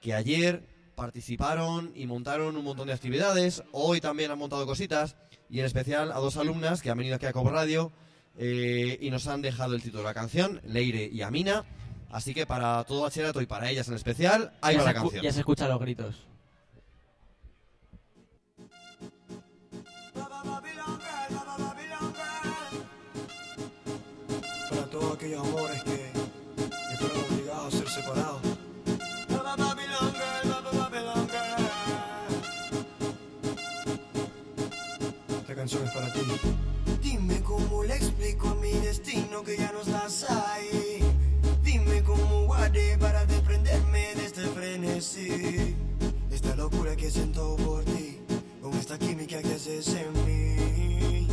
que 0.01 0.13
ayer 0.13 0.63
participaron 0.95 1.91
y 1.95 2.05
montaron 2.05 2.57
un 2.57 2.63
montón 2.63 2.87
de 2.87 2.93
actividades, 2.93 3.63
hoy 3.71 4.01
también 4.01 4.31
han 4.31 4.37
montado 4.37 4.65
cositas, 4.65 5.15
y 5.49 5.59
en 5.59 5.65
especial 5.65 6.11
a 6.11 6.19
dos 6.19 6.37
alumnas 6.37 6.81
que 6.81 6.89
han 6.89 6.97
venido 6.97 7.15
aquí 7.15 7.25
a 7.25 7.33
Cobo 7.33 7.49
Radio 7.49 7.91
eh, 8.37 8.97
y 9.01 9.09
nos 9.09 9.27
han 9.27 9.41
dejado 9.41 9.75
el 9.75 9.81
título 9.81 10.03
de 10.03 10.09
la 10.09 10.13
canción, 10.13 10.61
Leire 10.63 11.09
y 11.11 11.21
Amina. 11.21 11.65
Así 12.11 12.33
que 12.33 12.45
para 12.45 12.83
todo 12.85 13.01
bachillerato 13.01 13.41
y 13.41 13.45
para 13.45 13.69
ellas 13.69 13.87
en 13.87 13.93
especial, 13.93 14.51
ahí 14.61 14.75
ya, 14.75 14.81
va 14.81 14.87
la 14.87 14.93
canción. 14.93 15.23
ya 15.23 15.31
se 15.31 15.39
escuchan 15.39 15.69
los 15.69 15.79
gritos. 15.79 16.25
Para 24.69 24.85
todos 24.91 25.15
aquellos 25.15 25.47
amores 25.47 25.83
que, 25.83 26.11
que 26.11 26.97
fueron 26.97 27.23
obligados 27.31 27.73
a 27.73 27.77
ser 27.77 27.89
separados. 27.89 28.41
Esta 35.41 35.55
canción 35.55 35.83
es 35.83 35.91
para 35.91 36.13
ti. 36.13 36.21
Dime 37.03 37.41
cómo 37.41 37.83
le 37.83 37.95
explico 37.95 38.49
a 38.49 38.55
mi 38.55 38.71
destino 38.71 39.43
que 39.43 39.57
ya 39.57 39.71
no 39.71 39.81
estás 39.81 40.29
ahí. 40.29 41.18
Dime 41.89 42.03
cómo 42.03 42.53
haré 42.53 42.97
para 42.99 43.25
desprenderme 43.25 44.13
de 44.13 44.25
este 44.25 44.41
frenesí. 44.41 45.75
Esta 46.31 46.55
locura 46.55 46.95
que 46.95 47.09
siento 47.09 47.55
por 47.55 47.83
ti, 47.83 48.19
con 48.61 48.75
esta 48.75 48.99
química 48.99 49.41
que 49.41 49.55
haces 49.55 49.87
en 49.95 50.13
mí. 50.23 51.27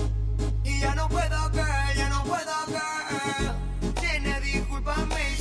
Y 0.65 0.81
ya 0.81 0.95
no 0.95 1.09
puedo, 1.11 1.51
girl, 1.53 1.95
ya 1.95 2.09
no 2.09 2.25
puedo, 2.25 2.55
girl. 2.69 3.95
Tiene 4.01 4.41
discúlpame 4.41 5.36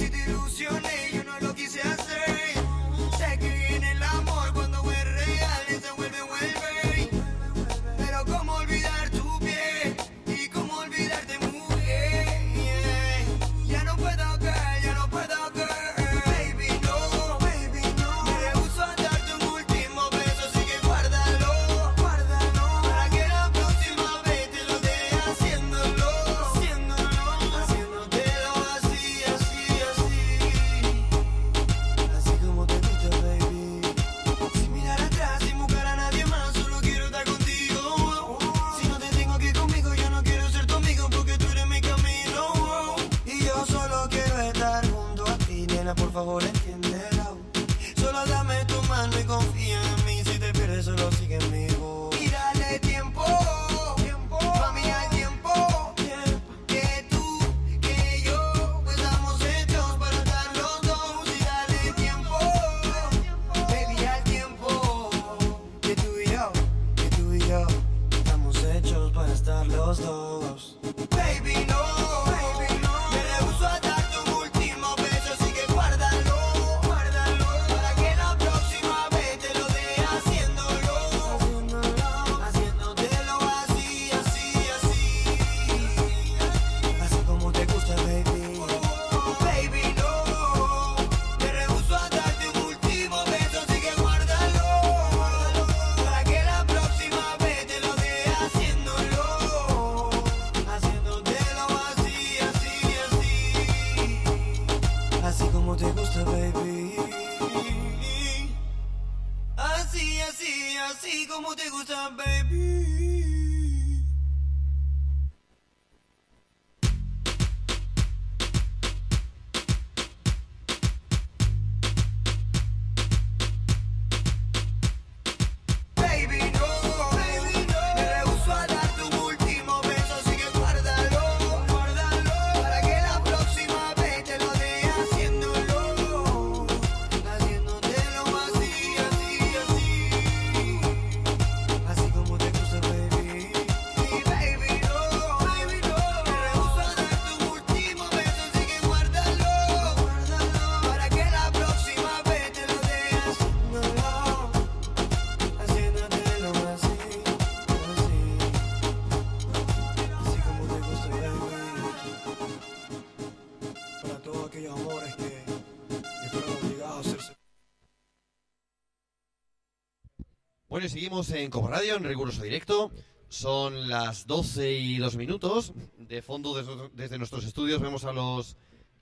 Seguimos 170.89 171.31
en 171.31 171.49
Como 171.49 171.67
Radio, 171.67 171.95
en 171.95 172.03
riguroso 172.03 172.43
directo. 172.43 172.91
Son 173.27 173.89
las 173.89 174.27
12 174.27 174.73
y 174.73 174.97
2 174.97 175.15
minutos. 175.15 175.73
De 175.97 176.21
fondo, 176.21 176.55
desde, 176.55 176.89
desde 176.93 177.17
nuestros 177.17 177.43
estudios, 177.43 177.81
vemos 177.81 178.05
a 178.05 178.13
los 178.13 178.55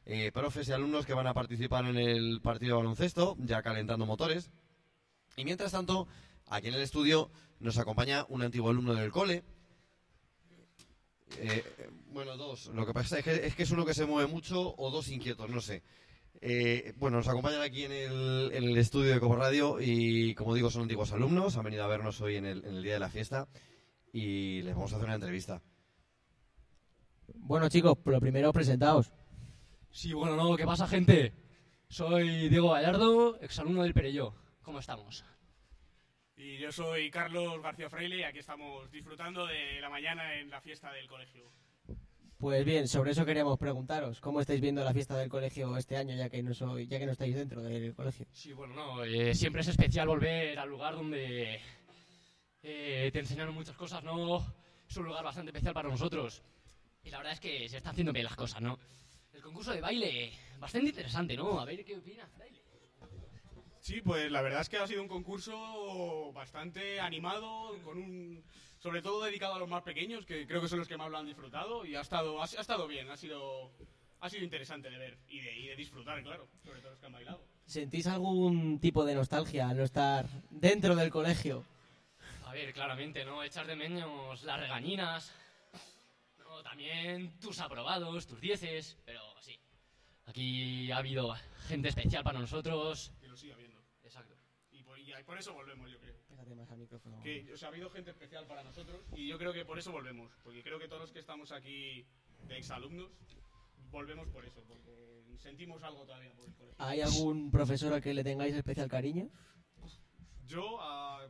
eh, 0.06 0.32
profes 0.34 0.70
y 0.70 0.72
alumnos 0.72 1.06
que 1.06 1.14
van 1.14 1.28
a 1.28 1.34
participar 1.34 1.86
en 1.86 1.98
el 1.98 2.40
partido 2.42 2.78
de 2.78 2.84
baloncesto, 2.84 3.36
ya 3.40 3.62
calentando 3.62 4.06
motores. 4.06 4.50
Y 5.36 5.44
mientras 5.44 5.74
tanto, 5.74 6.08
aquí 6.48 6.70
en 6.70 6.76
el 6.76 6.82
estudio 6.82 7.30
nos 7.60 7.78
acompaña 7.78 8.26
un 8.30 8.44
antiguo 8.44 8.70
alumno 8.70 8.94
del 8.94 9.12
cole. 9.12 9.44
Eh, 11.40 11.64
bueno, 12.12 12.38
dos. 12.38 12.68
Lo 12.68 12.86
que 12.86 12.94
pasa 12.94 13.20
es 13.20 13.26
que, 13.26 13.46
es 13.46 13.56
que 13.56 13.64
es 13.64 13.72
uno 13.72 13.86
que 13.86 13.94
se 13.94 14.06
mueve 14.06 14.32
mucho 14.32 14.74
o 14.78 14.90
dos 14.90 15.10
inquietos, 15.10 15.50
no 15.50 15.60
sé. 15.60 15.84
Eh, 16.46 16.94
bueno, 16.98 17.18
nos 17.18 17.30
acompañan 17.30 17.62
aquí 17.62 17.86
en 17.86 17.94
el, 17.94 18.52
en 18.54 18.66
el 18.66 18.78
estudio 18.78 19.14
de 19.14 19.22
Como 19.22 19.38
Radio 19.38 19.78
y, 19.80 20.36
como 20.36 20.54
digo, 20.54 20.70
son 20.70 20.82
antiguos 20.82 21.14
alumnos. 21.14 21.56
Han 21.56 21.64
venido 21.64 21.86
a 21.86 21.88
vernos 21.88 22.20
hoy 22.20 22.36
en 22.36 22.46
el, 22.46 22.66
en 22.66 22.76
el 22.76 22.84
día 22.84 22.96
de 22.96 23.00
la 23.00 23.08
fiesta 23.08 23.48
y 24.12 24.62
les 24.62 24.76
vamos 24.76 24.92
a 24.92 24.98
hacer 24.98 25.06
una 25.06 25.16
entrevista. 25.16 25.62
Bueno, 27.36 27.70
chicos, 27.70 27.98
lo 28.04 28.20
primero 28.20 28.52
presentaos. 28.52 29.14
Sí, 29.90 30.12
bueno, 30.12 30.36
no, 30.36 30.58
¿qué 30.58 30.66
pasa, 30.66 30.86
gente? 30.86 31.34
Soy 31.88 32.50
Diego 32.50 32.72
Gallardo, 32.72 33.40
exalumno 33.40 33.84
del 33.84 33.94
Perelló. 33.94 34.36
¿Cómo 34.64 34.80
estamos? 34.80 35.24
Y 36.36 36.58
yo 36.58 36.74
soy 36.74 37.10
Carlos 37.10 37.62
García 37.62 37.90
Freile 37.90 38.18
y 38.18 38.24
aquí 38.24 38.40
estamos 38.40 38.92
disfrutando 38.92 39.48
de 39.48 39.80
la 39.80 39.90
mañana 39.90 40.36
en 40.36 40.50
la 40.50 40.60
fiesta 40.60 40.92
del 40.92 41.08
colegio. 41.08 41.54
Pues 42.44 42.66
bien, 42.66 42.90
sobre 42.90 43.12
eso 43.12 43.26
queríamos 43.26 43.58
preguntaros. 43.58 44.20
¿Cómo 44.20 44.42
estáis 44.42 44.60
viendo 44.60 44.84
la 44.84 44.92
fiesta 44.92 45.16
del 45.16 45.30
colegio 45.30 45.78
este 45.78 45.96
año, 45.96 46.14
ya 46.14 46.30
que 46.30 46.44
no, 46.44 46.54
soy, 46.54 46.88
ya 46.88 47.00
que 47.00 47.06
no 47.06 47.14
estáis 47.14 47.36
dentro 47.36 47.62
del 47.62 47.96
colegio? 47.96 48.26
Sí, 48.34 48.52
bueno, 48.52 48.76
no, 48.76 49.04
eh, 49.06 49.34
siempre 49.34 49.62
es 49.62 49.70
especial 49.70 50.10
volver 50.10 50.60
al 50.60 50.68
lugar 50.68 50.94
donde 50.94 51.62
eh, 52.62 53.10
te 53.14 53.20
enseñaron 53.20 53.56
muchas 53.56 53.78
cosas, 53.78 54.04
¿no? 54.04 54.46
Es 54.90 54.98
un 54.98 55.06
lugar 55.06 55.24
bastante 55.24 55.52
especial 55.52 55.74
para 55.74 55.88
nosotros. 55.88 56.44
Y 57.02 57.12
la 57.12 57.20
verdad 57.20 57.32
es 57.32 57.40
que 57.40 57.70
se 57.70 57.78
están 57.78 57.94
haciendo 57.94 58.12
bien 58.12 58.26
las 58.26 58.36
cosas, 58.36 58.62
¿no? 58.62 58.78
El 59.32 59.42
concurso 59.42 59.72
de 59.72 59.80
baile, 59.80 60.34
bastante 60.60 60.90
interesante, 60.90 61.38
¿no? 61.38 61.62
A 61.62 61.64
ver 61.64 61.86
qué 61.86 61.96
opinas, 61.96 62.30
Fraile. 62.30 62.62
Sí, 63.80 64.02
pues 64.02 64.30
la 64.30 64.42
verdad 64.42 64.60
es 64.60 64.68
que 64.68 64.76
ha 64.80 64.86
sido 64.86 65.02
un 65.02 65.08
concurso 65.08 66.34
bastante 66.34 67.00
animado, 67.00 67.74
con 67.86 67.98
un, 68.00 68.44
sobre 68.84 69.02
todo 69.02 69.24
dedicado 69.24 69.56
a 69.56 69.60
los 69.60 69.70
más 69.70 69.82
pequeños, 69.82 70.26
que 70.26 70.46
creo 70.46 70.60
que 70.60 70.68
son 70.68 70.80
los 70.80 70.90
que 70.90 70.98
más 70.98 71.10
lo 71.10 71.18
han 71.18 71.26
disfrutado 71.26 71.86
y 71.86 71.96
ha 71.96 72.02
estado, 72.02 72.42
ha, 72.42 72.44
ha 72.44 72.62
estado 72.62 72.86
bien, 72.86 73.10
ha 73.10 73.16
sido, 73.16 73.72
ha 74.20 74.30
sido 74.30 74.44
interesante 74.44 74.90
de 74.90 74.98
ver 74.98 75.18
y 75.30 75.40
de, 75.40 75.58
y 75.58 75.68
de 75.68 75.76
disfrutar, 75.78 76.22
claro, 76.22 76.50
sobre 76.66 76.82
todo 76.82 76.92
los 76.92 77.00
que 77.00 77.06
han 77.06 77.14
bailado. 77.14 77.42
¿Sentís 77.66 78.08
algún 78.08 78.82
tipo 78.82 79.06
de 79.06 79.16
nostalgia 79.16 79.70
al 79.70 79.78
no 79.78 79.84
estar 79.84 80.28
dentro 80.50 80.98
del 80.98 81.12
colegio? 81.12 81.64
A 82.46 82.52
ver, 82.52 82.74
claramente, 82.74 83.24
¿no? 83.24 83.42
Echar 83.42 83.66
de 83.68 83.78
menos 83.78 84.44
las 84.44 84.60
regañinas, 84.60 85.34
¿no? 86.40 86.62
También 86.62 87.40
tus 87.40 87.62
aprobados, 87.62 88.28
tus 88.28 88.42
dieces, 88.42 88.98
pero 89.06 89.22
sí. 89.40 89.58
Aquí 90.26 90.92
ha 90.92 90.98
habido 90.98 91.34
gente 91.70 91.88
especial 91.88 92.22
para 92.26 92.40
nosotros. 92.40 93.14
Que 93.22 93.30
lo 93.30 93.38
siga 93.38 93.56
viendo. 93.56 93.82
Exacto. 94.04 94.36
Y 94.74 94.84
por, 94.84 95.00
y 95.00 95.14
por 95.26 95.38
eso 95.38 95.54
volvemos, 95.54 95.90
yo 95.90 95.98
creo. 96.00 96.23
Más 96.56 96.70
al 96.72 96.78
micrófono. 96.78 97.22
Que, 97.22 97.52
o 97.54 97.58
sea, 97.58 97.70
ha 97.70 97.72
habido 97.72 97.90
gente 97.90 98.12
especial 98.12 98.46
para 98.48 98.64
nosotros 98.64 99.02
y 99.16 99.28
yo 99.28 99.38
creo 99.38 99.54
que 99.54 99.66
por 99.66 99.80
eso 99.80 99.92
volvemos. 99.92 100.32
Porque 100.44 100.64
creo 100.64 100.80
que 100.80 100.88
todos 100.88 101.02
los 101.02 101.12
que 101.12 101.20
estamos 101.20 101.52
aquí 101.52 102.06
de 102.48 102.58
exalumnos 102.58 103.12
volvemos 103.92 104.28
por 104.30 104.46
eso, 104.46 104.64
porque 104.68 105.24
sentimos 105.38 105.84
algo 105.84 106.06
todavía 106.06 106.34
por 106.34 106.46
el 106.46 106.54
colegio. 106.56 106.76
¿Hay 106.84 107.02
algún 107.02 107.52
profesor 107.52 107.94
al 107.94 108.02
que 108.02 108.14
le 108.14 108.24
tengáis 108.24 108.56
especial 108.56 108.88
cariño? 108.88 109.30
Yo 110.46 110.78
ah, 110.82 111.28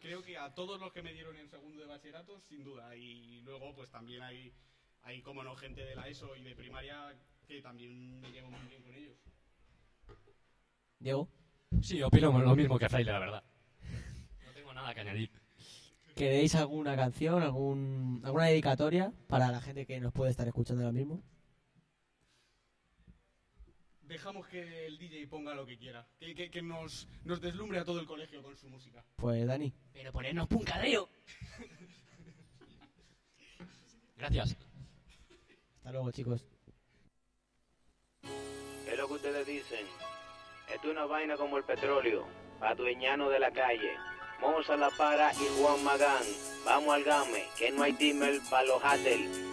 creo 0.00 0.22
que 0.22 0.36
a 0.36 0.54
todos 0.54 0.80
los 0.80 0.92
que 0.92 1.02
me 1.02 1.12
dieron 1.12 1.36
en 1.36 1.48
segundo 1.48 1.80
de 1.80 1.86
bachillerato, 1.86 2.40
sin 2.40 2.64
duda. 2.64 2.96
Y 2.96 3.42
luego, 3.42 3.74
pues 3.74 3.90
también 3.90 4.22
hay, 4.22 4.52
hay 5.02 5.22
como 5.22 5.44
no, 5.44 5.54
gente 5.56 5.84
de 5.84 5.94
la 5.94 6.08
ESO 6.08 6.34
y 6.36 6.42
de 6.42 6.54
primaria 6.54 7.14
que 7.46 7.60
también 7.60 8.20
me 8.20 8.30
llevo 8.30 8.50
muy 8.50 8.66
bien 8.68 8.82
con 8.82 8.94
ellos. 8.94 9.16
Diego, 10.98 11.28
Sí, 11.80 12.02
opino 12.02 12.36
lo 12.38 12.56
mismo 12.56 12.78
que 12.78 12.88
Fraile, 12.88 13.12
la 13.12 13.18
verdad. 13.18 13.44
Tengo 14.70 14.82
nada 14.82 14.94
que 14.94 15.00
añadir. 15.00 15.30
¿queréis 16.14 16.54
alguna 16.54 16.94
canción, 16.94 17.42
algún, 17.42 18.20
alguna 18.24 18.44
dedicatoria 18.46 19.12
para 19.26 19.50
la 19.50 19.60
gente 19.60 19.84
que 19.84 19.98
nos 19.98 20.12
puede 20.12 20.30
estar 20.30 20.46
escuchando 20.46 20.82
ahora 20.84 20.92
mismo? 20.92 21.20
Dejamos 24.02 24.46
que 24.46 24.86
el 24.86 24.96
DJ 24.98 25.26
ponga 25.26 25.54
lo 25.54 25.66
que 25.66 25.76
quiera, 25.76 26.06
que, 26.20 26.36
que- 26.36 26.50
que 26.52 26.62
nos, 26.62 27.08
nos 27.24 27.40
deslumbre 27.40 27.80
a 27.80 27.84
todo 27.84 27.98
el 27.98 28.06
colegio 28.06 28.42
con 28.44 28.56
su 28.56 28.68
música. 28.68 29.04
Pues 29.16 29.44
Dani. 29.44 29.72
Pero 29.92 30.12
ponernos 30.12 30.46
puncadeo. 30.46 31.08
Gracias. 34.18 34.56
Hasta 35.78 35.90
luego, 35.90 36.12
chicos. 36.12 36.46
Es 38.86 38.96
lo 38.96 39.08
que 39.08 39.14
ustedes 39.14 39.46
dicen. 39.48 39.84
Esto 40.72 40.86
es 40.86 40.92
una 40.92 41.06
vaina 41.06 41.36
como 41.36 41.56
el 41.58 41.64
petróleo. 41.64 42.24
Patueñano 42.60 43.30
de 43.30 43.40
la 43.40 43.50
calle. 43.50 43.94
Monza 44.40 44.76
La 44.76 44.90
Para 44.90 45.32
y 45.34 45.48
Juan 45.60 45.84
Magán. 45.84 46.24
Vamos 46.64 46.94
al 46.94 47.04
game, 47.04 47.48
que 47.56 47.70
no 47.70 47.82
hay 47.82 47.92
dimmer 47.92 48.40
para 48.50 48.64
los 48.64 48.82
hatters. 48.82 49.50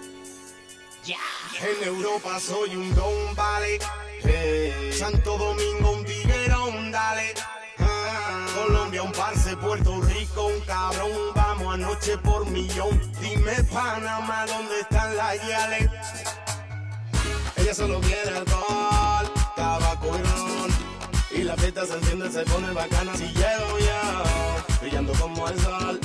En 1.59 1.83
Europa 1.87 2.39
soy 2.39 2.75
un 2.75 2.93
don, 2.93 3.35
vale. 3.35 3.79
Hey. 4.23 4.91
Santo 4.91 5.37
Domingo 5.37 5.91
un 5.91 6.05
tiguerón, 6.05 6.91
dale. 6.91 7.33
Ah. 7.79 8.45
Colombia 8.53 9.03
un 9.03 9.11
parce, 9.13 9.55
Puerto 9.57 10.01
Rico 10.01 10.47
un 10.47 10.59
cabrón. 10.61 11.11
Vamos 11.33 11.73
anoche 11.73 12.17
por 12.17 12.45
millón. 12.47 12.99
Dime 13.21 13.63
Panamá, 13.71 14.45
¿dónde 14.47 14.81
están 14.81 15.15
las 15.15 15.47
yales? 15.47 15.89
Ella 17.55 17.73
solo 17.73 18.01
quiere 18.01 18.37
alcohol, 18.37 19.31
tabaco 19.55 20.17
y 20.17 20.21
ron. 20.21 20.71
Y 21.31 21.43
la 21.43 21.55
fiesta 21.55 21.85
se 21.85 21.93
enciende, 21.93 22.31
se 22.31 22.43
pone 22.43 22.71
bacana. 22.73 23.15
Si 23.15 23.27
llego 23.27 23.79
yo, 23.79 24.76
brillando 24.81 25.13
como 25.13 25.47
el 25.47 25.59
sol, 25.59 25.99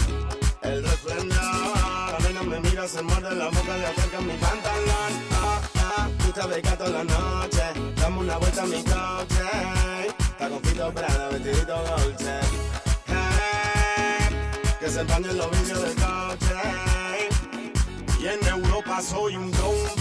el 0.62 0.84
resplendor. 0.84 1.38
La 1.38 2.18
nena 2.22 2.42
me 2.42 2.60
mira, 2.60 2.86
se 2.88 3.02
muerde 3.02 3.34
la 3.34 3.46
boca, 3.46 3.76
le 3.76 3.86
acerca 3.86 4.20
mi 4.20 4.34
pantalón. 4.34 5.12
Ah, 5.32 5.60
ah, 5.76 6.08
tú 6.18 6.40
sabes 6.40 6.62
gato 6.62 6.86
en 6.86 6.92
la 6.92 7.04
noche, 7.04 7.62
dame 7.96 8.18
una 8.18 8.36
vuelta 8.38 8.62
a 8.62 8.66
mi 8.66 8.82
coche. 8.82 9.48
Está 10.30 10.48
con 10.48 10.62
Fito 10.62 10.92
Prada, 10.92 11.28
vestidito 11.28 11.84
dolce. 11.84 12.40
Hey, 13.06 14.28
que 14.80 14.88
se 14.88 15.00
empañen 15.00 15.36
los 15.36 15.50
vídeos 15.50 15.82
del 15.82 15.94
coche. 15.94 16.54
Y 18.20 18.26
en 18.26 18.46
Europa 18.46 19.00
soy 19.02 19.36
un 19.36 19.50
don. 19.52 19.92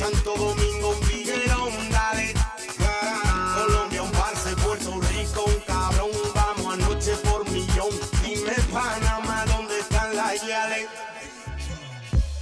Santo 0.00 0.34
Domingo 0.34 0.98
un 0.98 1.89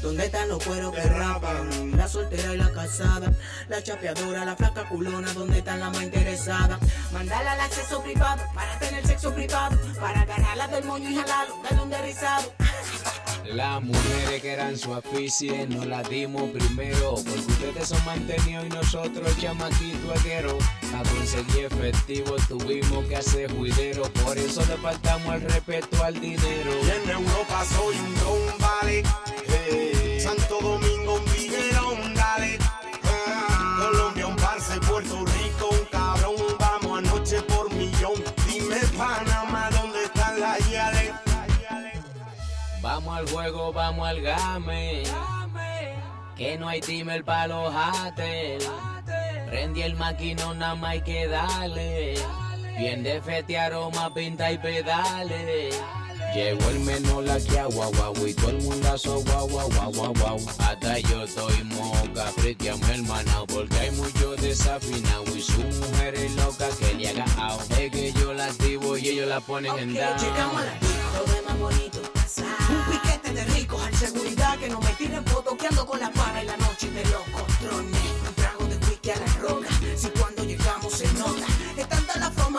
¿Dónde 0.01 0.27
están 0.27 0.49
los 0.49 0.65
cueros 0.65 0.95
que 0.95 1.03
rapan? 1.03 1.97
La 1.97 2.07
soltera 2.07 2.55
y 2.55 2.57
la 2.57 2.71
casada, 2.71 3.33
la 3.69 3.83
chapeadora, 3.83 4.45
la 4.45 4.55
flaca 4.55 4.89
culona, 4.89 5.33
¿dónde 5.33 5.59
están 5.59 5.81
las 5.81 5.93
más 5.93 6.03
interesadas? 6.03 6.79
Mandala 7.13 7.53
al 7.53 7.61
acceso 7.61 8.01
privado 8.03 8.45
para 8.55 8.79
tener 8.79 9.05
sexo 9.05 9.35
privado. 9.35 9.77
Para 10.01 10.21
agarrarla 10.21 10.69
del 10.69 10.85
moño 10.85 11.11
y 11.11 11.17
jalarlo, 11.17 11.57
darle 11.65 11.83
un 11.83 11.91
derrizado. 11.91 12.53
Las 13.53 13.83
mujeres 13.83 14.43
que 14.43 14.53
eran 14.53 14.77
su 14.77 14.93
aficie 14.95 15.67
nos 15.69 15.87
las 15.87 16.09
dimos 16.09 16.51
primero. 16.51 17.15
Porque 17.15 17.39
ustedes 17.39 17.89
son 17.89 18.05
mantenidos 18.05 18.67
y 18.67 18.69
nosotros 18.69 19.37
chamaquito 19.39 20.13
aguero 20.13 20.59
A 20.95 21.03
conseguir 21.09 21.65
efectivo 21.65 22.37
tuvimos 22.49 23.07
que 23.07 23.17
hacer 23.17 23.51
juidero. 23.55 24.03
Por 24.25 24.37
eso 24.37 24.61
le 24.67 24.77
faltamos 24.77 25.35
el 25.35 25.43
respeto 25.43 26.05
al 26.05 26.21
dinero. 26.21 26.71
Y 26.83 26.91
en 26.91 27.11
Europa 27.11 27.65
soy 27.65 27.97
un 27.97 28.15
don, 28.17 28.59
vale. 28.59 29.03
Eh, 29.49 30.19
Santo 30.23 30.59
Domingo 30.61 31.15
un 31.15 31.28
Vamos 43.39 44.09
al 44.09 44.21
game. 44.21 45.05
Que 46.37 46.59
no 46.59 46.69
hay 46.69 46.81
timer 46.81 47.25
para 47.25 47.47
los 47.47 47.73
haters. 47.73 48.69
Prendí 49.47 49.83
el 49.83 49.95
maquinón, 49.95 50.59
nada 50.59 50.75
más 50.75 50.91
hay 50.91 51.01
que 51.03 51.29
darle. 51.29 52.15
Bien 52.79 53.03
de 53.03 53.21
fete, 53.21 53.59
aroma, 53.59 54.13
pinta 54.15 54.53
y 54.53 54.59
pedales. 54.59 55.75
Llegó 56.35 56.69
el 56.71 56.81
menor 56.81 57.29
aquí 57.31 57.57
a 57.57 57.65
guau 57.65 57.91
guau 57.93 58.27
y 58.27 58.35
todo 58.35 58.51
el 58.51 58.63
mundazo 58.63 59.21
guau 59.25 59.49
guau 59.49 59.69
guau 59.71 59.93
guau 59.93 60.15
guau. 60.15 60.39
Hasta 60.59 60.99
yo 61.01 61.25
estoy 61.25 61.65
moca, 61.65 62.27
frente 62.37 62.71
a 62.71 62.77
mi 62.77 62.91
hermana 62.95 63.43
porque 63.49 63.77
hay 63.79 63.91
mucho 63.93 64.37
desafinado 64.37 65.25
y 65.35 65.41
su 65.41 65.61
mujer 65.61 66.15
es 66.15 66.37
loca 66.37 66.69
que 66.79 66.95
le 66.95 67.09
haga 67.09 67.25
ao. 67.39 67.59
Es 67.79 67.91
que 67.91 68.13
yo 68.13 68.33
la 68.35 68.47
activo 68.47 68.97
y 68.97 69.09
ellos 69.09 69.29
la 69.29 69.41
ponen 69.41 69.77
en 69.79 69.93
Que 69.93 70.01
down. 70.01 70.19
llegamos 70.19 70.63
a 70.63 70.65
la 70.65 70.73
todo 70.79 71.35
es 71.37 71.45
más 71.47 71.59
bonito. 71.59 71.99
Un 72.69 72.93
piquete 72.93 73.33
de 73.33 73.45
ricos 73.55 73.83
al 73.83 73.95
seguridad 73.95 74.59
que 74.59 74.69
no 74.69 74.81
me 74.81 74.91
tiren 74.93 75.25
fotos 75.25 75.55
que 75.59 75.67
ando 75.67 75.85
con 75.87 75.99
la 75.99 76.11
para 76.13 76.43
y 76.45 76.47
la 76.47 76.57
noche 76.59 76.91
de 76.91 77.05
locos. 77.07 77.59
Troné 77.61 78.08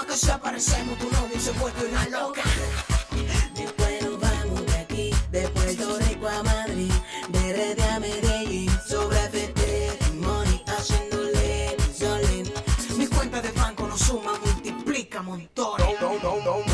que 0.10 0.18
se 0.18 0.32
aparecemos, 0.32 0.98
tu 0.98 1.06
novio 1.12 1.40
se 1.40 1.52
vuelve 1.52 1.88
una 1.88 2.06
loca. 2.10 2.42
Después 3.54 4.02
nos 4.02 4.20
vamos 4.20 4.66
de 4.66 4.78
aquí, 4.80 5.12
de 5.32 5.48
Puerto 5.50 6.00
Rico 6.00 6.28
a 6.28 6.42
Madrid, 6.42 6.92
de 7.30 7.54
Red 7.54 7.80
a 7.80 8.00
Medellín, 8.00 8.72
sobre 8.88 9.18
FT, 9.30 10.14
money, 10.16 10.64
haciéndole 10.66 11.78
solín. 11.96 12.52
Mi 12.98 13.06
cuenta 13.06 13.40
de 13.40 13.52
banco 13.52 13.88
no 13.88 13.98
suma, 13.98 14.34
multiplica 14.44 15.22
montones. 15.22 16.00
Don, 16.00 16.20
don, 16.22 16.44
don, 16.44 16.69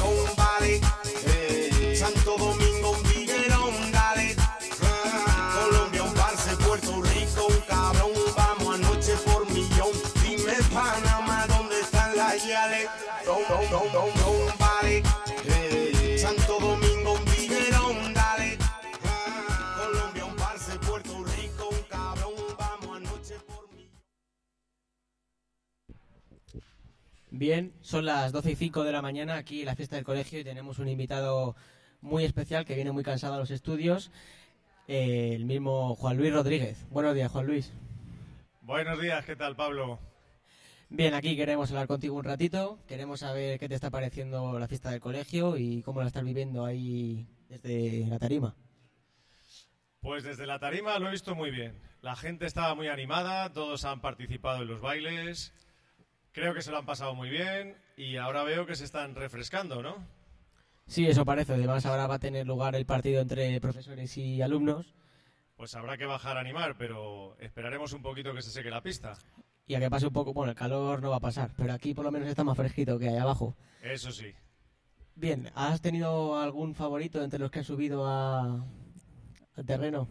Bien, 27.38 27.74
son 27.82 28.06
las 28.06 28.32
12 28.32 28.52
y 28.52 28.56
5 28.56 28.86
de 28.86 28.94
la 28.94 29.02
mañana 29.02 29.36
aquí 29.36 29.60
en 29.60 29.66
la 29.66 29.76
fiesta 29.76 29.98
del 29.98 30.06
colegio 30.06 30.40
y 30.40 30.46
tenemos 30.46 30.80
un 30.80 30.88
invitado 30.88 31.58
muy 32.00 32.24
especial 32.24 32.64
que 32.64 32.76
viene 32.76 32.94
muy 32.94 33.04
cansado 33.04 33.34
a 33.34 33.38
los 33.38 33.52
estudios, 33.52 34.10
eh, 34.88 35.34
el 35.36 35.44
mismo 35.44 35.96
Juan 35.96 36.16
Luis 36.16 36.32
Rodríguez. 36.32 36.88
Buenos 36.92 37.14
días, 37.14 37.30
Juan 37.30 37.46
Luis. 37.46 37.74
Buenos 38.62 39.02
días, 39.02 39.26
¿qué 39.26 39.36
tal, 39.36 39.58
Pablo? 39.58 40.00
Bien, 40.88 41.14
aquí 41.14 41.36
queremos 41.36 41.70
hablar 41.72 41.88
contigo 41.88 42.16
un 42.16 42.24
ratito, 42.24 42.80
queremos 42.88 43.20
saber 43.20 43.60
qué 43.60 43.68
te 43.68 43.76
está 43.76 43.90
pareciendo 43.90 44.58
la 44.58 44.70
fiesta 44.70 44.92
del 44.92 45.02
colegio 45.02 45.58
y 45.58 45.82
cómo 45.82 46.00
la 46.00 46.08
estás 46.08 46.24
viviendo 46.24 46.64
ahí 46.64 47.28
desde 47.50 48.08
la 48.08 48.18
tarima. 48.18 48.56
Pues 50.00 50.24
desde 50.24 50.48
la 50.48 50.60
tarima 50.60 50.98
lo 51.00 51.10
he 51.10 51.12
visto 51.12 51.36
muy 51.36 51.52
bien. 51.52 51.82
La 52.02 52.16
gente 52.16 52.46
estaba 52.46 52.76
muy 52.76 52.88
animada, 52.88 53.52
todos 53.52 53.84
han 53.84 54.00
participado 54.00 54.62
en 54.62 54.70
los 54.70 54.80
bailes, 54.80 55.52
creo 56.36 56.54
que 56.54 56.62
se 56.62 56.70
lo 56.70 56.78
han 56.78 56.86
pasado 56.86 57.16
muy 57.16 57.30
bien 57.30 57.76
y 57.98 58.18
ahora 58.18 58.44
veo 58.44 58.66
que 58.66 58.76
se 58.76 58.84
están 58.84 59.16
refrescando, 59.16 59.82
¿no? 59.82 59.96
Sí, 60.88 61.08
eso 61.08 61.26
parece. 61.26 61.54
Además, 61.54 61.86
ahora 61.86 62.06
va 62.08 62.16
a 62.16 62.20
tener 62.20 62.46
lugar 62.46 62.76
el 62.76 62.86
partido 62.86 63.22
entre 63.22 63.60
profesores 63.60 64.16
y 64.18 64.42
alumnos 64.42 64.94
Pues 65.56 65.74
habrá 65.76 65.98
que 65.98 66.06
bajar 66.06 66.38
a 66.38 66.42
animar, 66.42 66.76
pero 66.78 67.36
esperaremos 67.40 67.94
un 67.94 68.02
poquito 68.04 68.36
que 68.36 68.42
se 68.42 68.52
seque 68.52 68.70
la 68.70 68.82
pista. 68.82 69.14
y 69.66 69.74
a 69.74 69.80
que 69.80 69.90
pase 69.90 70.06
un 70.06 70.14
poco, 70.14 70.34
bueno, 70.34 70.52
el 70.52 70.58
calor 70.58 71.02
no 71.02 71.10
va 71.10 71.16
a 71.16 71.20
pasar, 71.22 71.50
pero 71.58 71.74
aquí 71.74 71.94
por 71.96 72.06
lo 72.06 72.12
menos 72.12 72.28
está 72.28 72.44
más 72.44 72.56
fresquito 72.58 73.00
que 73.00 73.10
ahí 73.10 73.18
abajo. 73.18 73.56
Eso 73.82 74.12
sí. 74.12 74.32
Bien, 75.16 75.50
¿has 75.56 75.82
tenido 75.82 76.38
algún 76.38 76.76
favorito 76.76 77.24
entre 77.24 77.40
los 77.40 77.50
que 77.50 77.60
han 77.60 77.66
subido 77.66 78.06
a, 78.06 78.64
al 79.56 79.66
terreno? 79.66 80.08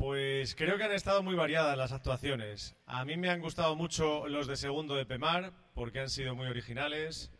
Pues 0.00 0.54
creo 0.54 0.78
que 0.78 0.84
han 0.84 0.92
estado 0.92 1.22
muy 1.22 1.34
variadas 1.34 1.76
las 1.76 1.92
actuaciones. 1.92 2.74
A 2.86 3.04
mí 3.04 3.18
me 3.18 3.28
han 3.28 3.42
gustado 3.42 3.76
mucho 3.76 4.26
los 4.28 4.46
de 4.46 4.56
segundo 4.56 4.94
de 4.94 5.04
Pemar, 5.04 5.52
porque 5.74 6.00
han 6.00 6.08
sido 6.08 6.34
muy 6.34 6.46
originales. 6.46 7.30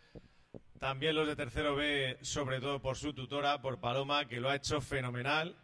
También 0.79 1.15
los 1.15 1.27
de 1.27 1.37
tercero 1.37 1.75
B, 1.75 2.19
sobre 2.21 2.61
todo 2.61 2.83
por 2.83 2.99
su 2.99 3.15
tutora, 3.15 3.63
por 3.63 3.81
Paloma, 3.81 4.29
que 4.29 4.41
lo 4.41 4.51
ha 4.51 4.57
hecho 4.57 4.83
fenomenal. 4.83 5.57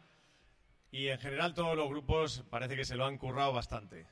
Y 0.91 1.09
en 1.09 1.19
general 1.19 1.53
todos 1.53 1.77
los 1.77 1.87
grupos 1.91 2.45
parece 2.49 2.77
que 2.77 2.87
se 2.87 2.97
lo 2.97 3.05
han 3.05 3.19
currado 3.19 3.53
bastante. 3.53 4.07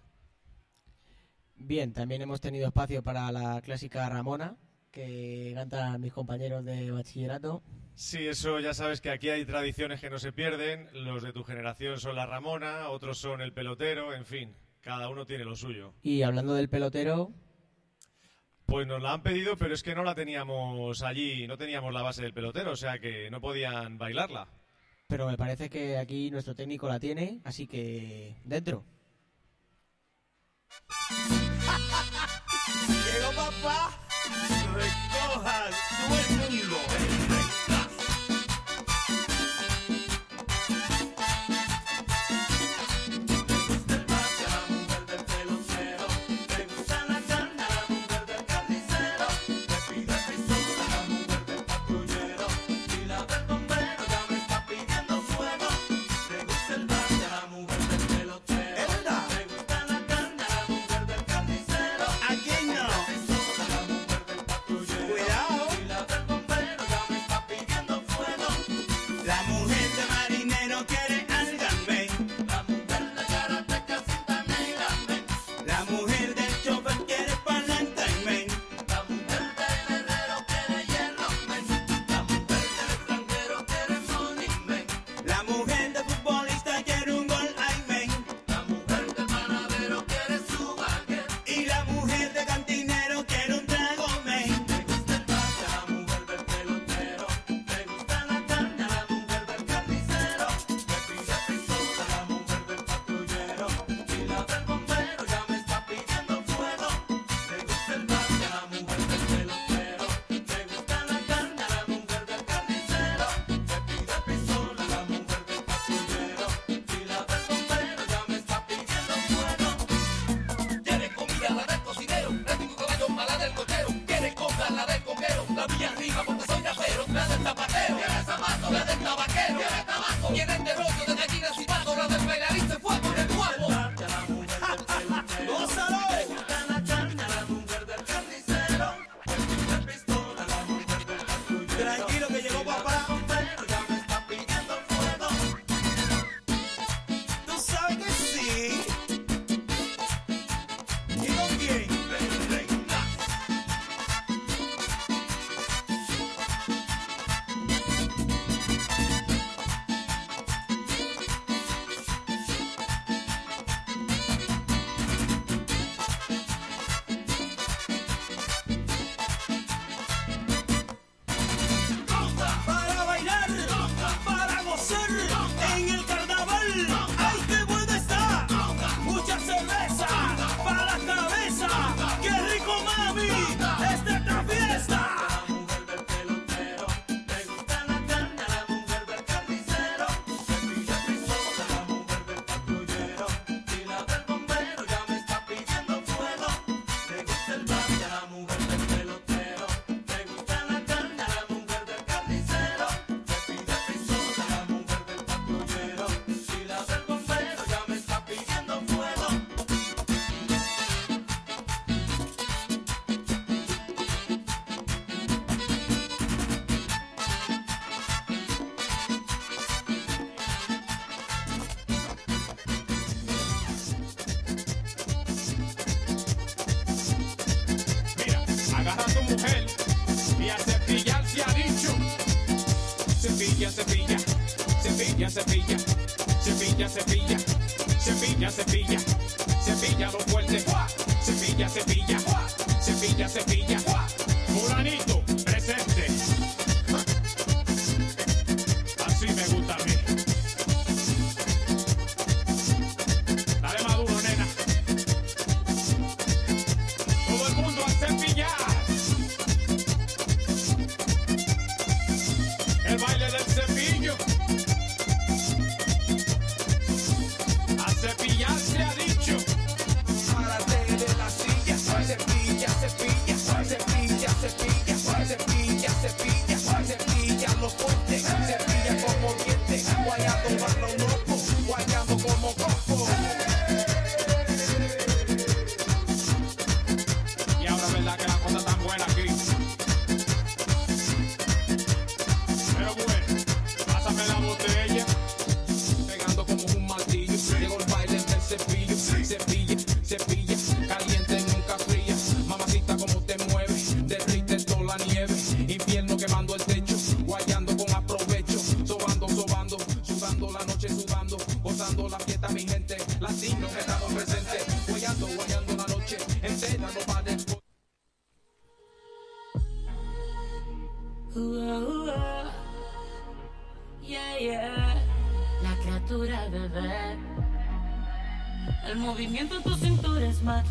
Bien, 1.56 1.94
también 1.94 2.20
hemos 2.20 2.42
tenido 2.42 2.66
espacio 2.66 3.02
para 3.02 3.32
la 3.32 3.62
clásica 3.62 4.06
Ramona, 4.10 4.58
que 4.94 5.52
cantan 5.54 6.00
mis 6.00 6.12
compañeros 6.12 6.64
de 6.64 6.90
bachillerato. 6.92 7.62
Sí, 7.96 8.26
eso 8.26 8.60
ya 8.60 8.72
sabes 8.74 9.00
que 9.00 9.10
aquí 9.10 9.28
hay 9.28 9.44
tradiciones 9.44 10.00
que 10.00 10.08
no 10.10 10.18
se 10.18 10.32
pierden. 10.32 10.88
Los 10.92 11.22
de 11.22 11.32
tu 11.32 11.42
generación 11.44 11.98
son 12.00 12.14
la 12.16 12.26
Ramona, 12.26 12.88
otros 12.90 13.18
son 13.18 13.40
el 13.40 13.52
pelotero, 13.52 14.14
en 14.14 14.24
fin, 14.24 14.54
cada 14.80 15.08
uno 15.08 15.26
tiene 15.26 15.44
lo 15.44 15.56
suyo. 15.56 15.92
Y 16.02 16.22
hablando 16.22 16.54
del 16.54 16.68
pelotero, 16.68 17.32
Pues 18.66 18.86
nos 18.86 19.02
la 19.02 19.12
han 19.12 19.22
pedido, 19.22 19.56
pero 19.56 19.74
es 19.74 19.82
que 19.82 19.94
no 19.94 20.04
la 20.04 20.14
teníamos 20.14 21.02
allí, 21.02 21.46
no 21.46 21.58
teníamos 21.58 21.92
la 21.92 22.02
base 22.02 22.22
del 22.22 22.32
pelotero, 22.32 22.72
o 22.72 22.76
sea 22.76 22.98
que 22.98 23.30
no 23.30 23.40
podían 23.40 23.98
bailarla. 23.98 24.48
pero 25.08 25.26
me 25.28 25.36
parece 25.36 25.68
que 25.68 25.98
aquí 25.98 26.30
nuestro 26.30 26.54
técnico 26.54 26.88
la 26.88 26.98
tiene, 26.98 27.40
así 27.44 27.66
que 27.66 28.36
dentro. 28.44 28.84
Llegó 32.88 33.32
papá, 33.36 34.00
recojan 34.74 35.70
todo 36.00 36.18
el 36.18 36.60
mundo. 36.60 37.23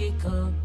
kick 0.03 0.25
up. 0.25 0.62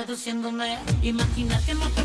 seduciéndome. 0.00 0.78
Imagina 1.02 1.60
que 1.64 1.74
no 1.74 1.86
te 1.90 2.02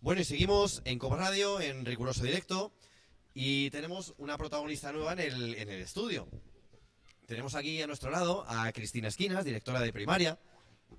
Bueno, 0.00 0.20
y 0.20 0.24
seguimos 0.24 0.82
en 0.84 0.98
Copa 0.98 1.16
Radio, 1.16 1.60
en 1.60 1.86
Riguroso 1.86 2.22
Directo, 2.22 2.72
y 3.32 3.70
tenemos 3.70 4.14
una 4.18 4.36
protagonista 4.36 4.92
nueva 4.92 5.14
en 5.14 5.20
el, 5.20 5.54
en 5.54 5.70
el 5.70 5.80
estudio. 5.80 6.28
Tenemos 7.26 7.54
aquí 7.54 7.80
a 7.80 7.86
nuestro 7.86 8.10
lado 8.10 8.44
a 8.46 8.70
Cristina 8.72 9.08
Esquinas, 9.08 9.46
directora 9.46 9.80
de 9.80 9.92
primaria. 9.94 10.38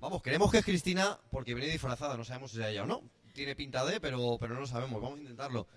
Vamos, 0.00 0.22
creemos 0.22 0.50
que 0.50 0.58
es 0.58 0.64
Cristina 0.64 1.18
porque 1.30 1.54
viene 1.54 1.70
disfrazada, 1.70 2.16
no 2.16 2.24
sabemos 2.24 2.50
si 2.50 2.60
es 2.60 2.66
ella 2.66 2.82
o 2.82 2.86
no. 2.86 3.02
Tiene 3.32 3.54
pinta 3.54 3.84
de, 3.84 4.00
pero, 4.00 4.36
pero 4.40 4.54
no 4.54 4.60
lo 4.60 4.66
sabemos, 4.66 5.00
vamos 5.00 5.18
a 5.18 5.22
intentarlo. 5.22 5.68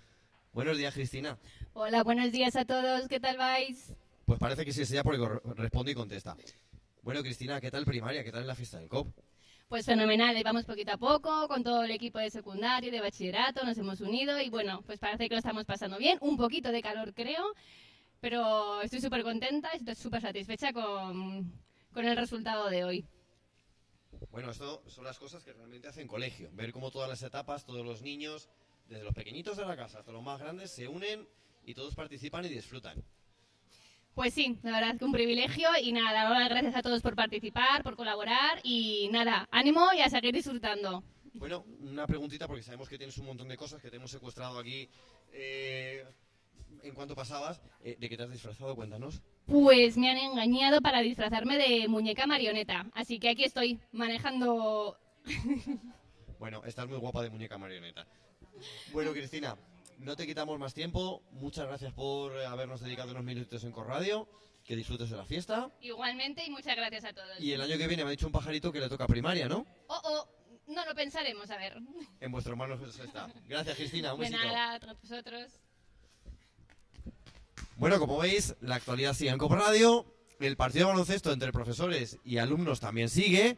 Buenos 0.52 0.76
días, 0.76 0.92
Cristina. 0.92 1.38
Hola, 1.72 2.02
buenos 2.02 2.32
días 2.32 2.56
a 2.56 2.64
todos, 2.64 3.06
¿qué 3.06 3.20
tal 3.20 3.36
vais? 3.36 3.94
Pues 4.26 4.40
parece 4.40 4.64
que 4.64 4.72
sí 4.72 4.82
es 4.82 4.90
ella 4.90 5.04
porque 5.04 5.24
responde 5.54 5.92
y 5.92 5.94
contesta. 5.94 6.36
Bueno, 7.02 7.22
Cristina, 7.22 7.60
¿qué 7.60 7.70
tal 7.70 7.84
primaria? 7.84 8.22
¿Qué 8.22 8.30
tal 8.30 8.46
la 8.46 8.54
fiesta 8.54 8.78
del 8.78 8.88
COP? 8.88 9.08
Pues 9.68 9.86
fenomenal, 9.86 10.36
vamos 10.44 10.64
poquito 10.66 10.92
a 10.92 10.98
poco 10.98 11.48
con 11.48 11.62
todo 11.62 11.84
el 11.84 11.90
equipo 11.92 12.18
de 12.18 12.28
secundario 12.28 12.88
y 12.88 12.92
de 12.92 13.00
bachillerato, 13.00 13.64
nos 13.64 13.78
hemos 13.78 14.00
unido 14.00 14.38
y 14.40 14.50
bueno, 14.50 14.82
pues 14.82 14.98
parece 14.98 15.28
que 15.28 15.34
lo 15.34 15.38
estamos 15.38 15.64
pasando 15.64 15.96
bien, 15.96 16.18
un 16.20 16.36
poquito 16.36 16.72
de 16.72 16.82
calor 16.82 17.14
creo, 17.14 17.54
pero 18.20 18.82
estoy 18.82 19.00
súper 19.00 19.22
contenta 19.22 19.70
y 19.72 19.78
estoy 19.78 19.94
súper 19.94 20.20
satisfecha 20.20 20.72
con, 20.72 21.52
con 21.92 22.04
el 22.04 22.16
resultado 22.16 22.68
de 22.68 22.84
hoy. 22.84 23.06
Bueno, 24.30 24.50
esto 24.50 24.82
son 24.88 25.04
las 25.04 25.18
cosas 25.18 25.42
que 25.44 25.52
realmente 25.52 25.88
hacen 25.88 26.06
colegio, 26.06 26.50
ver 26.52 26.72
cómo 26.72 26.90
todas 26.90 27.08
las 27.08 27.22
etapas, 27.22 27.64
todos 27.64 27.86
los 27.86 28.02
niños, 28.02 28.50
desde 28.88 29.04
los 29.04 29.14
pequeñitos 29.14 29.56
de 29.56 29.64
la 29.64 29.76
casa 29.76 30.00
hasta 30.00 30.12
los 30.12 30.22
más 30.22 30.40
grandes, 30.40 30.72
se 30.72 30.88
unen 30.88 31.26
y 31.64 31.74
todos 31.74 31.94
participan 31.94 32.44
y 32.44 32.48
disfrutan. 32.48 33.02
Pues 34.14 34.34
sí, 34.34 34.58
la 34.62 34.72
verdad 34.72 34.98
que 34.98 35.04
un 35.04 35.12
privilegio 35.12 35.68
y 35.82 35.92
nada, 35.92 36.48
gracias 36.48 36.76
a 36.76 36.82
todos 36.82 37.00
por 37.00 37.14
participar, 37.14 37.82
por 37.82 37.96
colaborar 37.96 38.60
y 38.62 39.08
nada, 39.12 39.48
ánimo 39.50 39.86
y 39.96 40.00
a 40.00 40.10
seguir 40.10 40.34
disfrutando. 40.34 41.02
Bueno, 41.34 41.64
una 41.80 42.06
preguntita 42.06 42.46
porque 42.46 42.62
sabemos 42.62 42.88
que 42.88 42.98
tienes 42.98 43.16
un 43.18 43.26
montón 43.26 43.48
de 43.48 43.56
cosas 43.56 43.80
que 43.80 43.88
te 43.88 43.96
hemos 43.96 44.10
secuestrado 44.10 44.58
aquí. 44.58 44.88
Eh, 45.32 46.04
en 46.82 46.94
cuanto 46.94 47.14
pasabas, 47.14 47.62
eh, 47.82 47.96
¿de 47.98 48.08
qué 48.08 48.16
te 48.16 48.24
has 48.24 48.30
disfrazado? 48.30 48.74
Cuéntanos. 48.74 49.22
Pues 49.46 49.96
me 49.96 50.10
han 50.10 50.18
engañado 50.18 50.80
para 50.80 51.00
disfrazarme 51.00 51.56
de 51.56 51.88
muñeca 51.88 52.26
marioneta, 52.26 52.86
así 52.94 53.18
que 53.18 53.30
aquí 53.30 53.44
estoy 53.44 53.78
manejando. 53.92 54.98
bueno, 56.38 56.62
estás 56.64 56.88
muy 56.88 56.98
guapa 56.98 57.22
de 57.22 57.30
muñeca 57.30 57.58
marioneta. 57.58 58.06
Bueno, 58.92 59.12
Cristina, 59.12 59.56
no 60.00 60.16
te 60.16 60.26
quitamos 60.26 60.58
más 60.58 60.74
tiempo. 60.74 61.22
Muchas 61.30 61.66
gracias 61.66 61.92
por 61.92 62.36
habernos 62.38 62.80
dedicado 62.80 63.10
unos 63.10 63.24
minutos 63.24 63.62
en 63.64 63.72
Corradio. 63.72 64.28
Que 64.64 64.76
disfrutes 64.76 65.10
de 65.10 65.16
la 65.16 65.24
fiesta. 65.24 65.70
Igualmente 65.80 66.44
y 66.44 66.50
muchas 66.50 66.76
gracias 66.76 67.04
a 67.04 67.12
todos. 67.12 67.40
Y 67.40 67.52
el 67.52 67.60
año 67.60 67.78
que 67.78 67.86
viene 67.86 68.04
me 68.04 68.08
ha 68.08 68.10
dicho 68.10 68.26
un 68.26 68.32
pajarito 68.32 68.70
que 68.70 68.80
le 68.80 68.88
toca 68.88 69.06
primaria, 69.06 69.48
¿no? 69.48 69.66
Oh, 69.88 70.00
oh, 70.04 70.28
no 70.68 70.84
lo 70.84 70.94
pensaremos, 70.94 71.50
a 71.50 71.56
ver. 71.56 71.78
En 72.20 72.30
vuestras 72.30 72.56
manos 72.56 72.80
está. 72.98 73.28
Gracias, 73.48 73.76
Cristina. 73.76 74.14
Un 74.14 74.20
De 74.20 74.30
nada, 74.30 74.74
a 74.74 74.94
vosotros. 74.94 75.60
Bueno, 77.76 77.98
como 77.98 78.18
veis, 78.18 78.54
la 78.60 78.76
actualidad 78.76 79.14
sigue 79.14 79.30
en 79.30 79.38
Copradio. 79.38 80.04
El 80.38 80.56
partido 80.56 80.86
de 80.86 80.92
baloncesto 80.92 81.32
entre 81.32 81.52
profesores 81.52 82.18
y 82.24 82.38
alumnos 82.38 82.80
también 82.80 83.08
sigue. 83.08 83.56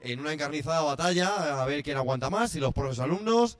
En 0.00 0.20
una 0.20 0.32
encarnizada 0.32 0.82
batalla, 0.82 1.62
a 1.62 1.66
ver 1.66 1.82
quién 1.82 1.96
aguanta 1.96 2.30
más, 2.30 2.52
si 2.52 2.60
los 2.60 2.72
profes 2.72 3.00
alumnos. 3.00 3.58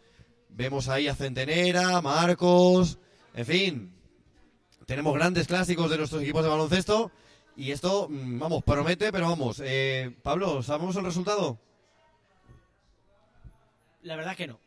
Vemos 0.56 0.88
ahí 0.88 1.08
a 1.08 1.16
Centenera, 1.16 2.00
Marcos, 2.00 2.98
en 3.34 3.46
fin. 3.46 3.94
Tenemos 4.86 5.12
grandes 5.14 5.48
clásicos 5.48 5.90
de 5.90 5.98
nuestros 5.98 6.22
equipos 6.22 6.44
de 6.44 6.48
baloncesto. 6.48 7.10
Y 7.56 7.72
esto, 7.72 8.08
mm, 8.08 8.38
vamos, 8.38 8.62
promete, 8.62 9.10
pero 9.10 9.28
vamos. 9.28 9.60
Eh, 9.64 10.14
Pablo, 10.22 10.62
¿sabemos 10.62 10.94
el 10.96 11.04
resultado? 11.04 11.58
La 14.02 14.14
verdad 14.14 14.36
que 14.36 14.46
no. 14.46 14.60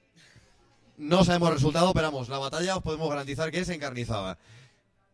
No 0.98 1.24
sabemos 1.24 1.49
el 1.49 1.56
resultado, 1.56 1.93
pero 1.93 2.07
vamos, 2.07 2.27
la 2.27 2.40
batalla 2.40 2.75
os 2.75 2.83
podemos 2.83 3.09
garantizar 3.09 3.49
que 3.51 3.59
es 3.59 3.69
encarnizada. 3.69 4.38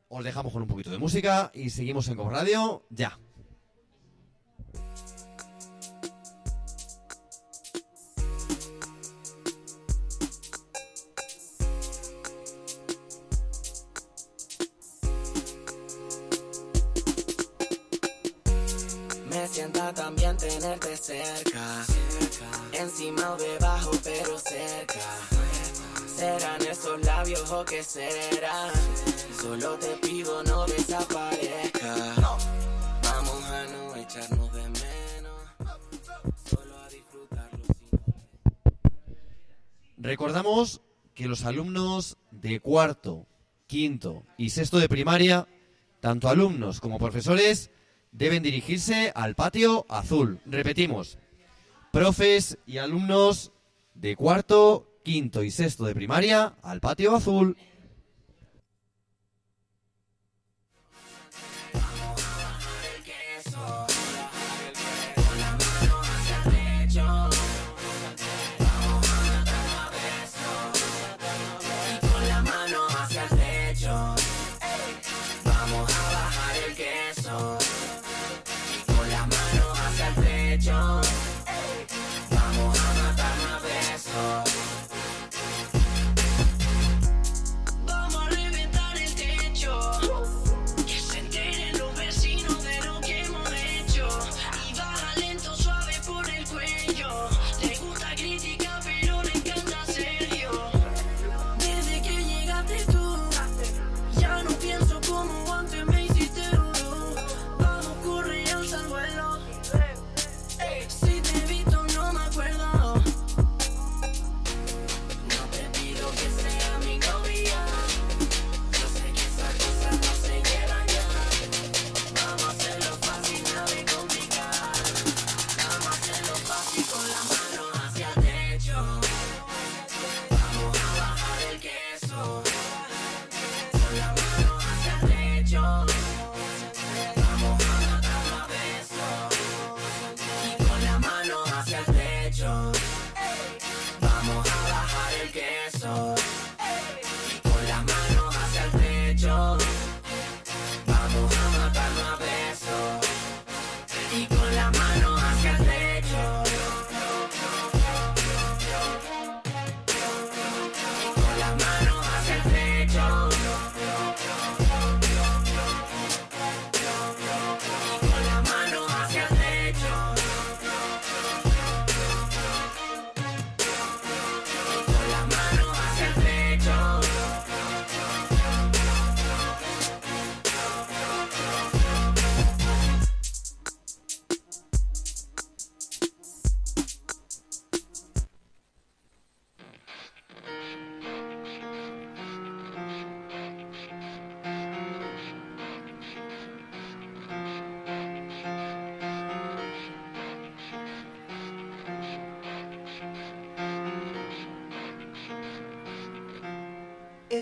Os 0.10 0.24
dejamos 0.24 0.54
con 0.54 0.64
un 0.64 0.68
poquito 0.68 0.90
de 0.90 0.98
música 0.98 1.52
y 1.54 1.70
seguimos 1.70 2.08
en 2.08 2.18
Radio 2.18 2.84
ya. 2.90 3.20
También 19.92 20.38
tenerte 20.38 20.96
cerca, 20.96 21.86
encima 22.72 23.34
o 23.34 23.38
debajo 23.38 23.92
pero 24.02 24.40
cerca. 24.40 25.00
Serán 26.08 26.62
esos 26.62 27.06
labios 27.06 27.52
o 27.52 27.66
qué 27.66 27.84
será. 27.84 28.72
Solo 29.40 29.78
te 29.78 29.90
pido 29.98 30.42
no 30.44 30.66
desaparezca. 30.66 32.16
Vamos 33.04 33.44
a 33.44 33.66
no 33.66 33.96
echarnos 33.98 34.54
de 34.54 34.62
menos, 34.62 35.42
solo 36.50 36.78
a 36.78 36.88
disfrutarlo. 36.88 37.60
Recordamos 39.98 40.82
que 41.14 41.28
los 41.28 41.44
alumnos 41.44 42.18
de 42.32 42.62
cuarto, 42.62 43.28
quinto 43.68 44.24
y 44.38 44.50
sexto 44.50 44.80
de 44.80 44.88
primaria, 44.88 45.48
tanto 46.00 46.30
alumnos 46.30 46.80
como 46.80 46.98
profesores, 46.98 47.70
deben 48.14 48.44
dirigirse 48.44 49.12
al 49.14 49.36
patio 49.36 49.86
azul. 49.90 50.40
Repetimos, 50.46 51.18
profes 51.92 52.58
y 52.66 52.78
alumnos 52.78 53.52
de 53.96 54.16
cuarto, 54.16 54.88
quinto 55.04 55.44
y 55.44 55.52
sexto 55.52 55.84
de 55.86 55.94
primaria 55.94 56.56
al 56.62 56.80
patio 56.80 57.16
azul. 57.16 57.58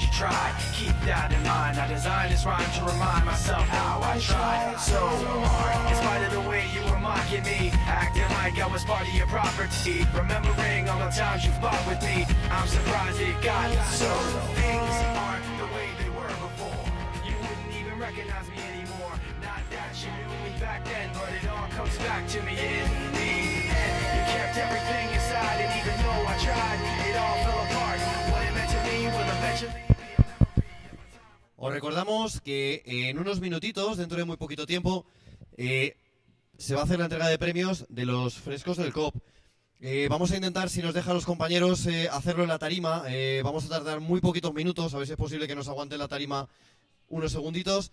You 0.00 0.08
try. 0.12 0.54
Keep 0.72 0.98
that 1.06 1.32
in 1.32 1.42
mind. 1.42 1.78
I 1.78 1.88
designed 1.88 2.32
this 2.32 2.44
rhyme 2.44 2.70
to 2.78 2.84
remind 2.84 3.24
myself 3.24 3.66
how 3.68 4.00
I 4.02 4.18
tried 4.18 4.76
so 4.78 5.00
hard. 5.00 5.90
In 5.90 5.96
spite 5.96 6.22
of 6.26 6.32
the 6.32 6.48
way 6.48 6.64
you 6.74 6.82
were 6.90 6.98
mocking 6.98 7.44
me, 7.44 7.70
acting 7.86 8.28
like 8.40 8.58
I 8.58 8.66
was 8.66 8.84
part 8.84 9.06
of 9.06 9.14
your 9.14 9.26
property. 9.26 10.06
Remembering 10.14 10.88
all 10.88 10.98
the 10.98 11.10
times 11.10 11.44
you 11.44 11.52
fought 11.52 11.82
with 11.86 12.02
me, 12.02 12.26
I'm 12.50 12.68
surprised 12.68 13.20
it 13.20 13.40
got 13.42 13.70
so. 13.88 14.55
Que 32.46 32.84
en 32.86 33.18
unos 33.18 33.40
minutitos, 33.40 33.96
dentro 33.96 34.18
de 34.18 34.24
muy 34.24 34.36
poquito 34.36 34.66
tiempo, 34.66 35.04
eh, 35.56 35.96
se 36.56 36.76
va 36.76 36.82
a 36.82 36.84
hacer 36.84 37.00
la 37.00 37.06
entrega 37.06 37.26
de 37.26 37.40
premios 37.40 37.86
de 37.88 38.06
los 38.06 38.34
frescos 38.34 38.76
del 38.76 38.92
COP. 38.92 39.16
Eh, 39.80 40.06
vamos 40.08 40.30
a 40.30 40.36
intentar, 40.36 40.70
si 40.70 40.80
nos 40.80 40.94
dejan 40.94 41.14
los 41.14 41.26
compañeros, 41.26 41.84
eh, 41.88 42.08
hacerlo 42.08 42.44
en 42.44 42.48
la 42.48 42.60
tarima. 42.60 43.02
Vamos 43.42 43.64
a 43.64 43.68
tardar 43.68 43.98
muy 43.98 44.20
poquitos 44.20 44.54
minutos, 44.54 44.94
a 44.94 44.98
ver 44.98 45.08
si 45.08 45.14
es 45.14 45.18
posible 45.18 45.48
que 45.48 45.56
nos 45.56 45.66
aguante 45.66 45.98
la 45.98 46.06
tarima 46.06 46.48
unos 47.08 47.32
segunditos. 47.32 47.90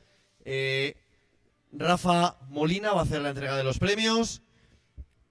Rafa 1.72 2.38
Molina 2.48 2.92
va 2.92 3.00
a 3.00 3.04
hacer 3.06 3.24
la 3.24 3.30
entrega 3.30 3.58
de 3.58 3.64
los 3.64 3.80
premios. 3.80 4.44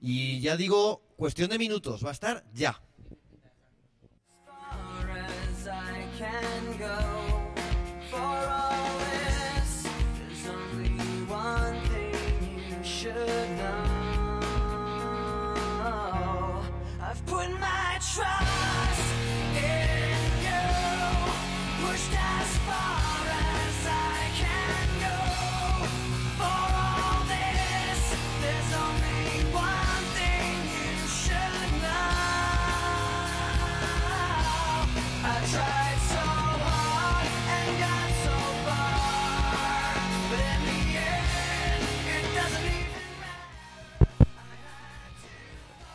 Y 0.00 0.40
ya 0.40 0.56
digo, 0.56 1.00
cuestión 1.14 1.48
de 1.48 1.60
minutos, 1.60 2.04
va 2.04 2.08
a 2.08 2.12
estar 2.12 2.42
ya. 2.52 2.82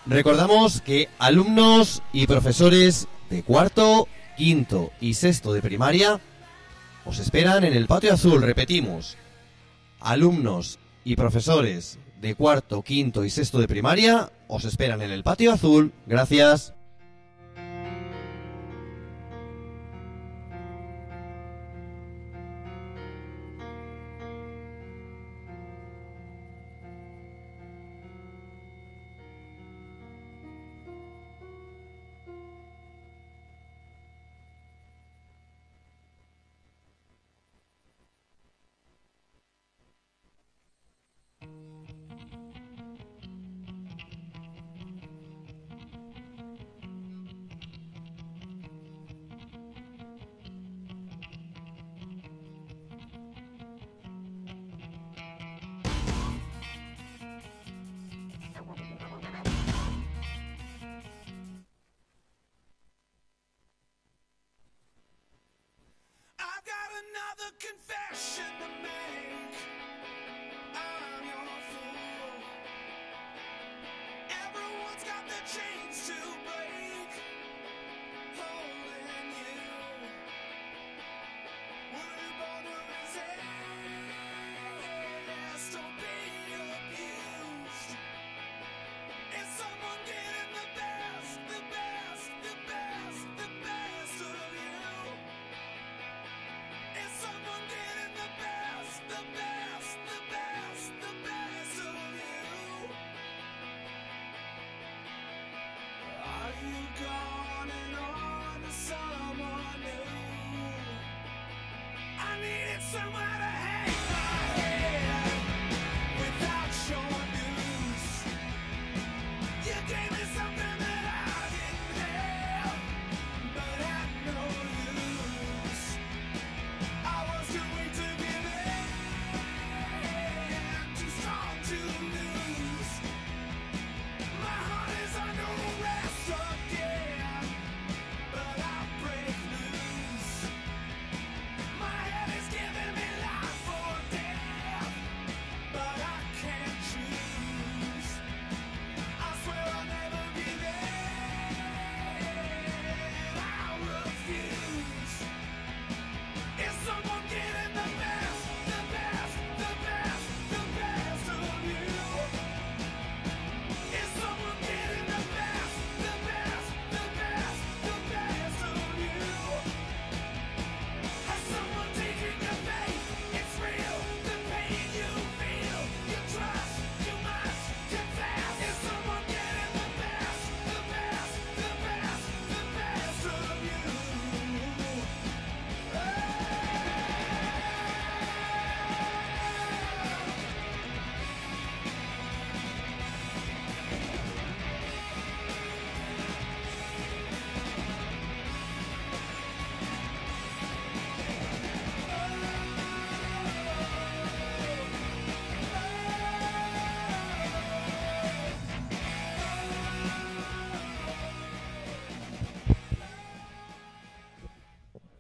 Recordamos 0.10 0.80
que 0.80 1.10
alumnos 1.20 2.02
y 2.14 2.28
profesores 2.28 3.10
de 3.30 3.44
cuarto, 3.44 4.08
quinto 4.38 4.92
y 5.02 5.16
sexto 5.16 5.52
de 5.52 5.62
primaria 5.62 6.22
os 7.04 7.20
esperan 7.20 7.66
en 7.66 7.74
el 7.74 7.88
patio 7.88 8.14
azul, 8.14 8.42
repetimos. 8.42 9.18
Alumnos 10.00 10.80
y 11.04 11.18
profesores 11.18 12.00
de 12.22 12.36
cuarto, 12.36 12.84
quinto 12.84 13.26
y 13.26 13.30
sexto 13.30 13.60
de 13.60 13.68
primaria 13.68 14.32
os 14.48 14.64
esperan 14.64 15.02
en 15.02 15.12
el 15.12 15.24
patio 15.24 15.52
azul. 15.52 15.92
Gracias. 16.06 16.77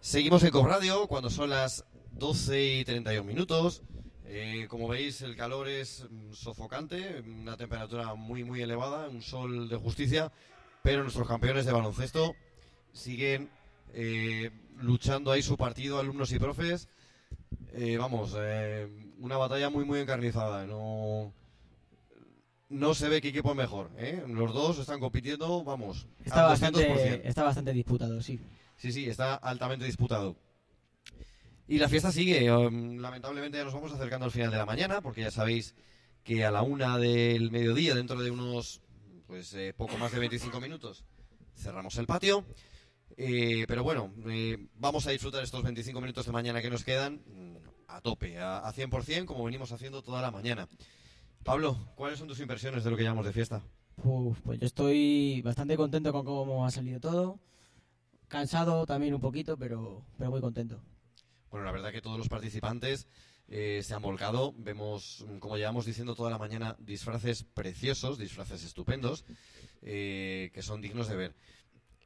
Seguimos 0.07 0.41
en 0.43 0.51
Cop 0.51 0.65
Radio 0.65 1.05
cuando 1.07 1.29
son 1.29 1.49
las 1.49 1.83
12 2.13 2.63
y 2.63 2.85
31 2.85 3.25
minutos. 3.25 3.83
Eh, 4.23 4.65
como 4.69 4.87
veis, 4.87 5.21
el 5.21 5.35
calor 5.35 5.67
es 5.67 6.07
mm, 6.09 6.31
sofocante, 6.31 7.19
una 7.19 7.57
temperatura 7.57 8.15
muy, 8.15 8.45
muy 8.45 8.61
elevada, 8.61 9.09
un 9.09 9.21
sol 9.21 9.67
de 9.67 9.75
justicia, 9.75 10.31
pero 10.81 11.03
nuestros 11.03 11.27
campeones 11.27 11.65
de 11.65 11.73
baloncesto 11.73 12.35
siguen 12.93 13.49
eh, 13.93 14.49
luchando 14.79 15.29
ahí 15.29 15.41
su 15.41 15.57
partido, 15.57 15.99
alumnos 15.99 16.31
y 16.31 16.39
profes. 16.39 16.87
Eh, 17.73 17.97
vamos, 17.97 18.33
una 19.19 19.35
batalla 19.35 19.69
muy, 19.69 19.83
muy 19.83 19.99
encarnizada. 19.99 20.65
No, 20.65 21.33
no 22.69 22.93
se 22.93 23.09
ve 23.09 23.19
qué 23.19 23.27
equipo 23.27 23.49
es 23.49 23.57
mejor. 23.57 23.91
Los 24.25 24.53
dos 24.53 24.79
están 24.79 25.01
compitiendo, 25.01 25.65
vamos, 25.65 26.07
Está 26.23 26.49
al 26.49 26.55
200%. 26.55 26.61
bastante, 26.61 27.27
está 27.27 27.43
bastante 27.43 27.73
disputado, 27.73 28.21
sí. 28.21 28.39
Sí, 28.77 28.91
sí, 28.91 29.09
está 29.09 29.35
altamente 29.35 29.85
disputado. 29.85 30.37
Y 31.67 31.79
la 31.79 31.89
fiesta 31.89 32.11
sigue. 32.11 32.49
um, 32.51 32.97
lamentablemente 32.99 33.57
ya 33.57 33.65
nos 33.65 33.73
vamos 33.73 33.91
acercando 33.91 34.25
al 34.25 34.31
final 34.31 34.51
de 34.51 34.57
la 34.57 34.65
mañana, 34.65 35.01
porque 35.01 35.21
ya 35.21 35.31
sabéis 35.31 35.75
que 36.23 36.45
a 36.45 36.51
la 36.51 36.61
una 36.61 36.97
del 36.97 37.51
mediodía, 37.51 37.95
dentro 37.95 38.21
de 38.21 38.31
unos 38.31 38.81
pues 39.25 39.53
eh, 39.53 39.73
poco 39.75 39.97
más 39.97 40.13
de 40.13 40.19
25 40.19 40.61
minutos, 40.61 41.03
cerramos 41.55 41.97
el 41.97 42.05
patio. 42.05 42.45
Eh, 43.17 43.65
pero 43.67 43.83
bueno, 43.83 44.13
eh, 44.27 44.67
vamos 44.75 45.07
a 45.07 45.11
disfrutar 45.11 45.43
estos 45.43 45.63
25 45.63 45.99
minutos 45.99 46.25
de 46.25 46.31
mañana 46.31 46.61
que 46.61 46.69
nos 46.69 46.83
quedan 46.83 47.21
mm, 47.25 47.57
a 47.87 47.99
tope, 48.01 48.37
a, 48.37 48.59
a 48.59 48.73
100%, 48.73 49.25
como 49.25 49.43
venimos 49.43 49.71
haciendo 49.71 50.01
toda 50.01 50.21
la 50.21 50.31
mañana. 50.31 50.69
Pablo, 51.43 51.77
¿cuáles 51.95 52.19
son 52.19 52.27
tus 52.27 52.39
impresiones 52.39 52.83
de 52.83 52.91
lo 52.91 52.95
que 52.97 53.03
llamamos 53.03 53.25
de 53.25 53.33
fiesta? 53.33 53.61
Uf, 54.03 54.39
pues 54.41 54.59
yo 54.59 54.67
estoy 54.67 55.41
bastante 55.41 55.75
contento 55.75 56.11
con 56.11 56.23
cómo 56.23 56.65
ha 56.65 56.71
salido 56.71 56.99
todo. 56.99 57.39
Cansado 58.27 58.85
también 58.85 59.13
un 59.13 59.21
poquito, 59.21 59.57
pero, 59.57 60.05
pero 60.17 60.29
muy 60.31 60.41
contento. 60.41 60.81
Bueno, 61.49 61.65
la 61.65 61.71
verdad 61.71 61.91
que 61.91 62.01
todos 62.01 62.17
los 62.17 62.27
participantes 62.27 63.07
eh, 63.47 63.81
se 63.83 63.93
han 63.93 64.01
volcado. 64.01 64.53
Vemos, 64.57 65.25
como 65.39 65.57
llevamos 65.57 65.85
diciendo 65.85 66.15
toda 66.15 66.29
la 66.29 66.37
mañana, 66.37 66.75
disfraces 66.79 67.43
preciosos, 67.43 68.17
disfraces 68.17 68.63
estupendos, 68.63 69.25
eh, 69.81 70.51
que 70.53 70.61
son 70.61 70.81
dignos 70.81 71.07
de 71.07 71.15
ver. 71.15 71.35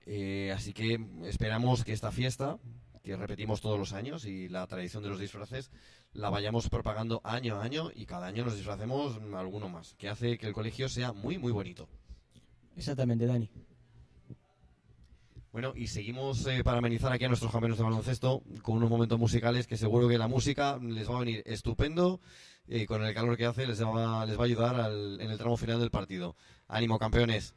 Eh, 0.05 0.51
así 0.55 0.73
que 0.73 0.99
esperamos 1.23 1.83
que 1.83 1.93
esta 1.93 2.11
fiesta, 2.11 2.59
que 3.03 3.15
repetimos 3.15 3.61
todos 3.61 3.79
los 3.79 3.93
años, 3.93 4.25
y 4.25 4.47
la 4.47 4.67
tradición 4.67 5.01
de 5.01 5.09
los 5.09 5.19
disfraces, 5.19 5.71
la 6.13 6.29
vayamos 6.29 6.69
propagando 6.69 7.21
año 7.23 7.55
a 7.55 7.63
año 7.63 7.89
y 7.95 8.05
cada 8.05 8.27
año 8.27 8.45
nos 8.45 8.55
disfracemos 8.55 9.17
alguno 9.35 9.69
más, 9.69 9.95
que 9.95 10.09
hace 10.09 10.37
que 10.37 10.47
el 10.47 10.53
colegio 10.53 10.89
sea 10.89 11.13
muy, 11.13 11.37
muy 11.37 11.51
bonito. 11.51 11.87
Exactamente, 12.75 13.25
Dani. 13.25 13.49
Bueno, 15.51 15.73
y 15.75 15.87
seguimos 15.87 16.47
eh, 16.47 16.63
para 16.63 16.77
amenizar 16.77 17.11
aquí 17.11 17.25
a 17.25 17.27
nuestros 17.27 17.51
campeones 17.51 17.77
de 17.77 17.83
baloncesto 17.83 18.41
con 18.61 18.77
unos 18.77 18.89
momentos 18.89 19.19
musicales 19.19 19.67
que 19.67 19.75
seguro 19.75 20.07
que 20.07 20.17
la 20.17 20.29
música 20.29 20.79
les 20.81 21.09
va 21.09 21.17
a 21.17 21.19
venir 21.19 21.43
estupendo 21.45 22.21
y 22.67 22.85
con 22.85 23.03
el 23.03 23.13
calor 23.13 23.35
que 23.35 23.45
hace 23.45 23.67
les 23.67 23.83
va, 23.83 24.25
les 24.25 24.37
va 24.37 24.43
a 24.43 24.45
ayudar 24.45 24.91
en 25.19 25.29
el 25.29 25.37
tramo 25.37 25.57
final 25.57 25.81
del 25.81 25.91
partido. 25.91 26.37
Ánimo, 26.69 26.97
campeones. 26.97 27.53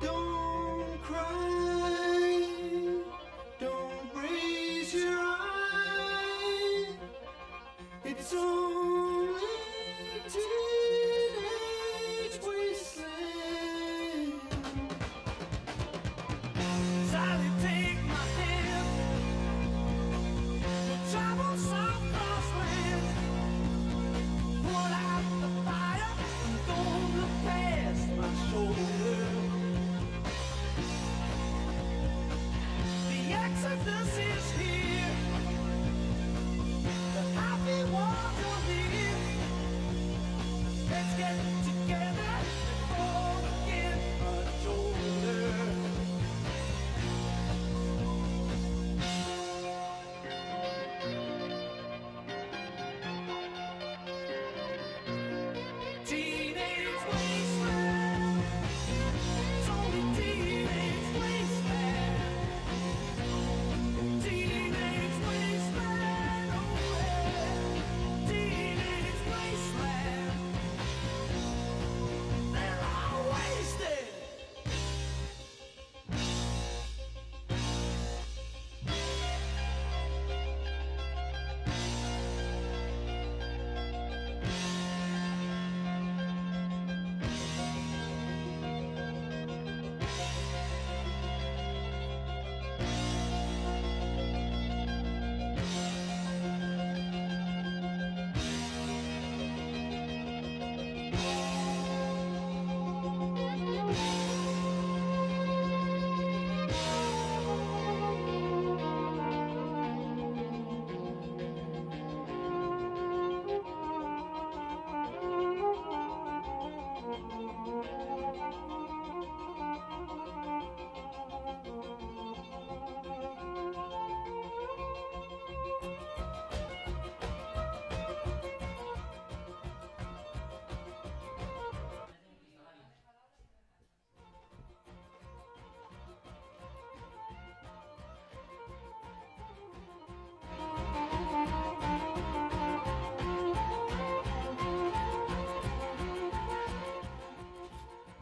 Don't 0.00 0.39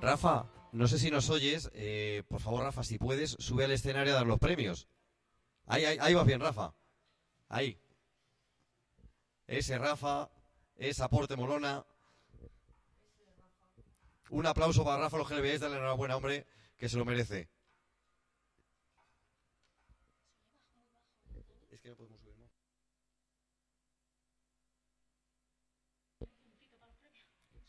Rafa, 0.08 0.50
no 0.72 0.88
sé 0.88 0.98
si 0.98 1.10
nos 1.10 1.28
oyes. 1.28 1.70
eh, 1.74 2.22
por 2.28 2.40
favor, 2.40 2.62
Rafa, 2.62 2.82
si 2.82 2.96
puedes, 2.96 3.32
sube 3.38 3.64
al 3.64 3.72
escenario 3.72 4.14
a 4.14 4.16
dar 4.16 4.26
los 4.26 4.38
premios. 4.38 4.88
Ahí, 5.66 5.84
ahí, 5.84 5.98
ahí 6.00 6.14
vas 6.14 6.24
bien, 6.24 6.40
Rafa. 6.40 6.74
Ahí. 7.50 7.78
Ese 9.46 9.76
Rafa, 9.76 10.30
ese 10.76 11.02
aporte 11.02 11.36
molona. 11.36 11.84
Un 14.30 14.46
aplauso 14.46 14.82
para 14.82 15.02
Rafa, 15.02 15.18
los 15.18 15.28
que 15.28 15.34
le 15.34 15.42
veáis, 15.42 15.60
dale 15.60 15.76
enhorabuena, 15.76 16.16
hombre, 16.16 16.46
que 16.78 16.88
se 16.88 16.96
lo 16.96 17.04
merece. 17.04 17.50
Es 21.70 21.80
que 21.80 21.88
no 21.90 21.96
podemos 21.96 22.18
subir 22.20 22.36
más. 22.38 22.50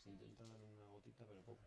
Se 0.02 0.08
intenta 0.10 0.46
dar 0.46 0.60
una 0.62 0.86
gotita, 0.90 1.24
pero 1.26 1.42
poco. 1.42 1.60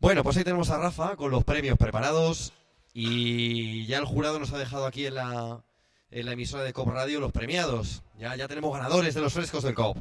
Bueno, 0.00 0.17
pues 0.28 0.36
ahí 0.36 0.44
tenemos 0.44 0.68
a 0.68 0.76
Rafa 0.76 1.16
con 1.16 1.30
los 1.30 1.42
premios 1.42 1.78
preparados 1.78 2.52
y 2.92 3.86
ya 3.86 3.96
el 3.96 4.04
jurado 4.04 4.38
nos 4.38 4.52
ha 4.52 4.58
dejado 4.58 4.84
aquí 4.84 5.06
en 5.06 5.14
la, 5.14 5.64
en 6.10 6.26
la 6.26 6.32
emisora 6.32 6.64
de 6.64 6.74
COP 6.74 6.90
Radio 6.90 7.18
los 7.18 7.32
premiados. 7.32 8.02
Ya, 8.18 8.36
ya 8.36 8.46
tenemos 8.46 8.70
ganadores 8.74 9.14
de 9.14 9.22
los 9.22 9.32
frescos 9.32 9.62
del 9.62 9.74
COP. 9.74 9.96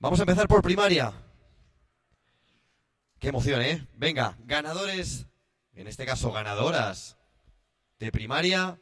Vamos 0.00 0.20
a 0.20 0.24
empezar 0.24 0.46
por 0.48 0.60
primaria. 0.60 1.14
Qué 3.18 3.28
emoción, 3.28 3.62
¿eh? 3.62 3.88
Venga, 3.94 4.36
ganadores, 4.44 5.28
en 5.72 5.86
este 5.86 6.04
caso 6.04 6.30
ganadoras 6.30 7.16
de 7.98 8.12
primaria. 8.12 8.78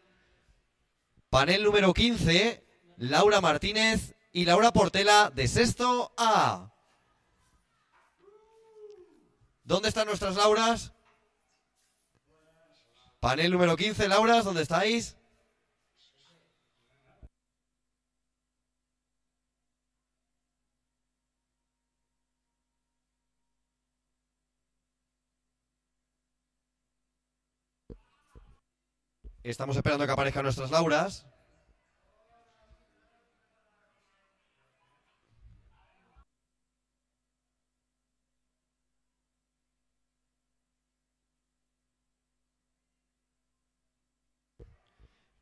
Panel 1.30 1.62
número 1.62 1.94
15, 1.94 2.64
Laura 2.96 3.40
Martínez 3.40 4.16
y 4.32 4.46
Laura 4.46 4.72
Portela 4.72 5.30
de 5.32 5.46
sexto 5.46 6.12
A. 6.16 6.72
¿Dónde 9.66 9.88
están 9.88 10.06
nuestras 10.06 10.36
Lauras? 10.36 10.92
Panel 13.18 13.50
número 13.50 13.76
15, 13.76 14.06
Lauras, 14.06 14.44
¿dónde 14.44 14.62
estáis? 14.62 15.16
Estamos 29.42 29.76
esperando 29.76 30.06
que 30.06 30.12
aparezcan 30.12 30.44
nuestras 30.44 30.70
Lauras. 30.70 31.26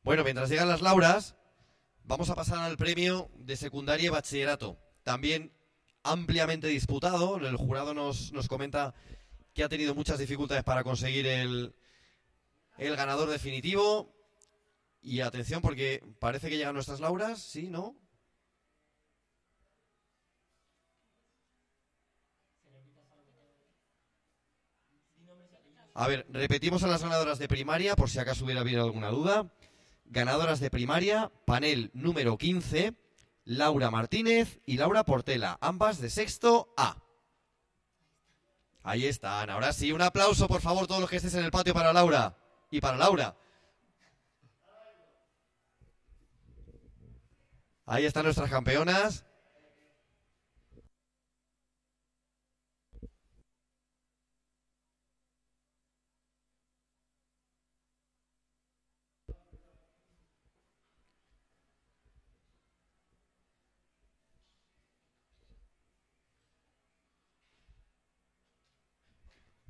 Bueno, 0.05 0.23
mientras 0.23 0.51
llegan 0.51 0.69
las 0.69 0.83
Lauras, 0.83 1.35
vamos 2.03 2.29
a 2.29 2.35
pasar 2.35 2.59
al 2.59 2.77
premio 2.77 3.31
de 3.39 3.57
secundaria 3.57 4.05
y 4.05 4.09
bachillerato. 4.09 4.77
También 5.01 5.51
ampliamente 6.03 6.67
disputado. 6.67 7.37
El 7.37 7.55
jurado 7.55 7.95
nos, 7.95 8.31
nos 8.31 8.47
comenta 8.47 8.93
que 9.55 9.63
ha 9.63 9.67
tenido 9.67 9.95
muchas 9.95 10.19
dificultades 10.19 10.63
para 10.63 10.83
conseguir 10.83 11.25
el, 11.25 11.73
el 12.77 12.95
ganador 12.95 13.31
definitivo. 13.31 14.13
Y 15.01 15.21
atención 15.21 15.63
porque 15.63 16.03
parece 16.19 16.49
que 16.49 16.57
llegan 16.57 16.75
nuestras 16.75 16.99
Lauras, 16.99 17.41
¿sí? 17.41 17.71
¿No? 17.71 17.95
A 25.95 26.07
ver, 26.07 26.27
repetimos 26.29 26.83
a 26.83 26.87
las 26.87 27.01
ganadoras 27.01 27.39
de 27.39 27.47
primaria 27.47 27.95
por 27.95 28.07
si 28.07 28.19
acaso 28.19 28.45
hubiera 28.45 28.61
habido 28.61 28.83
alguna 28.83 29.09
duda. 29.09 29.49
Ganadoras 30.05 30.59
de 30.59 30.69
primaria, 30.69 31.31
panel 31.45 31.91
número 31.93 32.37
15, 32.37 32.93
Laura 33.43 33.91
Martínez 33.91 34.59
y 34.65 34.77
Laura 34.77 35.03
Portela, 35.03 35.57
ambas 35.61 35.99
de 35.99 36.09
sexto 36.09 36.73
A. 36.77 37.03
Ahí 38.83 39.05
están, 39.07 39.49
ahora 39.49 39.73
sí, 39.73 39.91
un 39.91 40.01
aplauso 40.01 40.47
por 40.47 40.61
favor 40.61 40.85
todos 40.87 41.01
los 41.01 41.09
que 41.09 41.15
estéis 41.15 41.33
en 41.33 41.43
el 41.43 41.51
patio 41.51 41.73
para 41.73 41.91
Laura 41.91 42.37
y 42.69 42.79
para 42.81 42.97
Laura. 42.97 43.35
Ahí 47.87 48.05
están 48.05 48.23
nuestras 48.23 48.49
campeonas. 48.49 49.24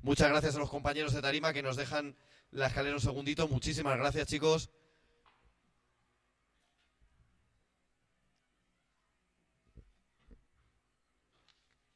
Muchas 0.06 0.28
gracias 0.28 0.54
a 0.54 0.60
los 0.60 0.70
compañeros 0.70 1.12
de 1.14 1.20
Tarima 1.20 1.52
que 1.52 1.64
nos 1.64 1.74
dejan 1.74 2.14
la 2.52 2.68
escalera 2.68 2.94
un 2.94 3.00
segundito. 3.00 3.48
Muchísimas 3.48 3.98
gracias, 3.98 4.28
chicos. 4.28 4.70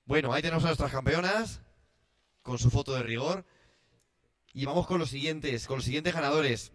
Bueno, 0.06 0.32
ahí 0.32 0.42
tenemos 0.42 0.64
a 0.64 0.66
nuestras 0.66 0.90
campeonas 0.90 1.62
con 2.42 2.58
su 2.58 2.68
foto 2.68 2.94
de 2.94 3.04
rigor. 3.04 3.44
Y 4.54 4.64
vamos 4.64 4.88
con 4.88 4.98
los 4.98 5.10
siguientes, 5.10 5.68
con 5.68 5.76
los 5.76 5.84
siguientes 5.84 6.12
ganadores. 6.12 6.72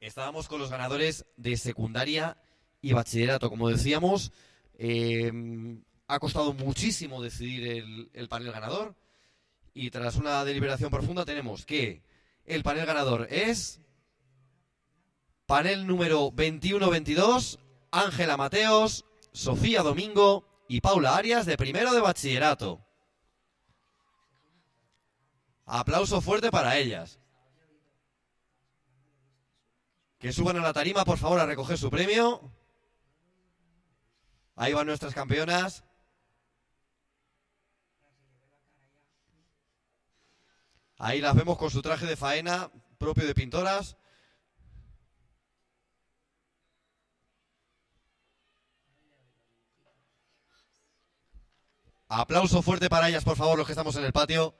Estábamos 0.00 0.48
con 0.48 0.58
los 0.58 0.70
ganadores 0.70 1.26
de 1.36 1.54
secundaria 1.58 2.38
y 2.80 2.94
bachillerato. 2.94 3.50
Como 3.50 3.68
decíamos, 3.68 4.32
eh, 4.78 5.30
ha 6.06 6.18
costado 6.18 6.54
muchísimo 6.54 7.20
decidir 7.20 7.68
el, 7.68 8.10
el 8.14 8.28
panel 8.30 8.52
ganador. 8.52 8.96
Y 9.72 9.90
tras 9.90 10.16
una 10.16 10.44
deliberación 10.44 10.90
profunda 10.90 11.24
tenemos 11.24 11.64
que 11.64 12.02
el 12.44 12.62
panel 12.62 12.86
ganador 12.86 13.28
es 13.30 13.80
panel 15.46 15.86
número 15.86 16.30
21-22, 16.32 17.58
Ángela 17.90 18.36
Mateos, 18.36 19.04
Sofía 19.32 19.82
Domingo 19.82 20.44
y 20.68 20.80
Paula 20.80 21.16
Arias 21.16 21.46
de 21.46 21.56
primero 21.56 21.92
de 21.92 22.00
bachillerato. 22.00 22.84
Aplauso 25.66 26.20
fuerte 26.20 26.50
para 26.50 26.78
ellas. 26.78 27.20
Que 30.18 30.32
suban 30.32 30.56
a 30.56 30.60
la 30.60 30.72
tarima, 30.72 31.04
por 31.04 31.18
favor, 31.18 31.38
a 31.40 31.46
recoger 31.46 31.78
su 31.78 31.90
premio. 31.90 32.52
Ahí 34.56 34.72
van 34.72 34.86
nuestras 34.86 35.14
campeonas. 35.14 35.84
Ahí 41.02 41.22
las 41.22 41.34
vemos 41.34 41.56
con 41.56 41.70
su 41.70 41.80
traje 41.80 42.04
de 42.04 42.14
faena 42.14 42.70
propio 42.98 43.26
de 43.26 43.34
pintoras. 43.34 43.96
Aplauso 52.06 52.60
fuerte 52.60 52.90
para 52.90 53.08
ellas, 53.08 53.24
por 53.24 53.38
favor, 53.38 53.56
los 53.56 53.66
que 53.66 53.72
estamos 53.72 53.96
en 53.96 54.04
el 54.04 54.12
patio. 54.12 54.54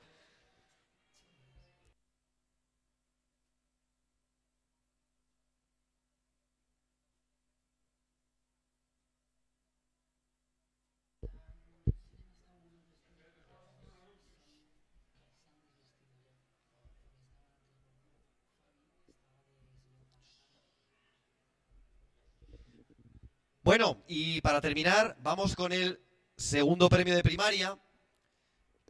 Bueno, 23.71 24.03
y 24.09 24.41
para 24.41 24.61
terminar, 24.61 25.17
vamos 25.23 25.55
con 25.55 25.73
el 25.73 26.01
segundo 26.37 26.89
premio 26.89 27.15
de 27.15 27.23
primaria, 27.23 27.79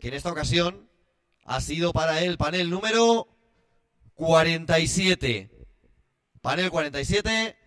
que 0.01 0.09
en 0.09 0.15
esta 0.15 0.33
ocasión 0.33 0.89
ha 1.45 1.61
sido 1.61 1.93
para 1.93 2.23
el 2.23 2.39
panel 2.39 2.71
número 2.71 3.29
47. 4.15 5.51
Panel 6.41 6.71
47, 6.71 7.59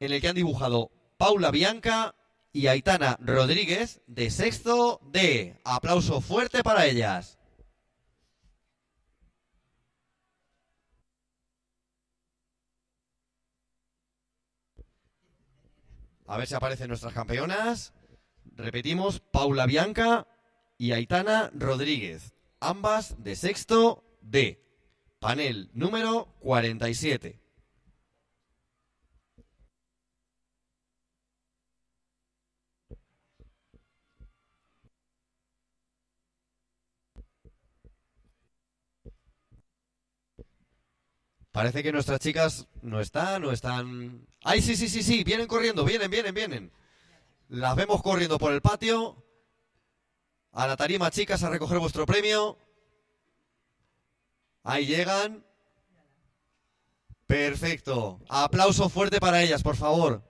en 0.00 0.12
el 0.12 0.20
que 0.20 0.26
han 0.26 0.34
dibujado 0.34 0.90
Paula 1.16 1.52
Bianca 1.52 2.16
y 2.52 2.66
Aitana 2.66 3.16
Rodríguez 3.20 4.00
de 4.08 4.28
sexto 4.32 5.00
D. 5.04 5.60
Aplauso 5.62 6.20
fuerte 6.20 6.64
para 6.64 6.86
ellas. 6.86 7.35
A 16.28 16.36
ver 16.36 16.46
si 16.46 16.54
aparecen 16.54 16.88
nuestras 16.88 17.14
campeonas. 17.14 17.92
Repetimos, 18.56 19.20
Paula 19.20 19.66
Bianca 19.66 20.26
y 20.76 20.92
Aitana 20.92 21.50
Rodríguez. 21.54 22.34
Ambas 22.60 23.22
de 23.22 23.36
sexto 23.36 24.04
D. 24.22 24.60
Panel 25.20 25.70
número 25.72 26.28
47. 26.40 27.40
Parece 41.56 41.82
que 41.82 41.90
nuestras 41.90 42.20
chicas 42.20 42.68
no 42.86 43.00
están, 43.00 43.42
no 43.42 43.50
están. 43.50 44.26
¡Ay, 44.44 44.62
sí, 44.62 44.76
sí, 44.76 44.88
sí, 44.88 45.02
sí! 45.02 45.24
Vienen 45.24 45.48
corriendo, 45.48 45.84
vienen, 45.84 46.08
vienen, 46.08 46.34
vienen. 46.34 46.72
Las 47.48 47.74
vemos 47.74 48.00
corriendo 48.00 48.38
por 48.38 48.52
el 48.52 48.62
patio. 48.62 49.24
A 50.52 50.66
la 50.68 50.76
tarima, 50.76 51.10
chicas, 51.10 51.42
a 51.42 51.50
recoger 51.50 51.78
vuestro 51.80 52.06
premio. 52.06 52.58
Ahí 54.62 54.86
llegan. 54.86 55.44
Perfecto. 57.26 58.20
Aplauso 58.28 58.88
fuerte 58.88 59.18
para 59.18 59.42
ellas, 59.42 59.62
por 59.64 59.76
favor. 59.76 60.22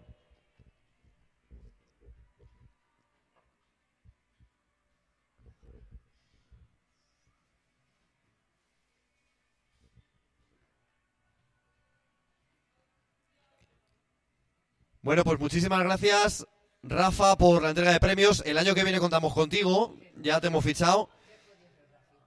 Bueno, 15.07 15.23
pues 15.23 15.39
muchísimas 15.39 15.85
gracias, 15.85 16.49
Rafa, 16.83 17.39
por 17.39 17.62
la 17.62 17.68
entrega 17.68 17.93
de 17.93 18.01
premios. 18.01 18.43
El 18.44 18.59
año 18.59 18.75
que 18.75 18.83
viene 18.83 18.99
contamos 18.99 19.33
contigo, 19.35 19.94
ya 20.20 20.41
te 20.41 20.49
hemos 20.49 20.65
fichado. 20.65 21.09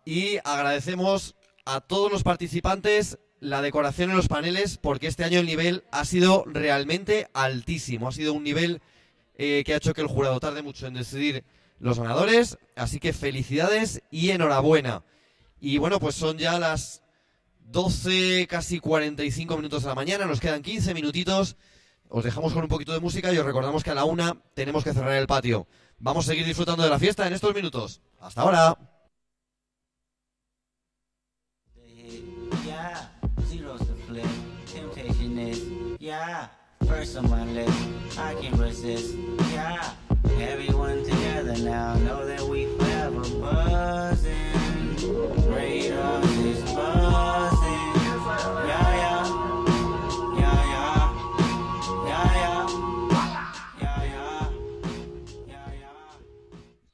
Y 0.05 0.37
agradecemos 0.45 1.35
a 1.65 1.81
todos 1.81 2.09
los 2.09 2.23
participantes 2.23 3.19
la 3.41 3.61
decoración 3.61 4.11
en 4.11 4.15
los 4.15 4.29
paneles, 4.29 4.77
porque 4.77 5.07
este 5.07 5.25
año 5.25 5.41
el 5.41 5.45
nivel 5.45 5.83
ha 5.91 6.05
sido 6.05 6.45
realmente 6.47 7.27
altísimo. 7.33 8.07
Ha 8.07 8.13
sido 8.13 8.31
un 8.31 8.45
nivel 8.45 8.81
eh, 9.37 9.63
que 9.65 9.73
ha 9.73 9.77
hecho 9.77 9.93
que 9.93 9.99
el 9.99 10.07
jurado 10.07 10.39
tarde 10.39 10.61
mucho 10.61 10.87
en 10.87 10.93
decidir 10.93 11.43
los 11.79 11.99
ganadores. 11.99 12.59
Así 12.77 13.01
que 13.01 13.11
felicidades 13.11 14.03
y 14.09 14.29
enhorabuena. 14.29 15.03
Y 15.59 15.79
bueno, 15.79 15.99
pues 15.99 16.15
son 16.15 16.37
ya 16.37 16.57
las 16.57 17.03
12, 17.71 18.47
casi 18.47 18.79
45 18.79 19.57
minutos 19.57 19.83
de 19.83 19.89
la 19.89 19.95
mañana. 19.95 20.25
Nos 20.25 20.39
quedan 20.39 20.61
15 20.61 20.93
minutitos. 20.93 21.57
Os 22.11 22.23
dejamos 22.23 22.53
con 22.53 22.63
un 22.63 22.69
poquito 22.69 22.91
de 22.91 22.99
música 22.99 23.31
y 23.31 23.37
os 23.37 23.45
recordamos 23.45 23.83
que 23.83 23.91
a 23.91 23.95
la 23.95 24.03
una 24.03 24.35
tenemos 24.55 24.83
que 24.83 24.93
cerrar 24.93 25.13
el 25.13 25.27
patio. 25.27 25.67
Vamos 25.99 26.25
a 26.25 26.31
seguir 26.31 26.45
disfrutando 26.45 26.81
de 26.81 26.89
la 26.89 26.97
fiesta 26.97 27.27
en 27.27 27.33
estos 27.33 27.53
minutos. 27.53 28.01
Hasta 28.19 28.41
ahora. 28.41 28.77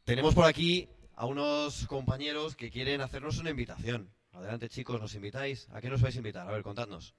Tenemos 0.06 0.36
por 0.36 0.46
aquí 0.46 0.88
a 1.16 1.26
unos 1.26 1.88
compañeros 1.88 2.56
que 2.56 2.70
quieren 2.70 3.02
hacernos 3.02 3.40
una 3.40 3.50
invitación. 3.50 4.14
Adelante, 4.34 4.70
chicos, 4.70 5.02
¿nos 5.02 5.16
invitáis? 5.16 5.68
¿A 5.72 5.82
qué 5.82 5.90
nos 5.90 6.00
vais 6.00 6.14
a 6.14 6.20
invitar? 6.20 6.48
A 6.48 6.52
ver, 6.52 6.62
contadnos. 6.62 7.16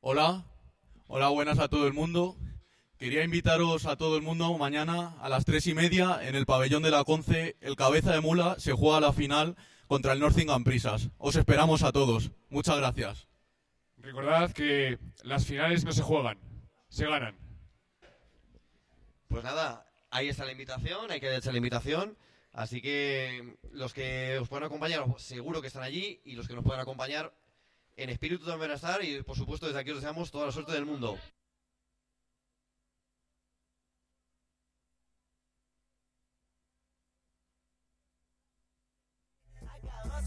Hola, 0.00 0.44
hola, 1.06 1.28
buenas 1.28 1.60
a 1.60 1.68
todo 1.68 1.86
el 1.86 1.92
mundo. 1.92 2.36
Quería 2.98 3.22
invitaros 3.22 3.86
a 3.86 3.94
todo 3.94 4.16
el 4.16 4.22
mundo 4.22 4.58
mañana 4.58 5.14
a 5.20 5.28
las 5.28 5.44
tres 5.44 5.68
y 5.68 5.74
media 5.74 6.18
en 6.22 6.34
el 6.34 6.44
pabellón 6.44 6.82
de 6.82 6.90
la 6.90 7.04
Conce. 7.04 7.56
El 7.60 7.76
cabeza 7.76 8.12
de 8.12 8.20
mula 8.20 8.56
se 8.58 8.72
juega 8.72 8.98
la 8.98 9.12
final 9.12 9.54
contra 9.86 10.12
el 10.12 10.18
Nottingham 10.18 10.64
Prisas. 10.64 11.10
Os 11.18 11.36
esperamos 11.36 11.84
a 11.84 11.92
todos. 11.92 12.32
Muchas 12.50 12.78
gracias. 12.78 13.28
Recordad 13.98 14.50
que 14.50 14.98
las 15.22 15.46
finales 15.46 15.84
no 15.84 15.92
se 15.92 16.02
juegan, 16.02 16.40
se 16.88 17.06
ganan. 17.06 17.38
Pues 19.28 19.44
nada, 19.44 19.85
ahí 20.16 20.28
está 20.28 20.44
la 20.44 20.52
invitación, 20.52 21.10
hay 21.10 21.20
que 21.20 21.36
echar 21.36 21.52
la 21.52 21.58
invitación. 21.58 22.16
Así 22.52 22.80
que 22.80 23.56
los 23.70 23.92
que 23.92 24.38
os 24.40 24.48
puedan 24.48 24.64
acompañar, 24.64 25.04
seguro 25.18 25.60
que 25.60 25.66
están 25.66 25.82
allí. 25.82 26.20
Y 26.24 26.32
los 26.32 26.48
que 26.48 26.54
nos 26.54 26.64
puedan 26.64 26.80
acompañar, 26.80 27.34
en 27.96 28.08
espíritu 28.08 28.46
también 28.46 28.72
van. 28.80 29.04
Y 29.04 29.22
por 29.22 29.36
supuesto, 29.36 29.66
desde 29.66 29.80
aquí 29.80 29.90
os 29.90 29.96
deseamos 29.96 30.30
toda 30.30 30.46
la 30.46 30.52
suerte 30.52 30.72
del 30.72 30.86
mundo. 30.86 31.18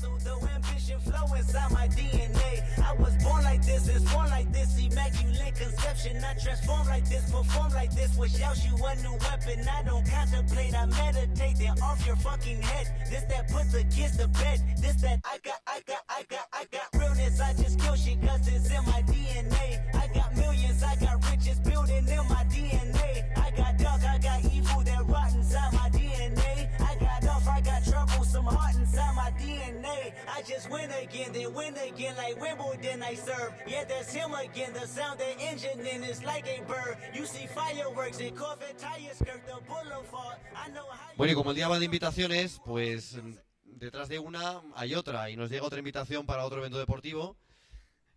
Though 0.01 0.47
ambition 0.55 0.99
flow 0.99 1.33
inside 1.35 1.71
my 1.71 1.87
DNA. 1.87 2.63
I 2.83 2.93
was 2.93 3.15
born 3.23 3.43
like 3.43 3.65
this, 3.65 3.87
is 3.87 4.03
born 4.11 4.29
like 4.29 4.51
this, 4.51 4.77
immaculate 4.79 5.55
conception. 5.55 6.23
I 6.23 6.33
transform 6.41 6.87
like 6.87 7.07
this, 7.09 7.29
perform 7.31 7.73
like 7.73 7.91
this, 7.95 8.15
wish 8.17 8.41
out 8.41 8.57
you 8.63 8.75
a 8.75 8.95
new 9.03 9.17
weapon. 9.19 9.67
I 9.67 9.83
don't 9.83 10.05
contemplate, 10.09 10.73
I 10.75 10.85
meditate, 10.85 11.57
then 11.57 11.79
off 11.81 12.05
your 12.05 12.15
fucking 12.17 12.61
head. 12.61 12.87
This 13.09 13.23
that 13.25 13.49
put 13.49 13.71
the 13.71 13.83
kids 13.95 14.17
to 14.17 14.27
bed. 14.27 14.61
This 14.79 15.01
that 15.01 15.19
I 15.25 15.37
got, 15.43 15.59
I 15.67 15.81
got, 15.85 16.03
I 16.09 16.23
got, 16.29 16.47
I 16.53 16.65
got 16.71 16.87
realness. 16.99 17.39
I 17.39 17.53
just 17.53 17.79
kill 17.79 17.95
shit 17.95 18.21
cause 18.21 18.47
it's 18.47 18.69
in 18.69 18.83
my 18.85 19.01
DNA. 19.03 19.18
I 30.39 30.41
just 30.41 30.69
win 30.71 30.89
again, 31.03 31.33
then 31.33 31.53
win 31.53 31.75
again 31.75 32.15
like 32.15 32.39
Wimbledon 32.39 33.03
I 33.03 33.13
serve. 33.15 33.51
Yeah, 33.67 33.83
that's 33.83 34.13
him 34.13 34.33
again. 34.33 34.71
The 34.71 34.87
sound 34.87 35.19
the 35.19 35.37
engine 35.37 35.85
in 35.85 36.01
is 36.05 36.23
like 36.23 36.47
a 36.47 36.61
bird. 36.65 36.95
You 37.13 37.25
see 37.25 37.45
fireworks 37.47 38.21
and 38.21 38.37
Corvette 38.37 38.77
tires 38.77 39.17
skirt 39.17 39.45
the 39.45 39.59
boulevard. 39.67 40.37
I 40.55 40.69
know 40.69 40.85
how 40.89 41.13
Bueno, 41.17 41.33
y 41.33 41.35
como 41.35 41.49
el 41.49 41.57
día 41.57 41.67
va 41.67 41.77
de 41.77 41.83
invitaciones, 41.83 42.61
pues 42.63 43.15
mm, 43.21 43.33
detrás 43.65 44.07
de 44.07 44.19
una 44.19 44.61
hay 44.75 44.95
otra. 44.95 45.29
Y 45.29 45.35
nos 45.35 45.49
llega 45.49 45.65
otra 45.65 45.79
invitación 45.79 46.25
para 46.25 46.45
otro 46.45 46.59
evento 46.59 46.79
deportivo. 46.79 47.35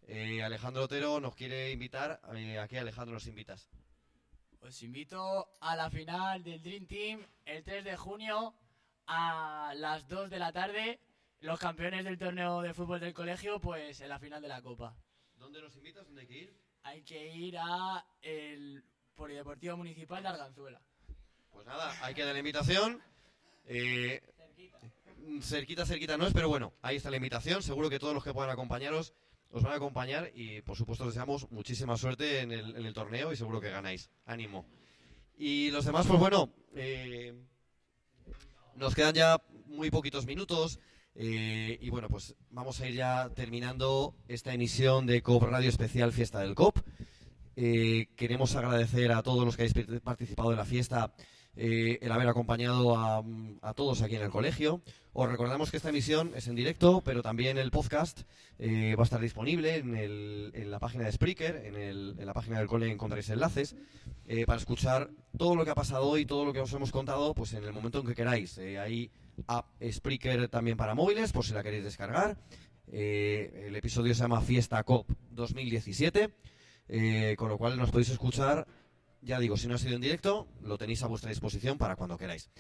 Eh, 0.07 0.45
Alejandro 0.45 0.85
Otero 0.85 1.19
nos 1.19 1.35
quiere 1.35 1.73
invitar. 1.73 2.21
Eh, 2.37 2.61
¿A 2.61 2.69
qué, 2.69 2.79
Alejandro, 2.79 3.15
nos 3.15 3.27
invitas? 3.27 3.69
Os 4.61 4.81
invito 4.85 5.57
a 5.61 5.75
la 5.75 5.91
final 5.91 6.45
del 6.45 6.63
Dream 6.63 6.87
Team 6.87 7.27
el 7.47 7.65
3 7.65 7.83
de 7.83 7.97
junio 7.97 8.55
a 9.09 9.73
las 9.75 10.07
2 10.07 10.31
de 10.31 10.39
la 10.39 10.53
tarde. 10.53 11.01
Los 11.43 11.59
campeones 11.59 12.05
del 12.05 12.19
torneo 12.19 12.63
de 12.63 12.73
fútbol 12.73 13.01
del 13.01 13.13
colegio, 13.13 13.61
pues 13.61 14.01
en 14.01 14.09
la 14.09 14.21
final 14.21 14.41
de 14.41 14.47
la 14.47 14.63
Copa. 14.63 14.95
¿Dónde 15.37 15.61
nos 15.61 15.75
invitas? 15.75 16.07
¿Dónde 16.07 16.21
hay 16.21 16.29
que 16.29 16.39
ir? 16.39 16.55
Hay 16.85 17.03
que 17.03 17.35
ir 17.35 17.59
a 17.59 18.07
el 18.21 18.85
Polideportivo 19.17 19.77
Municipal 19.77 20.23
de 20.23 20.29
Arganzuela. 20.29 20.81
Pues 21.51 21.67
nada, 21.67 21.93
hay 22.01 22.15
que 22.15 22.25
dar 22.25 22.33
la 22.33 22.39
invitación. 22.39 23.03
Eh, 23.65 24.23
cerquita, 25.41 25.85
cerquita 25.85 26.17
no 26.17 26.29
es, 26.29 26.33
pero 26.33 26.49
bueno, 26.49 26.75
ahí 26.81 26.99
está 26.99 27.11
la 27.11 27.17
invitación. 27.17 27.61
Seguro 27.61 27.91
que 27.91 27.99
todos 27.99 28.15
los 28.15 28.23
que 28.23 28.33
puedan 28.33 28.51
acompañaros 28.51 29.13
os 29.51 29.65
van 29.65 29.73
a 29.73 29.77
acompañar 29.77 30.31
y 30.37 30.63
por 30.63 30.77
supuesto 30.77 31.03
os 31.03 31.11
deseamos 31.13 31.51
muchísima 31.51 31.97
suerte 31.97 32.39
en 32.39 32.53
el, 32.53 32.77
en 32.77 32.87
el 32.87 32.95
torneo 32.95 33.33
y 33.33 33.37
seguro 33.37 33.61
que 33.61 33.71
ganáis. 33.71 34.11
Ánimo. 34.27 34.65
Y 35.37 35.73
los 35.73 35.87
demás, 35.87 36.07
pues 36.07 36.21
bueno, 36.21 36.53
eh, 36.77 37.35
nos 38.77 38.95
quedan 38.95 39.15
ya 39.17 39.43
muy 39.67 39.91
poquitos 39.91 40.25
minutos. 40.25 40.79
Eh, 41.15 41.79
y 41.81 41.91
bueno, 41.91 42.09
pues 42.09 42.35
vamos 42.51 42.81
a 42.81 42.89
ir 42.89 42.95
ya 42.95 43.31
terminando 43.35 44.15
esta 44.29 44.53
emisión 44.55 45.07
de 45.07 45.23
COP 45.23 45.43
Radio 45.45 45.69
Especial 45.69 46.13
Fiesta 46.13 46.41
del 46.41 46.55
COP. 46.55 46.79
Eh, 47.57 48.09
queremos 48.17 48.55
agradecer 48.57 49.13
a 49.13 49.23
todos 49.23 49.45
los 49.45 49.57
que 49.57 49.63
habéis 49.65 49.75
par- 49.87 50.01
participado 50.01 50.51
en 50.53 50.57
la 50.57 50.65
fiesta 50.65 51.13
eh, 51.55 51.99
el 52.01 52.11
haber 52.13 52.29
acompañado 52.29 52.97
a, 52.97 53.23
a 53.61 53.75
todos 53.75 54.01
aquí 54.01 54.17
en 54.17 54.23
el 54.23 54.31
colegio. 54.31 54.81
Os 55.13 55.29
recordamos 55.29 55.71
que 55.71 55.77
esta 55.77 55.91
emisión 55.91 56.33
es 56.35 56.49
en 56.49 56.55
directo, 56.55 57.03
pero 57.05 57.21
también 57.23 57.59
el 57.59 57.71
podcast 57.71 58.23
eh, 58.59 58.95
va 58.97 59.03
a 59.03 59.05
estar 59.05 59.21
disponible 59.21 59.77
en, 59.77 59.95
el- 59.95 60.51
en 60.55 60.71
la 60.71 60.79
página 60.79 61.05
de 61.05 61.13
Spreaker, 61.13 61.57
en, 61.67 61.77
el- 61.77 62.17
en 62.19 62.25
la 62.25 62.33
página 62.33 62.59
del 62.59 62.69
cole 62.69 62.91
encontraréis 62.91 63.29
enlaces 63.29 63.77
para 64.47 64.57
escuchar 64.59 65.11
todo 65.37 65.55
lo 65.57 65.65
que 65.67 65.73
ha 65.73 65.75
pasado 65.75 66.07
hoy, 66.07 66.25
todo 66.25 66.47
lo 66.47 66.55
que 66.55 66.61
os 66.61 66.73
hemos 66.73 66.91
contado, 66.91 67.35
pues 67.35 67.53
en 67.53 67.65
el 67.65 67.73
momento 67.75 67.99
en 68.01 68.07
que 68.07 68.15
queráis. 68.15 68.57
Hay 68.57 69.11
app 69.47 69.67
Spreaker 69.91 70.49
también 70.49 70.77
para 70.77 70.95
móviles, 70.95 71.33
por 71.33 71.45
si 71.45 71.53
la 71.53 71.63
queréis 71.63 71.85
descargar. 71.85 72.37
Eh, 72.89 73.65
el 73.67 73.77
episodio 73.77 74.15
se 74.15 74.23
llama 74.23 74.41
Fiesta 74.41 74.83
COP 74.83 75.11
2017, 75.31 76.35
eh, 76.89 77.35
con 77.39 77.49
lo 77.49 77.59
cual 77.59 77.77
nos 77.77 77.91
podéis 77.91 78.11
escuchar 78.11 78.67
ya 79.23 79.39
digo, 79.39 79.57
si 79.57 79.69
no 79.69 79.77
ha 79.77 79.79
sido 79.79 79.95
en 79.95 80.01
directo, 80.01 80.49
lo 80.63 80.77
tenéis 80.77 81.03
a 81.03 81.07
vuestra 81.07 81.31
disposición 81.31 81.79
para 81.79 81.97
cuando 81.97 82.19
queráis. 82.19 82.51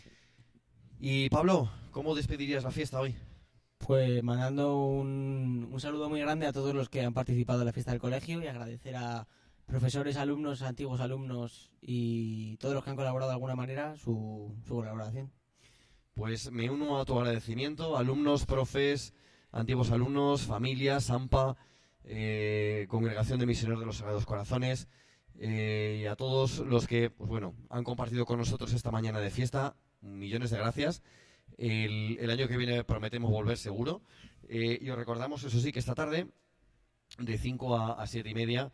Y 1.00 1.28
Pablo, 1.28 1.70
¿cómo 1.90 2.14
despedirías 2.14 2.62
la 2.62 2.70
fiesta 2.70 3.00
hoy? 3.00 3.16
Pues 3.78 4.22
mandando 4.22 4.76
un, 4.78 5.74
saludo 5.78 6.08
muy 6.08 6.20
grande 6.20 6.46
a 6.46 6.52
todos 6.52 6.72
los 6.72 6.88
que 6.88 7.02
han 7.02 7.14
participado 7.14 7.60
en 7.60 7.66
la 7.66 7.72
fiesta 7.72 7.90
del 7.90 8.00
colegio 8.00 8.40
y 8.40 8.46
agradecer 8.46 8.94
a 8.94 9.26
profesores, 9.66 10.16
alumnos, 10.16 10.62
antiguos 10.62 11.00
alumnos 11.00 11.72
y 11.80 12.56
todos 12.58 12.74
los 12.74 12.84
que 12.84 12.90
han 12.90 12.96
colaborado 12.96 13.30
de 13.30 13.34
alguna 13.34 13.56
manera 13.56 13.96
su 13.96 14.54
colaboración. 14.68 15.32
Pues 16.14 16.50
me 16.52 16.68
uno 16.68 17.00
a 17.00 17.06
tu 17.06 17.18
agradecimiento, 17.18 17.96
alumnos, 17.96 18.44
profes, 18.44 19.14
antiguos 19.50 19.90
alumnos, 19.90 20.42
familias, 20.42 21.08
AMPA, 21.08 21.56
eh, 22.04 22.86
Congregación 22.88 23.38
de 23.38 23.46
Misioneros 23.46 23.80
de 23.80 23.86
los 23.86 23.96
Sagrados 23.96 24.26
Corazones 24.26 24.88
eh, 25.38 26.00
y 26.02 26.06
a 26.06 26.14
todos 26.14 26.58
los 26.58 26.86
que, 26.86 27.08
pues 27.08 27.30
bueno, 27.30 27.54
han 27.70 27.82
compartido 27.82 28.26
con 28.26 28.38
nosotros 28.38 28.74
esta 28.74 28.90
mañana 28.90 29.20
de 29.20 29.30
fiesta. 29.30 29.74
Millones 30.02 30.50
de 30.50 30.58
gracias. 30.58 31.02
El, 31.56 32.28
año 32.28 32.46
que 32.46 32.58
viene 32.58 32.84
prometemos 32.84 33.30
volver 33.30 33.56
seguro. 33.56 34.02
Eh, 34.48 34.78
y 34.82 34.90
os 34.90 34.98
recordamos, 34.98 35.44
eso 35.44 35.60
sí, 35.60 35.72
que 35.72 35.78
esta 35.78 35.94
tarde 35.94 36.26
de 37.18 37.38
5 37.38 37.76
a, 37.76 38.02
a 38.02 38.06
7 38.06 38.28
y 38.28 38.34
media, 38.34 38.70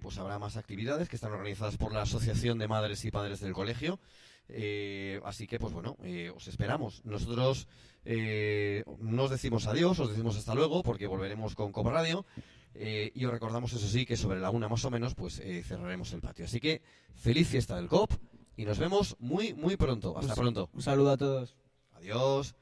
pues 0.00 0.18
habrá 0.18 0.38
más 0.38 0.56
actividades 0.56 1.08
que 1.08 1.16
están 1.16 1.32
organizadas 1.32 1.76
por 1.76 1.92
la 1.92 2.02
Asociación 2.02 2.58
de 2.58 2.68
Madres 2.68 3.04
y 3.04 3.10
Padres 3.10 3.40
del 3.40 3.52
Colegio. 3.52 3.98
Eh, 4.48 5.20
así 5.24 5.46
que, 5.46 5.58
pues 5.58 5.72
bueno, 5.72 5.96
eh, 6.02 6.30
os 6.34 6.46
esperamos. 6.48 7.04
Nosotros 7.04 7.68
eh, 8.04 8.84
no 8.98 9.24
os 9.24 9.30
decimos 9.30 9.66
adiós, 9.66 9.98
os 9.98 10.10
decimos 10.10 10.36
hasta 10.36 10.54
luego, 10.54 10.82
porque 10.82 11.06
volveremos 11.06 11.54
con 11.54 11.72
Copa 11.72 11.90
Radio. 11.90 12.24
Y 12.74 13.24
os 13.26 13.30
recordamos, 13.30 13.72
eso 13.74 13.86
sí, 13.86 14.06
que 14.06 14.16
sobre 14.16 14.40
la 14.40 14.50
una 14.50 14.68
más 14.68 14.84
o 14.86 14.90
menos, 14.90 15.14
pues 15.14 15.42
cerraremos 15.66 16.12
el 16.14 16.22
patio. 16.22 16.46
Así 16.46 16.58
que, 16.58 16.80
feliz 17.14 17.48
fiesta 17.48 17.76
del 17.76 17.88
COP 17.88 18.14
y 18.56 18.64
nos 18.64 18.78
vemos 18.78 19.16
muy, 19.18 19.52
muy 19.52 19.76
pronto. 19.76 20.16
Hasta 20.16 20.34
pronto. 20.34 20.70
Un 20.72 20.82
saludo 20.82 21.10
a 21.10 21.16
todos. 21.18 21.54
Adiós. 21.92 22.54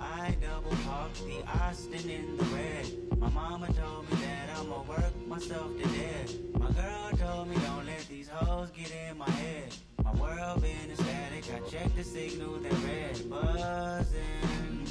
I 0.00 0.36
double 0.40 0.76
park 0.84 1.12
the 1.14 1.42
Austin 1.46 2.08
in 2.08 2.36
the 2.36 2.44
red. 2.44 3.18
My 3.18 3.28
mama 3.30 3.66
told 3.72 4.10
me 4.10 4.16
that 4.18 4.50
I'ma 4.56 4.82
work 4.82 5.26
myself 5.26 5.76
to 5.76 5.88
death. 5.88 6.34
My 6.58 6.70
girl 6.72 7.10
told 7.18 7.48
me 7.48 7.56
don't 7.56 7.86
let 7.86 8.06
these 8.08 8.28
hoes 8.28 8.70
get 8.70 8.92
in 9.08 9.18
my 9.18 9.30
head. 9.30 9.74
My 10.04 10.12
world 10.12 10.62
been 10.62 10.90
ecstatic. 10.90 11.44
I 11.54 11.68
checked 11.68 11.96
the 11.96 12.04
signal, 12.04 12.58
they 12.58 12.70
red 12.70 13.28
buzzing. 13.28 14.86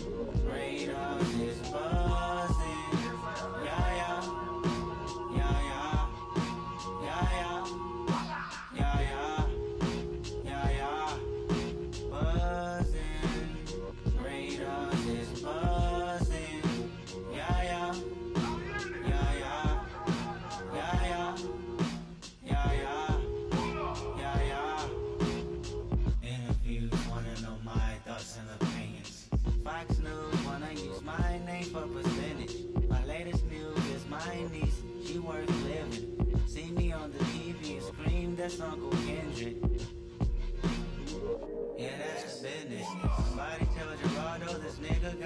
Radars 0.46 1.34
is 1.40 1.58
buzzing. 1.70 2.83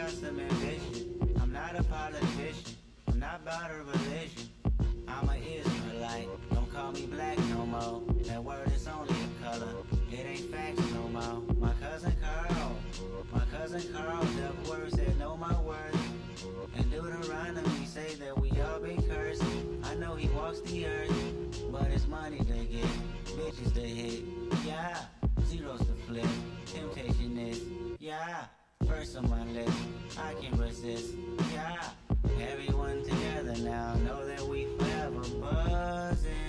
Got 0.08 0.16
some 0.16 0.40
ambition. 0.40 1.36
I'm 1.42 1.52
not 1.52 1.78
a 1.78 1.84
politician. 1.84 2.76
I'm 3.10 3.20
not 3.20 3.42
about 3.42 3.72
a 3.72 3.74
religion. 3.80 4.50
I'm 5.06 5.28
an 5.28 5.42
Israelite. 5.44 6.30
Don't 6.54 6.74
call 6.74 6.94
me 6.94 7.08
black 7.08 7.38
no 7.50 7.66
more. 7.66 8.04
That 8.24 8.42
word 8.42 8.72
is 8.72 8.88
only 8.88 9.14
a 9.14 9.44
color. 9.44 9.74
It 10.10 10.26
ain't 10.26 10.50
facts 10.50 10.80
no 10.94 11.10
more. 11.10 11.44
My 11.60 11.74
cousin 11.82 12.14
Carl. 12.22 12.78
My 13.34 13.42
cousin 13.52 13.82
Carl, 13.94 14.24
the 14.24 14.70
word 14.70 14.94
said 14.94 15.20
know 15.20 15.36
my 15.36 15.60
words. 15.62 15.98
And 16.78 16.90
Deuteronomy 16.90 17.86
say 17.86 18.16
that 18.16 18.40
we 18.40 18.50
all 18.62 18.80
been 18.80 19.02
cursed. 19.10 19.44
I 19.84 19.96
know 19.96 20.16
he 20.16 20.30
walks 20.30 20.62
the 20.62 20.86
earth, 20.86 21.70
but 21.70 21.88
it's 21.88 22.08
money 22.08 22.38
to 22.38 22.54
get, 22.54 22.88
bitches 23.36 23.74
to 23.74 23.82
hit. 23.82 24.24
Yeah, 24.66 25.00
zeros 25.48 25.80
to 25.80 25.94
flip. 26.08 26.30
Temptation 26.66 27.38
is, 27.38 27.62
yeah, 28.00 28.46
words 28.98 29.16
on 29.16 29.30
my 29.30 29.44
lips, 29.52 29.72
I 30.18 30.34
can't 30.42 30.60
resist. 30.60 31.14
Yeah, 31.54 31.90
everyone 32.52 33.04
together 33.04 33.54
now, 33.62 33.94
know 33.96 34.26
that 34.26 34.42
we 34.42 34.66
forever 34.78 35.22
buzzing. 35.40 36.47